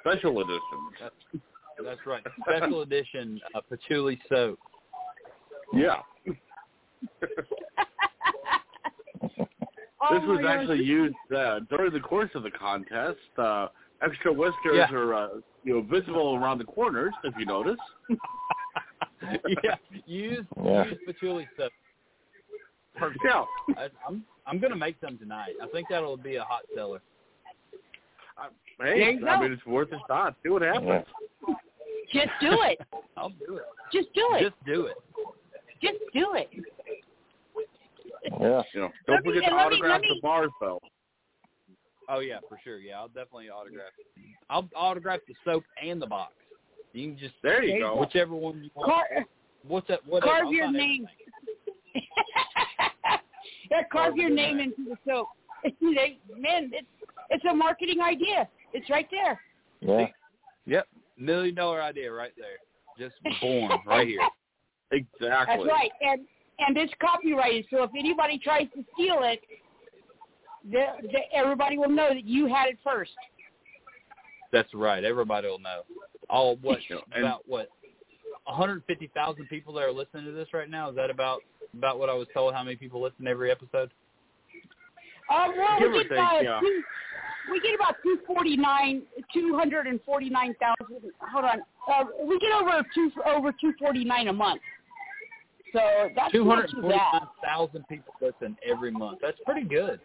special 0.00 0.40
editions. 0.40 0.60
That's, 1.00 1.14
that's 1.84 2.06
right. 2.06 2.22
Special 2.48 2.82
edition 2.82 3.40
uh, 3.54 3.60
patchouli 3.68 4.20
soap. 4.28 4.58
Yeah. 5.74 5.96
Oh 10.06 10.18
This 10.18 10.28
was 10.28 10.36
my 10.36 10.42
gosh. 10.42 10.56
actually 10.60 10.82
used 10.84 11.14
uh, 11.34 11.60
during 11.70 11.90
the 11.90 12.00
course 12.00 12.28
of 12.34 12.42
the 12.42 12.50
contest. 12.50 13.16
Uh, 13.38 13.68
extra 14.02 14.30
whiskers 14.30 14.74
Yeah. 14.74 14.92
are, 14.92 15.14
uh, 15.14 15.28
you 15.62 15.74
know, 15.74 15.80
visible 15.80 16.36
around 16.36 16.58
the 16.58 16.64
corners, 16.64 17.14
if 17.24 17.32
you 17.38 17.46
notice. 17.46 17.78
yeah, 19.62 19.76
use 20.04 20.44
Yeah. 20.62 20.84
use 20.84 20.98
patchouli 21.06 21.48
soap. 21.56 21.72
Perfect. 22.96 23.20
Yeah. 23.24 23.44
I, 23.78 23.88
I'm 24.06 24.24
I'm 24.46 24.60
gonna 24.60 24.76
make 24.76 24.96
some 25.02 25.16
tonight. 25.16 25.54
I 25.62 25.68
think 25.68 25.88
that'll 25.88 26.18
be 26.18 26.36
a 26.36 26.44
hot 26.44 26.64
seller. 26.76 27.00
There 28.78 28.94
Hey, 28.94 29.12
you 29.14 29.26
I 29.26 29.36
go. 29.36 29.40
mean, 29.42 29.52
it's 29.52 29.64
worth 29.64 29.90
a 29.92 29.98
shot. 30.06 30.36
See 30.42 30.50
what 30.50 30.60
happens. 30.60 31.06
Just 32.12 32.28
do 32.42 32.50
it. 32.62 32.78
I'll 33.16 33.30
do 33.30 33.56
it. 33.56 33.62
Just 33.90 34.12
do 34.14 34.28
it. 34.34 34.42
Just 34.42 34.64
do 34.66 34.84
it. 34.86 34.96
Just 35.84 35.98
do 36.12 36.34
it. 36.34 36.48
Yeah. 38.40 38.62
You 38.72 38.80
know, 38.80 38.90
don't 39.06 39.24
me- 39.24 39.32
forget 39.34 39.42
to 39.42 39.48
and 39.48 39.56
let 39.56 39.68
me- 39.70 39.76
autograph 39.76 40.00
me- 40.00 40.08
the 40.14 40.20
bars, 40.22 40.50
though. 40.60 40.80
Oh 42.08 42.20
yeah, 42.20 42.38
for 42.48 42.58
sure. 42.62 42.78
Yeah, 42.78 42.98
I'll 42.98 43.08
definitely 43.08 43.48
autograph. 43.50 43.92
It. 43.98 44.06
I'll 44.50 44.68
autograph 44.76 45.20
the 45.28 45.34
soap 45.44 45.64
and 45.82 46.00
the 46.02 46.06
box. 46.06 46.32
You 46.92 47.08
can 47.10 47.18
just 47.18 47.34
There 47.42 47.62
you 47.62 47.80
go. 47.80 47.96
whichever 47.98 48.34
one 48.34 48.62
you 48.64 48.70
want. 48.74 48.86
Car- 48.90 49.26
What's 49.66 49.88
that? 49.88 50.04
Whatever. 50.06 50.30
carve 50.42 50.52
your 50.52 50.70
name. 50.70 51.06
everything. 51.94 52.08
yeah, 53.70 53.82
carve 53.90 53.90
Carve 53.90 54.16
your 54.16 54.28
your 54.28 54.36
name 54.36 54.56
name. 54.58 54.74
into 54.78 54.90
the 54.90 54.98
soap. 55.10 55.28
They- 55.80 56.18
Man, 56.36 56.70
it's 56.74 56.86
it's 57.30 57.44
a 57.50 57.54
marketing 57.54 58.00
idea. 58.00 58.48
It's 58.74 58.88
right 58.90 59.08
there. 59.10 59.40
Yeah. 59.80 60.06
Yep. 60.66 60.86
Million 61.16 61.54
dollar 61.54 61.80
idea 61.82 62.12
right 62.12 62.32
there. 62.36 62.58
Just 62.98 63.14
born 63.40 63.70
right 63.86 64.06
here. 64.06 64.20
Exactly. 64.94 65.28
That's 65.28 65.64
right. 65.66 65.90
And 66.00 66.20
and 66.58 66.76
it's 66.76 66.92
copyrighted. 67.00 67.66
So 67.70 67.82
if 67.82 67.90
anybody 67.98 68.38
tries 68.38 68.68
to 68.76 68.84
steal 68.94 69.18
it, 69.22 69.40
the, 70.70 70.84
the, 71.02 71.18
everybody 71.36 71.76
will 71.76 71.90
know 71.90 72.10
that 72.10 72.24
you 72.24 72.46
had 72.46 72.68
it 72.68 72.78
first. 72.84 73.10
That's 74.52 74.72
right. 74.72 75.02
Everybody 75.04 75.48
will 75.48 75.58
know. 75.58 75.80
All 76.30 76.56
what 76.62 76.78
You 76.88 76.96
know, 76.96 77.02
and- 77.14 77.24
about 77.24 77.42
what? 77.46 77.68
150,000 78.46 79.46
people 79.48 79.72
that 79.72 79.84
are 79.84 79.92
listening 79.92 80.26
to 80.26 80.32
this 80.32 80.48
right 80.52 80.68
now. 80.68 80.90
Is 80.90 80.96
that 80.96 81.08
about 81.08 81.40
about 81.72 81.98
what 81.98 82.10
I 82.10 82.14
was 82.14 82.28
told? 82.34 82.52
How 82.52 82.62
many 82.62 82.76
people 82.76 83.02
listen 83.02 83.24
to 83.24 83.30
every 83.30 83.50
episode? 83.50 83.90
Um, 85.34 85.54
well, 85.56 85.78
Give 85.78 85.92
we 85.92 86.02
get 86.02 86.10
take, 86.10 86.18
uh, 86.18 86.38
yeah. 86.42 86.60
two, 86.60 86.82
we 87.50 87.60
get 87.60 87.74
about 87.74 87.96
two 88.02 88.18
forty 88.26 88.56
nine, 88.56 89.02
two 89.32 89.56
hundred 89.56 89.86
and 89.86 89.98
forty 90.04 90.28
nine 90.28 90.54
thousand. 90.60 91.10
Hold 91.32 91.44
on, 91.46 91.60
uh, 91.90 92.04
we 92.26 92.38
get 92.38 92.52
over 92.52 92.84
two 92.94 93.10
over 93.26 93.50
two 93.58 93.72
forty 93.78 94.04
nine 94.04 94.28
a 94.28 94.32
month. 94.32 94.60
So 95.74 95.80
that's 96.16 96.32
not 96.32 96.68
249,000 96.70 97.84
people 97.88 98.14
listen 98.20 98.56
every 98.64 98.90
month. 98.90 99.18
That's 99.20 99.38
pretty 99.44 99.66
good. 99.68 100.00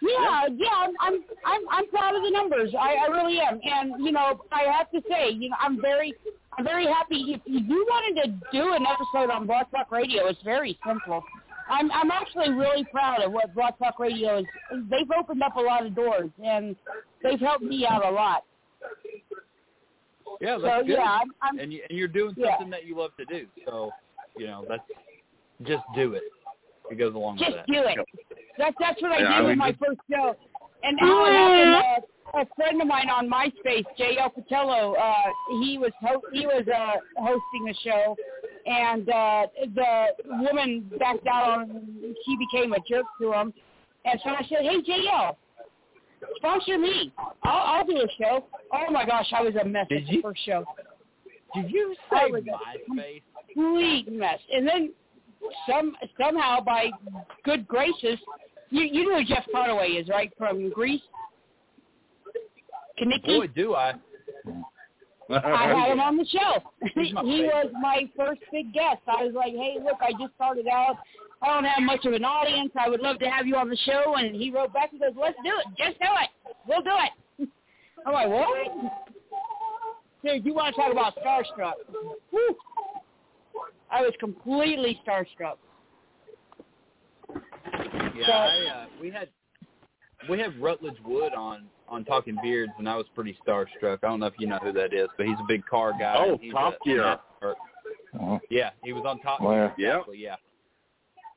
Yeah, 0.00 0.46
yeah, 0.56 0.68
I'm 0.72 0.90
I'm 1.00 1.14
I'm, 1.44 1.60
I'm 1.70 1.88
proud 1.88 2.16
of 2.16 2.22
the 2.24 2.30
numbers. 2.30 2.74
I, 2.76 2.94
I 2.94 3.06
really 3.06 3.38
am, 3.38 3.60
and 3.62 4.04
you 4.04 4.10
know, 4.10 4.40
I 4.50 4.62
have 4.72 4.90
to 4.90 5.00
say, 5.08 5.30
you 5.30 5.48
know, 5.50 5.56
I'm 5.60 5.80
very 5.80 6.12
I'm 6.58 6.64
very 6.64 6.86
happy. 6.86 7.34
If 7.36 7.40
you 7.46 7.86
wanted 7.88 8.22
to 8.22 8.28
do 8.52 8.72
an 8.74 8.84
episode 8.84 9.30
on 9.32 9.46
Blog 9.46 9.66
Talk 9.70 9.92
Radio, 9.92 10.26
it's 10.26 10.42
very 10.42 10.76
simple. 10.84 11.22
I'm 11.70 11.90
I'm 11.92 12.10
actually 12.10 12.50
really 12.50 12.84
proud 12.90 13.22
of 13.22 13.30
what 13.30 13.54
Blog 13.54 13.74
Talk 13.78 14.00
Radio 14.00 14.38
is. 14.38 14.44
They've 14.90 15.10
opened 15.16 15.40
up 15.42 15.54
a 15.54 15.60
lot 15.60 15.86
of 15.86 15.94
doors, 15.94 16.30
and 16.44 16.74
they've 17.22 17.38
helped 17.38 17.62
me 17.62 17.86
out 17.86 18.04
a 18.04 18.10
lot. 18.10 18.42
Yeah, 20.40 20.56
So 20.56 20.62
that's 20.62 20.86
good. 20.88 20.94
yeah, 20.98 21.18
I'm, 21.20 21.30
I'm 21.42 21.58
and, 21.60 21.72
you, 21.72 21.82
and 21.88 21.96
you're 21.96 22.08
doing 22.08 22.34
Yeah. 22.36 22.52
something 22.58 22.70
that 22.70 22.84
you 22.86 22.96
love 22.98 23.12
to 23.18 23.24
do. 23.26 23.46
So, 23.66 23.92
you 24.36 24.46
know, 24.46 24.64
that's 24.68 24.82
just 25.62 25.82
do 25.94 26.14
it. 26.14 26.22
It 26.90 26.98
goes 26.98 27.14
along 27.14 27.38
just 27.38 27.50
with 27.50 27.56
that. 27.60 27.66
Just 27.68 27.96
do 27.96 28.02
it. 28.02 28.36
That's 28.58 28.76
that's 28.78 29.00
what 29.00 29.12
I 29.12 29.20
Yeah, 29.20 29.36
did 29.36 29.44
I 29.44 29.48
with 29.48 29.58
my 29.58 29.76
first 29.84 30.00
show. 30.10 30.36
And 30.82 30.98
how 30.98 31.24
it 31.26 31.32
happened, 31.32 31.74
uh, 32.34 32.40
a 32.40 32.46
friend 32.56 32.80
of 32.80 32.88
mine 32.88 33.08
on 33.08 33.28
MySpace, 33.28 33.84
J.L. 33.96 34.30
Patello, 34.30 34.94
uh, 34.98 35.12
he 35.60 35.78
was 35.78 35.92
ho- 36.00 36.22
he 36.32 36.46
was 36.46 36.64
uh, 36.66 36.96
hosting 37.16 37.68
a 37.68 37.74
show, 37.84 38.16
and 38.66 39.08
uh, 39.08 39.46
the 39.74 40.06
woman 40.42 40.90
backed 40.98 41.26
out 41.26 41.60
on 41.60 41.70
him. 41.70 42.14
She 42.26 42.36
became 42.36 42.72
a 42.72 42.78
jerk 42.88 43.06
to 43.20 43.32
him, 43.32 43.54
and 44.04 44.20
so 44.24 44.30
I 44.30 44.42
said, 44.48 44.62
"Hey, 44.62 44.82
J.L., 44.82 45.38
sponsor 46.36 46.78
me. 46.78 47.12
I'll, 47.44 47.78
I'll 47.78 47.86
do 47.86 47.96
a 47.96 48.08
show." 48.20 48.44
Oh 48.72 48.90
my 48.90 49.06
gosh, 49.06 49.32
I 49.36 49.42
was 49.42 49.54
a 49.54 49.64
mess 49.64 49.86
Did 49.88 50.02
at 50.02 50.08
the 50.08 50.14
you? 50.14 50.22
first 50.22 50.44
show. 50.44 50.64
Did 51.54 51.70
you 51.70 51.94
say 52.10 52.30
was 52.30 52.42
MySpace? 52.42 53.22
Complete 53.52 54.10
mess. 54.12 54.38
And 54.52 54.66
then 54.66 54.92
some 55.68 55.94
somehow 56.20 56.60
by 56.60 56.90
good 57.44 57.66
graces, 57.66 58.18
you 58.70 58.82
you 58.82 59.08
know 59.08 59.18
who 59.18 59.24
Jeff 59.24 59.44
Conaway 59.54 60.00
is, 60.00 60.08
right? 60.08 60.32
From 60.38 60.70
Grease. 60.70 61.02
Kenickie. 63.00 63.38
Boy, 63.38 63.46
do 63.48 63.74
I. 63.74 63.94
I 65.30 65.66
had 65.80 65.92
him 65.92 66.00
on 66.00 66.16
the 66.16 66.26
show. 66.26 66.62
he 66.94 67.12
was 67.14 67.70
my 67.80 68.08
first 68.16 68.40
big 68.50 68.72
guest. 68.72 69.00
I 69.06 69.24
was 69.24 69.34
like, 69.34 69.52
hey, 69.52 69.76
look, 69.82 69.98
I 70.00 70.12
just 70.12 70.34
started 70.34 70.66
out. 70.68 70.98
I 71.42 71.54
don't 71.54 71.64
have 71.64 71.82
much 71.82 72.04
of 72.04 72.12
an 72.12 72.24
audience. 72.24 72.72
I 72.78 72.88
would 72.88 73.00
love 73.00 73.18
to 73.20 73.30
have 73.30 73.46
you 73.46 73.56
on 73.56 73.68
the 73.68 73.76
show. 73.84 74.14
And 74.16 74.34
he 74.34 74.50
wrote 74.50 74.72
back 74.72 74.92
and 74.92 75.00
goes, 75.00 75.12
let's 75.18 75.36
do 75.44 75.50
it. 75.50 75.66
Just 75.76 75.98
do 75.98 76.06
it. 76.20 76.30
We'll 76.66 76.82
do 76.82 76.90
it. 76.90 77.48
I'm 78.06 78.12
like, 78.12 78.28
what? 78.28 78.92
Dude, 80.24 80.44
you 80.44 80.54
want 80.54 80.74
to 80.74 80.80
talk 80.80 80.92
about 80.92 81.14
starstruck? 81.16 81.72
I 83.92 84.00
was 84.02 84.12
completely 84.18 84.98
starstruck. 85.06 85.56
Yeah, 88.16 88.26
So- 88.26 88.32
I, 88.32 88.66
uh, 88.74 88.86
we 89.00 89.10
had 89.10 89.28
we 90.28 90.38
have 90.38 90.52
Rutledge 90.60 90.96
Wood 91.04 91.34
on 91.34 91.68
on 91.88 92.04
Talking 92.04 92.36
Beards, 92.42 92.72
and 92.78 92.88
I 92.88 92.96
was 92.96 93.06
pretty 93.14 93.36
starstruck. 93.46 93.98
I 94.02 94.08
don't 94.08 94.20
know 94.20 94.26
if 94.26 94.34
you 94.38 94.46
know 94.46 94.58
who 94.58 94.72
that 94.72 94.94
is, 94.94 95.08
but 95.18 95.26
he's 95.26 95.38
a 95.38 95.44
big 95.46 95.64
car 95.66 95.92
guy. 95.98 96.14
Oh, 96.16 96.38
he's 96.40 96.52
Top 96.52 96.74
a- 96.80 96.88
Gear. 96.88 97.18
or- 97.42 97.56
Uh, 98.18 98.38
yeah, 98.50 98.70
he 98.84 98.92
was 98.92 99.04
on 99.04 99.18
Top 99.20 99.40
Gear. 99.40 99.74
yeah. 99.76 99.88
Exactly, 99.96 100.18
yeah. 100.18 100.36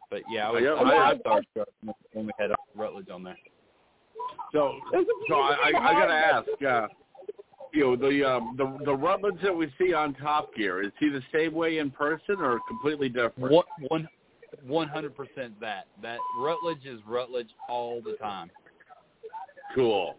But 0.09 0.21
yeah, 0.29 0.47
I 0.47 0.51
was, 0.51 0.61
Yeah, 0.63 0.69
I 0.73 0.83
was 0.83 1.21
I- 1.25 1.29
starstruck 1.29 1.65
when- 1.81 1.95
when 2.13 2.25
we 2.27 2.31
had 2.39 2.51
Rutledge 2.75 3.09
on 3.09 3.23
there. 3.23 3.37
So, 4.53 4.79
so 5.27 5.35
I, 5.41 5.55
I, 5.55 5.67
I 5.67 5.93
gotta 5.93 6.13
ask, 6.13 6.63
uh, 6.63 6.87
you 7.75 7.81
know, 7.81 7.95
the 7.95 8.23
um, 8.23 8.55
the 8.57 8.85
the 8.85 8.95
Rutledge 8.95 9.41
that 9.43 9.55
we 9.55 9.71
see 9.77 9.93
on 9.93 10.13
Top 10.15 10.55
Gear 10.55 10.81
is 10.81 10.91
he 10.99 11.09
the 11.09 11.21
same 11.33 11.53
way 11.53 11.79
in 11.79 11.91
person 11.91 12.37
or 12.39 12.59
completely 12.67 13.09
different? 13.09 13.51
One 13.89 14.07
one 14.65 14.87
hundred 14.87 15.15
percent 15.15 15.59
that 15.59 15.87
that 16.01 16.19
Rutledge 16.39 16.85
is 16.85 16.99
Rutledge 17.05 17.49
all 17.67 18.01
the 18.01 18.13
time. 18.13 18.49
Cool. 19.75 20.15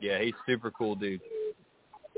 Yeah, 0.00 0.20
he's 0.20 0.34
super 0.46 0.70
cool, 0.70 0.94
dude. 0.94 1.20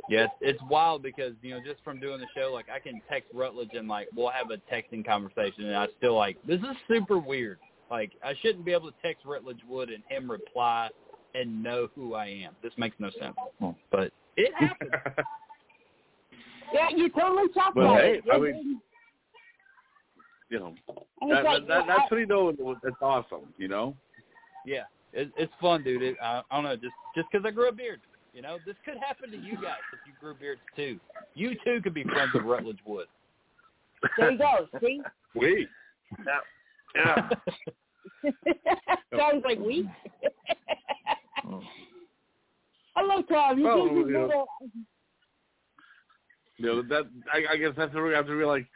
Yeah, 0.09 0.25
it's, 0.25 0.33
it's 0.41 0.63
wild 0.71 1.03
because 1.03 1.35
you 1.43 1.51
know 1.51 1.61
just 1.65 1.83
from 1.83 2.01
doing 2.01 2.21
the 2.21 2.27
show, 2.35 2.53
like 2.53 2.67
I 2.75 2.79
can 2.79 3.01
text 3.11 3.29
Rutledge 3.35 3.71
and 3.75 3.89
like 3.89 4.09
we'll 4.17 4.31
have 4.31 4.51
a 4.51 4.59
texting 4.73 5.05
conversation, 5.05 5.65
and 5.67 5.77
I 5.77 5.89
still 5.99 6.17
like 6.17 6.39
this 6.47 6.61
is 6.61 6.77
super 6.87 7.19
weird. 7.19 7.59
Like 7.91 8.13
I 8.25 8.35
shouldn't 8.41 8.65
be 8.65 8.73
able 8.73 8.91
to 8.91 8.97
text 9.03 9.25
Rutledge 9.27 9.61
Wood 9.69 9.91
and 9.91 10.03
him 10.09 10.31
reply 10.31 10.91
and 11.35 11.63
know 11.63 11.89
who 11.95 12.15
I 12.15 12.27
am. 12.27 12.55
This 12.63 12.73
makes 12.79 12.97
no 12.99 13.11
sense, 13.21 13.37
but 13.91 14.13
it 14.39 14.53
happens. 14.59 14.91
Yeah, 16.73 16.89
you 16.95 17.09
totally 17.11 17.49
talked 17.55 17.75
But 17.75 17.81
about 17.83 18.01
hey, 18.01 18.21
it. 18.25 18.25
I 18.33 18.39
mean, 18.39 18.81
you 20.51 20.59
know, 20.59 20.75
that, 21.29 21.45
like, 21.45 21.67
that, 21.69 21.85
that's 21.87 22.01
I- 22.01 22.07
what 22.09 22.21
he 22.21 22.27
knows. 22.27 22.57
That's 22.83 22.97
awesome. 23.03 23.53
You 23.59 23.69
know. 23.69 23.95
yeah, 24.67 24.85
it, 25.13 25.31
it's 25.37 25.53
fun, 25.61 25.83
dude. 25.83 26.03
It, 26.03 26.17
I, 26.23 26.43
I 26.51 26.57
don't 26.57 26.65
know, 26.65 26.77
just 26.77 26.95
just 27.15 27.29
because 27.31 27.45
I 27.47 27.51
grew 27.51 27.69
a 27.69 27.73
beard, 27.73 28.01
you 28.35 28.43
know, 28.43 28.59
this 28.67 28.77
could 28.85 28.97
happen 29.07 29.31
to 29.31 29.37
you 29.37 29.55
guys 29.55 29.83
if 29.93 29.99
you 30.07 30.13
grew 30.21 30.35
beards 30.35 30.61
too. 30.77 30.99
You 31.35 31.55
too 31.65 31.81
could 31.83 31.95
be 31.95 32.05
friends 32.05 32.33
with 32.35 32.45
Rutledge 32.45 32.79
Wood. 32.87 33.07
There 34.17 34.31
you 34.31 34.39
go. 34.39 34.67
See? 34.81 35.01
We. 35.35 35.69
Yeah. 36.97 37.29
Sounds 39.17 39.45
like 39.45 39.59
we. 39.59 39.89
Oh. 41.47 41.61
Hello, 43.01 43.23
Tom. 43.23 43.59
You 43.59 43.65
Well, 43.65 43.85
think 43.85 43.93
you 43.93 44.07
you 44.07 44.13
know, 44.13 44.27
know 44.27 44.47
You 46.57 46.67
know 46.67 46.83
that. 46.83 47.05
I, 47.33 47.53
I 47.53 47.57
guess 47.57 47.71
that's 47.77 47.95
where 47.95 48.05
we 48.05 48.13
have 48.13 48.27
to 48.27 48.37
be 48.37 48.45
like, 48.45 48.67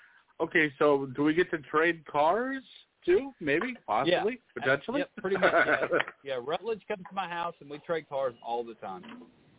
okay, 0.40 0.72
so 0.78 1.06
do 1.16 1.24
we 1.24 1.34
get 1.34 1.50
to 1.50 1.58
trade 1.58 2.06
cars 2.06 2.62
too? 3.04 3.32
Maybe, 3.40 3.74
possibly, 3.84 4.40
potentially. 4.56 5.00
Yep, 5.00 5.10
pretty 5.18 5.38
much. 5.38 5.52
Yeah. 5.52 5.86
yeah, 6.24 6.38
Rutledge 6.40 6.82
comes 6.86 7.02
to 7.08 7.14
my 7.14 7.28
house 7.28 7.54
and 7.60 7.68
we 7.68 7.78
trade 7.78 8.08
cars 8.08 8.34
all 8.46 8.62
the 8.62 8.74
time. 8.74 9.02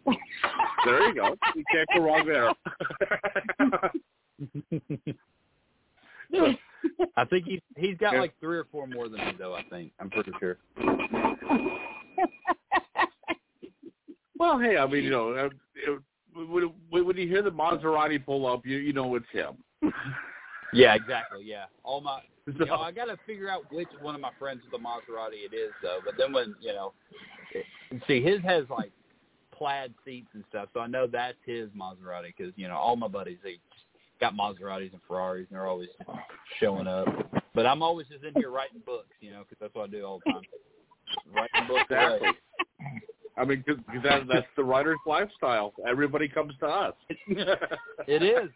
there 0.85 1.09
you 1.09 1.15
go. 1.15 1.35
You 1.55 1.63
can't 1.69 1.89
go 1.93 2.01
wrong 2.03 2.25
there. 2.25 2.53
I 7.17 7.25
think 7.25 7.45
he's 7.45 7.59
he's 7.77 7.97
got 7.97 8.13
Yeah. 8.13 8.21
like 8.21 8.33
three 8.39 8.57
or 8.57 8.65
four 8.71 8.87
more 8.87 9.09
than 9.09 9.19
me 9.19 9.33
though. 9.37 9.53
I 9.55 9.63
think 9.63 9.91
I'm 9.99 10.09
pretty 10.09 10.31
sure. 10.39 10.57
Well, 14.43 14.59
hey, 14.59 14.77
I 14.77 14.85
mean, 14.85 15.03
you 15.05 15.09
know, 15.09 15.31
uh, 15.33 15.49
when, 16.33 16.71
when 16.89 17.05
when 17.07 17.17
you 17.17 17.27
hear 17.27 17.41
the 17.41 17.49
Maserati 17.51 18.23
pull 18.23 18.45
up, 18.45 18.65
you 18.65 18.77
you 18.77 18.93
know 18.93 19.15
it's 19.15 19.25
him. 19.31 19.55
Yeah, 20.75 20.95
exactly. 20.95 21.43
Yeah, 21.45 21.65
all 21.83 22.01
my. 22.01 22.21
So- 22.47 22.53
You 22.59 22.65
know, 22.65 22.77
I 22.77 22.91
got 22.91 23.05
to 23.05 23.17
figure 23.27 23.47
out 23.47 23.71
which 23.71 23.87
one 24.01 24.15
of 24.15 24.21
my 24.21 24.31
friends 24.39 24.61
with 24.63 24.71
the 24.71 24.79
Maserati 24.83 25.45
it 25.45 25.55
is 25.55 25.71
though. 25.83 25.99
But 26.03 26.15
then 26.17 26.33
when 26.33 26.55
you 26.61 26.73
know, 26.73 26.93
see, 28.07 28.23
his 28.23 28.41
has 28.41 28.63
like 28.71 28.91
plaid 29.55 29.93
seats 30.03 30.29
and 30.33 30.43
stuff, 30.49 30.69
so 30.73 30.79
I 30.79 30.87
know 30.87 31.05
that's 31.05 31.37
his 31.45 31.69
Maserati 31.69 32.33
because 32.35 32.51
you 32.55 32.67
know 32.67 32.75
all 32.75 32.95
my 32.95 33.07
buddies 33.07 33.37
they 33.43 33.59
got 34.19 34.33
Maseratis 34.33 34.91
and 34.91 35.01
Ferraris 35.07 35.45
and 35.49 35.55
they're 35.57 35.67
always 35.67 35.89
showing 36.59 36.87
up. 36.87 37.07
But 37.53 37.67
I'm 37.67 37.83
always 37.83 38.07
just 38.07 38.23
in 38.23 38.33
here 38.33 38.49
writing 38.49 38.81
books, 38.83 39.13
you 39.21 39.29
know, 39.31 39.43
because 39.47 39.57
that's 39.61 39.75
what 39.75 39.83
I 39.89 39.91
do 39.91 40.03
all 40.03 40.21
the 40.25 40.31
time. 40.31 40.41
Writing 41.35 41.67
books. 41.67 41.83
Exactly. 41.91 42.29
I 43.37 43.45
mean, 43.45 43.63
cause, 43.67 43.77
'cause 43.87 44.03
that, 44.03 44.27
that's 44.31 44.47
the 44.55 44.63
writer's 44.63 44.99
lifestyle. 45.07 45.73
Everybody 45.87 46.27
comes 46.27 46.53
to 46.59 46.67
us. 46.67 46.93
It 47.27 48.21
is. 48.23 48.49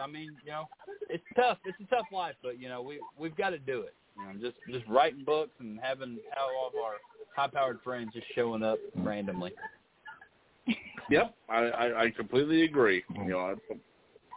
I 0.00 0.06
mean, 0.06 0.36
you 0.44 0.50
know, 0.50 0.68
it's 1.08 1.24
tough. 1.36 1.58
It's 1.64 1.78
a 1.80 1.94
tough 1.94 2.06
life, 2.12 2.34
but 2.42 2.60
you 2.60 2.68
know, 2.68 2.82
we 2.82 3.00
we've 3.18 3.36
got 3.36 3.50
to 3.50 3.58
do 3.58 3.82
it. 3.82 3.94
You 4.16 4.24
know, 4.24 4.32
just 4.40 4.56
just 4.70 4.86
writing 4.88 5.24
books 5.24 5.52
and 5.60 5.78
having 5.82 6.18
all 6.38 6.68
of 6.68 6.74
our 6.82 6.94
high-powered 7.36 7.80
friends 7.82 8.10
just 8.14 8.26
showing 8.34 8.62
up 8.62 8.78
randomly. 8.96 9.52
Yep, 11.10 11.34
I, 11.48 11.56
I, 11.56 12.02
I 12.04 12.10
completely 12.10 12.62
agree. 12.64 13.04
You 13.14 13.24
know, 13.24 13.38
I, 13.38 13.74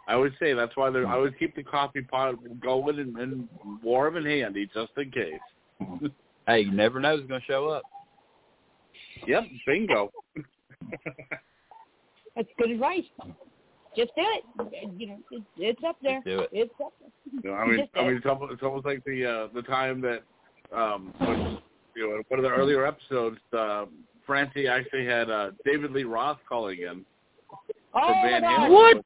I 0.08 0.14
always 0.14 0.32
say 0.38 0.52
that's 0.52 0.76
why 0.76 0.88
I 0.88 1.12
always 1.14 1.32
keep 1.38 1.56
the 1.56 1.62
coffee 1.62 2.02
pot 2.02 2.34
going 2.60 2.98
and, 2.98 3.16
and 3.16 3.48
warm 3.82 4.16
and 4.16 4.26
handy 4.26 4.68
just 4.74 4.92
in 4.96 5.10
case. 5.10 6.10
Hey, 6.46 6.60
you 6.60 6.72
never 6.72 6.98
know 6.98 7.14
who's 7.18 7.28
going 7.28 7.42
to 7.42 7.46
show 7.46 7.68
up. 7.68 7.82
Yep, 9.26 9.44
bingo. 9.66 10.10
That's 12.36 12.48
good 12.58 12.70
advice. 12.70 13.04
Just 13.96 14.12
do 14.14 14.22
it. 14.22 14.90
You 14.96 15.08
know, 15.08 15.18
it's, 15.30 15.44
it's 15.56 15.80
up 15.86 15.96
there. 16.02 16.20
do 16.24 16.40
it. 16.40 16.50
It's 16.52 16.74
up 16.82 16.92
there. 17.00 17.10
You 17.42 17.50
know, 17.50 17.56
I 17.56 17.66
mean, 17.66 17.78
Just 17.80 17.90
I 17.96 18.02
mean, 18.02 18.16
it's 18.16 18.26
almost, 18.26 18.52
it's 18.52 18.62
almost 18.62 18.86
like 18.86 19.04
the 19.04 19.24
uh, 19.26 19.48
the 19.54 19.62
time 19.62 20.00
that 20.02 20.22
um, 20.76 21.12
when, 21.18 21.58
you 21.96 22.08
know, 22.08 22.22
one 22.28 22.38
of 22.38 22.44
the 22.44 22.50
earlier 22.50 22.86
episodes, 22.86 23.38
uh, 23.56 23.86
Francie 24.26 24.68
actually 24.68 25.06
had 25.06 25.30
uh, 25.30 25.50
David 25.64 25.90
Lee 25.90 26.04
Roth 26.04 26.38
calling 26.48 26.80
in 26.80 27.04
oh, 27.94 28.00
for 28.06 28.28
Van 28.28 28.42
my 28.42 28.48
Halen. 28.48 28.68
God. 28.68 28.70
What? 28.70 29.04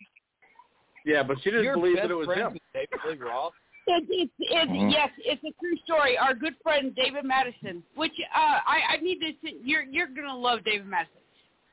Yeah, 1.07 1.23
but 1.23 1.39
she 1.43 1.51
didn't 1.51 1.65
Your 1.65 1.75
believe 1.75 1.97
that 1.97 2.11
it 2.11 2.15
was 2.15 2.29
him. 2.29 2.59
David 2.75 2.89
Lee 3.09 3.17
Roth. 3.17 3.53
It, 3.87 4.05
it's 4.09 4.33
it's 4.39 4.71
Mhm. 4.71 4.93
yes, 4.93 5.11
it's 5.19 5.43
a 5.45 5.53
true 5.61 5.77
story. 5.85 6.17
Our 6.17 6.35
good 6.35 6.55
friend 6.63 6.95
David 6.95 7.25
Madison, 7.25 7.83
which 7.95 8.13
uh, 8.35 8.59
I 8.67 8.81
I 8.91 8.97
need 8.99 9.19
to. 9.21 9.33
You're 9.65 9.83
you're 9.83 10.07
gonna 10.07 10.37
love 10.37 10.65
David 10.65 10.87
Madison. 10.87 11.17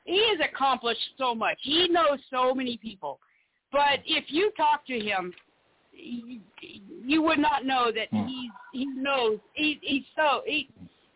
He 0.06 0.18
has 0.30 0.40
accomplished 0.44 1.08
so 1.18 1.36
much. 1.36 1.58
He 1.62 1.88
knows 1.88 2.20
so 2.32 2.56
many 2.56 2.78
people, 2.78 3.20
but 3.72 4.00
if 4.06 4.26
you 4.30 4.52
talk 4.58 4.86
to 4.88 5.00
him, 5.00 5.34
you, 5.92 6.40
you 7.06 7.22
would 7.22 7.38
not 7.40 7.66
know 7.66 7.92
that 7.92 8.10
Hmm. 8.10 8.26
he's 8.26 8.52
he 8.74 8.86
knows. 8.88 9.40
He 9.54 9.80
he's 9.84 10.06
so 10.16 10.42
he 10.48 10.68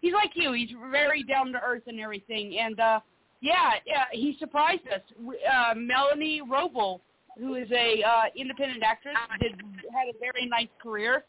he's 0.02 0.14
like 0.14 0.32
you. 0.36 0.54
He's 0.54 0.70
very 0.92 1.24
down 1.24 1.52
to 1.54 1.60
earth 1.62 1.84
and 1.88 2.00
everything. 2.00 2.60
And 2.60 2.80
uh 2.80 3.00
yeah, 3.42 3.72
yeah, 3.86 4.06
he 4.12 4.38
surprised 4.40 4.88
us. 4.88 5.02
Uh, 5.28 5.74
Melanie 5.76 6.42
Roble 6.48 7.02
who 7.38 7.56
is 7.56 7.70
a 7.72 8.04
uh, 8.04 8.24
independent 8.36 8.84
actress, 8.84 9.16
did 9.40 9.52
had 9.92 10.08
a 10.14 10.18
very 10.20 10.48
nice 10.48 10.68
career. 10.82 11.26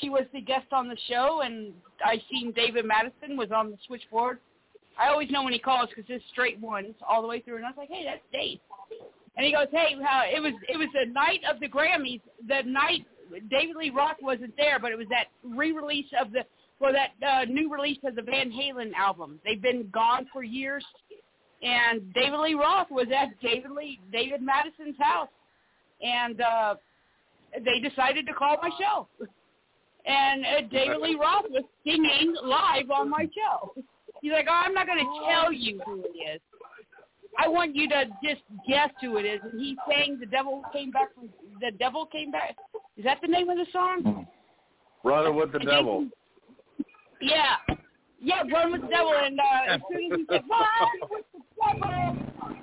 She 0.00 0.08
was 0.08 0.24
the 0.32 0.40
guest 0.40 0.66
on 0.72 0.88
the 0.88 0.96
show, 1.08 1.42
and 1.44 1.72
I 2.04 2.22
seen 2.30 2.52
David 2.52 2.84
Madison 2.84 3.36
was 3.36 3.50
on 3.54 3.70
the 3.70 3.76
switchboard. 3.86 4.38
I 4.98 5.08
always 5.08 5.30
know 5.30 5.42
when 5.42 5.52
he 5.52 5.58
calls 5.58 5.88
because 5.88 6.04
it's 6.08 6.24
straight 6.32 6.58
ones 6.60 6.94
all 7.08 7.22
the 7.22 7.28
way 7.28 7.40
through, 7.40 7.56
and 7.56 7.64
I 7.64 7.68
was 7.68 7.76
like, 7.78 7.88
"Hey, 7.88 8.04
that's 8.04 8.22
Dave." 8.32 8.60
And 9.36 9.46
he 9.46 9.52
goes, 9.52 9.68
"Hey, 9.70 9.96
how 10.02 10.22
it 10.24 10.40
was? 10.40 10.52
It 10.68 10.76
was 10.76 10.88
the 10.92 11.10
night 11.12 11.40
of 11.48 11.60
the 11.60 11.68
Grammys. 11.68 12.20
The 12.46 12.62
night 12.62 13.06
David 13.50 13.76
Lee 13.76 13.90
Roth 13.90 14.20
wasn't 14.20 14.56
there, 14.56 14.78
but 14.78 14.92
it 14.92 14.98
was 14.98 15.08
that 15.08 15.26
re-release 15.42 16.10
of 16.20 16.32
the 16.32 16.44
well, 16.80 16.92
that 16.92 17.12
uh, 17.26 17.44
new 17.44 17.72
release 17.72 17.98
of 18.04 18.16
the 18.16 18.22
Van 18.22 18.50
Halen 18.50 18.92
album. 18.94 19.38
They've 19.44 19.62
been 19.62 19.88
gone 19.92 20.26
for 20.32 20.42
years, 20.42 20.84
and 21.62 22.12
David 22.12 22.38
Lee 22.40 22.54
Roth 22.54 22.90
was 22.90 23.06
at 23.16 23.28
David 23.40 23.70
Lee 23.70 24.00
David 24.12 24.42
Madison's 24.42 24.96
house, 24.98 25.28
and 26.02 26.40
uh, 26.40 26.74
they 27.64 27.80
decided 27.86 28.26
to 28.26 28.32
call 28.32 28.56
my 28.62 28.70
show. 28.78 29.08
And 30.04 30.44
uh, 30.44 30.68
David 30.70 30.98
Lee 31.00 31.16
Roth 31.20 31.44
was 31.50 31.62
singing 31.84 32.34
live 32.42 32.90
on 32.90 33.08
my 33.08 33.26
show. 33.26 33.72
He's 34.20 34.32
like, 34.32 34.46
"Oh, 34.48 34.62
I'm 34.64 34.74
not 34.74 34.86
going 34.86 34.98
to 34.98 35.30
tell 35.30 35.52
you 35.52 35.80
who 35.86 36.00
it 36.00 36.34
is. 36.34 36.40
I 37.38 37.48
want 37.48 37.74
you 37.74 37.88
to 37.88 38.06
just 38.22 38.42
guess 38.68 38.90
who 39.00 39.16
it 39.18 39.24
is." 39.24 39.40
And 39.44 39.60
he 39.60 39.76
sang 39.88 40.18
"The 40.18 40.26
Devil 40.26 40.62
Came 40.72 40.90
Back 40.90 41.14
from 41.14 41.28
The 41.60 41.70
Devil 41.78 42.06
Came 42.06 42.32
Back." 42.32 42.56
Is 42.96 43.04
that 43.04 43.18
the 43.22 43.28
name 43.28 43.48
of 43.48 43.58
the 43.58 43.66
song? 43.72 44.26
Running 45.04 45.36
with 45.36 45.52
the 45.52 45.58
devil. 45.60 46.08
Yeah. 47.20 47.56
Yeah, 48.20 48.42
Run 48.52 48.72
with 48.72 48.82
the 48.82 48.88
Devil. 48.88 49.14
And 49.14 49.38
uh, 49.38 49.74
as 49.74 49.80
soon 49.90 50.12
as 50.12 50.18
he 50.18 50.26
said, 50.30 50.42
Run 50.48 51.10
with 51.10 51.24
the 51.32 51.40
Devil, 51.80 52.16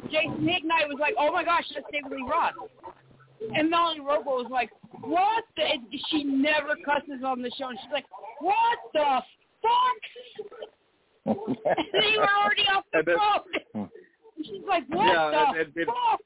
Jason 0.09 0.47
Ignite 0.47 0.87
was 0.87 0.97
like, 0.99 1.15
oh 1.17 1.31
my 1.31 1.43
gosh, 1.43 1.65
that's 1.73 1.85
David 1.91 2.11
Lee 2.11 2.25
Roth. 2.29 2.53
And 3.55 3.69
Melanie 3.69 4.01
Robo 4.01 4.31
was 4.31 4.47
like, 4.51 4.69
what 5.01 5.43
the? 5.55 5.63
and 5.63 5.83
She 6.09 6.23
never 6.23 6.75
cusses 6.85 7.23
on 7.25 7.41
the 7.41 7.51
show. 7.57 7.69
And 7.69 7.79
she's 7.81 7.91
like, 7.91 8.05
what 8.39 8.77
the 8.93 9.21
fuck? 9.61 10.01
and 11.25 11.55
they 11.93 12.17
were 12.17 12.27
already 12.43 12.63
off 12.73 12.83
the 12.91 12.99
And 12.99 13.07
phone. 13.73 13.89
She's 14.43 14.61
like, 14.67 14.83
what 14.89 15.05
Yeah, 15.07 15.29
the 15.31 15.37
and- 15.37 15.57
and- 15.67 15.77
and- 15.77 15.85
fuck? 15.87 16.19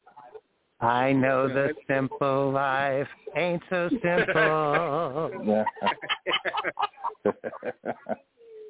I 0.82 1.14
know 1.14 1.48
the 1.48 1.74
simple 1.88 2.52
life 2.52 3.08
ain't 3.38 3.64
so 3.70 3.88
simple. 3.90 5.32
Yeah. 5.46 5.64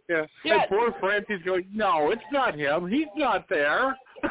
yeah. 0.10 0.26
Yeah. 0.46 0.62
And 0.62 0.70
poor 0.70 0.94
Francis 1.00 1.40
going, 1.44 1.66
no, 1.74 2.12
it's 2.12 2.22
not 2.32 2.56
him. 2.56 2.88
He's 2.88 3.08
not 3.16 3.48
there. 3.50 3.98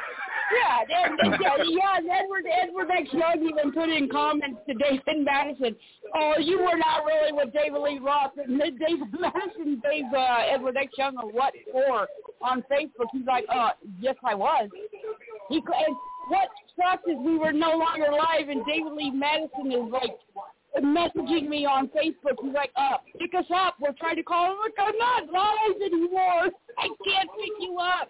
Yeah, 0.52 0.84
yeah, 0.88 1.56
yeah, 1.64 2.20
Edward 2.20 2.44
Edward 2.44 2.90
X 2.90 3.08
Young 3.12 3.48
even 3.48 3.72
put 3.72 3.88
in 3.88 4.08
comments 4.08 4.60
to 4.68 4.74
David 4.74 5.24
Madison. 5.24 5.74
Oh, 6.14 6.34
you 6.38 6.58
were 6.58 6.76
not 6.76 7.04
really 7.06 7.32
with 7.32 7.54
David 7.54 7.80
Lee 7.80 7.98
Roth. 7.98 8.32
And 8.36 8.58
David 8.60 9.08
Madison 9.18 9.80
gave 9.82 10.04
uh, 10.14 10.52
Edward 10.52 10.76
X 10.76 10.92
Young 10.98 11.16
a 11.16 11.26
what 11.26 11.54
for 11.72 12.06
on 12.42 12.62
Facebook. 12.70 13.08
He's 13.12 13.26
like, 13.26 13.44
uh, 13.48 13.70
yes, 13.98 14.16
I 14.24 14.34
was. 14.34 14.68
He 15.48 15.56
and 15.56 15.96
what 16.28 16.48
sucks 16.76 17.08
is 17.08 17.16
we 17.24 17.38
were 17.38 17.52
no 17.52 17.76
longer 17.76 18.10
live, 18.12 18.48
and 18.48 18.64
David 18.66 18.92
Lee 18.92 19.10
Madison 19.10 19.72
is 19.72 19.90
like 19.90 20.18
messaging 20.80 21.48
me 21.48 21.66
on 21.66 21.88
Facebook. 21.88 22.36
He's 22.42 22.54
like, 22.54 22.70
uh, 22.76 22.98
pick 23.18 23.34
us 23.34 23.44
up. 23.54 23.76
We're 23.80 23.92
trying 23.98 24.16
to 24.16 24.22
call 24.22 24.52
him. 24.52 24.58
Like, 24.62 24.74
I'm 24.78 24.98
not 24.98 25.32
live 25.32 25.80
anymore. 25.80 26.52
I 26.78 26.88
can't 27.04 27.30
pick 27.38 27.52
you 27.60 27.78
up. 27.78 28.08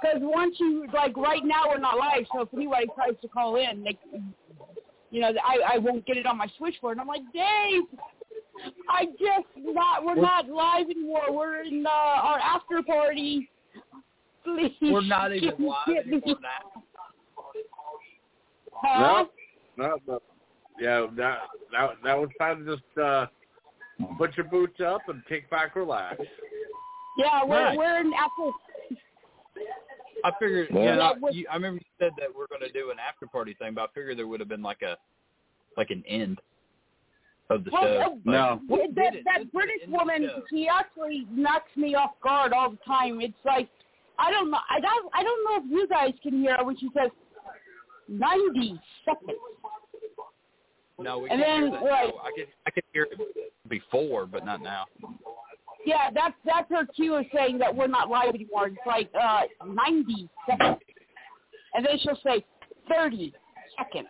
Because 0.00 0.18
once 0.20 0.56
you, 0.58 0.86
like 0.92 1.16
right 1.16 1.44
now 1.44 1.64
we're 1.68 1.78
not 1.78 1.96
live, 1.96 2.24
so 2.32 2.42
if 2.42 2.48
anybody 2.54 2.86
tries 2.94 3.20
to 3.22 3.28
call 3.28 3.56
in, 3.56 3.84
they, 3.84 3.98
you 5.10 5.20
know, 5.20 5.32
I, 5.44 5.74
I 5.74 5.78
won't 5.78 6.04
get 6.06 6.16
it 6.16 6.26
on 6.26 6.36
my 6.38 6.48
switchboard. 6.58 6.98
I'm 6.98 7.06
like, 7.06 7.22
Dave, 7.32 7.82
I 8.88 9.06
just 9.06 9.46
not, 9.56 10.04
we're 10.04 10.16
not 10.16 10.48
live 10.48 10.90
anymore. 10.90 11.32
We're 11.32 11.62
in 11.62 11.86
uh, 11.86 11.90
our 11.90 12.38
after 12.38 12.82
party. 12.82 13.48
Please. 14.44 14.72
We're 14.80 15.02
not 15.02 15.32
even 15.32 15.50
live 15.58 16.06
anymore 16.06 16.36
now. 16.42 16.82
Huh? 18.74 19.24
No, 19.76 19.86
no, 19.86 19.98
no. 20.06 20.22
Yeah, 20.80 21.06
that 21.16 21.38
that 21.70 21.90
that 22.02 22.18
was 22.18 22.30
time 22.40 22.64
to 22.64 22.76
just 22.76 22.98
uh, 22.98 23.26
put 24.18 24.36
your 24.36 24.46
boots 24.46 24.80
up 24.84 25.02
and 25.08 25.24
kick 25.26 25.48
back, 25.50 25.76
relax. 25.76 26.16
Yeah, 27.18 27.44
we're 27.44 27.62
Right. 27.62 27.76
we're 27.76 28.00
in 28.00 28.12
after. 28.14 28.50
I 30.24 30.30
figured, 30.38 30.68
Yeah. 30.70 30.78
you 30.78 30.84
know, 30.86 30.94
Yeah, 30.96 31.12
with- 31.20 31.34
you, 31.34 31.46
I 31.50 31.54
remember 31.54 31.80
you 31.80 31.90
said 31.98 32.12
that 32.18 32.28
we're 32.34 32.46
going 32.46 32.60
to 32.62 32.70
do 32.72 32.90
an 32.90 32.98
after 32.98 33.26
party 33.26 33.54
thing, 33.54 33.74
but 33.74 33.82
I 33.82 33.86
figured 33.92 34.18
there 34.18 34.26
would 34.28 34.40
have 34.40 34.48
been 34.48 34.62
like 34.62 34.82
a, 34.82 34.96
like 35.76 35.90
an 35.90 36.04
end 36.06 36.38
of 37.50 37.64
the 37.64 37.70
Well, 37.72 37.82
show. 37.82 38.00
uh, 38.00 38.08
But 38.24 38.30
No. 38.30 38.60
That, 38.68 38.78
we 38.78 38.86
did 38.88 39.14
it. 39.16 39.24
that 39.24 39.50
British 39.52 39.80
the 39.80 39.84
end 39.84 39.94
of 39.94 40.06
the 40.06 40.12
woman, 40.30 40.42
she 40.48 40.68
actually 40.68 41.26
knocks 41.30 41.74
me 41.76 41.94
off 41.94 42.12
guard 42.22 42.52
all 42.52 42.70
the 42.70 42.76
time. 42.86 43.20
It's 43.20 43.34
like 43.44 43.68
I 44.18 44.30
don't 44.30 44.50
know. 44.50 44.58
I 44.68 44.78
don't. 44.78 45.10
I 45.14 45.22
don't 45.24 45.44
know 45.44 45.64
if 45.64 45.70
you 45.80 45.88
guys 45.88 46.12
can 46.22 46.34
hear 46.42 46.54
her 46.58 46.64
when 46.64 46.76
she 46.76 46.88
says 46.94 47.10
ninety 48.08 48.78
seconds. 49.06 49.38
No, 50.98 51.18
we 51.20 51.30
And 51.30 51.40
can't 51.42 51.62
then, 51.64 51.70
hear 51.72 51.80
that. 51.80 51.82
like- 52.06 52.14
now. 52.14 52.20
I 52.22 52.30
could, 52.36 52.48
I 52.66 52.70
could 52.70 52.84
hear 52.92 53.08
it 53.10 53.18
before, 53.68 54.26
but 54.26 54.44
not 54.44 54.60
now. 54.60 54.84
Yeah, 55.84 56.10
that's 56.14 56.34
that's 56.44 56.70
her 56.70 56.86
cue 56.94 57.14
of 57.16 57.26
saying 57.34 57.58
that 57.58 57.74
we're 57.74 57.88
not 57.88 58.08
live 58.08 58.34
anymore. 58.34 58.68
It's 58.68 58.76
like 58.86 59.10
uh 59.20 59.42
ninety 59.66 60.28
seconds, 60.48 60.78
and 61.74 61.84
then 61.84 61.98
she'll 62.02 62.18
say 62.24 62.44
thirty 62.88 63.32
seconds, 63.78 64.08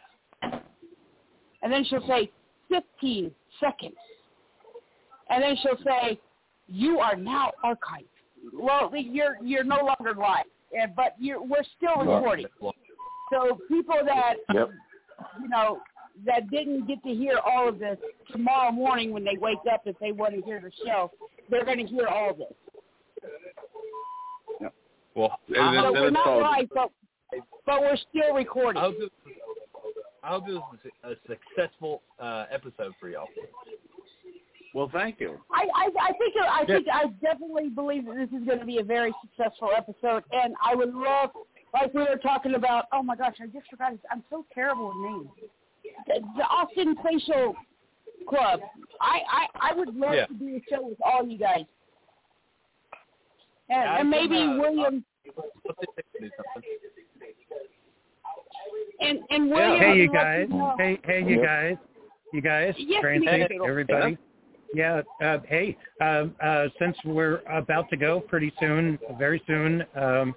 and 1.62 1.72
then 1.72 1.84
she'll 1.84 2.06
say 2.06 2.30
fifteen 2.68 3.32
seconds, 3.60 3.96
and 5.30 5.42
then 5.42 5.56
she'll 5.62 5.82
say 5.84 6.20
you 6.66 6.98
are 6.98 7.16
now 7.16 7.52
archived. 7.64 8.06
Well, 8.52 8.90
you're 8.94 9.36
you're 9.42 9.64
no 9.64 9.76
longer 9.76 10.14
live, 10.18 10.46
but 10.96 11.14
you're 11.18 11.42
we're 11.42 11.64
still 11.76 11.96
recording. 12.04 12.46
So 13.32 13.58
people 13.68 13.96
that 14.04 14.34
Yep. 14.52 14.70
you 15.40 15.48
know 15.48 15.80
that 16.26 16.50
didn't 16.50 16.86
get 16.86 17.02
to 17.04 17.14
hear 17.14 17.38
all 17.38 17.68
of 17.68 17.78
this 17.78 17.98
tomorrow 18.30 18.70
morning 18.70 19.12
when 19.12 19.24
they 19.24 19.38
wake 19.40 19.58
up 19.72 19.82
if 19.86 19.98
they 19.98 20.12
want 20.12 20.34
to 20.34 20.42
hear 20.42 20.60
the 20.60 20.70
show, 20.84 21.10
they're 21.50 21.64
going 21.64 21.78
to 21.84 21.92
hear 21.92 22.06
all 22.06 22.30
of 22.30 22.38
this. 22.38 22.46
Well, 25.14 25.38
And 25.48 25.56
I, 25.58 25.72
then- 25.72 25.82
So 25.82 25.86
hope, 25.86 25.94
we're 25.94 26.10
not 26.10 26.26
all- 26.26 26.40
live, 26.40 26.68
but 26.74 26.90
but 27.64 27.80
we're 27.80 27.96
still 27.96 28.32
I 28.34 28.36
recording. 28.36 28.82
hope 28.82 28.94
it, 28.98 29.12
I 30.22 30.28
hope 30.28 30.48
it 30.48 30.52
was 30.54 30.76
a 31.04 31.14
successful 31.28 32.02
uh, 32.18 32.46
episode 32.50 32.92
for 33.00 33.08
y'all. 33.08 33.26
Well, 34.74 34.88
thank 34.92 35.20
you. 35.20 35.38
I, 35.52 35.66
I 35.74 35.88
I 36.00 36.12
think 36.12 36.34
I 36.50 36.64
think 36.64 36.86
I 36.92 37.06
definitely 37.22 37.68
believe 37.68 38.06
that 38.06 38.16
this 38.16 38.40
is 38.40 38.46
going 38.46 38.58
to 38.60 38.64
be 38.66 38.78
a 38.78 38.82
very 38.84 39.12
successful 39.22 39.70
episode, 39.76 40.24
and 40.32 40.54
I 40.64 40.74
would 40.74 40.94
love, 40.94 41.30
like 41.74 41.92
we 41.94 42.00
were 42.02 42.16
talking 42.22 42.54
about. 42.54 42.86
Oh 42.92 43.02
my 43.02 43.16
gosh, 43.16 43.36
I 43.40 43.46
just 43.46 43.68
forgot. 43.68 43.92
His, 43.92 44.00
I'm 44.10 44.22
so 44.30 44.44
terrible 44.54 44.88
with 44.88 44.96
names. 44.96 45.28
The, 46.06 46.20
the 46.38 46.44
Austin 46.44 46.96
Facial 47.04 47.54
Club. 48.28 48.60
I 49.00 49.20
I, 49.30 49.70
I 49.70 49.74
would 49.74 49.94
love 49.94 50.14
Yeah. 50.14 50.26
to 50.26 50.34
do 50.34 50.56
a 50.56 50.62
show 50.70 50.86
with 50.86 50.98
all 51.04 51.26
you 51.26 51.38
guys, 51.38 51.64
and, 53.68 53.88
I 53.88 53.98
and 54.00 54.10
maybe 54.10 54.36
uh, 54.38 54.56
William 54.58 55.04
Let's 55.24 55.48
see 55.64 55.70
if 55.70 55.96
they 55.96 56.02
can 56.18 56.28
do 56.28 56.30
something. 56.36 56.70
and 59.00 59.18
and 59.30 59.50
William. 59.50 59.78
Hey, 59.80 59.96
you 59.96 60.08
would 60.08 60.16
let 60.16 60.22
guys. 60.24 60.48
know- 60.50 60.74
Hey, 60.78 60.98
hey, 61.04 61.24
you 61.26 61.42
guys. 61.42 61.76
You 62.32 62.40
guys. 62.40 62.74
Yes, 62.78 63.00
Francie, 63.02 63.58
everybody. 63.66 64.16
Yeah. 64.74 65.02
Uh, 65.22 65.38
hey, 65.46 65.76
um, 66.00 66.34
uh, 66.42 66.66
since 66.78 66.96
we're 67.04 67.42
about 67.50 67.90
to 67.90 67.96
go 67.96 68.20
pretty 68.20 68.50
soon, 68.58 68.98
very 69.18 69.42
soon, 69.46 69.84
um, 69.96 70.34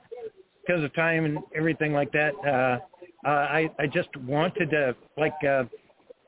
because 0.61 0.83
of 0.83 0.93
time 0.93 1.23
and 1.25 1.37
everything 1.55 1.93
like 1.93 2.11
that, 2.11 2.33
uh, 2.45 2.79
uh, 3.25 3.29
I 3.29 3.69
I 3.79 3.87
just 3.87 4.09
wanted 4.17 4.69
to 4.71 4.95
like 5.17 5.35
uh, 5.47 5.63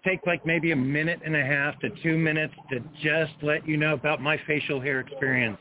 take 0.06 0.26
like 0.26 0.46
maybe 0.46 0.72
a 0.72 0.76
minute 0.76 1.20
and 1.26 1.36
a 1.36 1.44
half 1.44 1.80
to 1.80 1.90
two 2.04 2.18
minutes 2.18 2.54
to 2.70 2.80
just 3.02 3.34
let 3.42 3.68
you 3.68 3.78
know 3.78 3.94
about 3.94 4.22
my 4.22 4.40
facial 4.48 4.80
hair 4.80 5.00
experience 5.00 5.60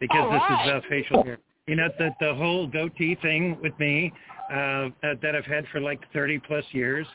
because 0.00 0.18
All 0.20 0.32
this 0.32 0.42
right. 0.48 0.78
is 0.78 0.84
uh, 0.84 0.88
facial 0.88 1.22
hair. 1.22 1.38
You 1.66 1.76
know 1.76 1.88
the 1.98 2.10
the 2.20 2.34
whole 2.34 2.66
goatee 2.66 3.16
thing 3.22 3.58
with 3.62 3.78
me 3.78 4.12
uh, 4.50 4.88
that, 5.02 5.20
that 5.22 5.34
I've 5.34 5.46
had 5.46 5.64
for 5.72 5.80
like 5.80 6.00
30 6.12 6.38
plus 6.40 6.64
years. 6.72 7.06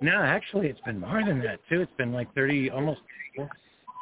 No, 0.00 0.22
actually, 0.22 0.68
it's 0.68 0.80
been 0.82 1.00
more 1.00 1.24
than 1.24 1.40
that 1.40 1.60
too. 1.68 1.80
It's 1.80 1.92
been 1.96 2.12
like 2.12 2.32
30, 2.34 2.70
almost 2.70 3.00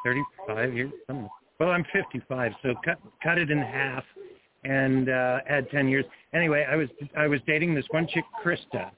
35 0.05 0.74
years. 0.74 0.93
something. 1.06 1.28
Well, 1.61 1.70
I'm 1.70 1.85
55, 1.93 2.52
so 2.62 2.74
cut 2.85 2.98
cut 3.23 3.39
it 3.39 3.51
in 3.51 3.59
half 3.59 4.05
and 4.65 5.09
uh, 5.09 5.39
add 5.48 5.70
10 5.70 5.89
years. 5.89 6.05
Anyway, 6.32 6.66
I 6.69 6.77
was 6.77 6.89
I 7.16 7.27
was 7.27 7.40
dating 7.47 7.74
this 7.74 7.85
one 7.90 8.09
chick, 8.09 8.24
Krista, 8.44 8.90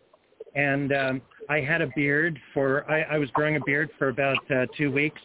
and 0.54 0.92
um, 0.92 1.22
I 1.48 1.60
had 1.60 1.81
a 1.81 1.89
beard 1.94 2.39
for 2.52 2.90
I, 2.90 3.02
I 3.02 3.18
was 3.18 3.31
growing 3.31 3.56
a 3.56 3.60
beard 3.64 3.90
for 3.98 4.09
about 4.09 4.39
uh, 4.51 4.66
two 4.77 4.90
weeks, 4.90 5.20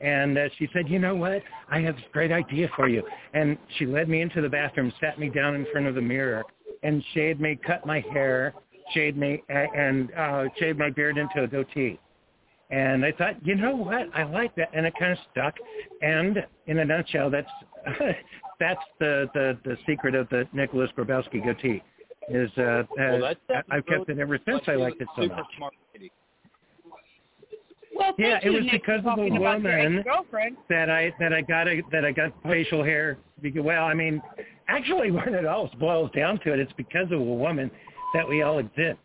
and 0.00 0.38
uh, 0.38 0.48
she 0.58 0.68
said, 0.72 0.88
you 0.88 0.98
know 0.98 1.14
what, 1.14 1.42
I 1.70 1.80
have 1.80 1.96
this 1.96 2.04
great 2.12 2.32
idea 2.32 2.68
for 2.76 2.88
you, 2.88 3.02
and 3.34 3.56
she 3.78 3.86
led 3.86 4.08
me 4.08 4.20
into 4.20 4.40
the 4.40 4.48
bathroom, 4.48 4.92
sat 5.00 5.18
me 5.18 5.28
down 5.28 5.54
in 5.54 5.66
front 5.72 5.86
of 5.86 5.94
the 5.94 6.02
mirror, 6.02 6.44
and 6.82 7.02
shaved 7.14 7.40
me, 7.40 7.58
cut 7.66 7.86
my 7.86 8.00
hair, 8.12 8.54
shaved 8.94 9.16
me, 9.16 9.42
and 9.48 10.12
uh, 10.14 10.44
shaved 10.58 10.78
my 10.78 10.90
beard 10.90 11.18
into 11.18 11.42
a 11.42 11.46
goatee. 11.46 11.98
And 12.70 13.04
I 13.04 13.12
thought, 13.12 13.44
you 13.46 13.54
know 13.54 13.76
what, 13.76 14.08
I 14.14 14.24
like 14.24 14.54
that, 14.56 14.70
and 14.74 14.86
it 14.86 14.94
kind 14.98 15.12
of 15.12 15.18
stuck. 15.30 15.54
And 16.02 16.44
in 16.66 16.78
a 16.78 16.84
nutshell, 16.84 17.30
that's 17.30 17.50
that's 18.60 18.80
the, 18.98 19.28
the 19.34 19.58
the 19.64 19.76
secret 19.86 20.14
of 20.14 20.28
the 20.30 20.48
Nicholas 20.52 20.90
Grabowski 20.96 21.44
goatee. 21.44 21.82
Is 22.28 22.50
uh, 22.58 22.82
Well, 22.96 23.24
uh, 23.24 23.34
I- 23.50 23.62
I've 23.70 23.86
kept 23.86 24.08
it 24.08 24.18
ever 24.18 24.38
since. 24.44 24.62
I 24.66 24.74
liked 24.74 25.00
it 25.00 25.08
so 25.16 25.26
much. 25.28 25.46
Well, 27.94 28.14
Yeah, 28.18 28.38
it 28.38 28.44
you, 28.44 28.52
was 28.52 28.64
Nick, 28.64 28.72
because 28.72 29.00
of 29.00 29.06
a 29.06 29.08
talking 29.10 29.36
about 29.36 29.62
your 29.62 29.78
woman 29.88 30.04
that 30.68 30.90
I 30.90 31.14
that 31.18 31.32
I 31.32 31.40
got 31.40 31.66
a, 31.68 31.82
that 31.92 32.04
I 32.04 32.12
got 32.12 32.32
facial 32.42 32.84
hair. 32.84 33.18
Because, 33.40 33.62
well, 33.62 33.84
I 33.84 33.94
mean, 33.94 34.20
actually, 34.68 35.10
when 35.12 35.34
it 35.34 35.46
all 35.46 35.70
boils 35.78 36.10
down 36.14 36.38
to 36.40 36.52
it, 36.52 36.58
it's 36.58 36.72
because 36.74 37.06
of 37.06 37.20
a 37.20 37.24
woman 37.24 37.70
that 38.12 38.28
we 38.28 38.42
all 38.42 38.58
exist. 38.58 38.98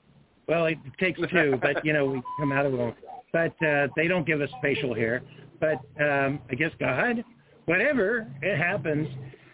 Well, 0.47 0.65
it 0.65 0.77
takes 0.99 1.19
two, 1.29 1.57
but 1.61 1.85
you 1.85 1.93
know, 1.93 2.05
we 2.05 2.21
come 2.39 2.51
out 2.51 2.65
of 2.65 2.73
a 2.73 2.77
woman. 2.77 2.95
But 3.31 3.53
uh, 3.65 3.87
they 3.95 4.07
don't 4.07 4.25
give 4.25 4.41
us 4.41 4.49
facial 4.61 4.93
hair. 4.93 5.21
But 5.59 5.79
um, 6.03 6.39
I 6.49 6.55
guess 6.55 6.71
God, 6.79 7.23
whatever, 7.65 8.27
it 8.41 8.57
happens. 8.57 9.07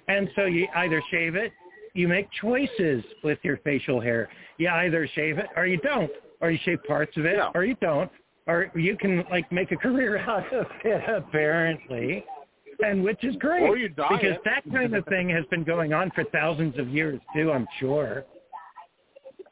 And 0.07 0.29
so 0.35 0.45
you 0.45 0.67
either 0.75 1.03
shave 1.11 1.35
it, 1.35 1.51
you 1.97 2.07
make 2.07 2.27
choices 2.41 3.03
with 3.23 3.39
your 3.43 3.57
facial 3.57 3.99
hair. 3.99 4.29
You 4.57 4.69
either 4.69 5.07
shave 5.15 5.37
it 5.37 5.47
or 5.55 5.65
you 5.65 5.77
don't, 5.77 6.11
or 6.41 6.51
you 6.51 6.59
shave 6.63 6.83
parts 6.87 7.15
of 7.17 7.25
it 7.25 7.35
Yeah. 7.37 7.51
or 7.55 7.65
you 7.65 7.75
don't, 7.81 8.09
or 8.45 8.71
you 8.75 8.95
can 8.97 9.23
like 9.31 9.51
make 9.51 9.71
a 9.71 9.75
career 9.87 10.17
out 10.17 10.51
of 10.53 10.65
it 10.83 11.01
apparently, 11.09 12.23
and 12.85 13.03
which 13.03 13.23
is 13.23 13.35
great 13.37 13.63
Or 13.63 13.77
you 13.77 13.89
dye 13.89 14.07
because 14.11 14.35
it. 14.35 14.41
that 14.45 14.63
kind 14.71 14.95
of 14.95 15.05
thing 15.05 15.29
has 15.29 15.43
been 15.49 15.63
going 15.63 15.93
on 15.93 16.11
for 16.11 16.23
thousands 16.25 16.77
of 16.77 16.87
years 16.89 17.19
too. 17.35 17.51
I'm 17.51 17.67
sure. 17.79 18.23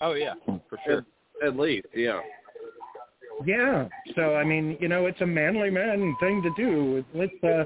Oh 0.01 0.13
yeah, 0.13 0.33
for 0.45 0.77
sure. 0.85 1.05
At, 1.41 1.47
at 1.47 1.57
least, 1.57 1.87
yeah. 1.95 2.19
Yeah. 3.45 3.87
So 4.15 4.35
I 4.35 4.43
mean, 4.43 4.77
you 4.79 4.87
know, 4.87 5.07
it's 5.07 5.21
a 5.21 5.25
manly 5.25 5.69
man 5.69 6.15
thing 6.19 6.41
to 6.43 6.51
do. 6.55 7.03
Let's 7.13 7.43
uh, 7.43 7.65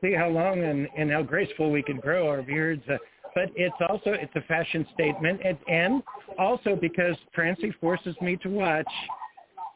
see 0.00 0.12
how 0.12 0.28
long 0.28 0.62
and, 0.62 0.86
and 0.96 1.10
how 1.10 1.22
graceful 1.22 1.70
we 1.70 1.82
can 1.82 1.96
grow 1.96 2.28
our 2.28 2.42
beards. 2.42 2.82
Uh, 2.88 2.96
but 3.34 3.50
it's 3.56 3.76
also 3.88 4.12
it's 4.12 4.34
a 4.36 4.40
fashion 4.42 4.86
statement, 4.94 5.40
and, 5.44 5.58
and 5.68 6.02
also 6.38 6.76
because 6.76 7.16
Francie 7.34 7.74
forces 7.80 8.14
me 8.20 8.36
to 8.42 8.48
watch 8.48 8.86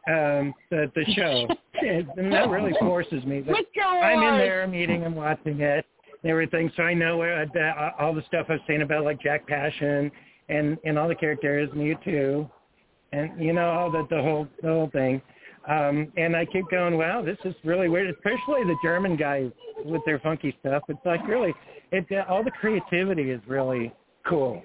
um, 0.09 0.55
the 0.70 0.90
the 0.94 1.05
show, 1.14 1.47
and 1.82 2.32
that 2.32 2.48
really 2.48 2.72
forces 2.80 3.24
me. 3.24 3.40
But 3.40 3.56
I'm 3.82 4.22
in 4.22 4.39
there, 4.39 4.62
I'm 4.62 4.74
eating, 4.74 5.05
I'm 5.05 5.14
watching 5.14 5.60
it, 5.60 5.85
and 6.22 6.30
everything. 6.30 6.70
So 6.76 6.82
I 6.82 6.94
know 6.94 7.20
uh, 7.22 7.44
that, 7.55 7.76
uh, 7.76 7.90
all 7.98 8.14
the 8.14 8.22
stuff 8.26 8.47
I've 8.48 8.60
seen 8.66 8.82
about 8.82 9.05
like 9.05 9.20
Jack 9.20 9.47
Passion 9.47 10.10
and 10.48 10.78
and 10.85 10.98
all 10.98 11.09
the 11.09 11.14
characters, 11.14 11.68
and 11.72 11.82
you 11.82 11.97
too, 12.05 12.48
and 13.12 13.40
you 13.43 13.52
know 13.52 13.70
all 13.70 13.90
the 13.90 14.06
the 14.10 14.22
whole 14.22 14.48
the 14.62 14.68
whole 14.68 14.90
thing. 14.90 15.20
Um, 15.69 16.11
and 16.16 16.35
I 16.35 16.47
keep 16.47 16.65
going, 16.70 16.97
wow, 16.97 17.23
this 17.23 17.36
is 17.45 17.55
really 17.62 17.89
weird, 17.89 18.09
especially 18.09 18.65
the 18.65 18.77
German 18.82 19.16
guys 19.16 19.51
with 19.85 20.01
their 20.07 20.19
funky 20.20 20.57
stuff. 20.61 20.82
It's 20.89 20.99
like 21.05 21.27
really, 21.28 21.55
it 21.93 22.07
uh, 22.11 22.24
all 22.32 22.43
the 22.43 22.51
creativity 22.51 23.31
is 23.31 23.40
really 23.47 23.93
cool. 24.27 24.62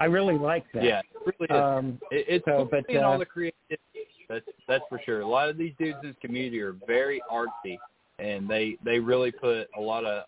I 0.00 0.06
really 0.06 0.36
like 0.36 0.64
that. 0.74 0.82
Yeah, 0.82 1.00
it 1.00 1.34
really 1.38 1.56
is. 1.56 1.62
Um, 1.62 2.00
it, 2.10 2.26
it's 2.28 2.44
so, 2.46 2.68
but, 2.68 2.84
uh, 2.92 3.00
all 3.00 3.18
the 3.18 3.26
creativity. 3.26 3.78
That's 4.28 4.44
that's 4.66 4.84
for 4.88 5.00
sure. 5.04 5.20
A 5.20 5.28
lot 5.28 5.48
of 5.48 5.56
these 5.56 5.72
dudes 5.78 5.98
in 6.02 6.08
this 6.08 6.16
community 6.20 6.60
are 6.60 6.74
very 6.84 7.22
artsy, 7.32 7.78
and 8.18 8.48
they 8.48 8.76
they 8.84 8.98
really 8.98 9.30
put 9.30 9.68
a 9.76 9.80
lot 9.80 10.04
of 10.04 10.24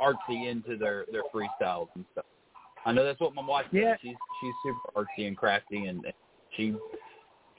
artsy 0.00 0.50
into 0.50 0.78
their 0.78 1.04
their 1.12 1.24
freestyles 1.34 1.88
and 1.94 2.06
stuff. 2.12 2.24
I 2.86 2.92
know 2.92 3.04
that's 3.04 3.20
what 3.20 3.34
my 3.34 3.44
wife 3.44 3.66
does. 3.66 3.82
Yeah. 3.82 3.96
She's 4.00 4.16
she's 4.40 4.54
super 4.64 5.04
artsy 5.04 5.26
and 5.26 5.36
crafty, 5.36 5.86
and 5.86 6.04
and 6.04 6.14
she 6.56 6.74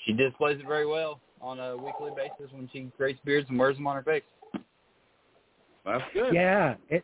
she 0.06 0.14
displays 0.14 0.60
it 0.60 0.68
very 0.68 0.88
well 0.88 1.20
on 1.42 1.60
a 1.60 1.76
weekly 1.78 2.12
basis 2.16 2.52
when 2.54 2.70
she 2.72 2.92
creates 2.98 3.20
beards 3.24 3.48
and 3.50 3.58
wears 3.58 3.76
them 3.76 3.88
on 3.88 3.96
her 3.96 4.04
face. 4.04 4.24
That's 5.86 6.04
good. 6.14 6.34
Yeah, 6.34 6.76
it 6.90 7.04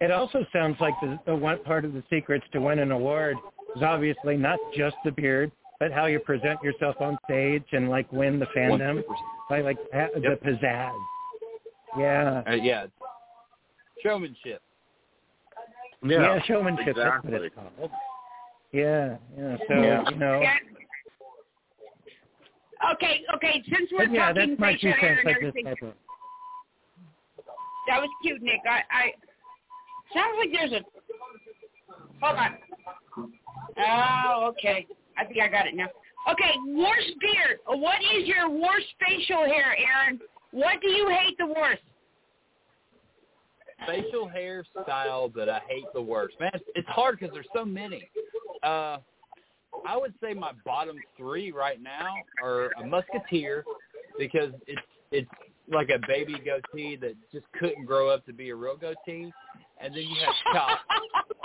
it 0.00 0.10
also 0.10 0.44
sounds 0.52 0.76
like 0.80 0.94
the, 1.00 1.18
the 1.26 1.34
one 1.34 1.62
part 1.62 1.84
of 1.84 1.92
the 1.92 2.02
secrets 2.10 2.44
to 2.52 2.60
win 2.60 2.78
an 2.78 2.90
award 2.90 3.36
is 3.76 3.82
obviously 3.82 4.36
not 4.36 4.58
just 4.74 4.96
the 5.04 5.12
beard, 5.12 5.52
but 5.78 5.92
how 5.92 6.06
you 6.06 6.18
present 6.18 6.60
yourself 6.62 6.96
on 7.00 7.18
stage 7.24 7.64
and 7.72 7.88
like 7.90 8.10
win 8.12 8.38
the 8.38 8.46
fandom, 8.46 9.02
100%. 9.02 9.04
like 9.50 9.64
like 9.64 9.78
ha- 9.92 10.08
Yep. 10.18 10.40
the 10.42 10.50
pizzazz. 10.50 10.94
Yeah, 11.98 12.42
Uh, 12.46 12.52
yeah, 12.54 12.86
showmanship. 14.02 14.62
yeah, 16.02 16.40
showmanship. 16.42 16.96
That's 16.96 17.24
what 17.24 17.34
it's 17.42 17.54
called. 17.54 17.90
Yeah, 18.72 19.16
yeah. 19.36 19.56
So 19.68 19.74
Yeah. 19.74 20.08
you 20.10 20.16
know, 20.16 20.40
Yeah. 20.40 20.56
Okay, 22.94 23.22
okay. 23.34 23.62
Since 23.66 23.90
we're 23.92 24.06
but 24.06 24.14
yeah, 24.14 24.32
talking 24.32 24.50
that's 24.50 24.60
my 24.60 24.72
facial 24.72 24.92
hair 24.92 25.18
and 25.18 25.26
Like 25.26 25.36
everything, 25.36 25.64
that 27.88 28.00
was 28.00 28.08
cute, 28.22 28.42
Nick. 28.42 28.60
I, 28.68 28.82
I 28.90 29.12
sounds 30.14 30.36
like 30.38 30.50
there's 30.52 30.72
a. 30.72 30.80
Hold 32.22 32.38
on. 32.38 32.56
Oh, 33.78 34.46
okay. 34.50 34.86
I 35.18 35.24
think 35.24 35.40
I 35.40 35.48
got 35.48 35.66
it 35.66 35.74
now. 35.74 35.88
Okay, 36.30 36.52
worst 36.68 37.12
beard. 37.20 37.58
What 37.66 37.98
is 38.14 38.26
your 38.26 38.48
worst 38.48 38.86
facial 39.00 39.44
hair, 39.44 39.74
Aaron? 39.76 40.20
What 40.52 40.80
do 40.80 40.88
you 40.88 41.08
hate 41.08 41.36
the 41.38 41.46
worst? 41.46 41.82
facial 43.86 44.28
hair 44.28 44.64
style 44.82 45.30
that 45.34 45.48
I 45.48 45.60
hate 45.68 45.86
the 45.94 46.02
worst. 46.02 46.38
Man, 46.40 46.50
it's, 46.54 46.64
it's 46.74 46.88
hard 46.88 47.18
because 47.18 47.32
there's 47.32 47.48
so 47.54 47.64
many. 47.64 48.08
Uh, 48.62 48.98
I 49.86 49.96
would 49.96 50.14
say 50.22 50.34
my 50.34 50.52
bottom 50.64 51.02
three 51.16 51.52
right 51.52 51.80
now 51.82 52.24
are 52.42 52.70
a 52.78 52.84
musketeer 52.84 53.64
because 54.18 54.52
it's 54.66 54.80
it's 55.10 55.30
like 55.70 55.88
a 55.90 55.98
baby 56.06 56.34
goatee 56.44 56.96
that 56.96 57.14
just 57.32 57.46
couldn't 57.58 57.84
grow 57.84 58.08
up 58.08 58.24
to 58.26 58.32
be 58.32 58.50
a 58.50 58.54
real 58.54 58.76
goatee, 58.76 59.32
and 59.80 59.94
then 59.94 60.02
you 60.04 60.16
have 60.24 60.34
chops. 60.52 60.80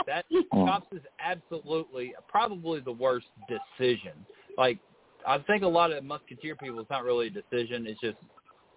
That 0.07 0.25
chops 0.53 0.87
is 0.91 1.01
absolutely 1.19 2.13
probably 2.27 2.79
the 2.79 2.91
worst 2.91 3.27
decision. 3.47 4.13
Like 4.57 4.79
I 5.25 5.39
think 5.39 5.63
a 5.63 5.67
lot 5.67 5.91
of 5.91 6.03
musketeer 6.03 6.55
people, 6.55 6.79
it's 6.79 6.89
not 6.89 7.03
really 7.03 7.27
a 7.27 7.29
decision. 7.29 7.87
It's 7.87 7.99
just 8.01 8.17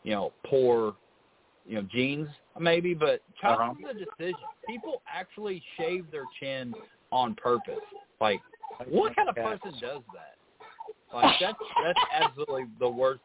you 0.04 0.12
know 0.12 0.32
poor 0.46 0.94
you 1.68 1.76
know, 1.76 1.82
genes 1.92 2.28
maybe, 2.58 2.94
but 2.94 3.20
chops 3.40 3.60
Uh-huh. 3.60 3.90
is 3.92 4.00
a 4.00 4.22
decision. 4.22 4.44
People 4.66 5.02
actually 5.06 5.62
shave 5.76 6.10
their 6.10 6.26
chin 6.40 6.74
on 7.12 7.34
purpose. 7.34 7.78
Like, 8.20 8.40
what 8.88 9.14
kind 9.16 9.28
of 9.28 9.34
person 9.34 9.72
does 9.80 10.02
that? 10.12 10.36
Like, 11.12 11.36
that's 11.40 11.58
that's 11.84 12.00
absolutely 12.12 12.66
the 12.78 12.88
worst 12.88 13.20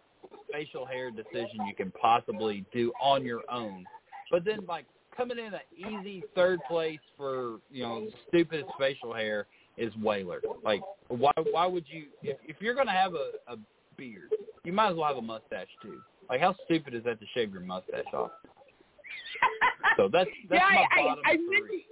facial 0.51 0.85
hair 0.85 1.11
decision 1.11 1.65
you 1.67 1.75
can 1.75 1.91
possibly 1.91 2.65
do 2.73 2.93
on 3.01 3.25
your 3.25 3.41
own. 3.51 3.85
But 4.31 4.45
then, 4.45 4.59
like, 4.67 4.85
coming 5.15 5.37
in 5.37 5.53
an 5.53 5.59
easy 5.77 6.23
third 6.35 6.59
place 6.69 6.99
for 7.17 7.57
you 7.69 7.83
know 7.83 8.07
stupidest 8.29 8.69
facial 8.79 9.13
hair 9.13 9.47
is 9.77 9.93
Whaler. 9.97 10.41
Like, 10.63 10.81
why 11.09 11.31
why 11.51 11.65
would 11.65 11.85
you 11.87 12.05
if 12.21 12.37
if 12.47 12.57
you're 12.59 12.75
gonna 12.75 12.91
have 12.91 13.13
a, 13.13 13.31
a 13.47 13.57
beard, 13.97 14.29
you 14.63 14.73
might 14.73 14.91
as 14.91 14.95
well 14.95 15.07
have 15.07 15.17
a 15.17 15.21
mustache 15.21 15.67
too. 15.81 15.99
Like, 16.29 16.39
how 16.39 16.55
stupid 16.65 16.93
is 16.93 17.03
that 17.03 17.19
to 17.19 17.25
shave 17.33 17.51
your 17.51 17.61
mustache 17.61 18.05
off? 18.13 18.31
So 19.97 20.09
that's 20.11 20.29
that's 20.49 20.61
yeah, 20.61 20.75
my 20.75 21.01
I, 21.01 21.03
bottom 21.03 21.23
I, 21.25 21.31
I, 21.31 21.35
three. 21.35 21.85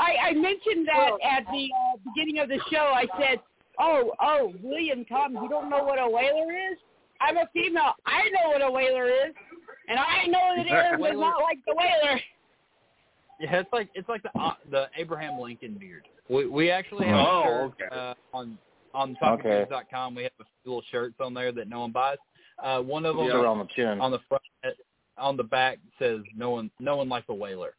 Mentioned, 0.00 0.18
I, 0.22 0.28
I 0.28 0.32
mentioned 0.34 0.88
that 0.88 1.10
at 1.24 1.44
the 1.52 1.68
uh, 1.72 1.98
beginning 2.14 2.40
of 2.40 2.48
the 2.48 2.58
show. 2.70 2.92
I 2.94 3.06
said, 3.20 3.40
"Oh, 3.78 4.12
oh, 4.20 4.52
William, 4.62 5.04
Tom, 5.04 5.34
you 5.34 5.48
don't 5.48 5.70
know 5.70 5.82
what 5.84 5.98
a 5.98 6.08
whaler 6.08 6.52
is? 6.52 6.78
I'm 7.20 7.36
a 7.36 7.46
female. 7.52 7.92
I 8.06 8.28
know 8.30 8.50
what 8.50 8.62
a 8.62 8.70
whaler 8.70 9.06
is, 9.06 9.34
and 9.88 9.98
I 9.98 10.26
know 10.26 10.54
that 10.56 10.66
Aaron 10.70 11.00
does 11.00 11.12
not 11.14 11.42
like 11.42 11.58
the 11.66 11.74
whaler." 11.74 12.20
Yeah, 13.40 13.56
it's 13.60 13.72
like 13.72 13.88
it's 13.94 14.08
like 14.08 14.22
the 14.22 14.30
uh, 14.38 14.54
the 14.70 14.86
Abraham 14.96 15.38
Lincoln 15.40 15.76
beard. 15.78 16.06
We 16.28 16.46
we 16.46 16.70
actually 16.70 17.06
have 17.06 17.16
Oh, 17.26 17.40
a 17.40 17.44
shirt 17.44 17.72
okay. 17.86 17.96
uh, 17.96 18.14
on 18.36 18.58
on 18.92 19.16
Okay. 19.22 19.64
talkingbeards.com. 19.70 20.14
We 20.14 20.24
have 20.24 20.32
a 20.40 20.44
few 20.62 20.72
little 20.72 20.84
shirts 20.90 21.14
on 21.20 21.32
there 21.32 21.50
that 21.52 21.68
no 21.68 21.80
one 21.80 21.92
buys. 21.92 22.18
Uh, 22.62 22.80
one 22.82 23.06
of 23.06 23.16
them 23.16 23.26
Just 23.26 23.36
around 23.36 23.58
the 23.60 23.66
chin. 23.74 23.98
on 24.00 24.10
the 24.10 24.18
front, 24.28 24.42
on 25.16 25.36
the 25.38 25.44
back 25.44 25.78
says 25.98 26.20
no 26.36 26.50
one 26.50 26.70
no 26.80 26.96
one 26.96 27.08
likes 27.08 27.26
a 27.30 27.34
whaler, 27.34 27.72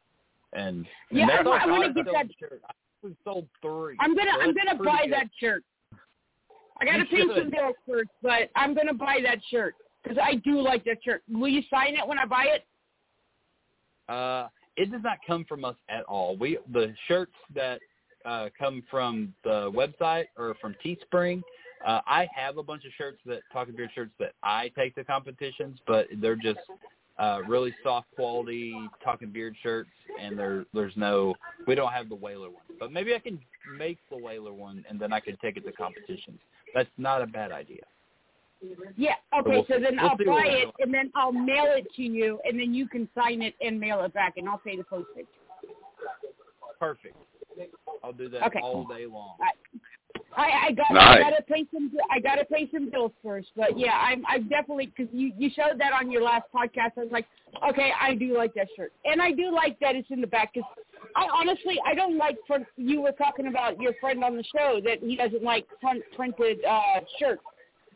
and 0.52 0.86
Yeah, 1.10 1.26
that's 1.26 1.46
I- 1.46 1.64
I 1.64 1.66
wanna 1.66 1.92
get 1.92 2.06
that- 2.06 2.28
shirt. 2.38 2.62
We've 3.02 3.16
sold 3.24 3.48
three. 3.60 3.96
I'm 4.00 4.14
gonna 4.14 4.30
So 4.34 4.40
I'm 4.42 4.54
gonna 4.54 4.76
buy 4.76 5.02
good. 5.04 5.12
that 5.12 5.28
shirt. 5.38 5.64
I 6.80 6.84
gotta 6.84 7.04
pay 7.04 7.26
some 7.34 7.50
bills 7.50 7.76
first, 7.86 8.10
but 8.22 8.50
I'm 8.54 8.74
gonna 8.74 8.94
buy 8.94 9.20
that 9.22 9.42
shirt 9.44 9.74
because 10.02 10.18
I 10.18 10.36
do 10.36 10.60
like 10.60 10.84
that 10.84 11.02
shirt. 11.02 11.22
Will 11.28 11.48
you 11.48 11.62
sign 11.62 11.96
it 11.96 12.06
when 12.06 12.18
I 12.18 12.26
buy 12.26 12.44
it? 12.46 12.66
Uh, 14.08 14.48
it 14.76 14.90
does 14.90 15.02
not 15.02 15.18
come 15.26 15.44
from 15.44 15.64
us 15.64 15.76
at 15.88 16.04
all. 16.04 16.36
We 16.36 16.58
the 16.68 16.94
shirts 17.06 17.34
that 17.54 17.80
uh, 18.24 18.50
come 18.56 18.82
from 18.88 19.34
the 19.42 19.70
website 19.72 20.26
or 20.36 20.54
from 20.60 20.74
Teespring. 20.84 21.42
Uh, 21.84 22.00
I 22.06 22.28
have 22.32 22.56
a 22.56 22.62
bunch 22.62 22.84
of 22.84 22.92
shirts 22.92 23.18
that 23.26 23.42
Talking 23.52 23.74
Beard 23.74 23.90
shirts 23.92 24.12
that 24.20 24.34
I 24.44 24.68
take 24.76 24.94
to 24.94 25.02
competitions, 25.04 25.80
but 25.88 26.06
they're 26.18 26.36
just 26.36 26.60
uh, 27.22 27.40
really 27.46 27.74
soft 27.82 28.08
quality 28.14 28.74
Talking 29.02 29.30
Beard 29.30 29.54
shirts, 29.62 29.90
and 30.20 30.36
there 30.38 30.64
there's 30.74 30.96
no 30.96 31.34
we 31.66 31.74
don't 31.74 31.92
have 31.92 32.08
the 32.08 32.14
Whaler 32.16 32.50
one. 32.50 32.64
But 32.80 32.92
maybe 32.92 33.14
I 33.14 33.20
can 33.20 33.38
make 33.78 33.98
the 34.10 34.16
Whaler 34.16 34.52
one, 34.52 34.84
and 34.88 35.00
then 35.00 35.12
I 35.12 35.20
can 35.20 35.36
take 35.40 35.56
it 35.56 35.64
to 35.66 35.72
competitions. 35.72 36.40
That's 36.74 36.90
not 36.98 37.22
a 37.22 37.26
bad 37.26 37.52
idea. 37.52 37.82
Yeah. 38.96 39.14
Okay. 39.38 39.50
We'll 39.50 39.66
so 39.68 39.76
see. 39.76 39.82
then 39.82 39.96
We'll 40.00 40.10
I'll 40.10 40.16
buy 40.16 40.46
it 40.46 40.68
and 40.80 40.92
then 40.92 41.10
I'll 41.14 41.32
mail 41.32 41.66
it 41.68 41.86
to 41.96 42.02
you, 42.02 42.40
and 42.44 42.58
then 42.58 42.74
you 42.74 42.88
can 42.88 43.08
sign 43.14 43.42
it 43.42 43.54
and 43.60 43.78
mail 43.78 44.02
it 44.02 44.12
back, 44.12 44.34
and 44.36 44.48
I'll 44.48 44.58
pay 44.58 44.76
the 44.76 44.84
postage. 44.84 45.26
Perfect. 46.80 47.16
I'll 48.02 48.12
do 48.12 48.28
that 48.30 48.42
Okay. 48.48 48.58
all 48.60 48.84
day 48.84 49.06
long. 49.06 49.36
I, 50.36 50.68
I 50.68 50.72
got 50.72 50.96
I 50.96 51.18
gotta 51.20 51.42
pay 51.42 51.66
some 51.72 51.90
I 52.10 52.18
gotta 52.20 52.44
pay 52.44 52.68
some 52.72 52.90
bills 52.90 53.12
first, 53.22 53.48
but 53.56 53.78
yeah, 53.78 53.92
I'm 53.98 54.24
I 54.26 54.38
definitely 54.38 54.86
because 54.96 55.12
you 55.12 55.32
you 55.36 55.50
showed 55.54 55.78
that 55.78 55.92
on 55.92 56.10
your 56.10 56.22
last 56.22 56.44
podcast. 56.54 56.92
I 56.96 57.00
was 57.00 57.08
like, 57.12 57.26
okay, 57.68 57.92
I 58.00 58.14
do 58.14 58.36
like 58.36 58.54
that 58.54 58.68
shirt, 58.76 58.92
and 59.04 59.20
I 59.20 59.32
do 59.32 59.52
like 59.54 59.78
that 59.80 59.94
it's 59.94 60.10
in 60.10 60.20
the 60.20 60.26
back. 60.26 60.54
Cause 60.54 60.62
I 61.16 61.26
honestly 61.34 61.78
I 61.86 61.94
don't 61.94 62.16
like 62.16 62.38
for 62.46 62.58
you 62.76 63.02
were 63.02 63.12
talking 63.12 63.46
about 63.48 63.80
your 63.80 63.92
friend 64.00 64.24
on 64.24 64.36
the 64.36 64.44
show 64.56 64.80
that 64.84 64.98
he 65.02 65.16
doesn't 65.16 65.42
like 65.42 65.66
front 65.80 66.02
printed 66.16 66.64
uh 66.64 67.00
shirts. 67.18 67.42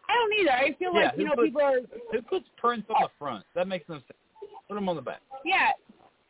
I 0.09 0.15
don't 0.15 0.33
either. 0.41 0.53
I 0.53 0.77
feel 0.79 0.95
Yeah, 0.95 1.07
like 1.07 1.19
you 1.19 1.25
know 1.25 1.35
puts- 1.35 1.47
people 1.49 1.63
are 1.63 1.81
Who 2.13 2.23
puts 2.23 2.47
prints 2.59 2.87
on 2.91 3.03
the 3.03 3.09
front? 3.19 3.45
That 3.55 3.67
makes 3.67 3.89
no 3.89 3.95
sense. 3.97 4.05
Put 4.69 4.75
them 4.75 4.89
on 4.89 4.97
the 4.97 5.03
back. 5.03 5.21
yeah, 5.45 5.71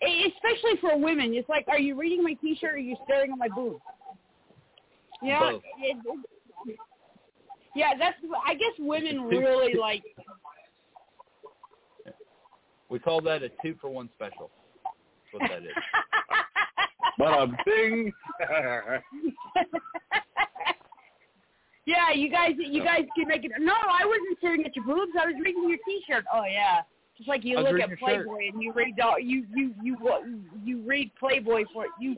especially 0.03 0.77
for 0.81 0.97
women. 0.99 1.35
It's 1.35 1.49
like, 1.49 1.67
are 1.69 1.79
you 1.79 1.95
reading 1.99 2.23
my 2.23 2.35
T-shirt 2.35 2.71
or 2.71 2.75
are 2.75 2.79
you 2.79 2.97
staring 3.05 3.33
at 3.33 3.39
my 3.39 3.49
boobs? 3.49 3.81
Yeah, 5.23 5.41
Both. 5.41 5.63
it, 5.81 5.97
it, 6.67 6.77
yeah. 7.75 7.93
That's 7.99 8.17
I 8.45 8.55
guess 8.55 8.73
women 8.79 9.23
really 9.23 9.75
like 9.75 10.03
We 12.89 12.99
call 12.99 13.21
that 13.23 13.43
a 13.43 13.51
two 13.63 13.75
for 13.81 13.91
one 13.91 14.09
special. 14.15 14.51
That's 15.33 15.43
what 15.43 15.51
that 15.51 15.63
is. 15.63 15.75
But 17.19 17.33
a 17.33 17.47
bing. 17.65 18.13
yeah, 21.87 22.13
you 22.15 22.31
guys, 22.31 22.53
you 22.59 22.85
guys 22.85 23.07
can 23.17 23.27
make 23.27 23.43
it. 23.43 23.53
No, 23.59 23.73
I 23.73 24.05
wasn't 24.05 24.37
staring 24.37 24.67
at 24.67 24.77
your 24.77 24.85
boobs. 24.85 25.13
I 25.19 25.25
was 25.25 25.35
reading 25.43 25.67
your 25.67 25.79
T-shirt. 25.87 26.27
Oh 26.31 26.45
yeah, 26.45 26.83
just 27.17 27.27
like 27.27 27.43
you 27.43 27.57
look 27.57 27.69
at 27.69 27.73
reading 27.73 27.89
your 27.89 27.99
shirt. 27.99 28.27
Playboy 28.27 28.49
and 28.53 28.63
you 28.63 28.71
read 28.75 29.01
all 29.01 29.19
you 29.19 29.47
you 29.55 29.73
you 29.83 29.97
you 30.63 30.83
read 30.83 31.11
Playboy 31.19 31.65
for 31.73 31.87
you 31.99 32.17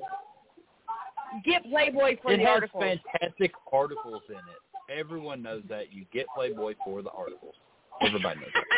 get 1.44 1.62
Playboy 1.64 2.16
for 2.22 2.32
it 2.32 2.38
the 2.38 2.44
has 2.44 2.54
articles. 2.54 2.84
fantastic 3.12 3.52
articles 3.72 4.22
in 4.28 4.34
it. 4.36 4.98
Everyone 4.98 5.42
knows 5.42 5.62
that. 5.68 5.92
You 5.92 6.04
get 6.12 6.26
Playboy 6.34 6.74
for 6.84 7.02
the 7.02 7.10
articles. 7.10 7.54
Everybody 8.00 8.40
knows 8.40 8.50
that. 8.54 8.64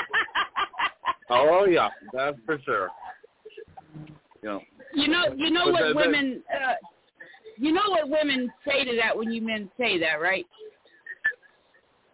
Oh 1.32 1.64
yeah, 1.64 1.90
that's 2.12 2.36
for 2.44 2.58
sure. 2.64 2.88
You 4.42 4.48
know, 4.48 4.60
You 4.94 5.06
know, 5.06 5.26
you 5.36 5.50
know 5.52 5.66
But 5.66 5.72
what 5.74 5.82
the- 5.82 5.88
the- 5.90 5.94
women, 5.94 6.42
uh, 6.52 6.74
you 7.56 7.70
know 7.72 7.88
what 7.88 8.08
women 8.08 8.50
say 8.66 8.84
to 8.84 8.96
that 8.96 9.16
when 9.16 9.30
you 9.30 9.40
men 9.40 9.70
say 9.78 9.96
that, 10.00 10.20
right? 10.20 10.44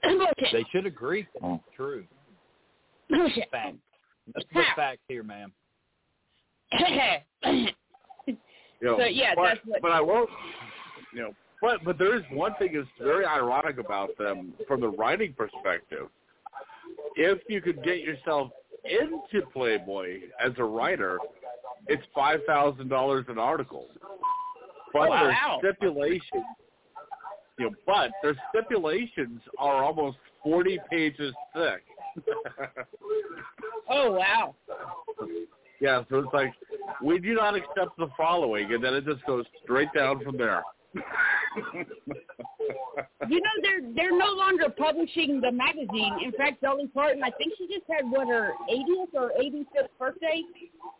Bullshit. 0.03 0.53
They 0.53 0.65
should 0.71 0.85
agree. 0.85 1.27
True. 1.75 2.05
Bullshit. 3.09 3.51
Fact. 3.51 3.77
That's 4.35 4.47
the 4.53 4.63
fact 4.77 5.01
here, 5.09 5.23
ma'am. 5.23 5.51
You 8.81 8.89
know, 8.89 8.99
So, 8.99 9.05
yeah, 9.05 9.33
but, 9.35 9.45
that's 9.45 9.61
what- 9.67 9.83
But 9.83 9.93
I 9.93 10.01
won't. 10.01 10.31
You 11.13 11.23
know, 11.23 11.35
but 11.63 11.83
but 11.85 11.99
there 11.99 12.15
is 12.17 12.23
one 12.31 12.55
thing 12.59 12.73
that's 12.75 12.87
very 13.01 13.25
ironic 13.25 13.79
about 13.79 14.11
them 14.19 14.53
from 14.69 14.81
the 14.81 14.89
writing 14.89 15.33
perspective. 15.33 16.09
If 17.17 17.39
you 17.49 17.61
could 17.63 17.83
get 17.83 18.01
yourself 18.01 18.51
into 18.85 19.47
Playboy 19.47 20.21
as 20.45 20.53
a 20.59 20.65
writer, 20.65 21.19
it's 21.89 22.03
five 22.15 22.41
thousand 22.47 22.89
dollars 22.89 23.25
an 23.29 23.39
article. 23.39 23.87
But 24.93 25.09
Oh, 25.11 25.59
their 25.63 25.75
stipulations, 25.75 26.45
you 27.59 27.71
know, 27.71 27.77
but 27.87 28.11
their 28.23 28.35
stipulations 28.51 29.41
are 29.59 29.83
almost 29.83 30.19
forty 30.43 30.79
pages 30.91 31.35
thick. 31.55 31.83
oh 33.89 34.13
wow. 34.13 34.55
Yeah, 35.81 36.03
so 36.11 36.19
it's 36.19 36.33
like 36.33 36.53
we 37.03 37.19
do 37.19 37.35
not 37.35 37.55
accept 37.55 37.97
the 37.99 38.09
following, 38.17 38.73
and 38.73 38.83
then 38.83 38.95
it 38.95 39.05
just 39.05 39.25
goes 39.27 39.45
straight 39.63 39.93
down 39.95 40.23
from 40.25 40.37
there. 40.37 40.63
You 43.29 43.41
know 43.41 43.51
they're 43.63 43.81
they're 43.95 44.17
no 44.17 44.33
longer 44.33 44.69
publishing 44.69 45.41
the 45.41 45.53
magazine. 45.53 46.19
In 46.25 46.33
fact, 46.33 46.63
Dolly 46.63 46.87
Parton, 46.89 47.23
I 47.23 47.31
think 47.31 47.55
she 47.59 47.67
just 47.67 47.85
had 47.91 48.11
what 48.11 48.29
her 48.29 48.53
80th 48.71 49.15
or 49.15 49.33
85th 49.39 49.89
birthday, 49.99 50.43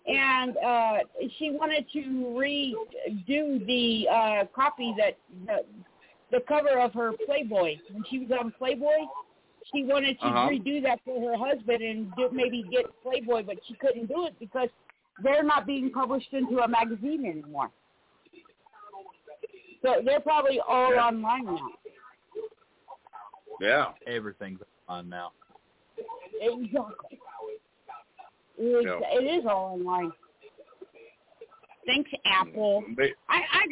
and 0.07 0.57
uh 0.57 0.99
she 1.39 1.51
wanted 1.51 1.87
to 1.93 2.01
redo 2.37 3.67
the 3.67 4.09
uh 4.09 4.45
copy 4.55 4.95
that 4.99 5.19
the 5.47 5.65
the 6.33 6.45
cover 6.49 6.79
of 6.79 6.93
her 6.95 7.13
Playboy 7.27 7.77
when 7.93 8.05
she 8.11 8.19
was 8.19 8.31
on 8.39 8.53
Playboy. 8.59 9.07
She 9.73 9.83
wanted 9.85 10.19
to 10.21 10.27
Uh-huh. 10.27 10.49
redo 10.49 10.83
that 10.83 11.01
for 11.05 11.21
her 11.21 11.37
husband 11.37 11.83
and 11.83 12.15
do, 12.17 12.29
maybe 12.33 12.63
get 12.71 12.87
Playboy, 13.03 13.43
but 13.43 13.57
she 13.67 13.75
couldn't 13.75 14.07
do 14.07 14.25
it 14.27 14.39
because 14.39 14.69
they're 15.23 15.43
not 15.43 15.67
being 15.67 15.91
published 15.91 16.33
into 16.33 16.61
a 16.61 16.69
magazine 16.69 17.25
anymore. 17.27 17.71
So 19.83 20.01
they're 20.05 20.21
probably 20.21 20.61
all 20.61 20.95
Yeah. 20.95 21.07
online 21.09 21.45
now. 21.47 21.69
Yeah. 23.61 23.93
Everything's 24.07 24.61
on 24.89 25.09
now. 25.09 25.33
Exactly. 26.41 27.21
It 28.59 28.63
is, 28.63 28.85
Yeah. 28.87 29.19
it 29.19 29.25
is 29.25 29.47
all 29.47 29.75
online. 29.75 30.13
Thanks, 31.87 32.11
Apple. 32.25 32.85
They, 32.97 33.15
I, 33.29 33.43
I 33.53 33.67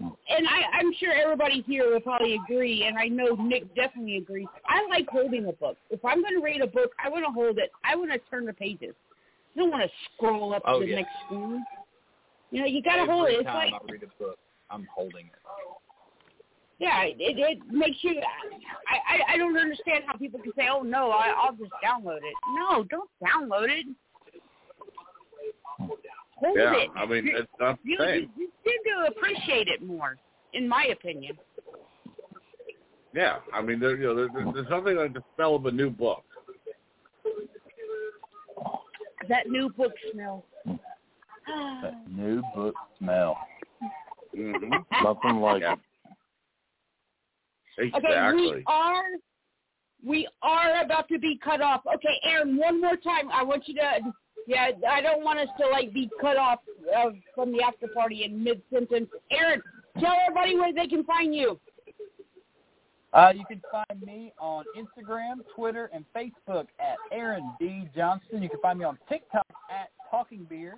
and 0.00 0.46
I, 0.48 0.78
I'm 0.78 0.92
sure 0.98 1.12
everybody 1.12 1.62
here 1.66 1.92
will 1.92 2.00
probably 2.00 2.34
agree, 2.34 2.84
and 2.84 2.98
I 2.98 3.06
know 3.06 3.34
Nick 3.34 3.74
definitely 3.74 4.18
agrees. 4.18 4.48
I 4.66 4.86
like 4.88 5.08
holding 5.08 5.46
a 5.46 5.52
book. 5.52 5.76
If 5.90 6.04
I'm 6.04 6.22
going 6.22 6.34
to 6.34 6.42
read 6.42 6.60
a 6.60 6.66
book, 6.66 6.90
I 7.02 7.08
want 7.08 7.24
to 7.24 7.32
hold 7.32 7.58
it. 7.58 7.70
I 7.84 7.96
want 7.96 8.10
to 8.12 8.18
turn 8.30 8.44
the 8.44 8.52
pages. 8.52 8.94
I 9.54 9.60
don't 9.60 9.70
want 9.70 9.82
to 9.82 9.90
scroll 10.14 10.54
up 10.54 10.62
Oh, 10.66 10.80
to 10.80 10.84
the 10.84 10.90
yeah. 10.90 10.96
next 10.96 11.12
screen. 11.24 11.64
You 12.50 12.60
know, 12.60 12.66
you 12.66 12.82
got 12.82 12.96
to 12.96 13.10
hold 13.10 13.28
it. 13.28 13.34
It's 13.34 13.44
time 13.44 13.72
like 13.72 13.82
I 13.82 13.92
read 13.92 14.02
a 14.02 14.22
book, 14.22 14.38
I'm 14.70 14.86
holding 14.94 15.26
it. 15.26 15.32
Yeah, 16.78 17.04
it, 17.04 17.16
it 17.18 17.58
makes 17.70 17.96
you. 18.02 18.20
I, 18.20 19.14
I 19.16 19.34
I 19.34 19.36
don't 19.38 19.56
understand 19.56 20.04
how 20.06 20.14
people 20.18 20.38
can 20.40 20.52
say, 20.54 20.68
"Oh 20.70 20.82
no, 20.82 21.10
I, 21.10 21.32
I'll 21.34 21.52
just 21.52 21.72
download 21.82 22.18
it." 22.18 22.34
No, 22.54 22.84
don't 22.90 23.08
download 23.24 23.68
it. 23.70 23.86
Hold 26.36 26.56
yeah, 26.58 26.74
it. 26.76 26.90
I 26.96 27.06
mean 27.06 27.26
You- 27.26 27.38
it's 27.38 27.48
not 27.58 27.78
the 27.82 27.90
you, 27.90 27.96
same. 27.98 28.30
you, 28.36 28.44
you 28.44 28.50
tend 28.64 28.78
to 28.86 29.16
appreciate 29.16 29.68
it 29.68 29.82
more, 29.82 30.16
in 30.52 30.68
my 30.68 30.86
opinion. 30.92 31.38
Yeah, 33.14 33.38
I 33.52 33.62
mean 33.62 33.80
there, 33.80 33.96
you 33.96 34.04
know, 34.08 34.14
there, 34.14 34.28
there's- 34.32 34.54
there's 34.54 34.68
nothing 34.68 34.96
like 34.96 35.12
the 35.14 35.22
smell 35.34 35.54
of 35.54 35.64
a 35.66 35.70
new 35.72 35.90
book. 35.90 36.22
That 39.28 39.48
new 39.48 39.70
book 39.70 39.92
smell. 40.12 40.44
That 41.46 41.94
new 42.10 42.42
book 42.54 42.74
smell. 42.98 43.38
Mm-hmm. 44.36 45.04
Nothing 45.04 45.40
like 45.40 45.62
Yeah. 45.62 45.74
it. 47.78 47.94
Okay, 47.94 48.32
we 48.34 48.62
are 48.66 49.04
we 50.04 50.28
are 50.42 50.80
about 50.82 51.08
to 51.08 51.18
be 51.18 51.38
cut 51.42 51.60
off. 51.60 51.82
Okay, 51.86 52.20
Aaron, 52.24 52.56
one 52.56 52.80
more 52.80 52.96
time. 52.96 53.30
I 53.32 53.42
want 53.42 53.66
you 53.66 53.74
to. 53.74 54.00
Yeah, 54.46 54.70
I 54.88 55.00
don't 55.00 55.24
want 55.24 55.38
us 55.40 55.48
to 55.60 55.68
like 55.68 55.92
be 55.92 56.08
cut 56.20 56.36
off 56.36 56.60
uh, 56.96 57.10
from 57.34 57.52
the 57.52 57.62
after 57.62 57.88
party 57.88 58.24
in 58.24 58.42
mid 58.42 58.62
sentence. 58.72 59.08
Aaron, 59.30 59.60
tell 60.00 60.14
everybody 60.26 60.56
where 60.56 60.72
they 60.72 60.86
can 60.86 61.04
find 61.04 61.34
you. 61.34 61.58
Uh, 63.12 63.32
you 63.34 63.44
can 63.46 63.62
find 63.72 64.02
me 64.02 64.32
on 64.38 64.64
Instagram, 64.76 65.36
Twitter, 65.54 65.90
and 65.92 66.04
Facebook 66.14 66.66
at 66.78 66.96
Aaron 67.10 67.50
D. 67.58 67.88
Johnston. 67.94 68.42
You 68.42 68.50
can 68.50 68.60
find 68.60 68.78
me 68.78 68.84
on 68.84 68.98
TikTok 69.08 69.46
at 69.70 69.88
Talking 70.10 70.44
Beard. 70.44 70.74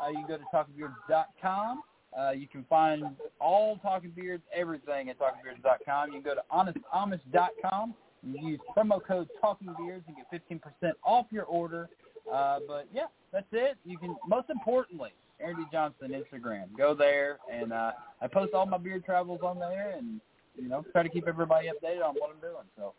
Uh, 0.00 0.08
you 0.10 0.18
can 0.18 0.28
go 0.28 0.36
to 0.36 0.44
talkingbeards.com. 0.54 1.82
Uh, 2.18 2.30
you 2.30 2.48
can 2.48 2.64
find 2.70 3.04
all 3.40 3.76
Talking 3.78 4.10
Beards, 4.10 4.42
everything 4.54 5.10
at 5.10 5.18
talkingbeards.com. 5.18 6.12
You 6.12 6.22
can 6.22 6.22
go 6.22 6.34
to 6.34 6.42
honestamish.com. 6.52 7.94
You 8.22 8.48
use 8.50 8.60
promo 8.76 9.04
code 9.04 9.28
Talking 9.40 9.74
Beards 9.78 10.04
and 10.06 10.16
get 10.16 10.60
15% 10.82 10.92
off 11.04 11.26
your 11.30 11.44
order. 11.44 11.88
Uh, 12.32 12.58
but 12.66 12.86
yeah, 12.92 13.06
that's 13.32 13.46
it. 13.52 13.76
You 13.84 13.98
can, 13.98 14.16
most 14.26 14.50
importantly, 14.50 15.12
Aaron 15.40 15.56
D. 15.56 15.62
Johnston 15.72 16.10
Instagram. 16.10 16.76
Go 16.76 16.94
there, 16.94 17.38
and 17.52 17.72
uh, 17.72 17.92
I 18.20 18.26
post 18.26 18.54
all 18.54 18.66
my 18.66 18.78
beard 18.78 19.04
travels 19.04 19.40
on 19.42 19.58
there, 19.58 19.94
and 19.96 20.20
you 20.56 20.68
know, 20.68 20.84
try 20.92 21.02
to 21.02 21.08
keep 21.08 21.26
everybody 21.26 21.68
updated 21.68 22.04
on 22.04 22.14
what 22.14 22.30
I'm 22.34 22.40
doing. 22.40 22.64
So 22.76 22.94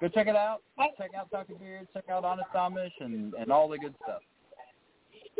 go 0.00 0.08
check 0.08 0.26
it 0.26 0.36
out. 0.36 0.62
Check 0.98 1.10
out 1.16 1.30
Talking 1.30 1.56
Beard. 1.56 1.88
Check 1.92 2.04
out 2.10 2.24
Honest 2.24 2.48
Amish 2.54 2.92
and, 3.00 3.34
and 3.34 3.50
all 3.50 3.68
the 3.68 3.78
good 3.78 3.94
stuff. 4.04 4.20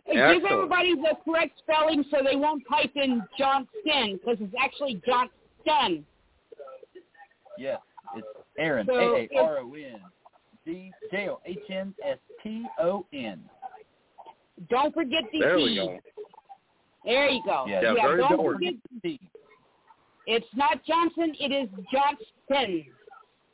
Give 0.07 0.17
Excellent. 0.17 0.53
everybody 0.53 0.95
the 0.95 1.17
correct 1.25 1.59
spelling 1.59 2.05
so 2.11 2.19
they 2.29 2.37
won't 2.37 2.63
type 2.69 2.93
in 2.97 3.23
Johnson 3.39 4.19
because 4.19 4.39
it's 4.41 4.55
actually 4.61 5.01
Johnston. 5.07 6.05
Yes, 7.59 7.81
it's 8.17 8.27
Aaron, 8.59 8.87
So 8.87 8.95
A-A-R-O-N, 8.95 10.01
D 10.65 10.93
J-O-H-N-S-T-O-N. 11.11 13.41
Don't 14.69 14.93
forget 14.95 15.25
the 15.33 15.39
There 15.39 15.59
E. 15.59 15.65
we 15.65 15.75
go. 15.77 15.99
There 17.05 17.29
you 17.31 17.43
go. 17.45 17.65
Yeah, 17.67 17.81
Yeah, 17.83 17.95
very 17.95 18.19
don't 18.21 18.33
important. 18.33 18.63
forget 18.63 18.75
T. 19.03 19.21
It's 20.27 20.47
not 20.55 20.85
Johnson. 20.85 21.35
It 21.41 21.51
is 21.51 21.69
Johnston. 21.91 22.85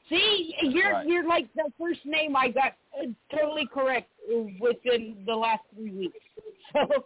See, 0.08 0.54
you're 0.62 0.92
Right. 0.92 1.06
you're 1.06 1.26
like 1.26 1.52
the 1.54 1.70
first 1.78 2.04
name 2.04 2.34
I 2.36 2.48
got 2.48 2.74
uh, 3.00 3.06
totally 3.34 3.66
correct 3.72 4.10
uh, 4.30 4.42
within 4.60 5.22
the 5.26 5.34
last 5.34 5.62
three 5.74 5.92
weeks. 5.92 6.18
So, 6.72 7.04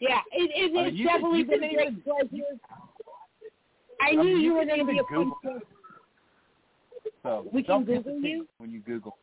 yeah, 0.00 0.18
it, 0.32 0.50
it, 0.54 0.70
I 0.76 0.82
mean, 0.84 0.86
it's 0.94 1.04
definitely 1.06 1.44
been 1.44 1.62
a 1.64 1.74
great 1.74 2.04
pleasure. 2.04 2.44
I 4.00 4.08
I 4.08 4.10
knew 4.12 4.22
mean, 4.24 4.36
you 4.38 4.42
you 4.42 4.52
were 4.54 4.66
can 4.66 4.68
going 4.68 4.86
to 4.86 4.92
be 4.92 4.98
a 4.98 5.04
fun 5.04 5.14
Google- 5.14 5.38
show. 5.44 5.60
So 7.24 7.48
We 7.52 7.62
can 7.64 7.84
don't 7.84 8.04
Google 8.04 8.20
you? 8.20 8.46
when 8.58 8.70
you 8.70 8.80
Google. 8.80 9.16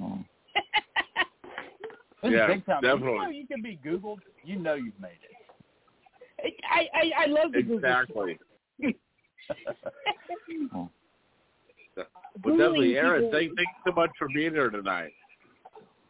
Mm. 0.00 0.24
This 2.22 2.30
is 2.30 2.32
Yeah, 2.32 2.46
big 2.46 2.64
time. 2.66 2.80
You 2.84 2.98
know 2.98 3.28
you 3.30 3.46
can 3.46 3.62
be 3.62 3.78
Googled. 3.84 4.18
You 4.44 4.56
know 4.58 4.74
you've 4.74 4.98
made 5.00 5.18
it. 6.42 6.54
I, 6.70 6.86
I 6.94 7.22
I 7.24 7.26
love 7.26 7.52
the 7.52 7.62
Google. 7.62 7.78
Exactly. 7.78 8.38
Mm. 10.74 10.88
But 11.94 12.50
definitely, 12.50 12.96
Aaron, 12.98 13.22
people- 13.24 13.38
thank, 13.38 13.56
thanks 13.56 13.72
so 13.86 13.92
much 13.92 14.10
for 14.18 14.28
being 14.34 14.52
here 14.52 14.68
tonight. 14.70 15.12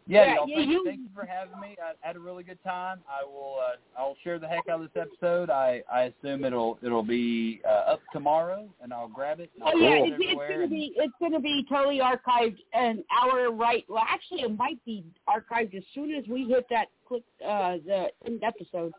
Yeah, 0.08 0.24
Yeah, 0.26 0.34
y'all, 0.36 0.48
yeah, 0.48 0.56
thank, 0.56 0.70
you- 0.70 0.84
thank 0.84 1.00
you 1.00 1.08
for 1.14 1.26
having 1.26 1.58
me. 1.60 1.76
I 1.82 1.92
had 2.06 2.14
a 2.16 2.20
really 2.20 2.44
good 2.44 2.62
time. 2.62 3.00
I 3.10 3.24
will 3.24 3.56
uh, 3.60 3.76
I'll 4.00 4.16
share 4.22 4.38
the 4.38 4.46
heck 4.46 4.68
out 4.68 4.80
of 4.80 4.88
this 4.92 5.02
episode. 5.02 5.50
I, 5.50 5.82
I 5.92 6.12
assume 6.22 6.44
it'll 6.44 6.78
it'll 6.82 7.02
be 7.02 7.60
uh, 7.66 7.92
up 7.92 8.00
tomorrow, 8.12 8.68
and 8.80 8.92
I'll 8.92 9.08
grab 9.08 9.40
it. 9.40 9.50
Oh 9.60 9.66
I'll 9.66 9.78
yeah, 9.80 9.96
it 9.96 10.12
it's, 10.12 10.16
it's 10.20 10.34
gonna 10.48 10.60
and- 10.62 10.70
be 10.70 10.92
it's 10.96 11.14
gonna 11.20 11.40
be 11.40 11.66
totally 11.68 11.98
archived 12.00 12.58
an 12.72 13.02
hour 13.10 13.50
right. 13.50 13.84
Well, 13.88 14.04
actually, 14.08 14.42
it 14.42 14.56
might 14.56 14.82
be 14.84 15.04
archived 15.28 15.74
as 15.76 15.82
soon 15.94 16.14
as 16.14 16.24
we 16.28 16.44
hit 16.46 16.66
that 16.70 16.86
click 17.08 17.24
uh 17.44 17.78
the 17.84 18.06
end 18.26 18.42
episode. 18.44 18.92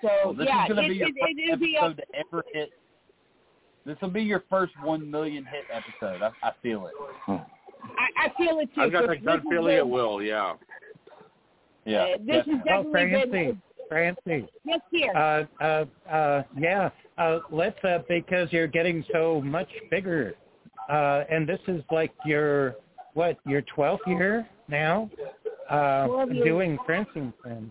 So 0.00 0.08
Well, 0.24 0.34
this 0.34 0.46
yeah, 0.48 0.64
is 0.64 0.72
going 0.72 0.78
to 0.78 0.86
it, 0.86 0.88
be 0.88 0.94
your 0.96 1.08
it, 1.08 1.14
first 1.20 1.32
it, 1.36 1.44
it'll 1.44 1.58
be 1.58 1.76
up. 1.76 1.84
episode 1.90 1.96
to 2.10 2.18
ever 2.18 2.44
hit. 2.54 2.70
This 3.84 3.96
will 4.00 4.08
be 4.08 4.22
your 4.22 4.42
first 4.48 4.72
one 4.82 5.10
million 5.10 5.44
hit 5.44 5.64
episode. 5.70 6.22
I, 6.22 6.30
I 6.48 6.52
feel 6.62 6.86
it. 6.86 7.40
I, 7.98 8.26
I 8.26 8.28
feel 8.36 8.58
it 8.60 8.68
too. 8.74 8.80
I've 8.82 8.92
got 8.92 9.06
but 9.06 9.10
that 9.10 9.24
gut 9.24 9.40
feeling 9.50 9.76
it 9.76 9.86
will, 9.88 10.22
yeah. 10.22 10.54
Yeah. 11.84 12.02
Uh, 12.02 12.06
this 12.26 12.46
has 12.46 12.60
Oh, 12.72 12.82
definitely 12.92 13.30
been 13.30 13.62
Francie, 13.88 14.16
Francie. 14.24 14.48
yes 14.64 14.80
here. 14.90 15.12
Uh, 15.14 15.44
uh, 15.62 15.84
uh, 16.10 16.42
yeah. 16.58 16.90
Uh, 17.18 17.40
let's 17.50 17.82
uh, 17.84 17.98
because 18.08 18.52
you're 18.52 18.66
getting 18.66 19.04
so 19.12 19.40
much 19.42 19.68
bigger, 19.90 20.34
uh, 20.90 21.24
and 21.30 21.48
this 21.48 21.60
is 21.68 21.82
like 21.92 22.12
your 22.24 22.76
what 23.14 23.38
your 23.46 23.62
twelfth 23.74 24.02
year 24.06 24.46
now. 24.68 25.10
uh, 25.70 26.06
doing 26.44 26.78
Friends 26.86 27.06
and 27.14 27.32
Friends. 27.42 27.70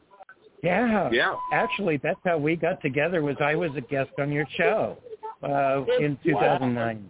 Yeah. 0.64 1.10
Yeah. 1.12 1.36
Actually, 1.52 1.98
that's 2.02 2.20
how 2.24 2.38
we 2.38 2.56
got 2.56 2.82
together. 2.82 3.22
Was 3.22 3.36
I 3.42 3.56
was 3.56 3.72
a 3.76 3.82
guest 3.82 4.12
on 4.20 4.32
your 4.32 4.46
show 4.56 4.98
uh, 5.44 5.84
in 6.00 6.18
2009. 6.24 7.10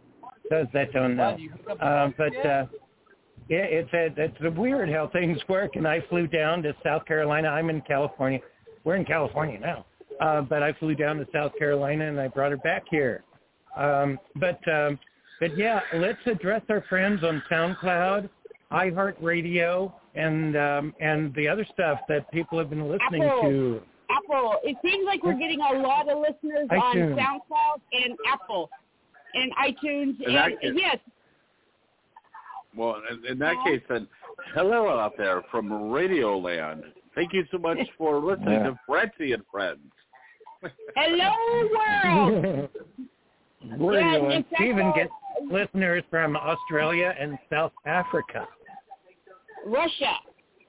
Those 0.49 0.65
that 0.73 0.91
don't 0.91 1.15
know, 1.15 1.37
uh, 1.79 2.09
but 2.17 2.45
uh, 2.45 2.65
yeah, 3.49 3.59
it's 3.63 3.91
a 3.93 4.09
it's 4.21 4.37
a 4.43 4.51
weird 4.51 4.89
how 4.89 5.07
things 5.09 5.37
work. 5.49 5.75
And 5.75 5.87
I 5.87 6.01
flew 6.09 6.27
down 6.27 6.63
to 6.63 6.73
South 6.83 7.05
Carolina. 7.05 7.49
I'm 7.49 7.69
in 7.69 7.81
California. 7.81 8.39
We're 8.83 8.95
in 8.95 9.05
California 9.05 9.59
now, 9.59 9.85
uh, 10.21 10.41
but 10.41 10.61
I 10.63 10.73
flew 10.73 10.95
down 10.95 11.17
to 11.17 11.27
South 11.33 11.51
Carolina 11.57 12.07
and 12.07 12.19
I 12.19 12.27
brought 12.27 12.51
her 12.51 12.57
back 12.57 12.83
here. 12.89 13.23
Um, 13.77 14.19
but 14.35 14.59
um, 14.67 14.99
but 15.39 15.57
yeah, 15.57 15.79
let's 15.95 16.19
address 16.25 16.61
our 16.69 16.83
friends 16.89 17.23
on 17.23 17.41
SoundCloud, 17.51 18.29
iHeartRadio, 18.71 19.91
and 20.15 20.55
um, 20.57 20.93
and 20.99 21.33
the 21.35 21.47
other 21.47 21.65
stuff 21.73 21.99
that 22.09 22.29
people 22.31 22.57
have 22.59 22.69
been 22.69 22.89
listening 22.89 23.23
Apple. 23.23 23.41
to. 23.43 23.81
Apple. 24.09 24.55
It 24.63 24.77
seems 24.83 25.05
like 25.05 25.23
we're 25.23 25.33
getting 25.39 25.59
a 25.61 25.79
lot 25.79 26.07
of 26.09 26.19
listeners 26.19 26.67
iTunes. 26.69 27.13
on 27.13 27.17
SoundCloud 27.17 27.81
and 28.05 28.17
Apple 28.31 28.69
and 29.33 29.51
iTunes. 29.55 30.21
In 30.27 30.33
that 30.35 30.51
And 30.51 30.59
case- 30.61 30.73
yes, 30.75 30.97
Well, 32.75 33.01
in, 33.11 33.25
in 33.33 33.39
that 33.39 33.55
case, 33.65 33.81
then, 33.89 34.07
hello 34.55 34.87
out 34.99 35.13
there 35.17 35.41
from 35.51 35.91
Radio 35.91 36.37
Land. 36.37 36.83
Thank 37.15 37.33
you 37.33 37.45
so 37.51 37.57
much 37.57 37.77
for 37.97 38.19
listening 38.19 38.53
Yeah. 38.53 38.63
to 38.63 38.79
Frenzy 38.87 39.33
and 39.33 39.43
Friends. 39.51 39.79
hello 40.95 41.69
world. 41.69 42.69
Radio 43.79 44.29
Yeah, 44.29 44.35
and 44.35 44.45
Stephen 44.55 44.91
gets 44.95 45.11
listeners 45.49 46.03
from 46.09 46.35
Australia 46.35 47.13
and 47.19 47.37
South 47.51 47.71
Africa. 47.85 48.47
Russia. 49.65 50.15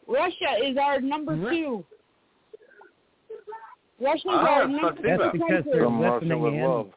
Russia 0.06 0.58
is 0.64 0.76
our 0.76 1.00
number 1.00 1.34
two. 1.50 1.84
Russia's 4.00 4.22
Ah, 4.28 4.46
our 4.46 4.68
number 4.68 4.94
That's 5.02 5.22
two 5.32 5.38
because 5.38 5.64
they're 5.72 5.82
From 5.84 6.00
Russia 6.00 6.14
listening 6.20 6.40
with 6.40 6.54
in. 6.54 6.62
love. 6.62 6.90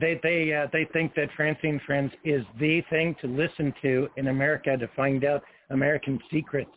They 0.00 0.18
they 0.22 0.52
uh, 0.52 0.66
they 0.72 0.86
think 0.92 1.14
that 1.14 1.28
Francine 1.36 1.80
Friends 1.86 2.12
is 2.24 2.44
the 2.58 2.82
thing 2.90 3.14
to 3.20 3.28
listen 3.28 3.72
to 3.82 4.08
in 4.16 4.28
America 4.28 4.76
to 4.76 4.88
find 4.96 5.24
out 5.24 5.42
American 5.70 6.18
secrets. 6.32 6.70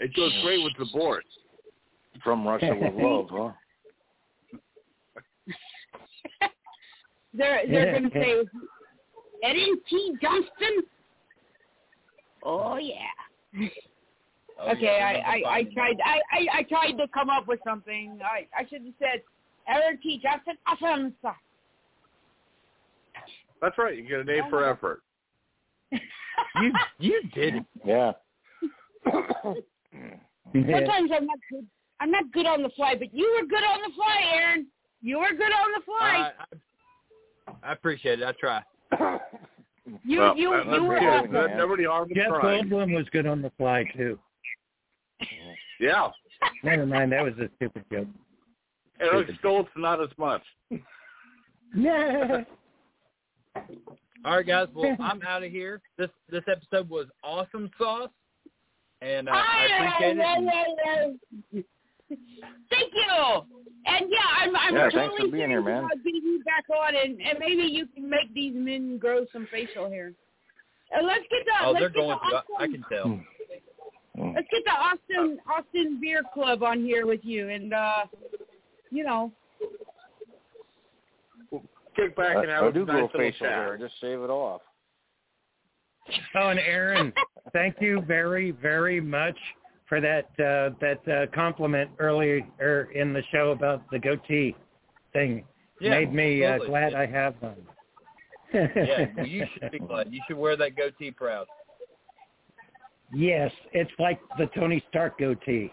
It 0.00 0.14
goes 0.14 0.32
great 0.42 0.62
with 0.62 0.72
the 0.78 0.86
board. 0.86 1.24
From 2.22 2.46
Russia 2.46 2.74
with 2.74 2.94
love, 3.04 3.26
huh? 3.30 3.52
They're 7.34 7.62
they're 7.68 7.92
going 7.92 8.10
to 8.10 8.18
say, 8.18 8.44
Eddie 9.42 9.72
T. 9.90 10.14
Johnston. 10.22 10.84
Oh 12.44 12.76
yeah. 12.76 13.68
Oh, 14.60 14.70
okay, 14.70 14.82
yeah, 14.82 15.22
I, 15.26 15.36
I, 15.36 15.56
I 15.56 15.64
tried 15.74 15.96
I, 16.04 16.20
I, 16.32 16.58
I 16.58 16.62
tried 16.62 16.92
to 16.92 17.08
come 17.12 17.28
up 17.28 17.48
with 17.48 17.58
something. 17.66 18.20
I, 18.22 18.46
I 18.56 18.66
should 18.68 18.82
have 18.82 18.94
said 19.00 19.22
Eric 19.68 20.02
T. 20.02 20.20
Johnson. 20.22 20.54
Awesome. 20.66 21.14
That's 23.64 23.78
right. 23.78 23.96
You 23.96 24.06
get 24.06 24.20
a 24.20 24.24
name 24.24 24.44
for 24.50 24.68
effort. 24.68 25.02
You 26.60 26.72
you 26.98 27.22
did 27.32 27.54
it. 27.54 27.64
Yeah. 27.84 28.12
Sometimes 30.52 31.10
I'm 31.14 31.26
not 31.26 31.38
good. 31.48 31.66
I'm 32.00 32.10
not 32.10 32.32
good 32.32 32.46
on 32.46 32.62
the 32.62 32.70
fly, 32.70 32.96
but 32.96 33.14
you 33.14 33.38
were 33.40 33.46
good 33.46 33.62
on 33.62 33.80
the 33.86 33.94
fly, 33.94 34.20
Aaron. 34.34 34.66
You 35.00 35.18
were 35.18 35.30
good 35.30 35.52
on 35.52 35.72
the 35.76 35.82
fly. 35.84 36.32
I, 37.48 37.50
I, 37.50 37.70
I 37.70 37.72
appreciate 37.72 38.20
it. 38.20 38.26
I 38.26 38.32
try. 38.32 38.62
you 40.04 40.18
Well, 40.18 40.36
you 40.36 40.52
you 40.52 40.82
were 40.82 40.98
good. 40.98 41.08
awesome. 41.08 41.30
Good. 41.30 41.56
Nobody 41.56 41.84
harmed 41.84 42.10
in 42.10 42.16
Jeff 42.16 42.28
trying. 42.28 42.64
Goldblum 42.64 42.94
was 42.94 43.06
good 43.10 43.26
on 43.26 43.42
the 43.42 43.50
fly 43.56 43.84
too. 43.96 44.18
Yeah. 45.78 46.10
Never 46.64 46.84
mind, 46.84 47.12
that 47.12 47.22
was 47.22 47.34
a 47.34 47.48
stupid 47.56 47.84
joke. 47.92 48.08
Eric 49.00 49.28
Stoltz, 49.42 49.68
not 49.76 50.02
as 50.02 50.10
much. 50.18 50.42
Yeah. 51.76 52.42
All 53.56 54.36
right, 54.36 54.46
guys. 54.46 54.68
Well, 54.74 54.96
I'm 55.00 55.20
out 55.22 55.42
of 55.42 55.50
here. 55.50 55.80
This 55.98 56.10
this 56.30 56.42
episode 56.50 56.88
was 56.88 57.06
awesome 57.22 57.70
sauce, 57.78 58.10
and 59.02 59.28
uh, 59.28 59.32
I 59.32 59.42
Hi, 59.44 59.64
appreciate 59.64 60.16
yeah, 60.16 60.36
it. 60.38 60.44
yeah, 60.84 61.04
yeah. 61.52 61.62
Thank 62.70 62.92
you. 62.94 63.42
And 63.86 64.06
yeah, 64.10 64.18
I'm 64.40 64.56
I'm 64.56 64.74
Yeah, 64.74 64.84
totally 64.84 64.92
thanks 65.08 65.16
for 65.16 65.28
being 65.30 65.50
here, 65.50 65.62
serious 65.62 65.64
man. 65.66 65.78
about 65.84 65.96
getting 66.04 66.22
you 66.24 66.42
back 66.44 66.64
on, 66.70 66.94
and, 66.96 67.20
and 67.20 67.38
maybe 67.38 67.62
you 67.62 67.86
can 67.86 68.08
make 68.08 68.32
these 68.34 68.54
men 68.54 68.98
grow 68.98 69.26
some 69.32 69.46
facial 69.52 69.88
hair. 69.90 70.12
Uh, 70.96 71.02
let's 71.02 71.24
get 71.30 71.44
the 71.44 71.66
Oh, 71.66 71.70
let's 71.72 71.80
they're 71.80 71.88
get 71.90 71.98
going 71.98 72.18
the 72.30 72.40
to. 72.40 72.42
I 72.58 72.66
can 72.66 72.84
tell. 72.90 73.20
let's 74.34 74.48
get 74.50 74.64
the 74.64 74.72
Austin 74.72 75.38
Austin 75.50 76.00
Beard 76.00 76.24
Club 76.32 76.62
on 76.62 76.82
here 76.82 77.06
with 77.06 77.20
you, 77.24 77.48
and 77.50 77.74
uh, 77.74 78.04
you 78.90 79.04
know, 79.04 79.30
Kick 81.96 82.16
back 82.16 82.36
and 82.36 82.50
I, 82.50 82.54
have 82.54 82.64
I 82.64 82.68
a 82.68 82.72
do 82.72 82.80
nice 82.80 82.86
grow 82.86 83.02
little 83.02 83.08
facial 83.18 83.46
chat. 83.46 83.50
hair. 83.50 83.78
Just 83.78 83.94
shave 84.00 84.20
it 84.20 84.30
off. 84.30 84.60
Oh, 86.36 86.50
and 86.50 86.58
Aaron, 86.58 87.14
thank 87.54 87.76
you 87.80 88.02
very, 88.06 88.50
very 88.50 89.00
much 89.00 89.36
for 89.88 90.00
that 90.02 90.26
uh, 90.38 90.74
that 90.80 91.08
uh, 91.08 91.26
compliment 91.34 91.90
earlier 91.98 92.40
er, 92.60 92.90
in 92.94 93.12
the 93.14 93.22
show 93.32 93.52
about 93.52 93.82
the 93.90 93.98
goatee 93.98 94.54
thing. 95.14 95.44
Yeah, 95.80 95.90
Made 95.90 96.12
me 96.12 96.44
uh, 96.44 96.48
absolutely. 96.48 96.68
glad 96.68 96.94
I 96.94 97.06
have 97.06 97.34
one. 97.40 97.56
Yeah, 98.52 99.06
well, 99.16 99.26
you 99.26 99.46
should 99.54 99.72
be 99.72 99.78
glad. 99.78 100.12
You 100.12 100.20
should 100.26 100.36
wear 100.36 100.56
that 100.56 100.76
goatee 100.76 101.10
proud. 101.10 101.46
yes, 103.12 103.50
it's 103.72 103.90
like 103.98 104.20
the 104.38 104.46
Tony 104.54 104.82
Stark 104.90 105.18
goatee. 105.18 105.72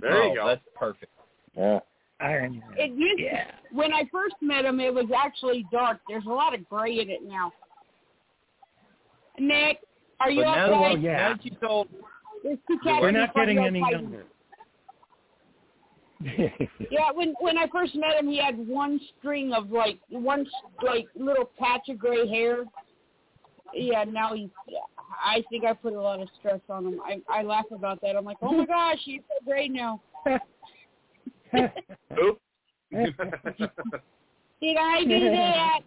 There 0.00 0.12
oh, 0.12 0.28
you 0.28 0.34
go. 0.34 0.46
That's 0.48 0.60
perfect. 0.74 1.12
Yeah. 1.56 1.78
Iron 2.22 2.58
Man. 2.60 2.74
it 2.78 2.92
used 2.92 3.20
Yeah. 3.20 3.50
when 3.72 3.92
I 3.92 4.04
first 4.12 4.36
met 4.40 4.64
him, 4.64 4.80
it 4.80 4.92
was 4.94 5.06
actually 5.16 5.66
dark. 5.72 6.00
There's 6.08 6.26
a 6.26 6.30
lot 6.30 6.54
of 6.54 6.68
gray 6.68 7.00
in 7.00 7.10
it 7.10 7.22
now. 7.22 7.52
Nick, 9.38 9.78
are 10.20 10.30
you 10.30 10.42
But 10.44 10.48
okay? 10.58 10.60
that, 10.60 10.70
Oh, 10.70 10.96
yeah. 10.96 11.28
now 11.28 11.34
you 11.42 11.50
told, 11.60 11.88
We're 12.44 12.56
cats 12.56 12.98
We're 13.00 13.08
in 13.08 13.14
not 13.14 13.34
getting 13.34 13.58
any 13.58 13.82
us 13.82 13.90
younger. 13.90 14.24
Yeah, 16.90 17.10
when 17.12 17.34
when 17.40 17.58
I 17.58 17.66
first 17.68 17.94
met 17.96 18.16
him, 18.16 18.28
he 18.28 18.38
had 18.38 18.56
one 18.68 19.00
string 19.18 19.52
of 19.52 19.70
like 19.70 19.98
one 20.10 20.46
like 20.82 21.06
little 21.16 21.50
patch 21.58 21.88
of 21.88 21.98
gray 21.98 22.28
hair. 22.28 22.64
Yeah, 23.74 24.04
now 24.04 24.34
he's. 24.34 24.50
I 25.24 25.42
think 25.50 25.64
I 25.64 25.72
put 25.72 25.94
a 25.94 26.00
lot 26.00 26.20
of 26.20 26.28
stress 26.38 26.60
on 26.68 26.86
him. 26.86 27.00
I 27.04 27.20
I 27.28 27.42
laugh 27.42 27.64
about 27.72 28.00
that. 28.02 28.14
I'm 28.16 28.24
like, 28.24 28.36
oh 28.42 28.52
my 28.52 28.66
gosh, 28.76 28.98
he's 29.04 29.20
so 29.28 29.44
gray 29.44 29.66
now. 29.66 30.00
Oop. 31.54 32.40
Did 34.60 34.76
I 34.76 35.04
do 35.04 35.30
that? 35.30 35.80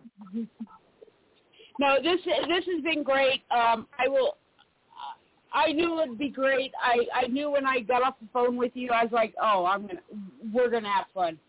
no, 1.79 1.97
this 2.01 2.19
this 2.25 2.65
has 2.65 2.83
been 2.83 3.03
great. 3.03 3.41
Um, 3.51 3.87
I 3.97 4.07
will. 4.07 4.37
I 5.53 5.71
knew 5.71 6.01
it'd 6.01 6.17
be 6.17 6.29
great. 6.29 6.73
I 6.81 7.05
I 7.13 7.27
knew 7.27 7.49
when 7.51 7.65
I 7.65 7.79
got 7.79 8.03
off 8.03 8.15
the 8.21 8.27
phone 8.33 8.57
with 8.57 8.71
you, 8.75 8.89
I 8.91 9.03
was 9.03 9.13
like, 9.13 9.33
oh, 9.41 9.65
I'm 9.65 9.87
gonna 9.87 10.01
we're 10.53 10.69
gonna 10.69 10.91
have 10.91 11.05
fun. 11.13 11.39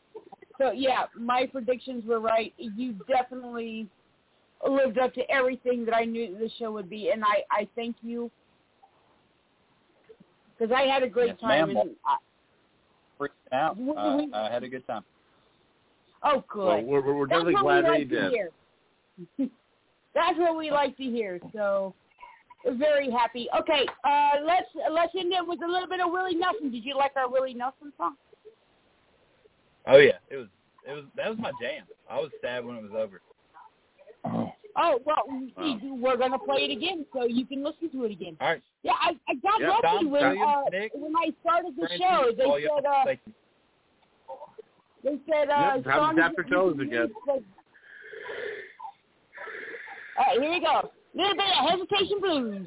So 0.59 0.73
yeah, 0.73 1.07
my 1.19 1.47
predictions 1.47 2.05
were 2.07 2.21
right. 2.21 2.55
You 2.57 2.95
definitely 3.09 3.89
lived 4.67 4.99
up 4.99 5.13
to 5.15 5.31
everything 5.31 5.85
that 5.87 5.95
I 5.95 6.05
knew 6.05 6.37
the 6.39 6.51
show 6.59 6.71
would 6.73 6.89
be, 6.89 7.11
and 7.11 7.25
I 7.25 7.43
I 7.51 7.69
thank 7.75 7.97
you 8.03 8.31
because 10.57 10.73
I 10.75 10.83
had 10.83 11.03
a 11.03 11.09
great 11.09 11.29
Yes, 11.29 11.41
time. 11.41 11.69
ma'am. 11.69 11.77
And, 11.77 11.97
I, 13.17 13.19
freaked 13.19 13.35
out. 13.53 13.77
Uh, 13.79 14.27
I 14.35 14.51
had 14.51 14.63
a 14.63 14.69
good 14.69 14.87
time. 14.87 15.05
oh, 16.23 16.45
good. 16.49 16.67
Well, 16.67 16.83
we're, 16.83 17.01
we're 17.01 17.15
we're 17.15 17.27
That's 17.27 17.41
definitely 17.41 17.55
what 17.55 17.63
glad 17.63 17.77
we 17.77 17.83
that 17.83 17.91
like 17.91 18.01
you 18.01 18.07
to 18.07 18.21
did. 18.21 18.33
hear. 18.33 18.51
That's 20.15 20.39
what 20.39 20.57
we 20.57 20.71
like 20.71 20.97
to 20.97 21.03
hear. 21.03 21.41
So 21.53 21.95
very 22.73 23.11
happy. 23.11 23.49
Okay, 23.59 23.87
uh, 24.05 24.45
let's 24.45 24.67
let's 24.91 25.13
end 25.19 25.33
it 25.33 25.47
with 25.47 25.61
a 25.63 25.71
little 25.71 25.89
bit 25.89 26.01
of 26.01 26.11
Willie 26.11 26.35
Nelson. 26.35 26.71
Did 26.71 26.85
you 26.85 26.97
like 26.97 27.13
our 27.17 27.31
Willie 27.31 27.55
Nelson 27.55 27.93
song? 27.97 28.17
Oh 29.87 29.99
yeah, 29.99 30.19
it 30.31 30.37
was 30.37 30.49
it 30.89 30.93
was 30.93 31.05
that 31.17 31.29
was 31.29 31.39
my 31.39 31.53
jam. 31.61 31.85
I 32.11 32.17
was 32.17 32.31
sad 32.43 32.65
when 32.65 32.77
it 32.77 32.83
was 32.83 32.93
over. 32.97 33.21
Oh 34.25 34.53
well, 34.77 35.23
we- 35.57 35.79
we're 36.01 36.17
gonna 36.17 36.39
play 36.39 36.65
it 36.65 36.71
again, 36.71 37.07
so 37.13 37.25
you 37.25 37.47
can 37.47 37.65
listen 37.65 37.89
to 37.91 38.05
it 38.05 38.13
again. 38.13 38.37
All 38.41 38.49
right. 38.49 38.63
Yeah, 38.83 38.93
I, 39.01 39.13
I 39.29 39.35
got 39.37 39.61
Yeah, 39.61 39.69
lucky 39.71 39.83
Tom, 39.83 40.11
when 40.11 40.25
uh, 40.25 40.63
Nick, 40.71 40.93
when 40.95 41.13
I 41.17 41.33
started 41.43 41.75
the 41.77 41.87
Francis, 41.87 42.01
show. 42.01 42.33
They 42.37 42.69
said 42.69 42.85
uh, 42.85 43.05
they 45.03 45.19
said 45.31 45.51
uh, 45.51 45.73
Yep, 45.77 45.85
songs 45.97 46.19
your 46.37 46.45
toes 46.45 46.79
again. 46.81 47.13
All 47.29 47.41
right, 50.19 50.41
here 50.41 50.51
we 50.51 50.61
go. 50.61 50.91
Little 51.15 51.35
bit 51.35 51.45
of 51.59 51.71
hesitation 51.71 52.21
blues. 52.21 52.67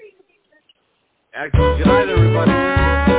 Excellent. 1.34 1.77
Good 1.77 1.88
night, 1.88 2.10
everybody. 2.10 3.18